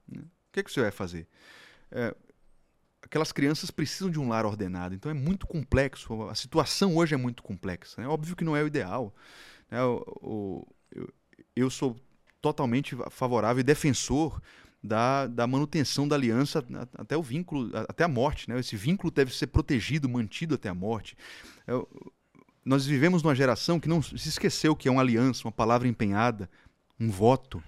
né? 0.08 0.22
O 0.24 0.52
que, 0.52 0.64
que 0.64 0.72
você 0.72 0.82
vai 0.82 0.90
fazer? 0.90 1.28
É, 1.92 2.16
aquelas 3.04 3.32
crianças 3.32 3.70
precisam 3.70 4.10
de 4.10 4.20
um 4.20 4.28
lar 4.28 4.44
ordenado. 4.44 4.96
Então 4.96 5.12
é 5.12 5.14
muito 5.14 5.46
complexo. 5.46 6.24
A 6.30 6.36
situação 6.36 6.98
hoje 6.98 7.14
é 7.14 7.18
muito 7.18 7.44
complexa. 7.44 8.02
É 8.02 8.08
óbvio 8.08 8.36
que 8.36 8.44
não 8.44 8.58
é 8.58 8.64
o 8.64 8.68
ideal. 8.68 9.14
Né? 9.72 9.82
O, 9.84 10.04
o, 10.22 10.68
eu, 11.56 11.70
sou 11.70 11.96
totalmente 12.42 12.96
favorável 13.10 13.62
e 13.62 13.64
defensor 13.64 14.42
da, 14.84 15.28
da 15.28 15.48
manutenção 15.48 16.08
da 16.08 16.16
aliança 16.16 16.64
até 16.98 17.16
o 17.16 17.24
vínculo, 17.24 17.72
até 17.88 18.04
a 18.04 18.08
morte. 18.08 18.50
Né? 18.50 18.60
Esse 18.60 18.76
vínculo 18.76 19.10
deve 19.10 19.34
ser 19.34 19.48
protegido, 19.48 20.10
mantido 20.10 20.56
até 20.56 20.68
a 20.68 20.76
morte. 20.76 21.16
Eu, 21.66 21.88
nós 22.66 22.86
vivemos 22.86 23.24
numa 23.24 23.34
geração 23.34 23.80
que 23.80 23.88
não 23.88 24.02
se 24.02 24.28
esqueceu 24.28 24.76
que 24.76 24.88
é 24.88 24.92
uma 24.92 25.02
aliança, 25.02 25.48
uma 25.48 25.52
palavra 25.52 25.88
empenhada, 25.88 26.50
um 27.00 27.10
voto. 27.10 27.64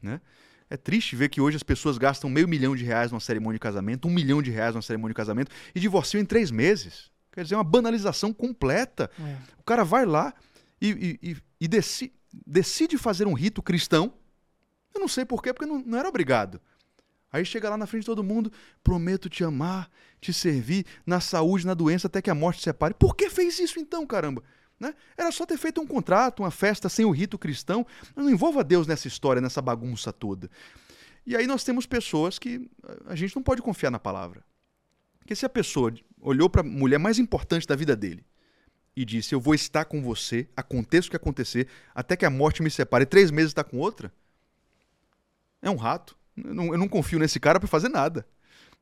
Né? 0.00 0.20
É 0.68 0.76
triste 0.76 1.16
ver 1.16 1.28
que 1.28 1.40
hoje 1.40 1.56
as 1.56 1.62
pessoas 1.62 1.98
gastam 1.98 2.30
meio 2.30 2.46
milhão 2.46 2.76
de 2.76 2.84
reais 2.84 3.10
numa 3.10 3.20
cerimônia 3.20 3.56
de 3.56 3.60
casamento, 3.60 4.06
um 4.06 4.10
milhão 4.10 4.40
de 4.40 4.50
reais 4.50 4.74
numa 4.74 4.82
cerimônia 4.82 5.12
de 5.12 5.16
casamento 5.16 5.50
e 5.74 5.80
divorciam 5.80 6.20
em 6.20 6.24
três 6.24 6.50
meses. 6.50 7.10
Quer 7.32 7.42
dizer, 7.42 7.54
é 7.54 7.58
uma 7.58 7.64
banalização 7.64 8.32
completa. 8.32 9.10
É. 9.18 9.36
O 9.58 9.62
cara 9.62 9.84
vai 9.84 10.06
lá 10.06 10.32
e, 10.80 11.18
e, 11.22 11.36
e 11.60 11.68
decide, 11.68 12.12
decide 12.46 12.96
fazer 12.98 13.26
um 13.26 13.34
rito 13.34 13.62
cristão 13.62 14.14
eu 14.94 15.00
não 15.00 15.08
sei 15.08 15.24
porquê, 15.24 15.52
porque 15.52 15.66
não, 15.66 15.80
não 15.80 15.98
era 15.98 16.08
obrigado. 16.08 16.60
Aí 17.32 17.44
chega 17.44 17.70
lá 17.70 17.76
na 17.76 17.86
frente 17.86 18.02
de 18.02 18.06
todo 18.06 18.24
mundo, 18.24 18.52
prometo 18.82 19.28
te 19.28 19.44
amar, 19.44 19.88
te 20.20 20.32
servir, 20.32 20.84
na 21.06 21.20
saúde, 21.20 21.64
na 21.64 21.74
doença, 21.74 22.08
até 22.08 22.20
que 22.20 22.30
a 22.30 22.34
morte 22.34 22.58
te 22.58 22.64
separe. 22.64 22.92
Por 22.94 23.14
que 23.14 23.30
fez 23.30 23.58
isso 23.60 23.78
então, 23.78 24.04
caramba? 24.04 24.42
Né? 24.78 24.94
Era 25.16 25.30
só 25.30 25.46
ter 25.46 25.56
feito 25.56 25.80
um 25.80 25.86
contrato, 25.86 26.42
uma 26.42 26.50
festa 26.50 26.88
sem 26.88 27.04
o 27.04 27.10
rito 27.10 27.38
cristão. 27.38 27.86
Não 28.16 28.28
envolva 28.28 28.64
Deus 28.64 28.86
nessa 28.86 29.06
história, 29.06 29.40
nessa 29.40 29.62
bagunça 29.62 30.12
toda. 30.12 30.50
E 31.24 31.36
aí 31.36 31.46
nós 31.46 31.62
temos 31.62 31.86
pessoas 31.86 32.38
que 32.38 32.68
a 33.06 33.14
gente 33.14 33.36
não 33.36 33.42
pode 33.42 33.62
confiar 33.62 33.90
na 33.90 33.98
palavra. 33.98 34.42
Porque 35.18 35.36
se 35.36 35.46
a 35.46 35.48
pessoa 35.48 35.94
olhou 36.20 36.50
para 36.50 36.62
a 36.62 36.64
mulher 36.64 36.98
mais 36.98 37.18
importante 37.18 37.66
da 37.66 37.76
vida 37.76 37.94
dele 37.94 38.24
e 39.00 39.04
disse: 39.04 39.34
Eu 39.34 39.40
vou 39.40 39.54
estar 39.54 39.86
com 39.86 40.02
você, 40.02 40.46
aconteça 40.54 41.08
o 41.08 41.10
que 41.10 41.16
acontecer, 41.16 41.66
até 41.94 42.16
que 42.16 42.26
a 42.26 42.30
morte 42.30 42.62
me 42.62 42.70
separe, 42.70 43.06
três 43.06 43.30
meses 43.30 43.50
está 43.50 43.64
com 43.64 43.78
outra, 43.78 44.12
é 45.62 45.70
um 45.70 45.76
rato. 45.76 46.16
Eu 46.36 46.54
não, 46.54 46.72
eu 46.72 46.78
não 46.78 46.88
confio 46.88 47.18
nesse 47.18 47.40
cara 47.40 47.58
para 47.58 47.68
fazer 47.68 47.88
nada. 47.88 48.26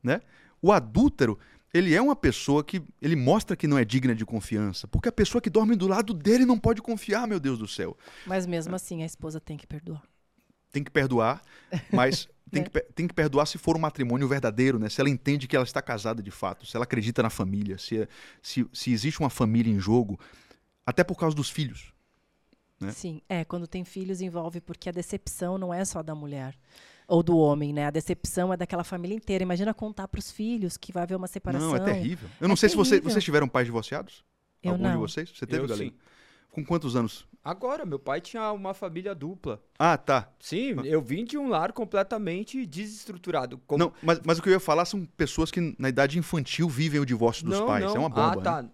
Né? 0.03 0.21
O 0.61 0.73
adúltero, 0.73 1.39
ele 1.73 1.95
é 1.95 2.01
uma 2.01 2.15
pessoa 2.15 2.63
que 2.63 2.81
ele 3.01 3.15
mostra 3.15 3.55
que 3.55 3.67
não 3.67 3.77
é 3.77 3.85
digna 3.85 4.13
de 4.13 4.25
confiança, 4.25 4.87
porque 4.89 5.07
a 5.07 5.11
pessoa 5.11 5.41
que 5.41 5.49
dorme 5.49 5.75
do 5.75 5.87
lado 5.87 6.13
dele 6.13 6.45
não 6.45 6.59
pode 6.59 6.81
confiar, 6.81 7.25
meu 7.25 7.39
Deus 7.39 7.57
do 7.57 7.67
céu. 7.67 7.97
Mas 8.25 8.45
mesmo 8.45 8.75
assim, 8.75 9.01
a 9.01 9.05
esposa 9.05 9.39
tem 9.39 9.55
que 9.55 9.67
perdoar. 9.67 10.03
Tem 10.71 10.83
que 10.83 10.91
perdoar, 10.91 11.41
mas 11.91 12.27
tem, 12.51 12.63
que, 12.63 12.69
tem 12.93 13.07
que 13.07 13.13
perdoar 13.13 13.45
se 13.45 13.57
for 13.57 13.75
um 13.75 13.79
matrimônio 13.79 14.27
verdadeiro, 14.27 14.79
né? 14.79 14.89
Se 14.89 14.99
ela 14.99 15.09
entende 15.09 15.47
que 15.47 15.55
ela 15.55 15.65
está 15.65 15.81
casada 15.81 16.21
de 16.21 16.31
fato, 16.31 16.65
se 16.65 16.75
ela 16.75 16.83
acredita 16.83 17.21
na 17.23 17.29
família, 17.29 17.77
se, 17.77 18.07
se, 18.41 18.67
se 18.71 18.91
existe 18.91 19.19
uma 19.19 19.29
família 19.29 19.71
em 19.71 19.79
jogo, 19.79 20.19
até 20.85 21.03
por 21.03 21.15
causa 21.15 21.35
dos 21.35 21.49
filhos. 21.49 21.93
Né? 22.79 22.91
Sim, 22.91 23.21
é, 23.27 23.43
quando 23.43 23.67
tem 23.67 23.83
filhos 23.83 24.21
envolve, 24.21 24.61
porque 24.61 24.89
a 24.89 24.91
decepção 24.91 25.57
não 25.57 25.73
é 25.73 25.83
só 25.83 26.01
da 26.01 26.15
mulher 26.15 26.57
ou 27.07 27.23
do 27.23 27.37
homem, 27.37 27.73
né? 27.73 27.87
A 27.87 27.91
decepção 27.91 28.53
é 28.53 28.57
daquela 28.57 28.83
família 28.83 29.15
inteira. 29.15 29.43
Imagina 29.43 29.73
contar 29.73 30.07
para 30.07 30.19
os 30.19 30.31
filhos 30.31 30.77
que 30.77 30.93
vai 30.93 31.03
haver 31.03 31.15
uma 31.15 31.27
separação. 31.27 31.69
Não, 31.69 31.75
é 31.75 31.79
terrível. 31.79 32.29
Eu 32.39 32.47
não 32.47 32.53
é 32.53 32.55
sei 32.55 32.69
terrível. 32.69 32.85
se 32.85 32.91
você, 32.91 33.01
vocês 33.01 33.23
tiveram 33.23 33.47
pais 33.47 33.65
divorciados. 33.65 34.23
Eu 34.61 34.73
Algum 34.73 34.83
não. 34.83 34.91
de 34.91 34.97
vocês? 34.97 35.29
Você 35.29 35.45
teve, 35.47 35.67
Galera? 35.67 35.91
Com 36.59 36.65
quantos 36.65 36.95
anos? 36.95 37.27
Agora, 37.43 37.85
meu 37.85 37.97
pai 37.97 38.19
tinha 38.19 38.51
uma 38.51 38.73
família 38.73 39.15
dupla. 39.15 39.61
Ah, 39.77 39.97
tá. 39.97 40.29
Sim, 40.39 40.75
eu 40.83 41.01
vim 41.01 41.23
de 41.23 41.37
um 41.37 41.47
lar 41.47 41.71
completamente 41.71 42.65
desestruturado. 42.65 43.57
Como... 43.65 43.79
Não, 43.79 43.93
mas, 44.03 44.19
mas 44.25 44.37
o 44.37 44.41
que 44.41 44.49
eu 44.49 44.53
ia 44.53 44.59
falar 44.59 44.85
são 44.85 45.05
pessoas 45.05 45.49
que 45.49 45.75
na 45.79 45.89
idade 45.89 46.19
infantil 46.19 46.67
vivem 46.67 46.99
o 46.99 47.05
divórcio 47.05 47.45
dos 47.45 47.57
não, 47.57 47.65
pais. 47.65 47.85
Não. 47.85 47.95
É 47.95 47.99
uma 47.99 48.09
bomba. 48.09 48.39
Ah, 48.39 48.41
tá. 48.41 48.61
Né? 48.63 48.69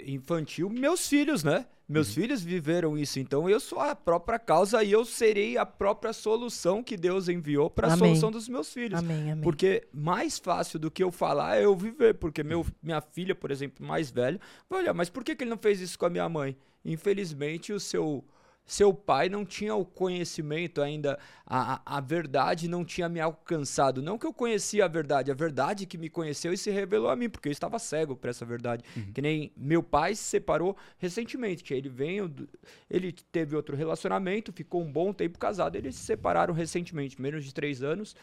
Infantil, 0.00 0.70
meus 0.70 1.08
filhos, 1.08 1.42
né? 1.42 1.66
Meus 1.88 2.08
uhum. 2.08 2.14
filhos 2.14 2.42
viveram 2.42 2.98
isso, 2.98 3.20
então 3.20 3.48
eu 3.48 3.60
sou 3.60 3.78
a 3.78 3.94
própria 3.94 4.40
causa 4.40 4.82
e 4.82 4.90
eu 4.90 5.04
serei 5.04 5.56
a 5.56 5.64
própria 5.64 6.12
solução 6.12 6.82
que 6.82 6.96
Deus 6.96 7.28
enviou 7.28 7.70
para 7.70 7.86
a 7.86 7.96
solução 7.96 8.30
dos 8.30 8.48
meus 8.48 8.72
filhos. 8.72 8.98
Amém, 8.98 9.30
amém. 9.30 9.44
Porque 9.44 9.86
mais 9.92 10.36
fácil 10.36 10.80
do 10.80 10.90
que 10.90 11.04
eu 11.04 11.12
falar 11.12 11.58
é 11.58 11.64
eu 11.64 11.76
viver, 11.76 12.14
porque 12.14 12.42
meu, 12.42 12.66
minha 12.82 13.00
filha, 13.00 13.36
por 13.36 13.52
exemplo, 13.52 13.86
mais 13.86 14.10
velha, 14.10 14.40
vai 14.68 14.80
olhar, 14.80 14.94
mas 14.94 15.08
por 15.08 15.22
que, 15.22 15.36
que 15.36 15.44
ele 15.44 15.50
não 15.50 15.58
fez 15.58 15.80
isso 15.80 15.96
com 15.96 16.06
a 16.06 16.10
minha 16.10 16.28
mãe? 16.28 16.56
Infelizmente, 16.84 17.72
o 17.72 17.78
seu 17.78 18.24
seu 18.66 18.92
pai 18.92 19.28
não 19.28 19.44
tinha 19.44 19.74
o 19.74 19.84
conhecimento 19.84 20.82
ainda, 20.82 21.18
a, 21.46 21.80
a 21.84 22.00
verdade 22.00 22.68
não 22.68 22.84
tinha 22.84 23.08
me 23.08 23.20
alcançado. 23.20 24.02
Não 24.02 24.18
que 24.18 24.26
eu 24.26 24.32
conhecia 24.32 24.84
a 24.84 24.88
verdade, 24.88 25.30
a 25.30 25.34
verdade 25.34 25.86
que 25.86 25.96
me 25.96 26.10
conheceu 26.10 26.52
e 26.52 26.58
se 26.58 26.70
revelou 26.70 27.08
a 27.08 27.16
mim, 27.16 27.28
porque 27.28 27.48
eu 27.48 27.52
estava 27.52 27.78
cego 27.78 28.16
para 28.16 28.30
essa 28.30 28.44
verdade. 28.44 28.82
Uhum. 28.96 29.12
Que 29.12 29.22
nem 29.22 29.52
meu 29.56 29.82
pai 29.82 30.16
se 30.16 30.24
separou 30.24 30.76
recentemente. 30.98 31.72
Ele 31.72 31.88
veio, 31.88 32.32
ele 32.90 33.12
teve 33.12 33.54
outro 33.54 33.76
relacionamento, 33.76 34.52
ficou 34.52 34.82
um 34.82 34.90
bom 34.90 35.12
tempo 35.12 35.38
casado, 35.38 35.76
eles 35.76 35.94
se 35.94 36.04
separaram 36.04 36.52
recentemente, 36.52 37.20
menos 37.22 37.44
de 37.44 37.54
três 37.54 37.82
anos 37.82 38.16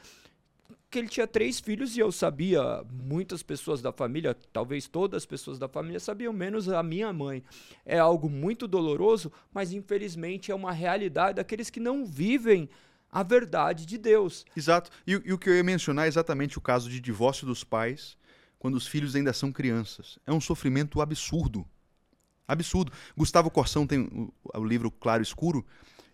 que 0.93 0.99
ele 0.99 1.07
tinha 1.07 1.25
três 1.25 1.59
filhos 1.59 1.97
e 1.97 1.99
eu 1.99 2.11
sabia, 2.11 2.85
muitas 2.91 3.41
pessoas 3.41 3.81
da 3.81 3.91
família, 3.91 4.37
talvez 4.53 4.87
todas 4.87 5.23
as 5.23 5.25
pessoas 5.25 5.57
da 5.57 5.67
família 5.67 5.99
sabiam, 5.99 6.31
menos 6.31 6.69
a 6.69 6.83
minha 6.83 7.11
mãe. 7.11 7.43
É 7.83 7.97
algo 7.97 8.29
muito 8.29 8.67
doloroso, 8.67 9.31
mas 9.51 9.73
infelizmente 9.73 10.51
é 10.51 10.55
uma 10.55 10.71
realidade 10.71 11.37
daqueles 11.37 11.71
que 11.71 11.79
não 11.79 12.05
vivem 12.05 12.69
a 13.11 13.23
verdade 13.23 13.87
de 13.87 13.97
Deus. 13.97 14.45
Exato. 14.55 14.91
E, 15.07 15.13
e 15.25 15.33
o 15.33 15.37
que 15.39 15.49
eu 15.49 15.55
ia 15.55 15.63
mencionar 15.63 16.05
é 16.05 16.07
exatamente 16.07 16.59
o 16.59 16.61
caso 16.61 16.87
de 16.91 16.99
divórcio 16.99 17.47
dos 17.47 17.63
pais 17.63 18.15
quando 18.59 18.75
os 18.75 18.85
filhos 18.85 19.15
ainda 19.15 19.33
são 19.33 19.51
crianças. 19.51 20.19
É 20.27 20.31
um 20.31 20.39
sofrimento 20.39 21.01
absurdo. 21.01 21.65
Absurdo. 22.47 22.91
Gustavo 23.17 23.49
Corsão 23.49 23.87
tem 23.87 24.01
o, 24.01 24.31
o 24.59 24.63
livro 24.63 24.91
Claro 24.91 25.23
Escuro 25.23 25.65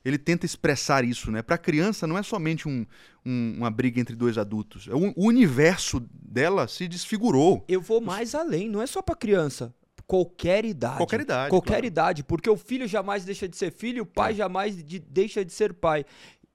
ele 0.04 0.18
tenta 0.18 0.46
expressar 0.46 1.04
isso, 1.04 1.32
né? 1.32 1.42
Para 1.42 1.56
a 1.56 1.58
criança 1.58 2.08
não 2.08 2.18
é 2.18 2.24
somente 2.24 2.68
um, 2.68 2.86
um, 3.26 3.56
uma 3.58 3.70
briga 3.70 4.00
entre 4.00 4.16
dois 4.16 4.38
adultos. 4.38 4.88
É 4.88 4.94
o, 4.94 5.14
o, 5.16 5.28
universo 5.28 6.00
dela 6.14 6.68
se 6.68 6.88
desfigurou. 6.88 7.64
Eu 7.68 7.82
vou 7.82 8.02
mais 8.02 8.34
além, 8.34 8.70
não 8.70 8.82
é 8.82 8.88
só 8.88 9.02
para 9.02 9.16
criança. 9.16 9.74
Qualquer 10.08 10.66
idade. 10.66 10.98
Qualquer 10.98 11.22
idade. 11.22 11.50
Qualquer 11.50 11.70
claro. 11.74 11.86
idade, 11.86 12.24
porque 12.24 12.50
o 12.50 12.58
filho 12.58 12.88
jamais 12.88 13.26
deixa 13.26 13.48
de 13.48 13.56
ser 13.56 13.72
filho, 13.72 14.04
o 14.04 14.06
pai 14.08 14.32
é. 14.32 14.36
jamais 14.36 14.84
de, 14.84 15.00
deixa 15.00 15.46
de 15.46 15.54
ser 15.54 15.74
pai. 15.74 16.06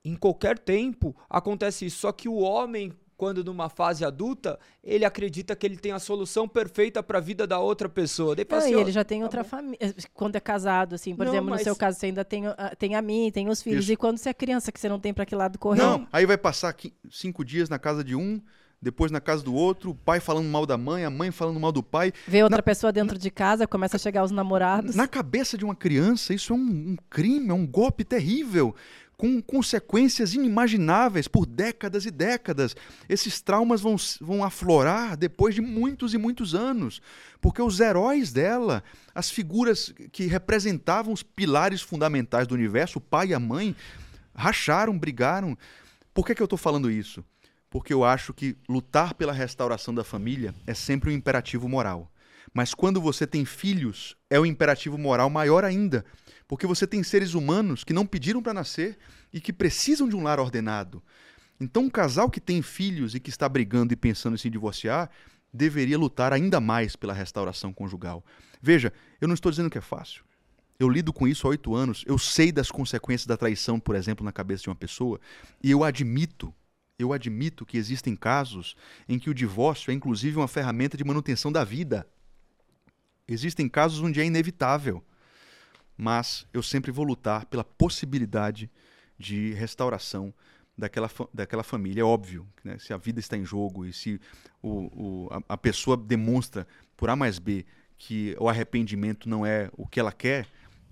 Em 0.04 0.16
qualquer 0.16 0.58
tempo 0.58 1.14
acontece 1.30 1.86
isso. 1.86 1.98
Só 1.98 2.12
que 2.12 2.28
o 2.28 2.34
homem 2.34 2.92
quando 3.24 3.42
numa 3.42 3.70
fase 3.70 4.04
adulta, 4.04 4.58
ele 4.82 5.02
acredita 5.02 5.56
que 5.56 5.66
ele 5.66 5.78
tem 5.78 5.92
a 5.92 5.98
solução 5.98 6.46
perfeita 6.46 7.02
para 7.02 7.16
a 7.16 7.20
vida 7.22 7.46
da 7.46 7.58
outra 7.58 7.88
pessoa. 7.88 8.36
Daí, 8.36 8.46
assim, 8.50 8.78
ele 8.78 8.92
já 8.92 9.02
tem 9.02 9.20
tá 9.20 9.24
outra 9.24 9.42
família. 9.42 9.78
Eh, 9.80 9.94
quando 10.12 10.36
é 10.36 10.40
casado, 10.40 10.94
assim, 10.94 11.16
por 11.16 11.24
não, 11.24 11.32
exemplo, 11.32 11.48
mas... 11.48 11.60
no 11.60 11.64
seu 11.64 11.74
caso, 11.74 11.98
você 11.98 12.04
ainda 12.04 12.22
tem, 12.22 12.46
ah, 12.46 12.74
tem 12.78 12.94
a 12.94 13.00
mim, 13.00 13.30
tem 13.32 13.48
os 13.48 13.62
filhos. 13.62 13.84
Isso. 13.84 13.92
E 13.94 13.96
quando 13.96 14.18
você 14.18 14.28
é 14.28 14.34
criança, 14.34 14.70
que 14.70 14.78
você 14.78 14.90
não 14.90 15.00
tem 15.00 15.14
para 15.14 15.24
que 15.24 15.34
lado 15.34 15.58
correr? 15.58 15.80
Não, 15.80 16.06
aí 16.12 16.26
vai 16.26 16.36
passar 16.36 16.76
cinco 17.10 17.42
dias 17.42 17.70
na 17.70 17.78
casa 17.78 18.04
de 18.04 18.14
um, 18.14 18.38
depois 18.82 19.10
na 19.10 19.22
casa 19.22 19.42
do 19.42 19.54
outro, 19.54 19.92
o 19.92 19.94
pai 19.94 20.20
falando 20.20 20.46
mal 20.46 20.66
da 20.66 20.76
mãe, 20.76 21.02
a 21.02 21.10
mãe 21.10 21.30
falando 21.30 21.58
mal 21.58 21.72
do 21.72 21.82
pai. 21.82 22.12
Vê 22.28 22.42
outra 22.42 22.58
na... 22.58 22.62
pessoa 22.62 22.92
dentro 22.92 23.16
de 23.16 23.30
casa, 23.30 23.66
começa 23.66 23.96
a 23.96 23.98
chegar 23.98 24.22
os 24.22 24.30
namorados. 24.30 24.94
Na 24.94 25.08
cabeça 25.08 25.56
de 25.56 25.64
uma 25.64 25.74
criança, 25.74 26.34
isso 26.34 26.52
é 26.52 26.56
um, 26.56 26.58
um 26.58 26.96
crime, 27.08 27.48
é 27.48 27.54
um 27.54 27.66
golpe 27.66 28.04
terrível 28.04 28.74
com 29.16 29.40
consequências 29.40 30.34
inimagináveis 30.34 31.28
por 31.28 31.46
décadas 31.46 32.06
e 32.06 32.10
décadas. 32.10 32.76
Esses 33.08 33.40
traumas 33.40 33.80
vão, 33.80 33.96
vão 34.20 34.44
aflorar 34.44 35.16
depois 35.16 35.54
de 35.54 35.60
muitos 35.60 36.14
e 36.14 36.18
muitos 36.18 36.54
anos, 36.54 37.00
porque 37.40 37.62
os 37.62 37.80
heróis 37.80 38.32
dela, 38.32 38.82
as 39.14 39.30
figuras 39.30 39.94
que 40.12 40.26
representavam 40.26 41.12
os 41.12 41.22
pilares 41.22 41.80
fundamentais 41.80 42.46
do 42.46 42.54
universo, 42.54 42.98
o 42.98 43.02
pai 43.02 43.28
e 43.28 43.34
a 43.34 43.40
mãe, 43.40 43.74
racharam, 44.34 44.98
brigaram. 44.98 45.56
Por 46.12 46.26
que, 46.26 46.34
que 46.34 46.42
eu 46.42 46.46
estou 46.46 46.58
falando 46.58 46.90
isso? 46.90 47.24
Porque 47.70 47.92
eu 47.92 48.04
acho 48.04 48.32
que 48.32 48.56
lutar 48.68 49.14
pela 49.14 49.32
restauração 49.32 49.94
da 49.94 50.04
família 50.04 50.54
é 50.66 50.74
sempre 50.74 51.10
um 51.10 51.12
imperativo 51.12 51.68
moral. 51.68 52.10
Mas 52.52 52.72
quando 52.72 53.00
você 53.00 53.26
tem 53.26 53.44
filhos, 53.44 54.16
é 54.30 54.38
um 54.38 54.46
imperativo 54.46 54.96
moral 54.96 55.28
maior 55.28 55.64
ainda 55.64 56.04
porque 56.46 56.66
você 56.66 56.86
tem 56.86 57.02
seres 57.02 57.34
humanos 57.34 57.84
que 57.84 57.92
não 57.92 58.06
pediram 58.06 58.42
para 58.42 58.54
nascer 58.54 58.98
e 59.32 59.40
que 59.40 59.52
precisam 59.52 60.08
de 60.08 60.14
um 60.14 60.22
lar 60.22 60.38
ordenado. 60.38 61.02
Então, 61.60 61.84
um 61.84 61.90
casal 61.90 62.28
que 62.28 62.40
tem 62.40 62.60
filhos 62.62 63.14
e 63.14 63.20
que 63.20 63.30
está 63.30 63.48
brigando 63.48 63.92
e 63.92 63.96
pensando 63.96 64.34
em 64.34 64.38
se 64.38 64.50
divorciar 64.50 65.10
deveria 65.52 65.96
lutar 65.96 66.32
ainda 66.32 66.60
mais 66.60 66.96
pela 66.96 67.12
restauração 67.12 67.72
conjugal. 67.72 68.24
Veja, 68.60 68.92
eu 69.20 69.28
não 69.28 69.34
estou 69.34 69.50
dizendo 69.50 69.70
que 69.70 69.78
é 69.78 69.80
fácil. 69.80 70.24
Eu 70.78 70.88
lido 70.88 71.12
com 71.12 71.28
isso 71.28 71.46
há 71.46 71.50
oito 71.50 71.74
anos. 71.74 72.04
Eu 72.06 72.18
sei 72.18 72.50
das 72.50 72.70
consequências 72.70 73.26
da 73.26 73.36
traição, 73.36 73.78
por 73.78 73.94
exemplo, 73.94 74.24
na 74.24 74.32
cabeça 74.32 74.64
de 74.64 74.68
uma 74.68 74.74
pessoa. 74.74 75.20
E 75.62 75.70
eu 75.70 75.84
admito, 75.84 76.52
eu 76.98 77.12
admito 77.12 77.64
que 77.64 77.78
existem 77.78 78.16
casos 78.16 78.74
em 79.08 79.18
que 79.18 79.30
o 79.30 79.34
divórcio 79.34 79.92
é 79.92 79.94
inclusive 79.94 80.36
uma 80.36 80.48
ferramenta 80.48 80.96
de 80.96 81.04
manutenção 81.04 81.52
da 81.52 81.62
vida. 81.62 82.06
Existem 83.28 83.68
casos 83.68 84.00
onde 84.00 84.20
é 84.20 84.24
inevitável 84.24 85.04
mas 85.96 86.46
eu 86.52 86.62
sempre 86.62 86.90
vou 86.90 87.04
lutar 87.04 87.46
pela 87.46 87.64
possibilidade 87.64 88.70
de 89.18 89.52
restauração 89.54 90.32
daquela, 90.76 91.10
daquela 91.32 91.62
família. 91.62 92.02
É 92.02 92.04
óbvio, 92.04 92.46
né? 92.62 92.78
se 92.78 92.92
a 92.92 92.96
vida 92.96 93.20
está 93.20 93.36
em 93.36 93.44
jogo 93.44 93.86
e 93.86 93.92
se 93.92 94.20
o, 94.62 94.68
o, 94.68 95.28
a, 95.30 95.54
a 95.54 95.56
pessoa 95.56 95.96
demonstra 95.96 96.66
por 96.96 97.08
A 97.08 97.16
mais 97.16 97.38
B 97.38 97.64
que 97.96 98.36
o 98.38 98.48
arrependimento 98.48 99.28
não 99.28 99.46
é 99.46 99.70
o 99.76 99.86
que 99.86 100.00
ela 100.00 100.12
quer, 100.12 100.46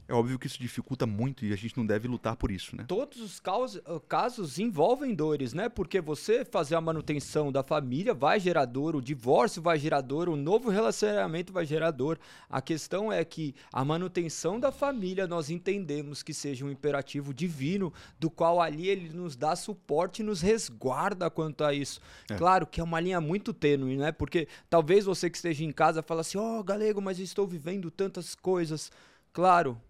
é 0.08 0.14
óbvio 0.14 0.38
que 0.38 0.46
isso 0.46 0.58
dificulta 0.60 1.06
muito 1.06 1.44
e 1.44 1.52
a 1.52 1.56
gente 1.56 1.76
não 1.76 1.86
deve 1.86 2.08
lutar 2.08 2.36
por 2.36 2.50
isso, 2.50 2.76
né? 2.76 2.84
Todos 2.86 3.20
os 3.20 3.40
casos, 3.40 3.80
ah, 3.86 4.00
casos 4.06 4.58
envolvem 4.58 5.14
dores, 5.14 5.54
né? 5.54 5.68
Porque 5.68 6.00
você 6.00 6.44
fazer 6.44 6.74
a 6.74 6.80
manutenção 6.80 7.52
da 7.52 7.62
família 7.62 8.12
vai 8.12 8.38
gerar 8.38 8.64
dor, 8.64 8.96
o 8.96 9.00
divórcio 9.00 9.62
vai 9.62 9.78
gerar 9.78 10.00
dor, 10.00 10.28
o 10.28 10.36
novo 10.36 10.70
relacionamento 10.70 11.52
vai 11.52 11.64
gerar 11.64 11.92
dor. 11.92 12.18
A 12.50 12.60
questão 12.60 13.12
é 13.12 13.24
que 13.24 13.54
a 13.72 13.84
manutenção 13.84 14.58
da 14.58 14.72
família 14.72 15.26
nós 15.26 15.50
entendemos 15.50 16.22
que 16.22 16.34
seja 16.34 16.64
um 16.64 16.70
imperativo 16.70 17.32
divino, 17.32 17.92
do 18.18 18.28
qual 18.28 18.60
ali 18.60 18.88
ele 18.88 19.08
nos 19.10 19.36
dá 19.36 19.54
suporte 19.54 20.20
e 20.20 20.24
nos 20.24 20.40
resguarda 20.40 21.30
quanto 21.30 21.64
a 21.64 21.72
isso. 21.72 22.00
É. 22.28 22.34
Claro 22.34 22.66
que 22.66 22.80
é 22.80 22.84
uma 22.84 23.00
linha 23.00 23.20
muito 23.20 23.54
tênue, 23.54 23.96
né? 23.96 24.12
Porque 24.12 24.48
talvez 24.68 25.04
você 25.04 25.30
que 25.30 25.36
esteja 25.36 25.64
em 25.64 25.72
casa 25.72 26.02
fale 26.02 26.20
assim: 26.20 26.38
"Ó, 26.38 26.58
oh, 26.58 26.64
galego, 26.64 27.00
mas 27.00 27.18
eu 27.18 27.24
estou 27.24 27.46
vivendo 27.46 27.90
tantas 27.90 28.34
coisas". 28.34 28.90
Claro, 29.32 29.80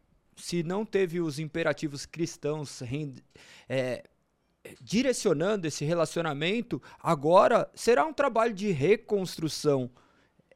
se 0.42 0.64
não 0.64 0.84
teve 0.84 1.20
os 1.20 1.38
imperativos 1.38 2.04
cristãos 2.04 2.82
é, 3.68 4.02
direcionando 4.80 5.68
esse 5.68 5.84
relacionamento, 5.84 6.82
agora 7.00 7.70
será 7.76 8.04
um 8.04 8.12
trabalho 8.12 8.52
de 8.52 8.72
reconstrução. 8.72 9.88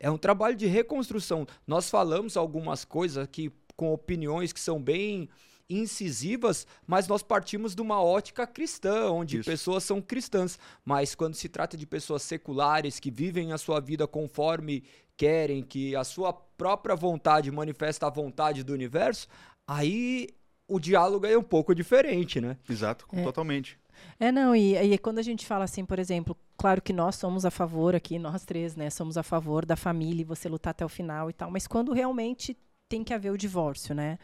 É 0.00 0.10
um 0.10 0.18
trabalho 0.18 0.56
de 0.56 0.66
reconstrução. 0.66 1.46
Nós 1.64 1.88
falamos 1.88 2.36
algumas 2.36 2.84
coisas 2.84 3.22
aqui 3.22 3.52
com 3.76 3.92
opiniões 3.92 4.52
que 4.52 4.58
são 4.58 4.82
bem 4.82 5.28
incisivas, 5.70 6.66
mas 6.84 7.06
nós 7.06 7.22
partimos 7.22 7.72
de 7.72 7.80
uma 7.80 8.02
ótica 8.02 8.44
cristã, 8.44 9.08
onde 9.10 9.38
Isso. 9.38 9.48
pessoas 9.48 9.84
são 9.84 10.02
cristãs. 10.02 10.58
Mas 10.84 11.14
quando 11.14 11.36
se 11.36 11.48
trata 11.48 11.76
de 11.76 11.86
pessoas 11.86 12.22
seculares 12.22 12.98
que 12.98 13.10
vivem 13.10 13.52
a 13.52 13.58
sua 13.58 13.78
vida 13.78 14.04
conforme 14.04 14.82
querem, 15.16 15.62
que 15.62 15.94
a 15.94 16.02
sua 16.04 16.32
própria 16.32 16.94
vontade 16.94 17.50
manifesta 17.52 18.06
a 18.06 18.10
vontade 18.10 18.62
do 18.62 18.72
universo, 18.72 19.28
aí 19.66 20.28
o 20.68 20.78
diálogo 20.78 21.26
é 21.26 21.36
um 21.36 21.43
pouco 21.43 21.74
diferente, 21.74 22.40
né? 22.40 22.56
Exato, 22.68 23.06
é. 23.12 23.22
totalmente. 23.22 23.78
É, 24.18 24.30
não, 24.30 24.55
e, 24.55 24.76
e 24.76 24.98
quando 24.98 25.18
a 25.18 25.22
gente 25.22 25.47
fala 25.47 25.64
assim, 25.64 25.84
por 25.84 25.98
exemplo, 25.98 26.36
claro 26.56 26.82
que 26.82 26.93
nós 26.93 27.16
somos 27.16 27.44
a 27.44 27.51
favor 27.51 27.94
aqui, 27.94 28.18
nós 28.18 28.44
três, 28.44 28.76
né, 28.76 28.90
somos 28.90 29.16
a 29.16 29.22
favor 29.22 29.64
da 29.64 29.76
família 29.76 30.22
e 30.22 30.24
você 30.24 30.48
lutar 30.48 30.72
até 30.72 30.84
o 30.84 30.88
final 30.88 31.30
e 31.30 31.32
tal, 31.32 31.51
mas 31.51 31.66
quando 31.66 31.93
realmente 31.93 32.56
tem 32.88 33.02
que 33.02 33.14
haver 33.14 33.30
o 33.30 33.38
divórcio, 33.38 33.94
né? 33.94 34.18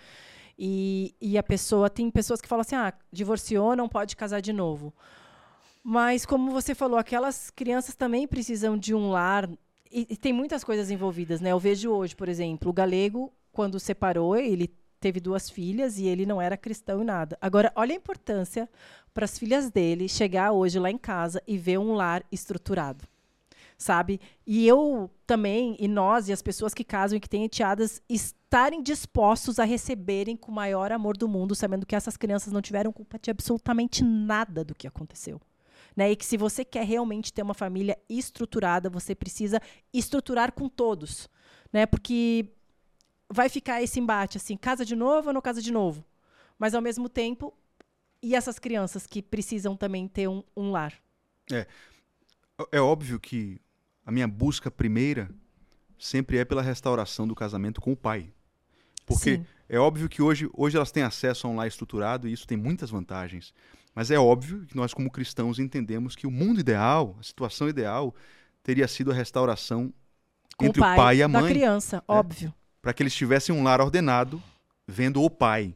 E, 0.58 1.14
e 1.20 1.38
a 1.38 1.42
pessoa, 1.42 1.88
tem 1.88 2.10
pessoas 2.10 2.40
que 2.40 2.48
falam 2.48 2.60
assim, 2.60 2.76
ah, 2.76 2.92
divorciou, 3.10 3.74
não 3.74 3.88
pode 3.88 4.14
casar 4.14 4.40
de 4.40 4.52
novo. 4.52 4.94
Mas, 5.82 6.24
como 6.24 6.52
você 6.52 6.74
falou, 6.74 6.98
aquelas 6.98 7.50
crianças 7.50 7.94
também 7.96 8.28
precisam 8.28 8.78
de 8.78 8.94
um 8.94 9.10
lar. 9.10 9.50
E, 9.90 10.06
e 10.10 10.16
tem 10.16 10.32
muitas 10.32 10.62
coisas 10.62 10.90
envolvidas, 10.90 11.40
né? 11.40 11.50
Eu 11.50 11.58
vejo 11.58 11.90
hoje, 11.90 12.14
por 12.14 12.28
exemplo, 12.28 12.70
o 12.70 12.72
galego, 12.72 13.32
quando 13.50 13.80
separou, 13.80 14.36
ele 14.36 14.68
teve 15.02 15.18
duas 15.18 15.50
filhas 15.50 15.98
e 15.98 16.06
ele 16.06 16.24
não 16.24 16.40
era 16.40 16.56
cristão 16.56 17.02
e 17.02 17.04
nada. 17.04 17.36
Agora, 17.40 17.72
olha 17.74 17.92
a 17.92 17.96
importância 17.96 18.70
para 19.12 19.24
as 19.24 19.36
filhas 19.36 19.68
dele 19.68 20.08
chegar 20.08 20.52
hoje 20.52 20.78
lá 20.78 20.90
em 20.90 20.96
casa 20.96 21.42
e 21.44 21.58
ver 21.58 21.78
um 21.78 21.92
lar 21.92 22.24
estruturado. 22.30 23.04
Sabe? 23.76 24.20
E 24.46 24.66
eu 24.66 25.10
também, 25.26 25.76
e 25.80 25.88
nós, 25.88 26.28
e 26.28 26.32
as 26.32 26.40
pessoas 26.40 26.72
que 26.72 26.84
casam 26.84 27.16
e 27.16 27.20
que 27.20 27.28
têm 27.28 27.44
enteadas, 27.44 28.00
estarem 28.08 28.80
dispostos 28.80 29.58
a 29.58 29.64
receberem 29.64 30.36
com 30.36 30.52
o 30.52 30.54
maior 30.54 30.92
amor 30.92 31.16
do 31.16 31.26
mundo, 31.26 31.52
sabendo 31.52 31.84
que 31.84 31.96
essas 31.96 32.16
crianças 32.16 32.52
não 32.52 32.62
tiveram 32.62 32.92
culpa 32.92 33.18
de 33.18 33.28
absolutamente 33.28 34.04
nada 34.04 34.62
do 34.62 34.72
que 34.72 34.86
aconteceu. 34.86 35.40
Né? 35.96 36.12
E 36.12 36.16
que 36.16 36.24
se 36.24 36.36
você 36.36 36.64
quer 36.64 36.86
realmente 36.86 37.32
ter 37.32 37.42
uma 37.42 37.54
família 37.54 37.98
estruturada, 38.08 38.88
você 38.88 39.16
precisa 39.16 39.60
estruturar 39.92 40.52
com 40.52 40.68
todos. 40.68 41.28
Né? 41.72 41.84
Porque 41.84 42.48
vai 43.32 43.48
ficar 43.48 43.82
esse 43.82 43.98
embate 43.98 44.36
assim, 44.36 44.56
casa 44.56 44.84
de 44.84 44.94
novo 44.94 45.28
ou 45.28 45.32
não 45.32 45.40
casa 45.40 45.62
de 45.62 45.72
novo? 45.72 46.04
Mas 46.58 46.74
ao 46.74 46.82
mesmo 46.82 47.08
tempo, 47.08 47.52
e 48.22 48.34
essas 48.34 48.58
crianças 48.58 49.06
que 49.06 49.22
precisam 49.22 49.74
também 49.74 50.06
ter 50.06 50.28
um, 50.28 50.44
um 50.56 50.70
lar? 50.70 50.92
É, 51.50 51.66
é 52.70 52.80
óbvio 52.80 53.18
que 53.18 53.58
a 54.04 54.12
minha 54.12 54.28
busca 54.28 54.70
primeira 54.70 55.30
sempre 55.98 56.36
é 56.36 56.44
pela 56.44 56.62
restauração 56.62 57.26
do 57.26 57.34
casamento 57.34 57.80
com 57.80 57.92
o 57.92 57.96
pai. 57.96 58.32
Porque 59.06 59.36
Sim. 59.36 59.46
é 59.68 59.78
óbvio 59.78 60.08
que 60.08 60.20
hoje, 60.20 60.48
hoje 60.52 60.76
elas 60.76 60.92
têm 60.92 61.02
acesso 61.02 61.46
a 61.46 61.50
um 61.50 61.56
lar 61.56 61.66
estruturado 61.66 62.28
e 62.28 62.32
isso 62.32 62.46
tem 62.46 62.56
muitas 62.56 62.90
vantagens. 62.90 63.54
Mas 63.94 64.10
é 64.10 64.18
óbvio 64.18 64.64
que 64.66 64.76
nós, 64.76 64.94
como 64.94 65.10
cristãos, 65.10 65.58
entendemos 65.58 66.14
que 66.14 66.26
o 66.26 66.30
mundo 66.30 66.60
ideal, 66.60 67.16
a 67.18 67.22
situação 67.22 67.68
ideal, 67.68 68.14
teria 68.62 68.86
sido 68.86 69.10
a 69.10 69.14
restauração 69.14 69.92
com 70.56 70.66
entre 70.66 70.80
o 70.80 70.82
pai, 70.82 70.92
o 70.92 70.96
pai, 70.96 71.16
e 71.16 71.22
a 71.22 71.28
mãe. 71.28 71.42
Da 71.42 71.48
criança, 71.48 71.96
né? 71.96 72.02
óbvio 72.06 72.54
para 72.82 72.92
que 72.92 73.02
eles 73.02 73.14
tivessem 73.14 73.54
um 73.54 73.62
lar 73.62 73.80
ordenado, 73.80 74.42
vendo 74.86 75.22
o 75.22 75.30
pai 75.30 75.74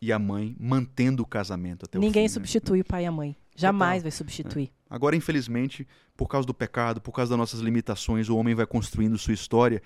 e 0.00 0.12
a 0.12 0.18
mãe 0.18 0.54
mantendo 0.60 1.22
o 1.22 1.26
casamento 1.26 1.86
até 1.86 1.98
Ninguém 1.98 2.26
o 2.26 2.28
fim, 2.28 2.30
né? 2.30 2.34
substitui 2.34 2.78
né? 2.78 2.82
o 2.82 2.84
pai 2.84 3.04
e 3.04 3.06
a 3.06 3.12
mãe. 3.12 3.34
Jamais 3.56 3.96
Total. 3.96 4.02
vai 4.02 4.10
substituir. 4.10 4.66
É. 4.68 4.70
Agora, 4.90 5.16
infelizmente, 5.16 5.86
por 6.16 6.28
causa 6.28 6.46
do 6.46 6.52
pecado, 6.52 7.00
por 7.00 7.12
causa 7.12 7.30
das 7.30 7.38
nossas 7.38 7.60
limitações, 7.60 8.28
o 8.28 8.36
homem 8.36 8.54
vai 8.54 8.66
construindo 8.66 9.16
sua 9.16 9.32
história 9.32 9.82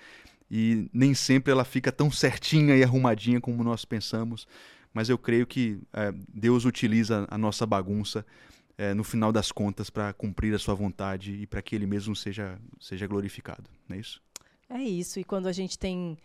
e 0.50 0.88
nem 0.92 1.14
sempre 1.14 1.52
ela 1.52 1.64
fica 1.64 1.92
tão 1.92 2.10
certinha 2.10 2.76
e 2.76 2.82
arrumadinha 2.82 3.40
como 3.40 3.62
nós 3.62 3.84
pensamos. 3.84 4.46
Mas 4.92 5.08
eu 5.08 5.18
creio 5.18 5.46
que 5.46 5.78
é, 5.92 6.12
Deus 6.32 6.64
utiliza 6.64 7.26
a 7.30 7.36
nossa 7.36 7.66
bagunça 7.66 8.24
é, 8.78 8.94
no 8.94 9.04
final 9.04 9.30
das 9.30 9.52
contas 9.52 9.90
para 9.90 10.12
cumprir 10.12 10.54
a 10.54 10.58
sua 10.58 10.74
vontade 10.74 11.32
e 11.32 11.46
para 11.46 11.60
que 11.62 11.74
Ele 11.74 11.86
mesmo 11.86 12.16
seja, 12.16 12.58
seja 12.80 13.06
glorificado. 13.06 13.68
Não 13.88 13.96
é 13.96 14.00
isso? 14.00 14.22
É 14.68 14.82
isso. 14.82 15.20
E 15.20 15.24
quando 15.24 15.46
a 15.46 15.52
gente 15.52 15.78
tem 15.78 16.16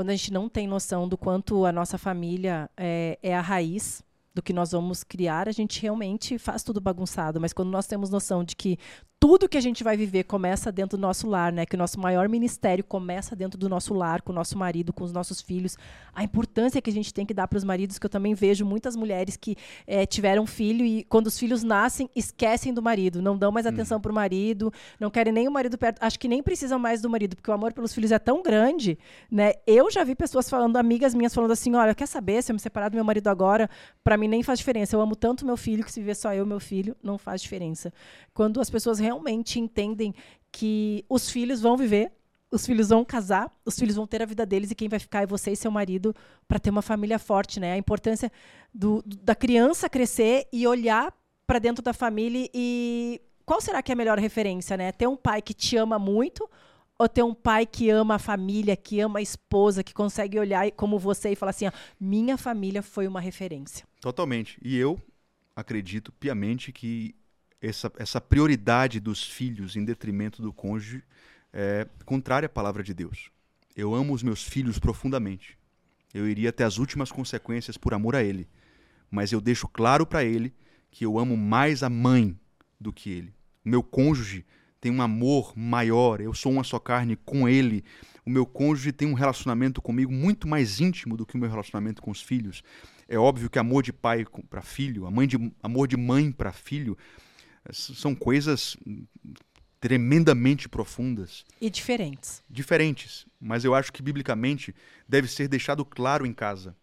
quando 0.00 0.08
a 0.08 0.16
gente 0.16 0.32
não 0.32 0.48
tem 0.48 0.66
noção 0.66 1.06
do 1.06 1.18
quanto 1.18 1.66
a 1.66 1.72
nossa 1.72 1.98
família 1.98 2.70
é, 2.74 3.18
é 3.22 3.36
a 3.36 3.40
raiz 3.42 4.02
do 4.34 4.40
que 4.40 4.50
nós 4.50 4.72
vamos 4.72 5.04
criar, 5.04 5.46
a 5.46 5.52
gente 5.52 5.82
realmente 5.82 6.38
faz 6.38 6.62
tudo 6.62 6.80
bagunçado. 6.80 7.38
Mas 7.38 7.52
quando 7.52 7.68
nós 7.68 7.86
temos 7.86 8.08
noção 8.08 8.42
de 8.42 8.56
que 8.56 8.78
tudo 9.20 9.46
que 9.46 9.58
a 9.58 9.60
gente 9.60 9.84
vai 9.84 9.98
viver 9.98 10.24
começa 10.24 10.72
dentro 10.72 10.96
do 10.96 11.00
nosso 11.02 11.28
lar, 11.28 11.52
né? 11.52 11.66
Que 11.66 11.74
o 11.74 11.78
nosso 11.78 12.00
maior 12.00 12.26
ministério 12.26 12.82
começa 12.82 13.36
dentro 13.36 13.58
do 13.58 13.68
nosso 13.68 13.92
lar, 13.92 14.22
com 14.22 14.32
o 14.32 14.34
nosso 14.34 14.56
marido, 14.56 14.94
com 14.94 15.04
os 15.04 15.12
nossos 15.12 15.42
filhos. 15.42 15.76
A 16.14 16.24
importância 16.24 16.80
que 16.80 16.88
a 16.88 16.92
gente 16.92 17.12
tem 17.12 17.26
que 17.26 17.34
dar 17.34 17.46
para 17.46 17.58
os 17.58 17.62
maridos, 17.62 17.98
que 17.98 18.06
eu 18.06 18.10
também 18.10 18.32
vejo 18.32 18.64
muitas 18.64 18.96
mulheres 18.96 19.36
que 19.36 19.56
é, 19.86 20.06
tiveram 20.06 20.46
filho 20.46 20.86
e 20.86 21.04
quando 21.04 21.26
os 21.26 21.38
filhos 21.38 21.62
nascem, 21.62 22.08
esquecem 22.16 22.72
do 22.72 22.80
marido, 22.80 23.20
não 23.20 23.36
dão 23.36 23.52
mais 23.52 23.66
atenção 23.66 24.00
para 24.00 24.10
o 24.10 24.14
marido, 24.14 24.72
não 24.98 25.10
querem 25.10 25.34
nem 25.34 25.46
o 25.46 25.50
marido 25.50 25.76
perto. 25.76 26.02
Acho 26.02 26.18
que 26.18 26.26
nem 26.26 26.42
precisam 26.42 26.78
mais 26.78 27.02
do 27.02 27.10
marido, 27.10 27.36
porque 27.36 27.50
o 27.50 27.54
amor 27.54 27.74
pelos 27.74 27.92
filhos 27.92 28.12
é 28.12 28.18
tão 28.18 28.42
grande, 28.42 28.98
né? 29.30 29.52
Eu 29.66 29.90
já 29.90 30.02
vi 30.02 30.14
pessoas 30.14 30.48
falando, 30.48 30.78
amigas 30.78 31.14
minhas 31.14 31.34
falando 31.34 31.50
assim, 31.50 31.74
olha, 31.74 31.94
quer 31.94 32.06
saber 32.06 32.42
se 32.42 32.52
eu 32.52 32.54
me 32.54 32.60
separar 32.60 32.88
do 32.88 32.94
meu 32.94 33.04
marido 33.04 33.28
agora, 33.28 33.68
para 34.02 34.16
mim 34.16 34.28
nem 34.28 34.42
faz 34.42 34.58
diferença. 34.58 34.96
Eu 34.96 35.02
amo 35.02 35.14
tanto 35.14 35.44
meu 35.44 35.58
filho 35.58 35.84
que 35.84 35.92
se 35.92 36.00
viver 36.00 36.16
só 36.16 36.32
eu, 36.32 36.46
meu 36.46 36.58
filho, 36.58 36.96
não 37.02 37.18
faz 37.18 37.42
diferença. 37.42 37.92
Quando 38.32 38.62
as 38.62 38.70
pessoas 38.70 38.98
realmente 39.10 39.58
entendem 39.58 40.14
que 40.52 41.04
os 41.08 41.28
filhos 41.28 41.60
vão 41.60 41.76
viver, 41.76 42.12
os 42.50 42.64
filhos 42.64 42.88
vão 42.88 43.04
casar, 43.04 43.52
os 43.64 43.78
filhos 43.78 43.96
vão 43.96 44.06
ter 44.06 44.22
a 44.22 44.26
vida 44.26 44.46
deles 44.46 44.70
e 44.70 44.74
quem 44.74 44.88
vai 44.88 44.98
ficar 44.98 45.22
é 45.22 45.26
você 45.26 45.50
e 45.52 45.56
seu 45.56 45.70
marido 45.70 46.14
para 46.46 46.58
ter 46.60 46.70
uma 46.70 46.82
família 46.82 47.18
forte, 47.18 47.58
né? 47.58 47.72
A 47.72 47.76
importância 47.76 48.30
do, 48.72 49.02
da 49.04 49.34
criança 49.34 49.88
crescer 49.88 50.48
e 50.52 50.66
olhar 50.66 51.12
para 51.46 51.58
dentro 51.58 51.82
da 51.82 51.92
família 51.92 52.48
e 52.54 53.20
qual 53.44 53.60
será 53.60 53.82
que 53.82 53.90
é 53.90 53.94
a 53.94 53.96
melhor 53.96 54.18
referência, 54.18 54.76
né? 54.76 54.92
Ter 54.92 55.08
um 55.08 55.16
pai 55.16 55.42
que 55.42 55.54
te 55.54 55.76
ama 55.76 55.98
muito 55.98 56.48
ou 56.96 57.08
ter 57.08 57.22
um 57.22 57.34
pai 57.34 57.66
que 57.66 57.90
ama 57.90 58.16
a 58.16 58.18
família, 58.18 58.76
que 58.76 59.00
ama 59.00 59.18
a 59.18 59.22
esposa, 59.22 59.82
que 59.82 59.94
consegue 59.94 60.38
olhar 60.38 60.70
como 60.72 60.98
você 60.98 61.30
e 61.30 61.36
falar 61.36 61.50
assim, 61.50 61.66
ó, 61.66 61.72
minha 61.98 62.36
família 62.36 62.82
foi 62.82 63.08
uma 63.08 63.20
referência. 63.20 63.86
Totalmente. 64.00 64.58
E 64.62 64.76
eu 64.76 65.00
acredito 65.56 66.12
piamente 66.12 66.72
que 66.72 67.14
essa, 67.60 67.92
essa 67.96 68.20
prioridade 68.20 68.98
dos 69.00 69.22
filhos 69.22 69.76
em 69.76 69.84
detrimento 69.84 70.40
do 70.40 70.52
cônjuge 70.52 71.02
é 71.52 71.86
contrária 72.04 72.46
à 72.46 72.48
palavra 72.48 72.82
de 72.82 72.94
Deus. 72.94 73.30
Eu 73.76 73.94
amo 73.94 74.14
os 74.14 74.22
meus 74.22 74.42
filhos 74.42 74.78
profundamente. 74.78 75.58
Eu 76.12 76.28
iria 76.28 76.50
até 76.50 76.64
as 76.64 76.78
últimas 76.78 77.10
consequências 77.12 77.76
por 77.76 77.94
amor 77.94 78.16
a 78.16 78.22
ele. 78.22 78.48
Mas 79.10 79.32
eu 79.32 79.40
deixo 79.40 79.68
claro 79.68 80.06
para 80.06 80.24
ele 80.24 80.52
que 80.90 81.04
eu 81.04 81.18
amo 81.18 81.36
mais 81.36 81.82
a 81.82 81.90
mãe 81.90 82.38
do 82.80 82.92
que 82.92 83.10
ele. 83.10 83.34
O 83.64 83.68
meu 83.68 83.82
cônjuge 83.82 84.44
tem 84.80 84.90
um 84.90 85.02
amor 85.02 85.52
maior, 85.56 86.20
eu 86.20 86.32
sou 86.32 86.52
uma 86.52 86.64
só 86.64 86.78
carne 86.78 87.16
com 87.16 87.48
ele. 87.48 87.84
O 88.24 88.30
meu 88.30 88.46
cônjuge 88.46 88.92
tem 88.92 89.06
um 89.06 89.14
relacionamento 89.14 89.82
comigo 89.82 90.10
muito 90.10 90.48
mais 90.48 90.80
íntimo 90.80 91.16
do 91.16 91.26
que 91.26 91.34
o 91.34 91.38
meu 91.38 91.50
relacionamento 91.50 92.00
com 92.00 92.10
os 92.10 92.22
filhos. 92.22 92.62
É 93.08 93.18
óbvio 93.18 93.50
que 93.50 93.58
amor 93.58 93.82
de 93.82 93.92
pai 93.92 94.24
para 94.48 94.62
filho, 94.62 95.06
amor 95.06 95.26
de, 95.26 95.52
amor 95.62 95.86
de 95.86 95.96
mãe 95.96 96.32
para 96.32 96.52
filho, 96.52 96.96
são 97.72 98.14
coisas 98.14 98.76
tremendamente 99.80 100.68
profundas. 100.68 101.44
E 101.60 101.70
diferentes. 101.70 102.42
Diferentes. 102.48 103.26
Mas 103.40 103.64
eu 103.64 103.74
acho 103.74 103.92
que, 103.92 104.02
biblicamente, 104.02 104.74
deve 105.08 105.26
ser 105.26 105.48
deixado 105.48 105.84
claro 105.84 106.26
em 106.26 106.34
casa 106.34 106.76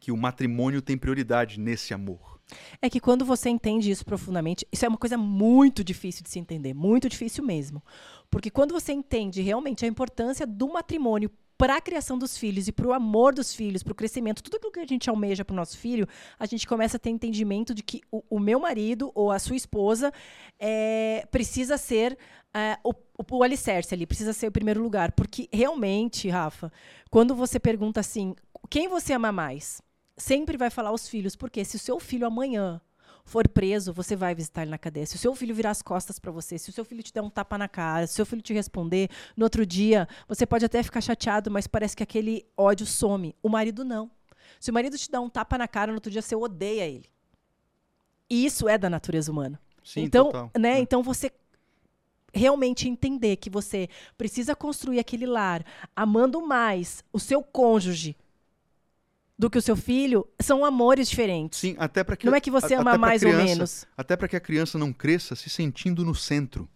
que 0.00 0.10
o 0.10 0.16
matrimônio 0.16 0.80
tem 0.80 0.96
prioridade 0.96 1.60
nesse 1.60 1.92
amor. 1.92 2.40
É 2.80 2.88
que 2.90 2.98
quando 2.98 3.24
você 3.24 3.48
entende 3.48 3.90
isso 3.90 4.04
profundamente, 4.04 4.66
isso 4.72 4.84
é 4.84 4.88
uma 4.88 4.98
coisa 4.98 5.16
muito 5.16 5.84
difícil 5.84 6.24
de 6.24 6.30
se 6.30 6.38
entender, 6.38 6.74
muito 6.74 7.08
difícil 7.08 7.44
mesmo. 7.44 7.82
Porque 8.30 8.50
quando 8.50 8.72
você 8.72 8.92
entende 8.92 9.42
realmente 9.42 9.84
a 9.84 9.88
importância 9.88 10.46
do 10.46 10.72
matrimônio 10.72 11.30
para 11.60 11.76
a 11.76 11.80
criação 11.80 12.16
dos 12.16 12.38
filhos 12.38 12.68
e 12.68 12.72
para 12.72 12.86
o 12.86 12.92
amor 12.94 13.34
dos 13.34 13.54
filhos, 13.54 13.82
para 13.82 13.92
o 13.92 13.94
crescimento, 13.94 14.42
tudo 14.42 14.56
aquilo 14.56 14.72
que 14.72 14.80
a 14.80 14.86
gente 14.86 15.10
almeja 15.10 15.44
para 15.44 15.52
o 15.52 15.56
nosso 15.56 15.76
filho, 15.76 16.08
a 16.38 16.46
gente 16.46 16.66
começa 16.66 16.96
a 16.96 16.98
ter 16.98 17.10
entendimento 17.10 17.74
de 17.74 17.82
que 17.82 18.00
o, 18.10 18.24
o 18.30 18.40
meu 18.40 18.58
marido 18.58 19.12
ou 19.14 19.30
a 19.30 19.38
sua 19.38 19.56
esposa 19.56 20.10
é, 20.58 21.28
precisa 21.30 21.76
ser 21.76 22.16
é, 22.54 22.78
o, 22.82 22.94
o, 23.30 23.42
alicerce 23.42 23.92
ali, 23.92 24.06
precisa 24.06 24.32
ser 24.32 24.46
o 24.46 24.50
primeiro 24.50 24.82
lugar. 24.82 25.12
Porque 25.12 25.50
realmente, 25.52 26.30
Rafa, 26.30 26.72
quando 27.10 27.34
você 27.34 27.60
pergunta 27.60 28.00
assim, 28.00 28.34
quem 28.70 28.88
você 28.88 29.12
ama 29.12 29.30
mais? 29.30 29.82
Sempre 30.16 30.56
vai 30.56 30.70
falar 30.70 30.92
os 30.92 31.10
filhos, 31.10 31.36
porque 31.36 31.62
se 31.62 31.76
o 31.76 31.78
seu 31.78 32.00
filho 32.00 32.26
amanhã 32.26 32.80
for 33.30 33.46
preso, 33.46 33.92
você 33.92 34.16
vai 34.16 34.34
visitar 34.34 34.62
ele 34.62 34.72
na 34.72 34.78
cadeia. 34.78 35.06
Se 35.06 35.14
o 35.14 35.18
seu 35.18 35.32
filho 35.36 35.54
virar 35.54 35.70
as 35.70 35.80
costas 35.80 36.18
para 36.18 36.32
você, 36.32 36.58
se 36.58 36.68
o 36.68 36.72
seu 36.72 36.84
filho 36.84 37.00
te 37.00 37.12
der 37.12 37.22
um 37.22 37.30
tapa 37.30 37.56
na 37.56 37.68
cara, 37.68 38.04
se 38.04 38.14
o 38.14 38.16
seu 38.16 38.26
filho 38.26 38.42
te 38.42 38.52
responder, 38.52 39.08
no 39.36 39.44
outro 39.44 39.64
dia, 39.64 40.08
você 40.26 40.44
pode 40.44 40.64
até 40.64 40.82
ficar 40.82 41.00
chateado, 41.00 41.48
mas 41.48 41.68
parece 41.68 41.96
que 41.96 42.02
aquele 42.02 42.44
ódio 42.56 42.84
some. 42.84 43.36
O 43.40 43.48
marido 43.48 43.84
não. 43.84 44.10
Se 44.58 44.72
o 44.72 44.74
marido 44.74 44.98
te 44.98 45.08
dá 45.08 45.20
um 45.20 45.30
tapa 45.30 45.56
na 45.56 45.68
cara, 45.68 45.92
no 45.92 45.98
outro 45.98 46.10
dia 46.10 46.20
você 46.20 46.34
odeia 46.34 46.88
ele. 46.88 47.08
E 48.28 48.44
isso 48.44 48.68
é 48.68 48.76
da 48.76 48.90
natureza 48.90 49.30
humana. 49.30 49.60
Sim, 49.84 50.00
então, 50.02 50.26
total. 50.26 50.50
né? 50.58 50.78
É. 50.78 50.80
Então 50.80 51.00
você 51.00 51.30
realmente 52.34 52.88
entender 52.88 53.36
que 53.36 53.48
você 53.48 53.88
precisa 54.18 54.56
construir 54.56 54.98
aquele 54.98 55.26
lar 55.26 55.64
amando 55.94 56.44
mais 56.44 57.04
o 57.12 57.20
seu 57.20 57.44
cônjuge 57.44 58.16
do 59.40 59.48
que 59.48 59.56
o 59.56 59.62
seu 59.62 59.74
filho, 59.74 60.26
são 60.38 60.64
amores 60.66 61.08
diferentes. 61.08 61.58
Sim, 61.58 61.74
até 61.78 62.04
para 62.04 62.14
que 62.14 62.26
Não 62.26 62.34
é 62.34 62.40
que 62.42 62.50
você 62.50 62.74
a- 62.74 62.80
ama 62.80 62.98
mais 62.98 63.22
ou 63.22 63.30
criança- 63.30 63.44
menos. 63.46 63.86
Até 63.96 64.14
para 64.14 64.28
que 64.28 64.36
a 64.36 64.40
criança 64.40 64.76
não 64.78 64.92
cresça 64.92 65.34
se 65.34 65.48
sentindo 65.48 66.04
no 66.04 66.14
centro. 66.14 66.68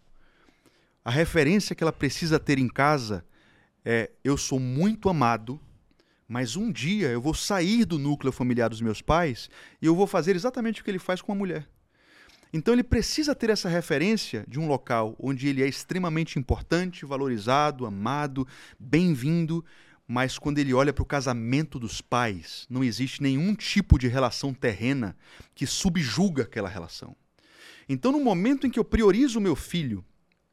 A 1.04 1.10
referência 1.10 1.76
que 1.76 1.84
ela 1.84 1.92
precisa 1.92 2.38
ter 2.40 2.58
em 2.58 2.66
casa 2.68 3.22
é: 3.84 4.10
eu 4.24 4.38
sou 4.38 4.58
muito 4.58 5.10
amado, 5.10 5.60
mas 6.26 6.56
um 6.56 6.72
dia 6.72 7.08
eu 7.08 7.20
vou 7.20 7.34
sair 7.34 7.84
do 7.84 7.98
núcleo 7.98 8.32
familiar 8.32 8.70
dos 8.70 8.80
meus 8.80 9.02
pais 9.02 9.50
e 9.82 9.84
eu 9.84 9.94
vou 9.94 10.06
fazer 10.06 10.34
exatamente 10.34 10.80
o 10.80 10.84
que 10.84 10.90
ele 10.90 10.98
faz 10.98 11.20
com 11.20 11.32
a 11.32 11.34
mulher. 11.34 11.68
Então 12.50 12.72
ele 12.72 12.84
precisa 12.84 13.34
ter 13.34 13.50
essa 13.50 13.68
referência 13.68 14.44
de 14.48 14.58
um 14.58 14.66
local 14.68 15.14
onde 15.18 15.48
ele 15.48 15.62
é 15.62 15.68
extremamente 15.68 16.38
importante, 16.38 17.04
valorizado, 17.04 17.84
amado, 17.84 18.46
bem-vindo, 18.80 19.62
mas 20.06 20.38
quando 20.38 20.58
ele 20.58 20.74
olha 20.74 20.92
para 20.92 21.02
o 21.02 21.06
casamento 21.06 21.78
dos 21.78 22.00
pais, 22.00 22.66
não 22.68 22.84
existe 22.84 23.22
nenhum 23.22 23.54
tipo 23.54 23.98
de 23.98 24.06
relação 24.06 24.52
terrena 24.52 25.16
que 25.54 25.66
subjuga 25.66 26.42
aquela 26.42 26.68
relação. 26.68 27.16
Então, 27.88 28.12
no 28.12 28.20
momento 28.20 28.66
em 28.66 28.70
que 28.70 28.78
eu 28.78 28.84
priorizo 28.84 29.38
o 29.38 29.42
meu 29.42 29.56
filho 29.56 30.04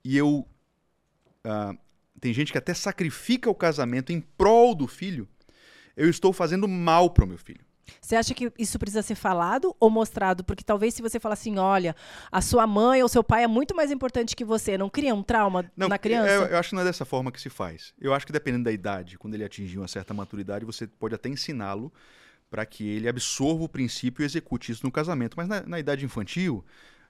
e 0.04 0.18
eu. 0.18 0.48
ah, 1.44 1.76
tem 2.20 2.34
gente 2.34 2.52
que 2.52 2.58
até 2.58 2.74
sacrifica 2.74 3.50
o 3.50 3.56
casamento 3.56 4.12
em 4.12 4.22
prol 4.22 4.76
do 4.76 4.88
filho, 4.88 5.28
eu 5.98 6.10
estou 6.10 6.32
fazendo 6.32 6.68
mal 6.68 7.10
para 7.10 7.26
o 7.26 7.28
meu 7.28 7.38
filho. 7.38 7.66
Você 8.00 8.16
acha 8.16 8.34
que 8.34 8.52
isso 8.58 8.78
precisa 8.80 9.02
ser 9.02 9.16
falado 9.16 9.76
ou 9.80 9.90
mostrado? 9.90 10.44
Porque 10.44 10.64
talvez 10.64 10.94
se 10.94 11.02
você 11.02 11.20
falar 11.20 11.34
assim, 11.34 11.58
olha, 11.58 11.96
a 12.32 12.42
sua 12.42 12.66
mãe 12.66 13.02
ou 13.02 13.10
seu 13.10 13.24
pai 13.24 13.44
é 13.44 13.48
muito 13.48 13.76
mais 13.76 13.92
importante 13.92 14.36
que 14.36 14.46
você, 14.46 14.78
não 14.78 14.90
cria 14.90 15.14
um 15.14 15.24
trauma 15.24 15.72
na 15.76 15.98
criança? 15.98 16.30
Eu, 16.30 16.46
eu 16.46 16.58
acho 16.58 16.70
que 16.70 16.76
não 16.76 16.82
é 16.82 16.86
dessa 16.86 17.06
forma 17.06 17.32
que 17.32 17.42
se 17.42 17.50
faz. 17.50 17.94
Eu 18.00 18.14
acho 18.14 18.26
que 18.26 18.32
dependendo 18.32 18.66
da 18.66 18.72
idade, 18.72 19.18
quando 19.18 19.34
ele 19.34 19.44
atingir 19.44 19.78
uma 19.78 19.88
certa 19.88 20.14
maturidade, 20.14 20.66
você 20.66 20.88
pode 20.88 21.16
até 21.16 21.30
ensiná-lo 21.30 21.92
para 22.50 22.66
que 22.66 22.88
ele 22.88 23.08
absorva 23.08 23.64
o 23.64 23.70
princípio 23.70 24.24
e 24.24 24.26
execute 24.26 24.72
isso 24.72 24.86
no 24.86 24.92
casamento. 24.92 25.36
Mas 25.38 25.48
na, 25.48 25.62
na 25.62 25.80
idade 25.80 26.04
infantil, 26.04 26.64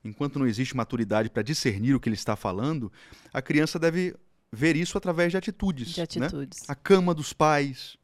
enquanto 0.03 0.37
não 0.37 0.45
existe 0.45 0.77
maturidade 0.77 1.29
para 1.29 1.41
discernir 1.41 1.95
o 1.95 1.99
que 1.99 2.07
ele 2.07 2.15
está 2.15 2.35
falando, 2.35 2.91
a 3.33 3.41
criança 3.41 3.79
deve 3.79 4.15
ver 4.51 4.75
isso 4.75 4.97
através 4.97 5.31
de 5.31 5.37
atitudes. 5.37 5.89
De 5.89 6.19
né? 6.19 6.25
atitudes. 6.25 6.59
A 6.67 6.75
cama 6.75 7.13
dos 7.13 7.33
pais. 7.33 7.97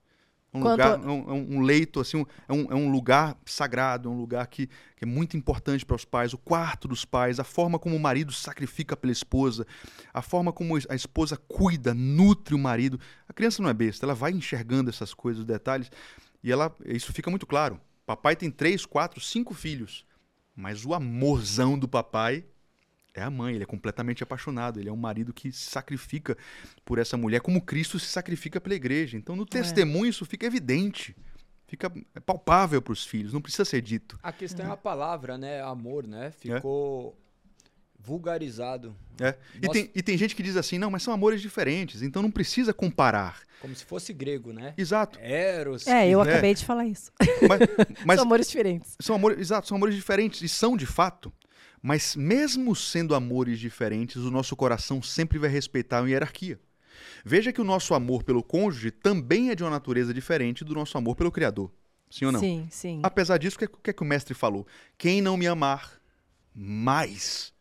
Um, 0.53 0.61
Quanto 0.61 0.72
lugar, 0.72 0.94
a- 0.94 1.11
um, 1.11 1.32
um- 1.34 1.57
um 1.57 1.61
leito, 1.61 1.99
assim, 1.99 2.26
é, 2.48 2.53
um, 2.53 2.72
é 2.72 2.76
um 2.76 2.90
lugar 2.90 3.38
sagrado, 3.45 4.07
é 4.07 4.11
um 4.11 4.18
lugar 4.18 4.48
que, 4.48 4.68
que 4.68 5.03
é 5.03 5.06
muito 5.06 5.36
importante 5.36 5.86
para 5.86 5.95
os 5.95 6.06
pais. 6.06 6.34
O 6.34 6.38
quarto 6.38 6.88
dos 6.88 7.03
pais, 7.06 7.40
a 7.40 7.44
forma 7.44 7.78
como 7.78 7.95
o 7.95 7.99
marido 7.99 8.32
sacrifica 8.32 8.95
pela 8.95 9.11
esposa, 9.11 9.68
a 10.14 10.22
forma 10.22 10.52
como 10.53 10.76
a 10.90 10.95
esposa 10.95 11.38
cuida, 11.38 11.94
nutre 11.94 12.56
o 12.56 12.60
marido. 12.60 12.99
A 13.28 13.34
criança 13.34 13.61
não 13.61 13.69
é 13.69 13.74
besta, 13.74 14.06
ela 14.06 14.15
vai 14.15 14.32
enxergando 14.32 14.90
essas 14.90 15.14
coisas, 15.14 15.41
os 15.41 15.45
detalhes, 15.45 15.91
e 16.44 16.52
ela, 16.52 16.74
isso 16.86 17.11
fica 17.14 17.30
muito 17.30 17.45
claro. 17.45 17.80
Papai 18.06 18.36
tem 18.36 18.49
três, 18.49 18.86
quatro, 18.86 19.19
cinco 19.19 19.53
filhos, 19.53 20.06
mas 20.56 20.86
o 20.86 20.94
amorzão 20.94 21.78
do 21.78 21.88
papai 21.90 22.45
é 23.18 23.23
a 23.23 23.30
mãe, 23.30 23.56
ele 23.56 23.64
é 23.64 23.68
completamente 23.68 24.23
apaixonado, 24.23 24.80
ele 24.80 24.89
é 24.89 24.91
um 24.91 24.98
marido 24.98 25.34
que 25.34 25.52
se 25.52 25.69
sacrifica 25.69 26.38
por 26.85 26.99
essa 26.99 27.18
mulher, 27.18 27.41
como 27.41 27.61
Cristo 27.61 27.99
se 27.99 28.07
sacrifica 28.07 28.61
pela 28.61 28.76
igreja. 28.76 29.18
Então, 29.18 29.35
no 29.35 29.45
testemunho, 29.45 30.10
isso 30.10 30.26
fica 30.26 30.45
evidente, 30.45 31.15
fica 31.68 31.91
palpável 32.26 32.81
para 32.81 32.94
os 32.94 33.06
filhos, 33.06 33.34
não 33.34 33.41
precisa 33.41 33.65
ser 33.65 33.81
dito. 33.81 34.19
A 34.22 34.31
questão 34.31 34.65
é 34.68 34.72
a 34.72 34.77
palavra, 34.77 35.38
né? 35.38 35.61
Amor, 35.61 36.06
né? 36.07 36.31
Ficou 36.31 37.18
vulgarizado. 37.99 38.95
É. 39.19 39.35
E, 39.61 39.68
tem, 39.68 39.91
e 39.94 40.02
tem 40.02 40.18
gente 40.18 40.35
que 40.35 40.44
diz 40.44 40.56
assim, 40.56 40.77
não, 40.77 40.89
mas 40.89 41.03
são 41.03 41.14
amores 41.14 41.41
diferentes, 41.41 42.02
então 42.02 42.22
não 42.22 42.31
precisa 42.31 42.73
comparar. 42.73 43.41
Como 43.60 43.76
se 43.76 43.84
fosse 43.84 44.14
grego, 44.14 44.53
né? 44.53 44.73
Exato. 44.77 45.19
Eros. 45.19 45.88
É, 45.88 46.07
eu 46.07 46.23
né? 46.23 46.31
acabei 46.31 46.53
de 46.53 46.64
falar 46.64 46.85
isso. 46.85 47.11
Mas, 47.19 47.60
mas 48.06 48.18
São 48.18 48.26
amores 48.26 48.48
diferentes. 48.48 48.95
são 48.99 49.15
amores, 49.15 49.39
exato, 49.39 49.68
são 49.68 49.76
amores 49.76 49.95
diferentes 49.95 50.41
e 50.41 50.48
são 50.48 50.77
de 50.77 50.85
fato. 50.85 51.34
Mas 51.82 52.16
mesmo 52.16 52.76
sendo 52.76 53.14
amores 53.16 53.60
diferentes, 53.60 54.18
o 54.18 54.32
nosso 54.32 54.56
coração 54.56 55.02
sempre 55.02 55.38
vai 55.38 55.49
respeitar 55.49 56.04
a 56.04 56.08
hierarquia. 56.08 56.60
Veja 57.24 57.54
que 57.54 57.62
o 57.62 57.64
nosso 57.64 57.94
amor 57.94 58.24
pelo 58.24 58.41
cônjuge 58.44 58.90
também 58.91 59.49
é 59.49 59.56
de 59.56 59.64
uma 59.64 59.70
natureza 59.70 60.14
diferente 60.14 60.66
do 60.66 60.74
nosso 60.74 60.98
amor 60.98 61.16
pelo 61.16 61.32
Criador. 61.32 61.72
Sim 62.10 62.26
ou 62.26 62.32
não? 62.32 62.40
Sim, 62.40 62.68
sim. 62.72 62.99
Apesar 63.04 63.38
disso, 63.38 63.56
o 63.56 63.60
que, 63.60 63.66
é- 63.66 63.68
o 63.68 63.78
que 63.78 63.90
é 63.90 63.94
que 63.94 64.02
o 64.02 64.06
mestre 64.06 64.34
falou? 64.34 64.66
Quem 64.98 65.22
não 65.22 65.38
me 65.38 65.45
amar 65.45 65.99
mais 66.54 67.54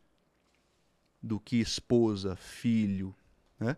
do 1.23 1.39
que 1.41 1.57
esposa, 1.61 2.37
filho, 2.37 3.15
né? 3.59 3.77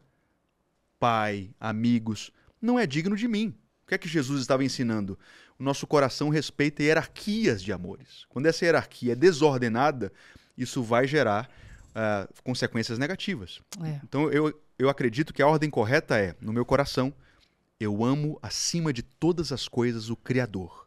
pai, 0.99 1.51
amigos, 1.59 2.31
não 2.61 2.79
é 2.79 2.87
digno 2.87 3.17
de 3.17 3.27
mim. 3.27 3.55
O 3.85 3.87
que 3.89 3.95
é 3.95 3.99
que 3.99 4.09
Jesus 4.09 4.41
estava 4.41 4.63
ensinando? 4.65 5.19
O 5.59 5.65
nosso 5.65 5.87
coração 5.87 6.29
respeita 6.29 6.83
hierarquias 6.83 7.63
de 7.63 7.73
amores. 7.73 8.25
Quando 8.29 8.47
essa 8.47 8.65
hierarquia 8.65 9.13
é 9.13 9.17
desordenada, 9.17 10.13
isso 10.57 10.83
vai 10.83 11.07
gerar 11.07 11.51
ah, 11.95 12.29
consequências 12.45 12.99
negativas. 12.99 13.61
É. 13.83 14.01
Então 14.05 14.31
eu, 14.31 14.57
eu 14.79 14.89
acredito 14.89 15.35
que 15.35 15.43
a 15.43 15.49
ordem 15.49 15.69
correta 15.69 16.17
é, 16.17 16.37
no 16.41 16.53
meu 16.53 16.65
coração, 16.65 17.13
eu 17.81 18.05
amo 18.05 18.39
acima 18.41 18.93
de 18.93 19.03
todas 19.03 19.51
as 19.51 19.67
coisas 19.67 20.09
o 20.09 20.17
Criador. 20.17 20.87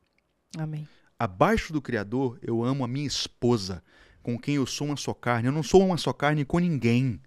Amém. 0.58 0.88
Abaixo 1.20 1.74
do 1.74 1.82
Criador, 1.82 2.40
eu 2.42 2.64
amo 2.64 2.84
a 2.84 2.88
minha 2.88 3.06
esposa, 3.06 3.84
com 4.24 4.40
quem 4.40 4.56
eu 4.56 4.66
sou 4.66 4.88
uma 4.88 4.98
só 4.98 5.14
carne. 5.14 5.48
Eu 5.48 5.52
não 5.52 5.64
sou 5.64 5.86
uma 5.86 5.98
só 5.98 6.14
carne 6.14 6.46
com 6.46 6.60
ninguém. 6.60 7.22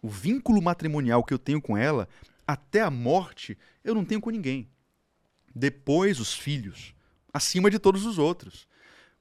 O 0.00 0.08
vínculo 0.08 0.62
matrimonial 0.62 1.24
que 1.24 1.34
eu 1.34 1.38
tenho 1.38 1.60
com 1.60 1.76
ela, 1.76 2.08
até 2.46 2.80
a 2.80 2.90
morte, 2.90 3.58
eu 3.84 3.94
não 3.94 4.04
tenho 4.04 4.20
com 4.20 4.30
ninguém. 4.30 4.68
Depois, 5.58 6.20
os 6.20 6.32
filhos, 6.32 6.94
acima 7.32 7.68
de 7.68 7.80
todos 7.80 8.06
os 8.06 8.16
outros. 8.16 8.68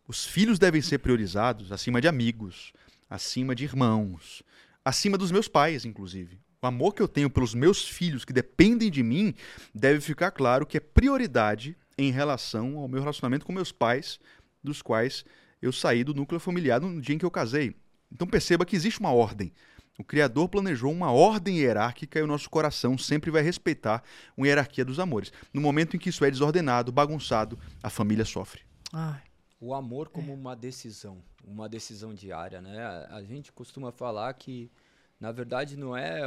Os 0.07 0.23
filhos 0.23 0.59
devem 0.59 0.83
ser 0.83 0.99
priorizados 0.99 1.71
acima 1.71 1.99
de 1.99 2.07
amigos, 2.07 2.71
acima 3.09 3.55
de 3.55 3.63
irmãos, 3.63 4.43
acima 4.85 5.17
dos 5.17 5.31
meus 5.31 5.47
pais, 5.47 5.83
inclusive. 5.83 6.39
O 6.61 6.67
amor 6.67 6.93
que 6.93 7.01
eu 7.01 7.07
tenho 7.07 7.27
pelos 7.27 7.55
meus 7.55 7.87
filhos 7.87 8.23
que 8.23 8.31
dependem 8.31 8.91
de 8.91 9.01
mim 9.01 9.33
deve 9.73 9.99
ficar 9.99 10.29
claro 10.29 10.63
que 10.63 10.77
é 10.77 10.79
prioridade 10.79 11.75
em 11.97 12.11
relação 12.11 12.77
ao 12.77 12.87
meu 12.87 12.99
relacionamento 12.99 13.43
com 13.43 13.51
meus 13.51 13.71
pais, 13.71 14.19
dos 14.63 14.83
quais 14.83 15.25
eu 15.59 15.71
saí 15.71 16.03
do 16.03 16.13
núcleo 16.13 16.39
familiar 16.39 16.79
no 16.79 17.01
dia 17.01 17.15
em 17.15 17.17
que 17.17 17.25
eu 17.25 17.31
casei. 17.31 17.75
Então 18.11 18.27
perceba 18.27 18.63
que 18.63 18.75
existe 18.75 18.99
uma 18.99 19.11
ordem. 19.11 19.51
O 19.97 20.03
Criador 20.03 20.47
planejou 20.49 20.91
uma 20.91 21.11
ordem 21.11 21.57
hierárquica 21.59 22.19
e 22.19 22.21
o 22.21 22.27
nosso 22.27 22.49
coração 22.49 22.97
sempre 22.97 23.31
vai 23.31 23.41
respeitar 23.41 24.03
uma 24.35 24.47
hierarquia 24.47 24.85
dos 24.85 24.99
amores. 24.99 25.31
No 25.53 25.61
momento 25.61 25.95
em 25.95 25.99
que 25.99 26.09
isso 26.09 26.23
é 26.23 26.29
desordenado, 26.31 26.91
bagunçado, 26.91 27.57
a 27.81 27.89
família 27.89 28.25
sofre. 28.25 28.61
Ai, 28.91 29.21
O 29.59 29.73
amor 29.73 30.09
como 30.09 30.33
uma 30.33 30.55
decisão, 30.55 31.23
uma 31.43 31.67
decisão 31.69 32.13
diária, 32.13 32.61
né? 32.61 32.79
A, 32.83 33.17
a 33.17 33.23
gente 33.23 33.51
costuma 33.51 33.91
falar 33.91 34.33
que, 34.33 34.71
na 35.19 35.31
verdade, 35.31 35.77
não 35.77 35.95
é 35.97 36.23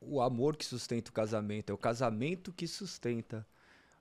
o 0.00 0.20
amor 0.20 0.56
que 0.56 0.64
sustenta 0.64 1.10
o 1.10 1.12
casamento, 1.14 1.70
é 1.70 1.74
o 1.74 1.78
casamento 1.78 2.52
que 2.52 2.66
sustenta 2.66 3.46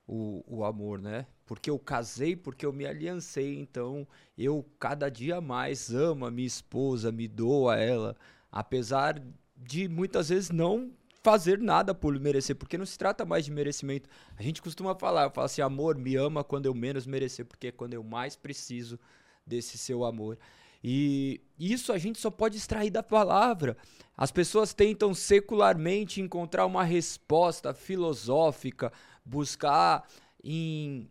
o, 0.08 0.44
o 0.48 0.66
amor, 0.66 1.00
né? 1.02 1.28
Porque 1.46 1.70
eu 1.70 1.80
casei, 1.80 2.36
porque 2.36 2.66
eu 2.66 2.74
me 2.74 2.86
aliancei, 2.86 3.60
então 3.60 4.08
eu 4.38 4.66
cada 4.80 5.10
dia 5.10 5.42
mais 5.42 5.94
amo 5.94 6.26
a 6.26 6.32
minha 6.32 6.48
esposa, 6.48 7.12
me 7.12 7.28
dou 7.28 7.70
a 7.70 7.78
ela, 7.78 8.16
apesar 8.52 9.22
de 9.56 9.88
muitas 9.88 10.30
vezes 10.30 10.50
não 10.50 10.92
fazer 11.24 11.60
nada 11.60 11.94
por 11.94 12.20
merecer, 12.20 12.56
porque 12.56 12.78
não 12.78 12.86
se 12.86 12.98
trata 12.98 13.24
mais 13.24 13.46
de 13.46 13.52
merecimento. 13.52 14.10
A 14.36 14.42
gente 14.42 14.62
costuma 14.62 14.96
falar, 14.96 15.24
eu 15.24 15.32
falo 15.32 15.46
assim, 15.46 15.62
amor, 15.62 15.96
me 15.96 16.16
ama 16.16 16.44
quando 16.44 16.66
eu 16.66 16.74
menos 16.74 17.06
merecer, 17.06 17.46
porque 17.46 17.68
é 17.68 17.72
quando 17.72 17.94
eu 17.94 18.04
mais 18.04 18.36
preciso 18.36 19.00
desse 19.46 19.78
seu 19.78 20.04
amor. 20.04 20.38
E 20.84 21.40
isso 21.60 21.94
a 21.94 21.98
gente 22.00 22.20
só 22.20 22.32
pode 22.32 22.58
extrair 22.58 22.90
da 22.90 23.04
palavra. 23.04 23.78
As 24.18 24.32
pessoas 24.32 24.74
tentam 24.74 25.14
secularmente 25.14 26.20
encontrar 26.20 26.66
uma 26.66 26.84
resposta 26.84 27.72
filosófica, 27.72 28.92
buscar 29.24 30.08
em 30.44 31.08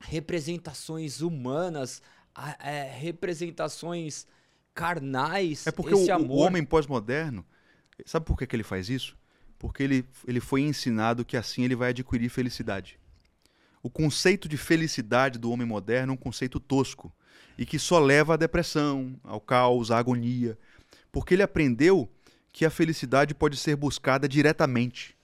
representações 0.00 1.20
humanas, 1.20 2.00
é, 2.60 2.84
representações 2.84 4.26
carnais. 4.78 5.66
É 5.66 5.72
porque 5.72 5.92
o, 5.92 5.98
o, 5.98 6.36
homem 6.36 6.64
pós-moderno, 6.64 7.44
sabe 8.06 8.24
por 8.24 8.38
que, 8.38 8.46
que 8.46 8.54
ele 8.54 8.62
faz 8.62 8.88
isso? 8.88 9.16
Porque 9.58 9.82
ele, 9.82 10.04
ele 10.24 10.38
foi 10.38 10.60
ensinado 10.60 11.24
que 11.24 11.36
assim 11.36 11.64
ele 11.64 11.74
vai 11.74 11.90
adquirir 11.90 12.28
felicidade. 12.28 12.96
O 13.82 13.90
conceito 13.90 14.48
de 14.48 14.56
felicidade 14.56 15.36
do 15.36 15.50
homem 15.50 15.66
moderno 15.66 16.12
é 16.12 16.14
um 16.14 16.16
conceito 16.16 16.60
tosco 16.60 17.12
e 17.56 17.66
que 17.66 17.76
só 17.76 17.98
leva 17.98 18.34
à 18.34 18.36
depressão, 18.36 19.18
ao 19.24 19.40
caos, 19.40 19.90
à 19.90 19.98
agonia, 19.98 20.56
porque 21.10 21.34
ele 21.34 21.42
aprendeu 21.42 22.08
que 22.52 22.64
a 22.64 22.70
felicidade 22.70 23.34
pode 23.34 23.56
ser 23.56 23.74
buscada 23.74 24.28
diretamente. 24.28 25.16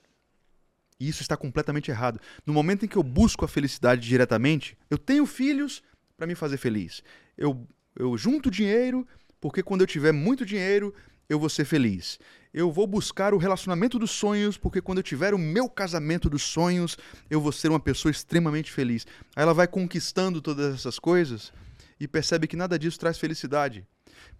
E 0.99 1.07
isso 1.07 1.21
está 1.21 1.37
completamente 1.37 1.91
errado. 1.91 2.19
No 2.45 2.53
momento 2.53 2.83
em 2.83 2.89
que 2.89 2.97
eu 2.97 3.03
busco 3.03 3.45
a 3.45 3.47
felicidade 3.47 4.01
diretamente, 4.01 4.77
eu 4.89 4.97
tenho 4.97 5.25
filhos 5.25 5.81
para 6.17 6.27
me 6.27 6.35
fazer 6.35 6.57
feliz. 6.57 7.01
Eu, 7.37 7.65
eu 7.95 8.17
junto 8.17 8.51
dinheiro, 8.51 9.05
porque 9.45 9.61
quando 9.61 9.81
eu 9.81 9.85
tiver 9.85 10.11
muito 10.11 10.43
dinheiro, 10.43 10.91
eu 11.29 11.39
vou 11.39 11.49
ser 11.49 11.65
feliz. 11.65 12.17
Eu 12.51 12.71
vou 12.71 12.87
buscar 12.87 13.31
o 13.31 13.37
relacionamento 13.37 13.99
dos 13.99 14.09
sonhos, 14.09 14.57
porque 14.57 14.81
quando 14.81 14.97
eu 14.97 15.03
tiver 15.03 15.35
o 15.35 15.37
meu 15.37 15.69
casamento 15.69 16.27
dos 16.27 16.41
sonhos, 16.41 16.97
eu 17.29 17.39
vou 17.39 17.51
ser 17.51 17.69
uma 17.69 17.79
pessoa 17.79 18.11
extremamente 18.11 18.71
feliz. 18.71 19.05
Aí 19.35 19.43
ela 19.43 19.53
vai 19.53 19.67
conquistando 19.67 20.41
todas 20.41 20.73
essas 20.73 20.97
coisas 20.97 21.53
e 21.99 22.07
percebe 22.07 22.47
que 22.47 22.55
nada 22.55 22.79
disso 22.79 22.99
traz 22.99 23.19
felicidade. 23.19 23.85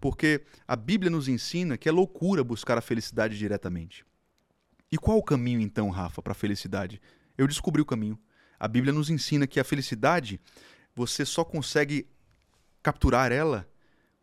Porque 0.02 0.41
a 0.68 0.76
Bíblia 0.76 1.11
nos 1.11 1.27
ensina 1.27 1.77
que 1.77 1.88
é 1.88 1.91
loucura 1.91 2.44
buscar 2.44 2.76
a 2.76 2.82
felicidade 2.82 3.38
diretamente. 3.38 4.03
E 4.91 4.98
qual 4.98 5.19
o 5.19 5.23
caminho 5.23 5.61
então, 5.61 5.91
Rafa, 5.91 6.19
para 6.19 6.32
a 6.32 6.36
felicidade? 6.36 6.99
Eu 7.38 7.45
descobri 7.45 7.80
o 7.80 7.86
caminho. 7.86 8.18
A 8.60 8.68
Bíblia 8.68 8.91
nos 8.91 9.11
ensina 9.11 9.45
que 9.45 9.60
a 9.60 9.64
felicidade 9.64 10.41
você 10.95 11.23
só 11.23 11.44
consegue 11.44 12.07
capturar 12.82 13.32
ela 13.32 13.69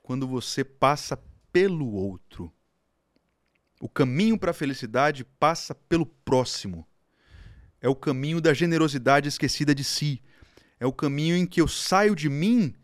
quando 0.03 0.27
você 0.27 0.65
passa 0.65 1.16
pelo 1.53 1.93
outro. 1.93 2.53
O 3.81 3.89
caminho 3.89 4.39
para 4.39 4.51
a 4.51 4.55
felicidade 4.55 5.24
passa 5.24 5.74
pelo 5.74 6.07
próximo. 6.07 6.87
É 7.81 7.89
o 7.89 7.97
caminho 7.97 8.41
da 8.41 8.55
generosidade 8.55 9.29
esquecida 9.29 9.74
de 9.74 9.83
si. 9.83 10.23
É 10.79 10.87
o 10.87 10.93
caminho 10.93 11.37
em 11.37 11.47
que 11.47 11.61
eu 11.61 11.69
saio 11.69 12.15
de 12.15 12.29
mim 12.29 12.74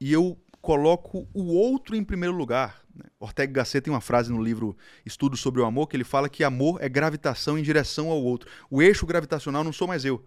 e 0.00 0.12
eu 0.12 0.38
coloco 0.60 1.28
o 1.34 1.52
outro 1.54 1.94
em 1.96 2.04
primeiro 2.04 2.34
lugar. 2.34 2.82
Né? 2.94 3.04
Ortega 3.18 3.52
Gasset 3.52 3.84
tem 3.84 3.92
uma 3.92 4.00
frase 4.00 4.32
no 4.32 4.42
livro 4.42 4.76
Estudos 5.04 5.40
sobre 5.40 5.60
o 5.60 5.64
Amor 5.64 5.86
que 5.86 5.96
ele 5.96 6.04
fala 6.04 6.28
que 6.28 6.44
amor 6.44 6.78
é 6.82 6.88
gravitação 6.88 7.58
em 7.58 7.62
direção 7.62 8.10
ao 8.10 8.22
outro. 8.22 8.50
O 8.70 8.80
eixo 8.80 9.06
gravitacional 9.06 9.62
não 9.64 9.72
sou 9.72 9.88
mais 9.88 10.04
eu, 10.04 10.24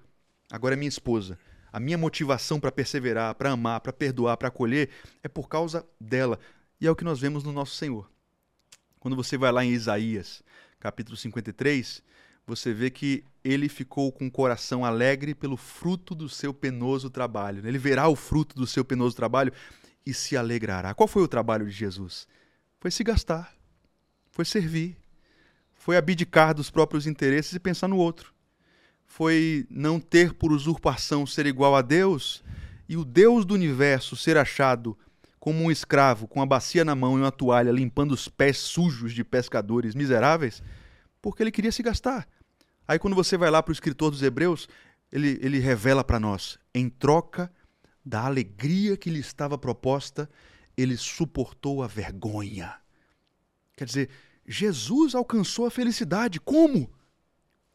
agora 0.51 0.75
é 0.75 0.77
minha 0.77 0.89
esposa. 0.89 1.37
A 1.75 1.79
minha 1.81 1.97
motivação 1.97 2.57
para 2.57 2.71
perseverar, 2.71 3.35
para 3.35 3.51
amar, 3.51 3.81
para 3.81 3.91
perdoar, 3.91 4.37
para 4.37 4.47
acolher 4.47 4.89
é 5.21 5.27
por 5.27 5.49
causa 5.49 5.85
dela. 5.99 6.39
E 6.79 6.87
é 6.87 6.89
o 6.89 6.95
que 6.95 7.03
nós 7.03 7.19
vemos 7.19 7.43
no 7.43 7.51
nosso 7.51 7.75
Senhor. 7.75 8.09
Quando 8.97 9.13
você 9.13 9.37
vai 9.37 9.51
lá 9.51 9.65
em 9.65 9.71
Isaías, 9.71 10.41
capítulo 10.79 11.17
53, 11.17 12.01
você 12.47 12.73
vê 12.73 12.89
que 12.89 13.25
ele 13.43 13.67
ficou 13.67 14.09
com 14.09 14.25
o 14.25 14.31
coração 14.31 14.85
alegre 14.85 15.35
pelo 15.35 15.57
fruto 15.57 16.15
do 16.15 16.29
seu 16.29 16.53
penoso 16.53 17.09
trabalho. 17.09 17.67
Ele 17.67 17.77
verá 17.77 18.07
o 18.07 18.15
fruto 18.15 18.55
do 18.55 18.65
seu 18.65 18.85
penoso 18.85 19.13
trabalho 19.13 19.51
e 20.05 20.13
se 20.13 20.37
alegrará. 20.37 20.93
Qual 20.93 21.09
foi 21.09 21.23
o 21.23 21.27
trabalho 21.27 21.65
de 21.65 21.73
Jesus? 21.73 22.25
Foi 22.79 22.89
se 22.89 23.03
gastar, 23.03 23.53
foi 24.31 24.45
servir, 24.45 24.95
foi 25.73 25.97
abdicar 25.97 26.53
dos 26.53 26.69
próprios 26.69 27.05
interesses 27.05 27.51
e 27.51 27.59
pensar 27.59 27.89
no 27.89 27.97
outro 27.97 28.33
foi 29.05 29.65
não 29.69 29.99
ter 29.99 30.33
por 30.33 30.51
usurpação 30.51 31.25
ser 31.25 31.45
igual 31.45 31.75
a 31.75 31.81
Deus 31.81 32.43
e 32.87 32.97
o 32.97 33.05
Deus 33.05 33.45
do 33.45 33.53
universo 33.53 34.15
ser 34.15 34.37
achado 34.37 34.97
como 35.39 35.63
um 35.63 35.71
escravo 35.71 36.27
com 36.27 36.41
a 36.41 36.45
bacia 36.45 36.83
na 36.83 36.95
mão 36.95 37.17
e 37.17 37.21
uma 37.21 37.31
toalha 37.31 37.71
limpando 37.71 38.11
os 38.13 38.27
pés 38.27 38.57
sujos 38.57 39.13
de 39.13 39.23
pescadores 39.23 39.93
miseráveis, 39.93 40.61
porque 41.21 41.43
ele 41.43 41.51
queria 41.51 41.71
se 41.71 41.83
gastar. 41.83 42.27
Aí 42.87 42.97
quando 42.97 43.15
você 43.15 43.37
vai 43.37 43.49
lá 43.49 43.61
para 43.61 43.71
o 43.71 43.73
escritor 43.73 44.11
dos 44.11 44.23
Hebreus, 44.23 44.67
ele, 45.11 45.39
ele 45.41 45.59
revela 45.59 46.03
para 46.03 46.19
nós, 46.19 46.57
em 46.73 46.89
troca 46.89 47.51
da 48.03 48.25
alegria 48.25 48.97
que 48.97 49.09
lhe 49.09 49.19
estava 49.19 49.57
proposta, 49.57 50.29
ele 50.77 50.97
suportou 50.97 51.81
a 51.81 51.87
vergonha. 51.87 52.75
Quer 53.75 53.85
dizer, 53.85 54.09
Jesus 54.47 55.15
alcançou 55.15 55.65
a 55.65 55.71
felicidade. 55.71 56.39
Como? 56.39 56.89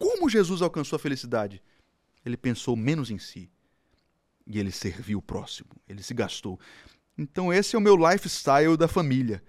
Como 0.01 0.27
Jesus 0.27 0.63
alcançou 0.63 0.97
a 0.97 0.99
felicidade? 0.99 1.61
Ele 2.25 2.35
pensou 2.35 2.75
menos 2.75 3.11
em 3.11 3.19
si 3.19 3.47
e 4.47 4.57
ele 4.57 4.71
serviu 4.71 5.19
o 5.19 5.21
próximo, 5.21 5.69
ele 5.87 6.01
se 6.01 6.11
gastou. 6.15 6.59
Então, 7.15 7.53
esse 7.53 7.75
é 7.75 7.79
o 7.79 7.81
meu 7.81 7.95
lifestyle 7.95 8.75
da 8.75 8.87
família. 8.87 9.43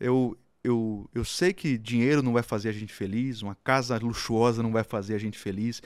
Eu, 0.00 0.36
eu, 0.64 1.08
eu 1.14 1.24
sei 1.24 1.52
que 1.52 1.78
dinheiro 1.78 2.20
não 2.20 2.32
vai 2.32 2.42
fazer 2.42 2.68
a 2.70 2.72
gente 2.72 2.92
feliz, 2.92 3.42
uma 3.42 3.54
casa 3.54 3.96
luxuosa 3.96 4.60
não 4.60 4.72
vai 4.72 4.82
fazer 4.82 5.14
a 5.14 5.18
gente 5.18 5.38
feliz. 5.38 5.80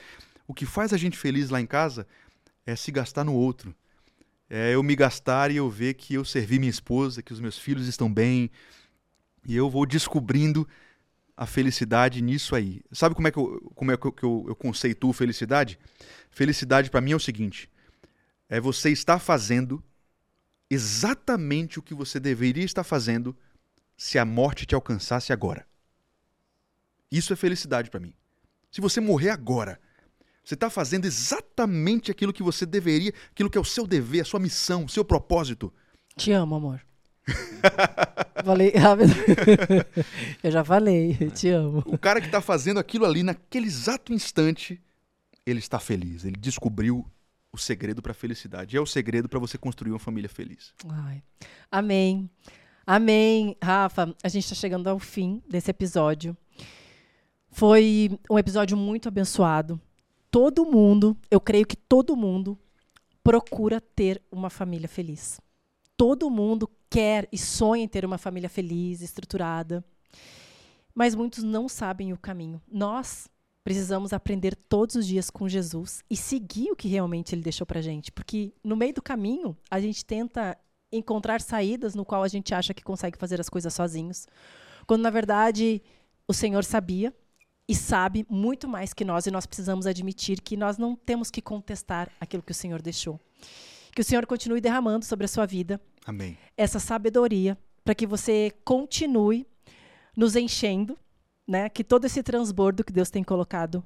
O 0.47 0.53
que 0.53 0.65
faz 0.65 0.93
a 0.93 0.97
gente 0.97 1.15
feliz 1.15 1.51
lá 1.51 1.61
em 1.61 1.67
casa 1.67 2.07
é 2.65 2.75
se 2.75 2.91
gastar 2.91 3.23
no 3.23 3.35
outro. 3.35 3.75
É 4.49 4.73
eu 4.73 4.81
me 4.81 4.95
gastar 4.95 5.51
e 5.51 5.57
eu 5.57 5.69
ver 5.69 5.93
que 5.93 6.15
eu 6.15 6.25
servi 6.25 6.57
minha 6.57 6.71
esposa, 6.71 7.21
que 7.21 7.31
os 7.31 7.39
meus 7.39 7.55
filhos 7.55 7.87
estão 7.87 8.11
bem. 8.11 8.49
E 9.45 9.55
eu 9.55 9.69
vou 9.69 9.85
descobrindo 9.85 10.67
a 11.41 11.47
felicidade 11.47 12.21
nisso 12.21 12.55
aí. 12.55 12.83
Sabe 12.91 13.15
como 13.15 13.27
é 13.27 13.31
que 13.31 13.39
eu, 13.39 13.71
como 13.73 13.91
é 13.91 13.97
que 13.97 14.05
eu, 14.23 14.45
eu 14.47 14.55
conceituo 14.55 15.11
felicidade? 15.11 15.79
Felicidade 16.29 16.91
para 16.91 17.01
mim 17.01 17.13
é 17.13 17.15
o 17.15 17.19
seguinte: 17.19 17.67
é 18.47 18.61
você 18.61 18.91
estar 18.91 19.17
fazendo 19.17 19.83
exatamente 20.69 21.79
o 21.79 21.81
que 21.81 21.95
você 21.95 22.19
deveria 22.19 22.63
estar 22.63 22.83
fazendo 22.83 23.35
se 23.97 24.19
a 24.19 24.23
morte 24.23 24.67
te 24.67 24.75
alcançasse 24.75 25.33
agora. 25.33 25.65
Isso 27.11 27.33
é 27.33 27.35
felicidade 27.35 27.89
para 27.89 27.99
mim. 27.99 28.13
Se 28.71 28.79
você 28.79 29.01
morrer 29.01 29.31
agora, 29.31 29.81
você 30.43 30.53
está 30.53 30.69
fazendo 30.69 31.05
exatamente 31.05 32.11
aquilo 32.11 32.31
que 32.31 32.43
você 32.43 32.67
deveria, 32.67 33.15
aquilo 33.31 33.49
que 33.49 33.57
é 33.57 33.61
o 33.61 33.65
seu 33.65 33.87
dever, 33.87 34.21
a 34.21 34.25
sua 34.25 34.39
missão, 34.39 34.85
o 34.85 34.89
seu 34.89 35.03
propósito. 35.03 35.73
Te 36.15 36.31
amo, 36.31 36.53
amor. 36.53 36.85
falei 38.43 38.71
rápido. 38.71 39.13
eu 40.43 40.51
já 40.51 40.63
falei, 40.63 41.17
eu 41.19 41.31
te 41.31 41.49
amo. 41.49 41.83
O 41.85 41.97
cara 41.97 42.19
que 42.19 42.27
está 42.27 42.41
fazendo 42.41 42.79
aquilo 42.79 43.05
ali 43.05 43.23
naquele 43.23 43.67
exato 43.67 44.13
instante, 44.13 44.81
ele 45.45 45.59
está 45.59 45.79
feliz. 45.79 46.25
Ele 46.25 46.37
descobriu 46.37 47.05
o 47.51 47.57
segredo 47.57 48.01
para 48.01 48.11
a 48.11 48.15
felicidade. 48.15 48.75
E 48.75 48.77
é 48.77 48.81
o 48.81 48.85
segredo 48.85 49.27
para 49.27 49.39
você 49.39 49.57
construir 49.57 49.91
uma 49.91 49.99
família 49.99 50.29
feliz. 50.29 50.73
Ai. 50.87 51.21
Amém. 51.69 52.29
Amém. 52.85 53.55
Rafa, 53.61 54.15
a 54.23 54.27
gente 54.27 54.43
está 54.43 54.55
chegando 54.55 54.87
ao 54.87 54.99
fim 54.99 55.41
desse 55.49 55.69
episódio. 55.69 56.35
Foi 57.49 58.09
um 58.29 58.39
episódio 58.39 58.77
muito 58.77 59.09
abençoado. 59.09 59.79
Todo 60.29 60.65
mundo, 60.65 61.17
eu 61.29 61.41
creio 61.41 61.65
que 61.65 61.75
todo 61.75 62.15
mundo 62.15 62.57
procura 63.21 63.81
ter 63.81 64.21
uma 64.31 64.49
família 64.49 64.87
feliz. 64.87 65.39
Todo 66.01 66.31
mundo 66.31 66.67
quer 66.89 67.29
e 67.31 67.37
sonha 67.37 67.83
em 67.83 67.87
ter 67.87 68.03
uma 68.03 68.17
família 68.17 68.49
feliz, 68.49 69.01
estruturada. 69.01 69.85
Mas 70.95 71.13
muitos 71.13 71.43
não 71.43 71.69
sabem 71.69 72.11
o 72.11 72.17
caminho. 72.17 72.59
Nós 72.67 73.29
precisamos 73.63 74.11
aprender 74.11 74.55
todos 74.55 74.95
os 74.95 75.05
dias 75.05 75.29
com 75.29 75.47
Jesus 75.47 76.03
e 76.09 76.17
seguir 76.17 76.71
o 76.71 76.75
que 76.75 76.87
realmente 76.87 77.35
ele 77.35 77.43
deixou 77.43 77.67
para 77.67 77.83
gente, 77.83 78.11
porque 78.11 78.51
no 78.63 78.75
meio 78.75 78.95
do 78.95 79.01
caminho 79.03 79.55
a 79.69 79.79
gente 79.79 80.03
tenta 80.03 80.57
encontrar 80.91 81.39
saídas 81.39 81.93
no 81.93 82.03
qual 82.03 82.23
a 82.23 82.27
gente 82.27 82.51
acha 82.51 82.73
que 82.73 82.83
consegue 82.83 83.19
fazer 83.19 83.39
as 83.39 83.47
coisas 83.47 83.71
sozinhos, 83.71 84.25
quando 84.87 85.03
na 85.03 85.11
verdade 85.11 85.83
o 86.27 86.33
Senhor 86.33 86.63
sabia 86.63 87.15
e 87.69 87.75
sabe 87.75 88.25
muito 88.27 88.67
mais 88.67 88.91
que 88.91 89.05
nós 89.05 89.27
e 89.27 89.31
nós 89.31 89.45
precisamos 89.45 89.85
admitir 89.85 90.41
que 90.41 90.57
nós 90.57 90.79
não 90.79 90.95
temos 90.95 91.29
que 91.29 91.43
contestar 91.43 92.11
aquilo 92.19 92.41
que 92.41 92.53
o 92.53 92.55
Senhor 92.55 92.81
deixou. 92.81 93.19
Que 93.93 94.01
o 94.01 94.03
Senhor 94.03 94.25
continue 94.25 94.61
derramando 94.61 95.05
sobre 95.05 95.25
a 95.25 95.27
sua 95.27 95.45
vida 95.45 95.79
Amém. 96.05 96.37
Essa 96.57 96.79
sabedoria 96.79 97.57
para 97.83 97.95
que 97.95 98.07
você 98.07 98.51
continue 98.63 99.45
nos 100.15 100.35
enchendo, 100.35 100.97
né? 101.47 101.69
Que 101.69 101.83
todo 101.83 102.05
esse 102.05 102.21
transbordo 102.23 102.83
que 102.83 102.93
Deus 102.93 103.09
tem 103.09 103.23
colocado 103.23 103.83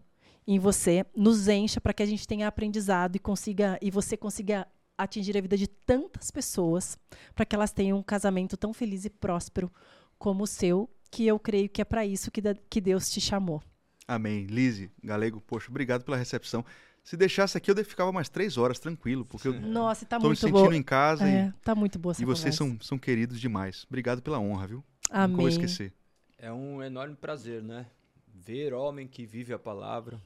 em 0.48 0.60
você 0.60 1.06
nos 1.15 1.48
encha 1.48 1.82
para 1.82 1.94
que 1.94 2.03
a 2.03 2.06
gente 2.06 2.27
tenha 2.27 2.48
aprendizado 2.48 3.15
e 3.15 3.19
consiga 3.19 3.77
e 3.82 3.90
você 3.90 4.15
consiga 4.15 4.68
atingir 4.98 5.38
a 5.38 5.41
vida 5.41 5.57
de 5.57 5.68
tantas 5.68 6.32
pessoas 6.32 6.98
para 7.34 7.45
que 7.45 7.56
elas 7.56 7.72
tenham 7.72 7.98
um 7.98 8.03
casamento 8.03 8.56
tão 8.56 8.73
feliz 8.73 9.06
e 9.06 9.10
próspero 9.10 9.72
como 10.18 10.44
o 10.44 10.48
seu, 10.48 10.90
que 11.11 11.27
eu 11.27 11.38
creio 11.38 11.68
que 11.68 11.82
é 11.82 11.86
para 11.86 12.06
isso 12.06 12.32
que, 12.32 12.41
que 12.69 12.80
Deus 12.80 13.10
te 13.10 13.19
chamou. 13.19 13.61
Amém. 14.07 14.45
Lise, 14.45 14.90
Galego, 15.03 15.41
poxa, 15.41 15.69
obrigado 15.69 16.06
pela 16.06 16.15
recepção. 16.15 16.64
Se 17.06 17.15
deixasse 17.15 17.56
aqui, 17.56 17.69
eu 17.69 17.86
ficava 17.86 18.11
mais 18.11 18.27
três 18.30 18.57
horas 18.57 18.80
tranquilo, 18.80 19.23
porque 19.26 19.48
eu 19.48 19.53
Nossa, 19.61 20.07
tá 20.07 20.18
tô 20.18 20.23
me 20.23 20.30
muito 20.30 20.40
sentindo 20.40 20.60
boa. 20.60 20.76
em 20.76 20.82
casa 20.82 21.26
É, 21.27 21.53
tá 21.64 21.76
muito 21.76 21.99
boa 21.99 22.11
e, 22.11 22.14
essa 22.14 22.23
e 22.23 22.26
vocês 22.26 22.57
conversa. 22.57 22.80
são, 22.80 22.88
são 22.88 22.98
queridos 22.98 23.40
demais. 23.40 23.86
Obrigado 23.88 24.23
pela 24.23 24.40
honra, 24.40 24.65
viu? 24.65 24.84
Nunca 25.14 25.38
vou 25.38 25.45
Amém. 25.45 25.48
esquecer. 25.48 25.94
É 26.36 26.52
um 26.52 26.82
enorme 26.82 27.15
prazer, 27.15 27.61
né? 27.61 27.86
Ver 28.34 28.73
homem 28.73 29.07
que 29.07 29.23
vive 29.23 29.53
a 29.53 29.60
palavra 29.60 30.19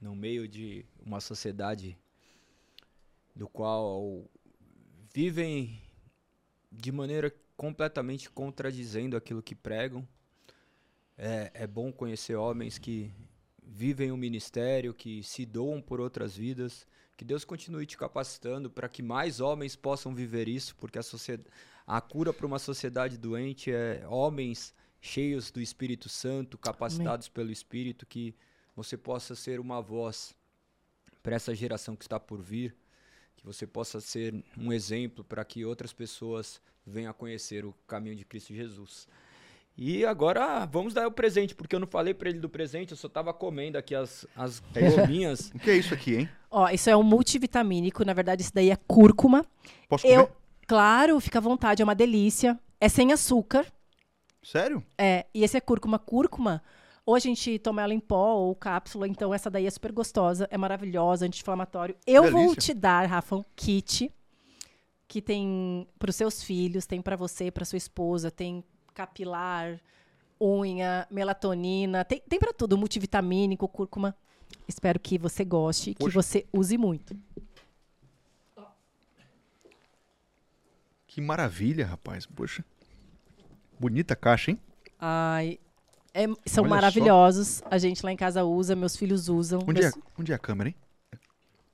no 0.00 0.14
meio 0.16 0.48
de 0.48 0.84
uma 1.06 1.20
sociedade 1.20 1.96
do 3.34 3.48
qual 3.48 4.28
vivem 5.14 5.80
de 6.70 6.90
maneira 6.90 7.32
completamente 7.56 8.28
contradizendo 8.28 9.16
aquilo 9.16 9.40
que 9.40 9.54
pregam. 9.54 10.06
É, 11.16 11.50
é 11.54 11.66
bom 11.66 11.92
conhecer 11.92 12.34
homens 12.34 12.76
que 12.76 13.12
vivem 13.74 14.12
o 14.12 14.16
ministério, 14.16 14.94
que 14.94 15.22
se 15.24 15.44
doam 15.44 15.82
por 15.82 16.00
outras 16.00 16.36
vidas. 16.36 16.86
Que 17.16 17.24
Deus 17.24 17.44
continue 17.44 17.86
te 17.86 17.96
capacitando 17.96 18.70
para 18.70 18.88
que 18.88 19.02
mais 19.02 19.40
homens 19.40 19.74
possam 19.74 20.14
viver 20.14 20.48
isso, 20.48 20.74
porque 20.76 20.98
a, 20.98 21.02
a 21.86 22.00
cura 22.00 22.32
para 22.32 22.46
uma 22.46 22.58
sociedade 22.58 23.18
doente 23.18 23.72
é 23.72 24.04
homens 24.08 24.72
cheios 25.00 25.50
do 25.50 25.60
Espírito 25.60 26.08
Santo, 26.08 26.56
capacitados 26.56 27.28
pelo 27.28 27.50
Espírito, 27.50 28.06
que 28.06 28.34
você 28.74 28.96
possa 28.96 29.34
ser 29.34 29.60
uma 29.60 29.80
voz 29.80 30.34
para 31.22 31.36
essa 31.36 31.54
geração 31.54 31.94
que 31.94 32.04
está 32.04 32.18
por 32.18 32.40
vir, 32.40 32.74
que 33.36 33.44
você 33.44 33.66
possa 33.66 34.00
ser 34.00 34.34
um 34.56 34.72
exemplo 34.72 35.24
para 35.24 35.44
que 35.44 35.64
outras 35.64 35.92
pessoas 35.92 36.60
venham 36.86 37.10
a 37.10 37.14
conhecer 37.14 37.64
o 37.64 37.72
caminho 37.86 38.16
de 38.16 38.24
Cristo 38.24 38.54
Jesus. 38.54 39.06
E 39.76 40.06
agora 40.06 40.64
vamos 40.66 40.94
dar 40.94 41.06
o 41.06 41.10
presente, 41.10 41.54
porque 41.54 41.74
eu 41.74 41.80
não 41.80 41.86
falei 41.86 42.14
para 42.14 42.28
ele 42.28 42.38
do 42.38 42.48
presente, 42.48 42.92
eu 42.92 42.96
só 42.96 43.08
estava 43.08 43.34
comendo 43.34 43.76
aqui 43.76 43.94
as, 43.94 44.24
as 44.36 44.60
gominhas. 44.70 45.50
O 45.52 45.58
que 45.58 45.70
é 45.70 45.76
isso 45.76 45.92
aqui, 45.92 46.16
hein? 46.16 46.28
Ó, 46.50 46.68
isso 46.68 46.88
é 46.88 46.96
um 46.96 47.02
multivitamínico, 47.02 48.04
na 48.04 48.12
verdade 48.12 48.42
isso 48.42 48.54
daí 48.54 48.70
é 48.70 48.76
cúrcuma. 48.76 49.44
Posso 49.88 50.04
comer? 50.04 50.16
Eu, 50.16 50.30
claro, 50.66 51.18
fica 51.18 51.38
à 51.38 51.42
vontade, 51.42 51.82
é 51.82 51.84
uma 51.84 51.94
delícia. 51.94 52.58
É 52.80 52.88
sem 52.88 53.12
açúcar. 53.12 53.66
Sério? 54.42 54.84
É, 54.96 55.26
e 55.34 55.42
esse 55.42 55.56
é 55.56 55.60
cúrcuma. 55.60 55.98
Cúrcuma, 55.98 56.62
ou 57.04 57.14
a 57.14 57.18
gente 57.18 57.58
toma 57.58 57.82
ela 57.82 57.92
em 57.92 58.00
pó 58.00 58.34
ou 58.34 58.54
cápsula, 58.54 59.08
então 59.08 59.34
essa 59.34 59.50
daí 59.50 59.66
é 59.66 59.70
super 59.70 59.90
gostosa, 59.90 60.46
é 60.50 60.56
maravilhosa, 60.56 61.26
anti-inflamatório. 61.26 61.96
Eu 62.06 62.30
vou 62.30 62.42
Delícia. 62.42 62.74
te 62.74 62.74
dar, 62.74 63.06
Rafa, 63.06 63.36
um 63.36 63.44
kit 63.56 64.10
que 65.08 65.20
tem 65.20 65.86
para 65.98 66.10
os 66.10 66.16
seus 66.16 66.42
filhos, 66.42 66.86
tem 66.86 67.02
para 67.02 67.16
você, 67.16 67.50
para 67.50 67.64
sua 67.64 67.76
esposa, 67.76 68.30
tem 68.30 68.64
capilar, 68.94 69.80
unha, 70.40 71.06
melatonina, 71.10 72.04
tem, 72.04 72.22
tem 72.28 72.38
para 72.38 72.52
tudo, 72.52 72.78
multivitamínico, 72.78 73.66
cúrcuma. 73.68 74.14
Espero 74.68 74.98
que 75.00 75.18
você 75.18 75.44
goste 75.44 75.90
e 75.90 75.94
que 75.94 76.08
você 76.10 76.46
use 76.52 76.78
muito. 76.78 77.16
Que 81.06 81.20
maravilha, 81.20 81.86
rapaz. 81.86 82.26
Poxa. 82.26 82.64
Bonita 83.78 84.16
caixa, 84.16 84.50
hein? 84.52 84.60
Ai, 84.98 85.58
é- 86.12 86.26
são 86.26 86.34
Olha 86.36 86.46
só. 86.48 86.62
maravilhosos. 86.64 87.62
A 87.70 87.78
gente 87.78 88.04
lá 88.04 88.10
em 88.12 88.16
casa 88.16 88.44
usa, 88.44 88.74
meus 88.74 88.96
filhos 88.96 89.28
usam. 89.28 89.60
Onde 89.66 89.80
é, 89.80 89.82
meus- 89.84 89.98
onde 90.18 90.32
é 90.32 90.34
a 90.34 90.38
câmera, 90.38 90.70
hein? 90.70 90.74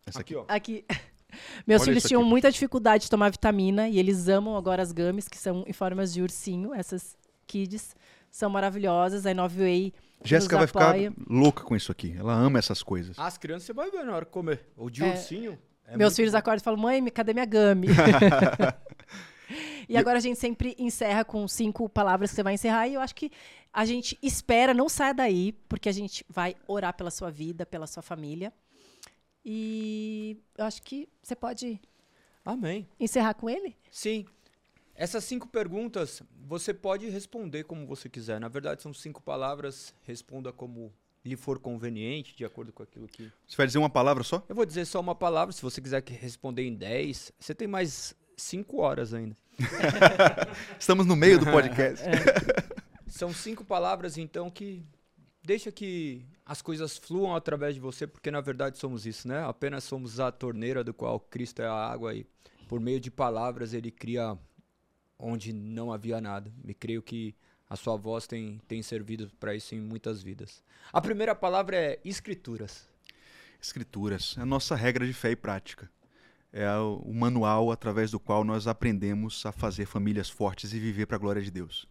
Essa 0.07 0.21
aqui. 0.21 0.35
ó. 0.35 0.45
Aqui. 0.49 0.85
Meus 1.67 1.83
Olha 1.83 1.91
filhos 1.91 2.05
tinham 2.05 2.25
muita 2.25 2.51
dificuldade 2.51 3.05
de 3.05 3.11
tomar 3.11 3.31
vitamina 3.31 3.89
e 3.89 3.99
eles 3.99 4.29
amam 4.29 4.57
agora 4.57 4.83
as 4.83 4.93
gummies, 4.93 5.29
que 5.29 5.39
são 5.39 5.65
em 5.67 5.73
formas 5.73 6.13
de 6.13 6.23
ursinho. 6.23 6.75
Essas 6.75 7.17
kids 7.47 7.95
são 8.31 8.51
maravilhosas. 8.51 9.27
A 9.27 9.31
Inove 9.31 9.59
Way 9.59 9.95
Jéssica 10.25 10.59
vai 10.59 10.67
ficar 10.67 10.95
louca 11.29 11.65
com 11.65 11.75
isso 11.75 11.91
aqui. 11.91 12.15
Ela 12.19 12.35
ama 12.35 12.59
essas 12.59 12.83
coisas. 12.83 13.19
As 13.19 13.39
crianças 13.39 13.65
você 13.65 13.73
vai 13.73 13.91
ver 13.91 14.05
na 14.05 14.15
hora 14.15 14.25
de 14.25 14.31
comer. 14.31 14.67
O 14.77 14.91
de 14.91 15.03
É. 15.03 15.11
ursinho. 15.11 15.59
é 15.87 15.97
Meus 15.97 16.15
filhos 16.15 16.33
bom. 16.33 16.39
acordam 16.39 16.61
e 16.61 16.65
falam, 16.65 16.81
mãe, 16.81 17.05
cadê 17.09 17.33
minha 17.33 17.47
gummy? 17.47 17.89
e 19.89 19.97
agora 19.97 20.19
a 20.19 20.21
gente 20.21 20.39
sempre 20.39 20.77
encerra 20.79 21.25
com 21.25 21.47
cinco 21.49 21.89
palavras 21.89 22.31
que 22.31 22.37
você 22.37 22.43
vai 22.43 22.55
encerrar. 22.55 22.87
E 22.87 22.95
eu 22.95 23.01
acho 23.01 23.15
que 23.15 23.31
a 23.73 23.85
gente 23.85 24.19
espera, 24.23 24.75
não 24.75 24.89
saia 24.89 25.15
daí, 25.15 25.53
porque 25.69 25.89
a 25.89 25.93
gente 25.93 26.25
vai 26.29 26.55
orar 26.69 26.95
pela 26.95 27.11
sua 27.11 27.31
vida, 27.31 27.67
pela 27.67 27.87
sua 27.87 28.03
família. 28.03 28.53
E 29.45 30.37
eu 30.57 30.65
acho 30.65 30.83
que 30.83 31.09
você 31.23 31.35
pode 31.35 31.81
Amém. 32.45 32.87
encerrar 32.99 33.35
com 33.35 33.49
ele? 33.49 33.77
Sim. 33.91 34.27
Essas 34.95 35.25
cinco 35.25 35.49
perguntas 35.49 36.23
você 36.47 36.75
pode 36.75 37.09
responder 37.09 37.65
como 37.65 37.87
você 37.87 38.09
quiser. 38.09 38.39
Na 38.39 38.49
verdade, 38.49 38.83
são 38.83 38.93
cinco 38.93 39.23
palavras. 39.23 39.95
Responda 40.03 40.53
como 40.53 40.93
lhe 41.25 41.37
for 41.37 41.59
conveniente, 41.59 42.35
de 42.37 42.45
acordo 42.45 42.73
com 42.73 42.83
aquilo 42.83 43.07
que. 43.09 43.31
Você 43.47 43.57
vai 43.57 43.67
dizer 43.67 43.79
uma 43.79 43.91
palavra 43.91 44.23
só? 44.23 44.45
Eu 44.49 44.55
vou 44.55 44.67
dizer 44.67 44.85
só 44.85 45.01
uma 45.01 45.15
palavra. 45.15 45.53
Se 45.53 45.63
você 45.63 45.81
quiser 45.81 46.03
que 46.03 46.13
responder 46.13 46.67
em 46.67 46.75
10, 46.75 47.33
você 47.39 47.55
tem 47.55 47.69
mais 47.69 48.15
cinco 48.37 48.81
horas 48.81 49.15
ainda. 49.15 49.37
Estamos 50.79 51.07
no 51.07 51.17
meio 51.17 51.39
do 51.39 51.47
podcast. 51.47 52.05
São 53.07 53.33
cinco 53.33 53.65
palavras, 53.65 54.17
então, 54.17 54.51
que 54.51 54.83
deixa 55.43 55.73
que 55.73 56.25
as 56.45 56.61
coisas 56.63 56.97
fluam 56.97 57.35
através 57.35 57.75
de 57.75 57.81
você, 57.81 58.07
porque 58.07 58.31
na 58.31 58.41
verdade 58.41 58.79
somos 58.79 59.07
isso, 59.07 59.27
né? 59.29 59.45
Apenas 59.45 59.85
somos 59.85 60.21
a 60.21 60.31
torneira 60.31 60.83
do 60.83 60.93
qual 60.93 61.21
Cristo 61.21 61.63
é 61.63 61.67
a 61.67 61.73
água 61.73 62.15
e 62.15 62.27
por 62.69 62.81
meio 62.81 63.01
de 63.01 63.11
palavras 63.11 63.73
ele 63.73 63.91
cria 63.91 64.39
onde 65.19 65.53
não 65.53 65.93
havia 65.93 66.21
nada. 66.21 66.53
E 66.65 66.75
creio 66.75 67.03
que 67.03 67.35
a 67.69 67.77
sua 67.77 67.97
voz 67.97 68.27
tem, 68.27 68.61
tem 68.67 68.83
servido 68.83 69.31
para 69.39 69.55
isso 69.55 69.75
em 69.75 69.81
muitas 69.81 70.23
vidas. 70.23 70.63
A 70.93 71.01
primeira 71.01 71.35
palavra 71.35 71.77
é 71.77 72.01
escrituras. 72.05 72.89
Escrituras. 73.63 74.35
É 74.39 74.43
a 74.43 74.47
nossa 74.47 74.75
regra 74.75 75.07
de 75.07 75.13
fé 75.13 75.31
e 75.31 75.37
prática. 75.37 75.91
É 76.53 76.69
o 76.79 76.97
o 77.05 77.15
manual 77.15 77.71
através 77.71 78.11
do 78.11 78.19
qual 78.19 78.43
nós 78.43 78.67
aprendemos 78.67 79.45
a 79.47 79.53
fazer 79.53 79.87
famílias 79.87 80.29
fortes 80.29 80.73
e 80.73 80.81
viver 80.81 81.07
para 81.07 81.17
a 81.17 81.19
glória 81.21 81.43
de 81.43 81.51
Deus. 81.51 81.87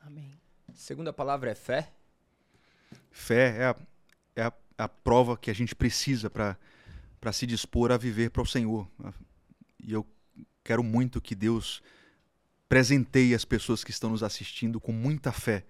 Amém. 0.00 0.38
Segunda 0.74 1.12
palavra 1.12 1.50
é 1.50 1.54
fé. 1.54 1.92
Fé 3.10 3.56
é 3.58 3.64
a, 3.66 3.76
é 4.36 4.42
a, 4.42 4.52
a 4.78 4.88
prova 4.88 5.36
que 5.36 5.50
a 5.50 5.54
gente 5.54 5.74
precisa 5.74 6.30
para 6.30 7.32
se 7.32 7.46
dispor 7.46 7.92
a 7.92 7.96
viver 7.96 8.30
para 8.30 8.42
o 8.42 8.46
Senhor. 8.46 8.88
E 9.82 9.92
eu 9.92 10.06
quero 10.64 10.82
muito 10.82 11.20
que 11.20 11.34
Deus 11.34 11.82
presenteie 12.68 13.34
as 13.34 13.44
pessoas 13.44 13.84
que 13.84 13.90
estão 13.90 14.10
nos 14.10 14.22
assistindo 14.22 14.80
com 14.80 14.92
muita 14.92 15.30
fé, 15.30 15.64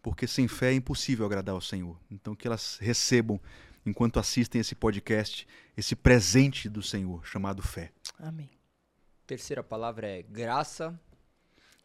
porque 0.00 0.26
sem 0.26 0.48
fé 0.48 0.70
é 0.70 0.74
impossível 0.74 1.26
agradar 1.26 1.54
ao 1.54 1.60
Senhor. 1.60 2.00
Então 2.10 2.34
que 2.34 2.46
elas 2.46 2.78
recebam, 2.80 3.40
enquanto 3.84 4.18
assistem 4.18 4.60
esse 4.60 4.74
podcast, 4.74 5.46
esse 5.76 5.94
presente 5.94 6.68
do 6.68 6.82
Senhor 6.82 7.26
chamado 7.26 7.62
fé. 7.62 7.92
Amém. 8.18 8.50
Terceira 9.26 9.62
palavra 9.62 10.06
é 10.06 10.22
graça. 10.22 10.98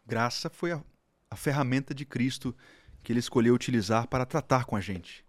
Graça 0.06 0.50
foi 0.50 0.72
a, 0.72 0.82
a 1.30 1.36
ferramenta 1.36 1.94
de 1.94 2.06
Cristo 2.06 2.56
que 3.04 3.12
ele 3.12 3.20
escolheu 3.20 3.54
utilizar 3.54 4.08
para 4.08 4.26
tratar 4.26 4.66
com 4.66 4.76
a 4.76 4.82
gente. 4.82 5.26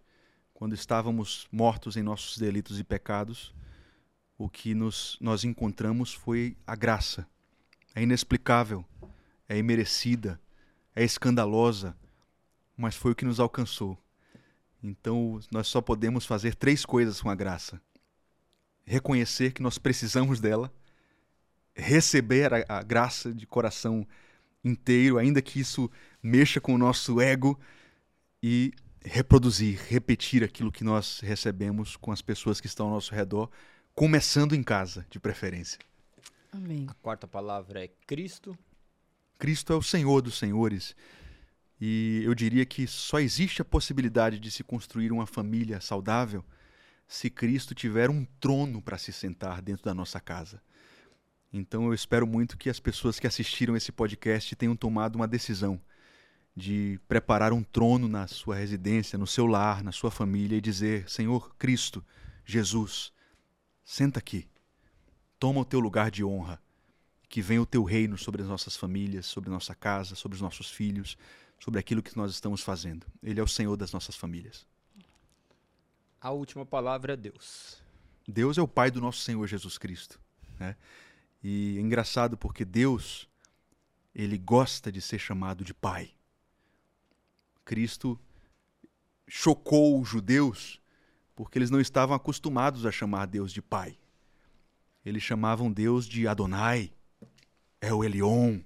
Quando 0.53 0.73
estávamos 0.73 1.47
mortos 1.51 1.97
em 1.97 2.01
nossos 2.01 2.37
delitos 2.37 2.79
e 2.79 2.83
pecados, 2.83 3.53
o 4.37 4.49
que 4.49 4.73
nos, 4.73 5.17
nós 5.19 5.43
encontramos 5.43 6.13
foi 6.13 6.55
a 6.65 6.75
graça. 6.75 7.27
É 7.93 8.01
inexplicável, 8.01 8.85
é 9.47 9.57
imerecida, 9.57 10.39
é 10.95 11.03
escandalosa, 11.03 11.95
mas 12.77 12.95
foi 12.95 13.11
o 13.11 13.15
que 13.15 13.25
nos 13.25 13.39
alcançou. 13.39 13.97
Então, 14.81 15.39
nós 15.51 15.67
só 15.67 15.81
podemos 15.81 16.25
fazer 16.25 16.55
três 16.55 16.85
coisas 16.85 17.21
com 17.21 17.29
a 17.29 17.35
graça: 17.35 17.81
reconhecer 18.85 19.51
que 19.51 19.61
nós 19.61 19.77
precisamos 19.77 20.39
dela, 20.39 20.71
receber 21.73 22.53
a, 22.53 22.77
a 22.79 22.83
graça 22.83 23.33
de 23.33 23.45
coração 23.45 24.07
inteiro, 24.65 25.17
ainda 25.17 25.41
que 25.41 25.59
isso 25.59 25.89
mexa 26.21 26.59
com 26.59 26.73
o 26.73 26.77
nosso 26.77 27.21
ego, 27.21 27.57
e 28.41 28.73
reproduzir, 29.01 29.79
repetir 29.87 30.43
aquilo 30.43 30.71
que 30.71 30.83
nós 30.83 31.19
recebemos 31.19 31.95
com 31.95 32.11
as 32.11 32.21
pessoas 32.21 32.59
que 32.59 32.67
estão 32.67 32.87
ao 32.87 32.93
nosso 32.93 33.13
redor, 33.13 33.49
começando 33.93 34.55
em 34.55 34.63
casa, 34.63 35.05
de 35.09 35.19
preferência. 35.19 35.79
Amém. 36.51 36.85
A 36.89 36.93
quarta 36.95 37.27
palavra 37.27 37.83
é 37.83 37.89
Cristo. 38.07 38.57
Cristo 39.37 39.73
é 39.73 39.75
o 39.75 39.81
Senhor 39.81 40.21
dos 40.21 40.37
senhores. 40.37 40.95
E 41.79 42.21
eu 42.23 42.33
diria 42.33 42.65
que 42.65 42.87
só 42.87 43.19
existe 43.19 43.61
a 43.61 43.65
possibilidade 43.65 44.39
de 44.39 44.49
se 44.49 44.63
construir 44.63 45.11
uma 45.11 45.27
família 45.27 45.81
saudável 45.81 46.43
se 47.07 47.29
Cristo 47.29 47.75
tiver 47.75 48.09
um 48.09 48.25
trono 48.39 48.81
para 48.81 48.97
se 48.97 49.13
sentar 49.13 49.61
dentro 49.61 49.85
da 49.85 49.93
nossa 49.93 50.19
casa. 50.19 50.61
Então 51.51 51.85
eu 51.85 51.93
espero 51.93 52.27
muito 52.27 52.57
que 52.57 52.69
as 52.69 52.79
pessoas 52.79 53.19
que 53.19 53.27
assistiram 53.27 53.75
esse 53.75 53.91
podcast 53.91 54.55
tenham 54.55 54.75
tomado 54.75 55.15
uma 55.15 55.27
decisão 55.27 55.79
de 56.55 56.99
preparar 57.07 57.51
um 57.51 57.63
trono 57.63 58.07
na 58.07 58.27
sua 58.27 58.55
residência, 58.55 59.17
no 59.17 59.27
seu 59.27 59.45
lar, 59.45 59.83
na 59.83 59.91
sua 59.91 60.11
família 60.11 60.57
e 60.57 60.61
dizer: 60.61 61.09
Senhor 61.09 61.55
Cristo, 61.55 62.03
Jesus, 62.45 63.11
senta 63.83 64.19
aqui, 64.19 64.47
toma 65.39 65.61
o 65.61 65.65
teu 65.65 65.79
lugar 65.79 66.09
de 66.09 66.23
honra 66.23 66.61
que 67.27 67.41
venha 67.41 67.61
o 67.61 67.65
teu 67.65 67.83
reino 67.83 68.17
sobre 68.17 68.41
as 68.41 68.47
nossas 68.47 68.77
famílias, 68.77 69.25
sobre 69.25 69.49
nossa 69.49 69.75
casa, 69.75 70.15
sobre 70.15 70.35
os 70.35 70.41
nossos 70.41 70.69
filhos, 70.69 71.17
sobre 71.59 71.79
aquilo 71.79 72.01
que 72.01 72.15
nós 72.15 72.31
estamos 72.31 72.61
fazendo. 72.61 73.05
Ele 73.21 73.39
é 73.39 73.43
o 73.43 73.47
Senhor 73.47 73.75
das 73.75 73.91
nossas 73.91 74.15
famílias. 74.15 74.65
A 76.21 76.31
última 76.31 76.65
palavra 76.65 77.13
é 77.13 77.17
Deus. 77.17 77.83
Deus 78.27 78.57
é 78.57 78.61
o 78.61 78.67
Pai 78.67 78.89
do 78.89 79.01
nosso 79.01 79.19
Senhor 79.19 79.45
Jesus 79.47 79.77
Cristo. 79.77 80.19
Né? 80.59 80.75
E 81.47 81.77
é 81.77 81.79
engraçado 81.79 82.35
porque 82.35 82.65
Deus, 82.65 83.29
ele 84.15 84.35
gosta 84.35 84.91
de 84.91 84.99
ser 84.99 85.19
chamado 85.19 85.63
de 85.63 85.75
Pai. 85.75 86.09
Cristo 87.63 88.19
chocou 89.27 90.01
os 90.01 90.09
judeus 90.09 90.81
porque 91.35 91.59
eles 91.59 91.69
não 91.69 91.79
estavam 91.79 92.15
acostumados 92.15 92.83
a 92.83 92.91
chamar 92.91 93.27
Deus 93.27 93.53
de 93.53 93.61
Pai. 93.61 93.95
Eles 95.05 95.21
chamavam 95.21 95.71
Deus 95.71 96.07
de 96.07 96.27
Adonai, 96.27 96.91
El 97.79 98.03
Elion, 98.03 98.59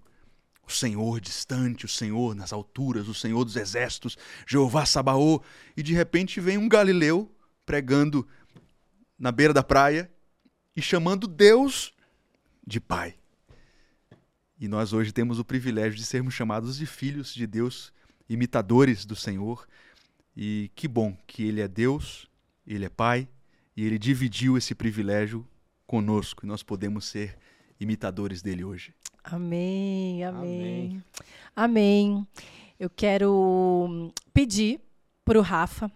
o 0.66 0.72
Senhor 0.72 1.20
distante, 1.20 1.84
o 1.84 1.90
Senhor 1.90 2.34
nas 2.34 2.54
alturas, 2.54 3.10
o 3.10 3.14
Senhor 3.14 3.44
dos 3.44 3.58
exércitos, 3.58 4.18
Jeová 4.48 4.86
Sabaô, 4.86 5.44
e 5.76 5.84
de 5.84 5.94
repente 5.94 6.40
vem 6.40 6.58
um 6.58 6.70
galileu 6.70 7.30
pregando 7.66 8.26
na 9.18 9.34
beira 9.34 9.54
da 9.54 9.64
praia 9.64 10.10
e 10.74 10.82
chamando 10.82 11.28
Deus 11.28 11.94
de 12.70 12.80
Pai. 12.80 13.16
E 14.60 14.68
nós 14.68 14.94
hoje 14.94 15.12
temos 15.12 15.40
o 15.40 15.44
privilégio 15.44 15.98
de 15.98 16.06
sermos 16.06 16.34
chamados 16.34 16.78
de 16.78 16.86
filhos 16.86 17.34
de 17.34 17.48
Deus, 17.48 17.92
imitadores 18.30 19.06
do 19.06 19.16
Senhor. 19.16 19.68
E 20.38 20.72
que 20.76 20.88
bom 20.88 21.18
que 21.26 21.44
Ele 21.44 21.60
é 21.60 21.68
Deus, 21.68 22.30
Ele 22.66 22.86
é 22.86 22.90
Pai, 22.90 23.28
e 23.76 23.84
Ele 23.84 23.98
dividiu 23.98 24.58
esse 24.58 24.76
privilégio 24.76 25.46
conosco, 25.88 26.46
e 26.46 26.48
nós 26.48 26.62
podemos 26.62 27.06
ser 27.06 27.38
imitadores 27.80 28.42
dele 28.42 28.64
hoje. 28.64 28.94
Amém, 29.24 30.24
amém. 30.24 31.04
Amém. 31.56 32.28
Eu 32.80 32.90
quero 32.90 34.14
pedir 34.34 34.80
para 35.26 35.40
o 35.40 35.42
Rafa, 35.42 35.92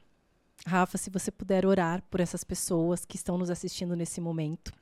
Rafa, 0.65 0.97
se 0.97 1.09
você 1.09 1.29
puder 1.31 1.65
orar 1.65 2.01
por 2.09 2.19
essas 2.19 2.43
pessoas 2.43 3.05
que 3.05 3.17
estão 3.17 3.37
nos 3.37 3.49
assistindo 3.49 3.95
nesse 3.95 4.21
momento, 4.21 4.73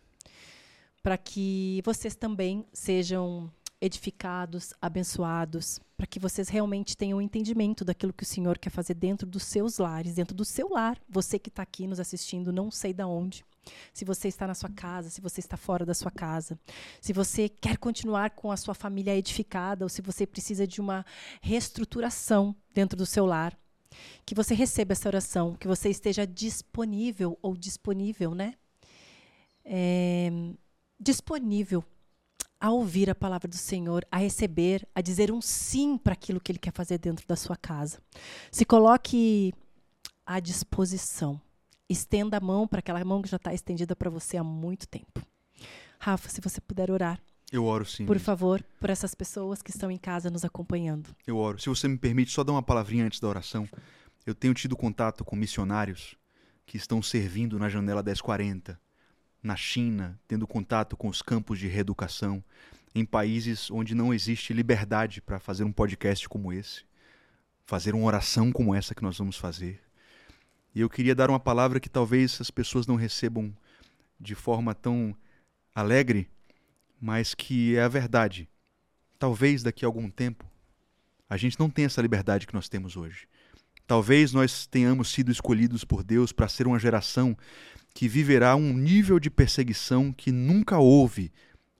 para 1.01 1.17
que 1.17 1.81
vocês 1.83 2.15
também 2.15 2.65
sejam 2.73 3.51
edificados, 3.81 4.73
abençoados, 4.79 5.79
para 5.97 6.05
que 6.05 6.19
vocês 6.19 6.49
realmente 6.49 6.95
tenham 6.95 7.17
um 7.17 7.21
entendimento 7.21 7.83
daquilo 7.83 8.13
que 8.13 8.23
o 8.23 8.27
Senhor 8.27 8.59
quer 8.59 8.69
fazer 8.69 8.93
dentro 8.93 9.27
dos 9.27 9.43
seus 9.43 9.79
lares, 9.79 10.13
dentro 10.13 10.35
do 10.35 10.45
seu 10.45 10.69
lar. 10.69 11.01
Você 11.09 11.39
que 11.39 11.49
está 11.49 11.63
aqui 11.63 11.87
nos 11.87 11.99
assistindo, 11.99 12.53
não 12.53 12.69
sei 12.69 12.93
da 12.93 13.07
onde. 13.07 13.43
Se 13.93 14.05
você 14.05 14.27
está 14.27 14.47
na 14.47 14.53
sua 14.53 14.69
casa, 14.69 15.09
se 15.09 15.21
você 15.21 15.39
está 15.39 15.57
fora 15.57 15.85
da 15.85 15.93
sua 15.93 16.11
casa, 16.11 16.59
se 16.99 17.11
você 17.13 17.49
quer 17.49 17.77
continuar 17.77 18.31
com 18.31 18.51
a 18.51 18.57
sua 18.57 18.73
família 18.73 19.15
edificada 19.15 19.85
ou 19.85 19.89
se 19.89 20.01
você 20.01 20.25
precisa 20.25 20.65
de 20.65 20.79
uma 20.79 21.05
reestruturação 21.41 22.55
dentro 22.73 22.97
do 22.97 23.05
seu 23.05 23.25
lar, 23.25 23.57
que 24.25 24.35
você 24.35 24.53
receba 24.53 24.93
essa 24.93 25.09
oração, 25.09 25.55
que 25.55 25.67
você 25.67 25.89
esteja 25.89 26.25
disponível 26.25 27.37
ou 27.41 27.55
disponível, 27.55 28.33
né? 28.33 28.55
É, 29.63 30.31
disponível 31.01 31.83
a 32.59 32.69
ouvir 32.69 33.09
a 33.09 33.15
palavra 33.15 33.47
do 33.47 33.57
Senhor, 33.57 34.05
a 34.11 34.17
receber, 34.17 34.87
a 34.93 35.01
dizer 35.01 35.31
um 35.31 35.41
sim 35.41 35.97
para 35.97 36.13
aquilo 36.13 36.39
que 36.39 36.51
Ele 36.51 36.59
quer 36.59 36.71
fazer 36.71 36.99
dentro 36.99 37.27
da 37.27 37.35
sua 37.35 37.57
casa. 37.57 37.99
Se 38.51 38.63
coloque 38.63 39.51
à 40.23 40.39
disposição. 40.39 41.41
Estenda 41.89 42.37
a 42.37 42.39
mão 42.39 42.67
para 42.67 42.79
aquela 42.79 43.03
mão 43.03 43.21
que 43.21 43.27
já 43.27 43.37
está 43.37 43.53
estendida 43.53 43.95
para 43.95 44.09
você 44.09 44.37
há 44.37 44.43
muito 44.43 44.87
tempo. 44.87 45.25
Rafa, 45.99 46.29
se 46.29 46.39
você 46.39 46.61
puder 46.61 46.91
orar. 46.91 47.19
Eu 47.51 47.65
oro 47.65 47.83
sim. 47.83 48.05
Por 48.05 48.17
favor, 48.17 48.63
por 48.79 48.89
essas 48.89 49.13
pessoas 49.13 49.61
que 49.61 49.71
estão 49.71 49.91
em 49.91 49.97
casa 49.97 50.29
nos 50.29 50.45
acompanhando. 50.45 51.09
Eu 51.27 51.37
oro. 51.37 51.59
Se 51.59 51.67
você 51.67 51.87
me 51.87 51.97
permite, 51.97 52.31
só 52.31 52.43
dar 52.43 52.53
uma 52.53 52.63
palavrinha 52.63 53.05
antes 53.05 53.19
da 53.19 53.27
oração. 53.27 53.67
Eu 54.25 54.35
tenho 54.35 54.53
tido 54.53 54.77
contato 54.77 55.25
com 55.25 55.35
missionários 55.35 56.15
que 56.65 56.77
estão 56.77 57.01
servindo 57.01 57.59
na 57.59 57.67
janela 57.67 58.03
1040 58.03 58.79
na 59.41 59.55
China, 59.55 60.19
tendo 60.27 60.47
contato 60.47 60.95
com 60.95 61.07
os 61.07 61.21
campos 61.21 61.57
de 61.57 61.67
reeducação, 61.67 62.43
em 62.93 63.05
países 63.05 63.71
onde 63.71 63.95
não 63.95 64.13
existe 64.13 64.53
liberdade 64.53 65.21
para 65.21 65.39
fazer 65.39 65.63
um 65.63 65.71
podcast 65.71 66.27
como 66.27 66.51
esse, 66.51 66.83
fazer 67.65 67.95
uma 67.95 68.05
oração 68.05 68.51
como 68.51 68.75
essa 68.75 68.93
que 68.93 69.03
nós 69.03 69.17
vamos 69.17 69.37
fazer. 69.37 69.79
E 70.75 70.81
eu 70.81 70.89
queria 70.89 71.15
dar 71.15 71.29
uma 71.29 71.39
palavra 71.39 71.79
que 71.79 71.89
talvez 71.89 72.39
as 72.39 72.51
pessoas 72.51 72.85
não 72.85 72.95
recebam 72.95 73.53
de 74.19 74.35
forma 74.35 74.75
tão 74.75 75.15
alegre, 75.73 76.29
mas 76.99 77.33
que 77.33 77.75
é 77.75 77.83
a 77.83 77.87
verdade. 77.87 78.47
Talvez 79.17 79.63
daqui 79.63 79.85
a 79.85 79.87
algum 79.87 80.09
tempo 80.09 80.45
a 81.29 81.37
gente 81.37 81.57
não 81.57 81.69
tenha 81.69 81.85
essa 81.85 82.01
liberdade 82.01 82.45
que 82.45 82.53
nós 82.53 82.67
temos 82.67 82.97
hoje. 82.97 83.25
Talvez 83.87 84.33
nós 84.33 84.67
tenhamos 84.67 85.09
sido 85.11 85.31
escolhidos 85.31 85.85
por 85.85 86.03
Deus 86.03 86.31
para 86.31 86.47
ser 86.47 86.67
uma 86.67 86.77
geração 86.77 87.37
que 87.93 88.07
viverá 88.07 88.55
um 88.55 88.73
nível 88.73 89.19
de 89.19 89.29
perseguição 89.29 90.11
que 90.11 90.31
nunca 90.31 90.77
houve 90.77 91.31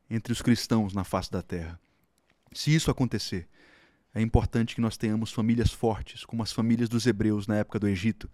entre 0.10 0.34
os 0.34 0.42
cristãos 0.42 0.94
na 0.94 1.04
face 1.04 1.32
da 1.32 1.42
terra. 1.42 1.80
Se 2.54 2.74
isso 2.74 2.92
acontecer, 2.92 3.48
é 4.14 4.22
importante 4.22 4.76
que 4.76 4.82
nós 4.82 4.98
tenhamos 4.98 5.32
famílias 5.32 5.72
fortes, 5.72 6.26
como 6.26 6.44
as 6.44 6.52
famílias 6.52 6.90
dos 6.90 7.08
hebreus 7.08 7.48
na 7.48 7.56
época 7.56 7.80
do 7.80 7.88
Egito. 7.88 8.30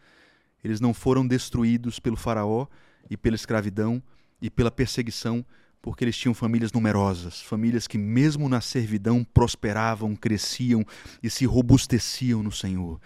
Eles 0.63 0.81
não 0.81 0.93
foram 0.93 1.25
destruídos 1.25 1.99
pelo 1.99 2.17
Faraó 2.17 2.65
e 3.09 3.15
pela 3.15 3.35
escravidão 3.35 4.01
e 4.41 4.49
pela 4.49 4.71
perseguição, 4.71 5.45
porque 5.79 6.03
eles 6.03 6.17
tinham 6.17 6.33
famílias 6.33 6.71
numerosas, 6.71 7.41
famílias 7.41 7.87
que, 7.87 7.97
mesmo 7.97 8.49
na 8.49 8.59
servidão, 8.59 9.23
prosperavam, 9.23 10.15
cresciam 10.15 10.83
e 11.21 11.29
se 11.29 11.45
robusteciam 11.45 12.41
no 12.41 12.51
Senhor. 12.51 12.99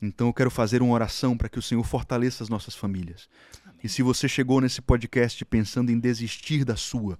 Então 0.00 0.26
eu 0.26 0.32
quero 0.32 0.50
fazer 0.50 0.82
uma 0.82 0.94
oração 0.94 1.36
para 1.36 1.48
que 1.48 1.58
o 1.58 1.62
Senhor 1.62 1.82
fortaleça 1.84 2.42
as 2.42 2.48
nossas 2.48 2.74
famílias. 2.74 3.28
E 3.86 3.88
se 3.88 4.02
você 4.02 4.28
chegou 4.28 4.60
nesse 4.60 4.82
podcast 4.82 5.44
pensando 5.44 5.92
em 5.92 6.00
desistir 6.00 6.64
da 6.64 6.74
sua, 6.74 7.16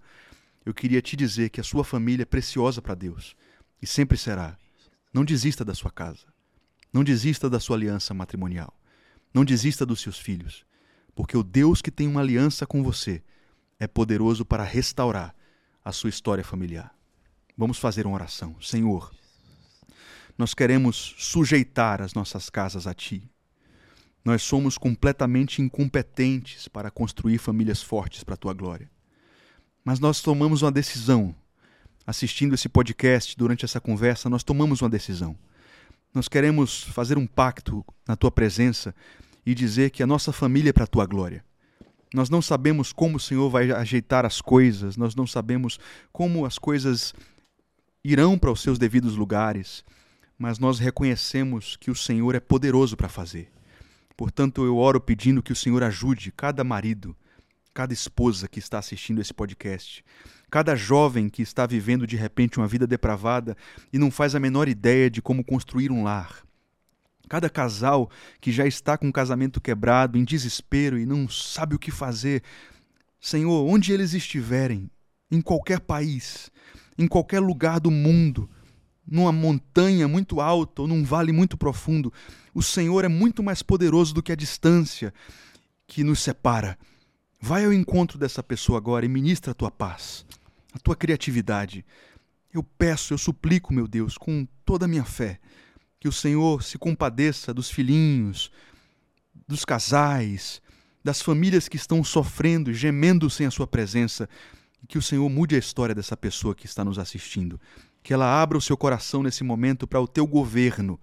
eu 0.64 0.74
queria 0.74 1.01
te 1.01 1.14
dizer 1.14 1.48
que 1.48 1.60
a 1.60 1.62
sua 1.62 1.84
família 1.84 2.24
é 2.24 2.26
preciosa 2.26 2.82
para 2.82 2.97
Deus 2.97 3.36
e 3.80 3.86
sempre 3.86 4.18
será. 4.18 4.59
Não 5.14 5.24
desista 5.24 5.64
da 5.64 5.76
sua 5.76 5.93
casa. 5.93 6.26
Não 6.93 7.05
desista 7.05 7.48
da 7.48 7.60
sua 7.60 7.76
aliança 7.76 8.12
matrimonial. 8.12 8.76
Não 9.32 9.44
desista 9.44 9.86
dos 9.86 10.01
seus 10.01 10.18
filhos, 10.18 10.66
porque 11.14 11.36
o 11.36 11.44
Deus 11.44 11.80
que 11.80 11.93
tem 11.93 12.09
uma 12.09 12.20
aliança 12.20 12.66
com 12.66 12.82
você 12.82 13.22
é 13.78 13.86
poderoso 13.86 14.44
para 14.44 14.64
restaurar 14.64 15.36
a 15.84 15.93
sua 15.93 16.10
história 16.10 16.43
familiar. 16.43 16.93
Vamos 17.56 17.78
fazer 17.78 18.09
uma 18.09 18.16
oração. 18.16 18.60
Senhor, 18.60 19.14
nós 20.36 20.52
queremos 20.52 21.14
sujeitar 21.16 22.02
as 22.02 22.12
nossas 22.12 22.51
casas 22.51 22.88
a 22.88 22.93
Ti. 22.93 23.30
Nós 24.27 24.43
somos 24.43 24.77
completamente 24.77 25.62
incompetentes 25.62 26.66
para 26.66 26.90
construir 26.90 27.39
famílias 27.39 27.81
fortes 27.81 28.24
para 28.24 28.35
a 28.35 28.36
Tua 28.36 28.53
glória. 28.53 28.90
Mas 29.85 30.01
nós 30.01 30.20
tomamos 30.20 30.62
uma 30.62 30.73
decisão. 30.73 31.32
Assistindo 32.05 32.53
esse 32.53 32.69
podcast, 32.69 33.36
durante 33.36 33.65
essa 33.65 33.81
conversa, 33.81 34.28
nós 34.28 34.43
tomamos 34.43 34.82
uma 34.82 34.90
decisão. 34.90 35.39
Nós 36.12 36.27
queremos 36.27 36.82
fazer 36.82 37.16
um 37.16 37.24
pacto 37.24 37.85
na 38.05 38.16
Tua 38.16 38.32
presença 38.32 38.93
e 39.47 39.55
dizer 39.55 39.90
que 39.90 40.03
a 40.03 40.07
nossa 40.09 40.32
família 40.32 40.70
é 40.70 40.73
para 40.73 40.82
a 40.82 40.89
Tua 40.89 41.07
glória. 41.07 41.44
Nós 42.12 42.28
não 42.28 42.43
sabemos 42.43 42.93
como 42.93 43.19
o 43.19 43.20
Senhor 43.20 43.48
vai 43.48 43.70
ajeitar 43.70 44.27
as 44.27 44.40
coisas, 44.40 44.97
nós 44.97 45.15
não 45.15 45.28
sabemos 45.28 45.78
como 46.12 46.44
as 46.44 46.59
coisas 46.59 47.15
irão 48.03 48.36
para 48.36 48.51
os 48.51 48.61
seus 48.61 48.77
devidos 48.77 49.15
lugares 49.15 49.85
mas 50.39 50.59
nós 50.59 50.78
reconhecemos 50.78 51.77
que 51.77 51.90
o 51.90 51.94
Senhor 51.94 52.35
é 52.35 52.40
poderoso 52.40 52.97
para 52.97 53.09
fazer. 53.09 53.56
Portanto, 54.16 54.64
eu 54.64 54.78
oro 54.78 55.01
pedindo 55.01 55.43
que 55.43 55.52
o 55.52 55.56
Senhor 55.56 55.82
ajude 55.82 56.32
cada 56.32 56.64
marido, 56.64 57.14
cada 57.74 57.93
esposa 57.93 58.48
que 58.48 58.59
está 58.59 58.78
assistindo 58.78 59.20
esse 59.20 59.34
podcast, 59.34 60.02
cada 60.51 60.74
jovem 60.74 61.28
que 61.28 61.43
está 61.43 61.66
vivendo 61.66 62.06
de 62.06 62.16
repente 62.16 62.56
uma 62.56 62.66
vida 62.66 62.86
depravada 62.86 63.56
e 63.93 63.98
não 63.98 64.10
faz 64.10 64.34
a 64.34 64.40
menor 64.40 64.68
ideia 64.68 65.10
de 65.10 65.20
como 65.20 65.44
construir 65.44 65.93
um 65.93 66.02
lar. 66.02 66.43
Cada 67.28 67.51
casal 67.51 68.09
que 68.40 68.51
já 68.51 68.66
está 68.66 68.97
com 68.97 69.09
o 69.09 69.12
casamento 69.12 69.60
quebrado, 69.60 70.16
em 70.16 70.24
desespero 70.24 70.97
e 70.97 71.05
não 71.05 71.28
sabe 71.28 71.74
o 71.74 71.78
que 71.78 71.90
fazer. 71.90 72.43
Senhor, 73.20 73.66
onde 73.66 73.93
eles 73.93 74.14
estiverem, 74.14 74.90
em 75.30 75.43
qualquer 75.43 75.80
país, 75.80 76.51
em 76.97 77.09
qualquer 77.09 77.40
lugar 77.40 77.80
do 77.80 77.90
mundo, 77.90 78.48
numa 79.07 79.31
montanha 79.31 80.09
muito 80.09 80.41
alta 80.41 80.83
ou 80.83 80.89
num 80.89 81.05
vale 81.05 81.31
muito 81.31 81.57
profundo, 81.57 82.12
o 82.53 82.62
Senhor 82.62 83.05
é 83.05 83.09
muito 83.09 83.43
mais 83.43 83.62
poderoso 83.62 84.12
do 84.12 84.23
que 84.23 84.33
a 84.33 84.37
distância 84.37 85.15
que 85.87 86.03
nos 86.03 86.20
separa. 86.20 86.77
Vai 87.41 87.65
ao 87.65 87.73
encontro 87.73 88.19
dessa 88.19 88.43
pessoa 88.43 88.78
agora 88.78 89.07
e 89.07 89.09
ministra 89.09 89.53
a 89.53 89.55
tua 89.55 89.70
paz, 89.70 90.27
a 90.73 90.78
tua 90.78 90.97
criatividade. 90.97 91.85
Eu 92.53 92.62
peço, 92.62 93.15
eu 93.15 93.19
suplico, 93.19 93.73
meu 93.73 93.87
Deus, 93.87 94.19
com 94.19 94.47
toda 94.65 94.87
a 94.87 94.89
minha 94.89 95.05
fé, 95.05 95.39
que 96.01 96.09
o 96.09 96.12
Senhor 96.12 96.62
se 96.62 96.78
compadeça 96.78 97.55
dos 97.55 97.70
filhinhos, 97.70 98.51
dos 99.47 99.65
casais, 99.65 100.61
das 101.05 101.23
famílias 101.23 101.69
que 101.69 101.77
estão 101.77 102.03
sofrendo, 102.03 102.73
gemendo 102.73 103.31
sem 103.31 103.47
a 103.47 103.51
sua 103.51 103.66
presença, 103.66 104.28
e 104.83 104.87
que 104.87 104.99
o 104.99 105.03
Senhor 105.03 105.28
mude 105.28 105.55
a 105.55 105.59
história 105.59 105.95
dessa 105.95 106.16
pessoa 106.16 106.55
que 106.55 106.66
está 106.66 106.85
nos 106.85 106.99
assistindo 106.99 107.61
que 108.07 108.15
ela 108.15 108.41
abra 108.41 108.57
o 108.57 108.61
seu 108.61 108.77
coração 108.77 109.20
nesse 109.20 109.43
momento 109.43 109.85
para 109.85 110.01
o 110.01 110.07
teu 110.07 110.24
governo 110.28 110.97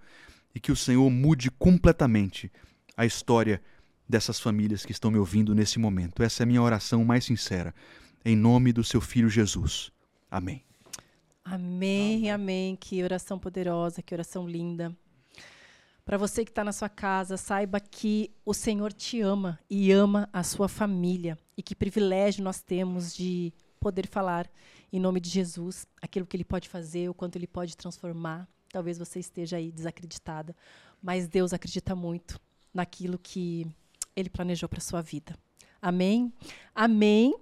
e 0.54 0.58
que 0.58 0.72
o 0.72 0.76
Senhor 0.76 1.10
mude 1.10 1.50
completamente 1.50 2.50
a 2.96 3.04
história 3.04 3.60
dessas 4.08 4.40
famílias 4.40 4.86
que 4.86 4.92
estão 4.92 5.10
me 5.10 5.18
ouvindo 5.18 5.54
nesse 5.54 5.78
momento. 5.78 6.22
Essa 6.22 6.42
é 6.42 6.44
a 6.44 6.46
minha 6.46 6.62
oração 6.62 7.04
mais 7.04 7.26
sincera. 7.26 7.74
Em 8.24 8.34
nome 8.34 8.72
do 8.72 8.82
seu 8.82 9.02
filho 9.02 9.28
Jesus. 9.28 9.92
Amém. 10.30 10.64
Amém, 11.44 12.30
amém. 12.30 12.30
amém. 12.30 12.76
Que 12.76 13.02
oração 13.04 13.38
poderosa, 13.38 14.00
que 14.00 14.14
oração 14.14 14.48
linda. 14.48 14.96
Para 16.06 16.16
você 16.16 16.42
que 16.42 16.50
está 16.50 16.64
na 16.64 16.72
sua 16.72 16.88
casa, 16.88 17.36
saiba 17.36 17.80
que 17.80 18.30
o 18.46 18.54
Senhor 18.54 18.94
te 18.94 19.20
ama 19.20 19.60
e 19.68 19.92
ama 19.92 20.26
a 20.32 20.42
sua 20.42 20.70
família. 20.70 21.36
E 21.54 21.62
que 21.62 21.76
privilégio 21.76 22.42
nós 22.42 22.62
temos 22.62 23.14
de 23.14 23.52
poder 23.78 24.06
falar 24.06 24.48
em 24.94 25.00
nome 25.00 25.18
de 25.18 25.28
Jesus 25.28 25.88
aquilo 26.00 26.24
que 26.24 26.36
Ele 26.36 26.44
pode 26.44 26.68
fazer, 26.68 27.08
o 27.08 27.14
quanto 27.14 27.34
Ele 27.34 27.48
pode 27.48 27.76
transformar. 27.76 28.48
Talvez 28.68 28.96
você 28.96 29.18
esteja 29.18 29.56
aí 29.56 29.72
desacreditada, 29.72 30.54
mas 31.02 31.26
Deus 31.26 31.52
acredita 31.52 31.96
muito 31.96 32.40
naquilo 32.72 33.18
que 33.18 33.66
Ele 34.14 34.30
planejou 34.30 34.68
para 34.68 34.80
sua 34.80 35.02
vida. 35.02 35.36
Amém? 35.82 36.32
Amém. 36.72 37.34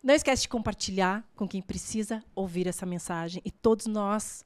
Não 0.00 0.14
esquece 0.14 0.42
de 0.42 0.48
compartilhar 0.48 1.28
com 1.34 1.48
quem 1.48 1.60
precisa 1.60 2.22
ouvir 2.32 2.68
essa 2.68 2.86
mensagem. 2.86 3.42
E 3.44 3.50
todos 3.50 3.86
nós 3.86 4.44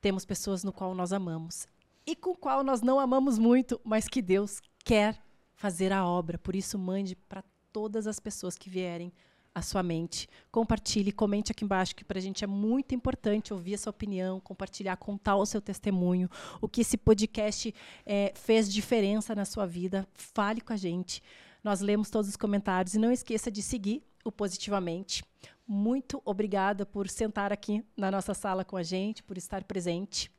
temos 0.00 0.24
pessoas 0.24 0.64
no 0.64 0.72
qual 0.72 0.94
nós 0.94 1.12
amamos 1.12 1.68
e 2.06 2.16
com 2.16 2.34
qual 2.34 2.64
nós 2.64 2.80
não 2.80 2.98
amamos 2.98 3.38
muito, 3.38 3.78
mas 3.84 4.08
que 4.08 4.22
Deus 4.22 4.62
quer 4.82 5.22
fazer 5.54 5.92
a 5.92 6.06
obra. 6.06 6.38
Por 6.38 6.56
isso, 6.56 6.78
mande 6.78 7.14
para 7.14 7.44
todas 7.70 8.06
as 8.06 8.18
pessoas 8.18 8.56
que 8.56 8.70
vierem 8.70 9.12
à 9.56 9.62
sua 9.62 9.82
mente. 9.82 10.28
Compartilhe, 10.52 11.10
comente 11.10 11.50
aqui 11.50 11.64
embaixo, 11.64 11.96
que 11.96 12.04
para 12.04 12.18
a 12.18 12.20
gente 12.20 12.44
é 12.44 12.46
muito 12.46 12.94
importante 12.94 13.54
ouvir 13.54 13.72
a 13.72 13.78
sua 13.78 13.90
opinião, 13.90 14.38
compartilhar, 14.38 14.94
contar 14.98 15.36
o 15.36 15.46
seu 15.46 15.62
testemunho, 15.62 16.28
o 16.60 16.68
que 16.68 16.82
esse 16.82 16.98
podcast 16.98 17.74
é, 18.04 18.34
fez 18.34 18.70
diferença 18.70 19.34
na 19.34 19.46
sua 19.46 19.64
vida. 19.64 20.06
Fale 20.12 20.60
com 20.60 20.74
a 20.74 20.76
gente. 20.76 21.22
Nós 21.64 21.80
lemos 21.80 22.10
todos 22.10 22.28
os 22.28 22.36
comentários 22.36 22.94
e 22.94 22.98
não 22.98 23.10
esqueça 23.10 23.50
de 23.50 23.62
seguir 23.62 24.02
o 24.22 24.30
Positivamente. 24.30 25.24
Muito 25.66 26.20
obrigada 26.22 26.84
por 26.84 27.08
sentar 27.08 27.50
aqui 27.50 27.82
na 27.96 28.10
nossa 28.10 28.34
sala 28.34 28.62
com 28.62 28.76
a 28.76 28.82
gente, 28.82 29.22
por 29.22 29.38
estar 29.38 29.64
presente 29.64 30.30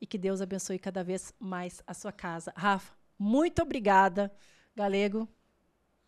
e 0.00 0.06
que 0.06 0.18
Deus 0.18 0.40
abençoe 0.40 0.80
cada 0.80 1.04
vez 1.04 1.32
mais 1.38 1.80
a 1.86 1.94
sua 1.94 2.10
casa. 2.10 2.52
Rafa, 2.56 2.92
muito 3.16 3.62
obrigada. 3.62 4.32
Galego, 4.74 5.28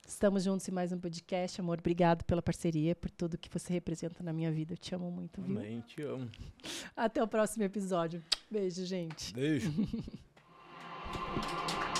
estamos 0.06 0.44
juntos 0.44 0.68
em 0.68 0.72
mais 0.72 0.92
um 0.92 0.98
podcast. 0.98 1.60
Amor, 1.60 1.78
obrigado 1.78 2.24
pela 2.24 2.40
parceria, 2.40 2.94
por 2.94 3.10
tudo 3.10 3.36
que 3.36 3.48
você 3.48 3.72
representa 3.72 4.22
na 4.22 4.32
minha 4.32 4.50
vida. 4.50 4.74
Eu 4.74 4.78
te 4.78 4.94
amo 4.94 5.10
muito, 5.10 5.42
viu? 5.42 5.58
Amém, 5.58 5.80
te 5.80 6.02
amo. 6.02 6.30
Até 6.96 7.22
o 7.22 7.28
próximo 7.28 7.64
episódio. 7.64 8.22
Beijo, 8.50 8.84
gente. 8.84 9.34
Beijo. 9.34 9.72